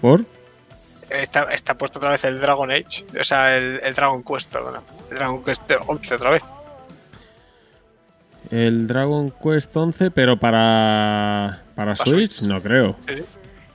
[0.02, 0.26] ¿Por?
[1.10, 3.06] Está, está puesto otra vez el Dragon Age.
[3.20, 4.82] O sea, el, el Dragon Quest, perdona.
[5.10, 6.44] El Dragon Quest 11 otra vez.
[8.52, 11.62] El Dragon Quest 11, pero para.
[11.76, 12.50] Para Para Switch, Switch.
[12.50, 12.98] no creo.
[13.08, 13.24] Eh,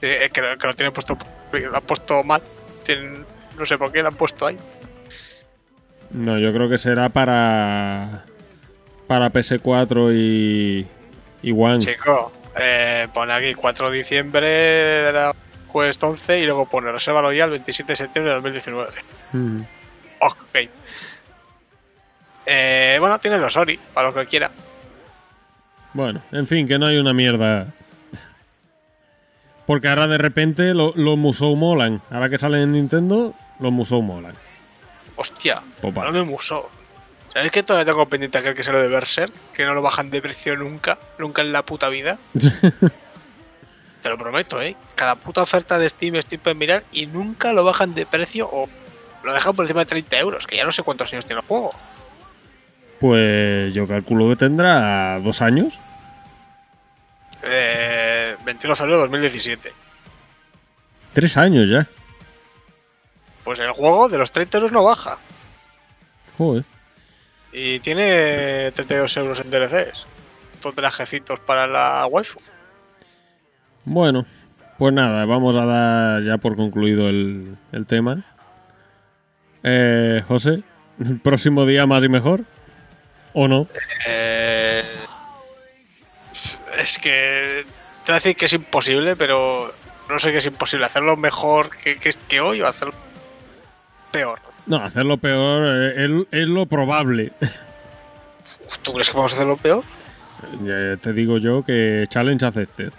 [0.01, 1.17] eh, que, lo- que lo tienen puesto.
[1.51, 2.41] Lo han puesto mal.
[2.85, 3.25] Tienen-
[3.57, 4.57] no sé por qué lo han puesto ahí.
[6.11, 8.23] No, yo creo que será para.
[9.07, 10.87] Para PS4 y.
[11.41, 11.79] Y One.
[11.79, 15.35] Chico, eh, pone aquí 4 de diciembre de la
[15.73, 18.91] Quest 11 y luego pone resérvalo ya el 27 de septiembre de 2019.
[19.33, 19.61] Mm.
[20.21, 20.69] Ok.
[22.49, 24.49] Eh, bueno, tiene los Ori, para lo que quiera.
[25.93, 27.67] Bueno, en fin, que no hay una mierda.
[29.65, 32.01] Porque ahora de repente lo- los Musou molan.
[32.09, 34.33] Ahora que salen en Nintendo, los Musou molan.
[35.17, 35.99] Hostia, vale.
[35.99, 36.63] hablando de Musou.
[37.33, 39.33] ¿Sabes que todavía tengo pendiente aquel que se lo de Berserk?
[39.53, 42.17] Que no lo bajan de precio nunca, nunca en la puta vida.
[44.01, 44.75] Te lo prometo, ¿eh?
[44.95, 48.69] Cada puta oferta de Steam estoy para mirar y nunca lo bajan de precio o
[49.23, 51.47] lo dejan por encima de 30 euros, que ya no sé cuántos años tiene el
[51.47, 51.71] juego.
[52.99, 55.77] Pues yo calculo que tendrá dos años.
[57.43, 59.71] Eh, 21 de febrero de 2017.
[61.13, 61.87] Tres años ya.
[63.43, 65.19] Pues el juego de los 30 euros no baja.
[66.37, 66.63] Joder.
[67.53, 70.05] Y tiene 32 euros en DLCs.
[70.61, 72.39] Dos trajecitos para la waifu.
[73.85, 74.25] Bueno,
[74.77, 78.25] pues nada, vamos a dar ya por concluido el, el tema.
[79.63, 80.61] Eh, José,
[80.99, 82.43] ¿el próximo día más y mejor?
[83.39, 83.67] ¿O no?
[84.07, 84.83] Eh,
[86.79, 87.63] es que
[88.03, 89.71] te voy a decir que es imposible, pero
[90.09, 90.87] no sé qué es imposible.
[90.87, 92.95] Hacerlo mejor que, que, que hoy o hacerlo
[94.11, 94.39] peor.
[94.65, 97.31] No, hacerlo peor eh, es, es lo probable.
[98.81, 99.83] ¿Tú crees que vamos a hacerlo peor?
[100.63, 102.91] Ya te digo yo que challenge accepted.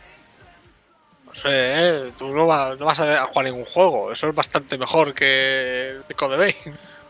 [1.27, 2.13] No sé, ¿eh?
[2.17, 4.13] tú no, va- no vas a jugar ningún juego.
[4.13, 6.55] Eso es bastante mejor que Code Vein.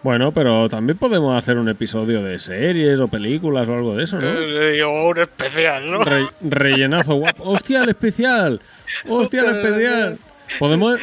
[0.03, 4.19] Bueno, pero también podemos hacer un episodio de series o películas o algo de eso,
[4.21, 4.29] ¿no?
[4.29, 6.03] Eh, O un especial, ¿no?
[6.03, 7.43] Re- rellenazo guapo.
[7.51, 8.61] ¡Hostia, el especial!
[9.09, 10.19] ¡Hostia, el especial!
[10.59, 11.01] Podemos...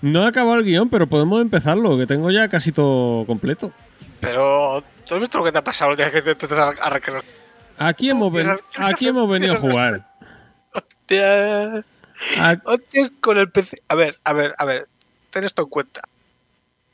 [0.00, 3.70] No he acabado el guion, pero podemos empezarlo, que tengo ya casi todo completo.
[4.20, 6.54] Pero, ¿tú has visto lo que te ha pasado el día que te te- te-
[6.56, 7.22] recre-
[7.78, 10.06] Aquí hemos, ven- aquí hemos venido a jugar.
[10.72, 11.84] Hostia.
[12.64, 13.78] Hostia, con el PC.
[13.88, 14.88] A ver, a ver, a ver.
[15.30, 16.00] Ten esto en cuenta.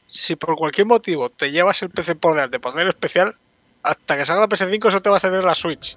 [0.09, 3.37] Si por cualquier motivo te llevas el PC por delante por hacer especial,
[3.83, 5.97] hasta que salga la PS5 eso te va a salir la Switch.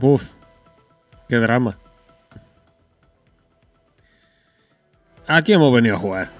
[0.00, 0.24] Uf,
[1.28, 1.78] qué drama.
[5.26, 6.30] Aquí hemos venido a jugar.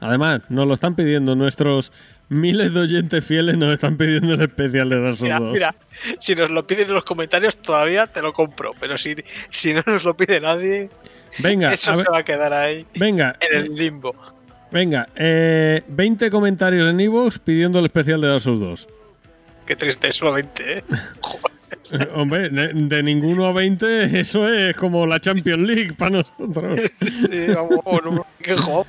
[0.00, 1.92] Además, nos lo están pidiendo nuestros
[2.28, 5.52] miles de oyentes fieles, nos están pidiendo el especial de Dark Souls Mira, 2.
[5.52, 5.74] mira,
[6.18, 9.16] si nos lo piden en los comentarios todavía te lo compro, pero si,
[9.50, 10.90] si no nos lo pide nadie,
[11.40, 14.14] Venga, eso ver- se va a quedar ahí venga, en el limbo.
[14.70, 15.08] venga.
[15.16, 18.88] eh, 20 comentarios en Evox pidiendo el especial de Dark Souls 2.
[19.66, 20.84] Qué triste, solamente, ¿eh?
[21.20, 21.58] Joder.
[21.90, 26.80] Eh, Hombre, de, de ninguno a 20, eso es como la Champions League para nosotros.
[27.00, 28.86] Sí, vamos, no, qué joder.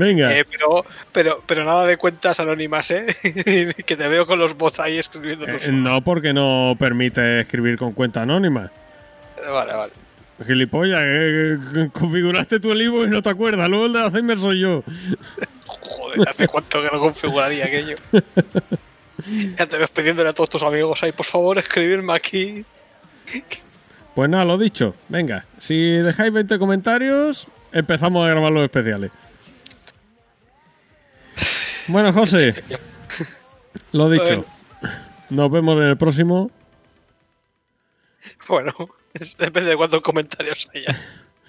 [0.00, 0.34] Venga.
[0.34, 3.04] Eh, pero, pero, pero nada de cuentas anónimas, ¿eh?
[3.86, 5.68] que te veo con los bots ahí escribiendo tus...
[5.68, 8.70] Eh, no, porque no permite escribir con cuenta anónima.
[9.46, 9.92] Vale, vale.
[10.46, 13.68] Gilipollas, eh, eh, configuraste tu el Ivo y no te acuerdas.
[13.68, 14.82] Luego el de Alzheimer soy yo.
[15.66, 17.96] Joder, hace cuánto que no configuraría aquello.
[19.58, 22.64] Ya te ves pidiéndole a todos tus amigos ahí, por favor, escribirme aquí.
[24.14, 24.94] Pues nada, lo dicho.
[25.10, 29.10] Venga, si dejáis 20 comentarios, empezamos a grabar los especiales.
[31.88, 32.54] Bueno, José,
[33.92, 34.24] lo dicho.
[34.24, 34.44] Bueno.
[35.30, 36.50] Nos vemos en el próximo.
[38.48, 38.72] Bueno,
[39.38, 40.98] depende de cuántos comentarios haya.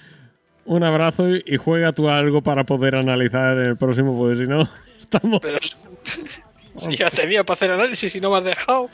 [0.65, 4.47] Un abrazo y, y juega tú algo para poder analizar en el próximo, porque si
[4.47, 5.39] no, estamos.
[5.41, 5.57] Pero
[6.75, 8.89] si ya tenía para hacer análisis y no me has dejado.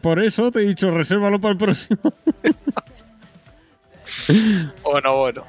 [0.00, 2.00] Por eso te he dicho, resérvalo para el próximo.
[4.82, 5.44] Bueno, bueno.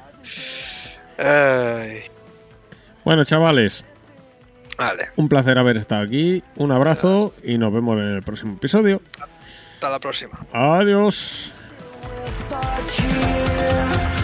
[1.18, 2.02] Ay,
[3.04, 3.84] Bueno, chavales,
[4.78, 6.42] vale, un placer haber estado aquí.
[6.56, 9.00] Un abrazo y nos vemos en el próximo episodio.
[9.74, 10.46] hasta la próxima.
[10.52, 11.52] Adiós.
[12.48, 14.21] Start here.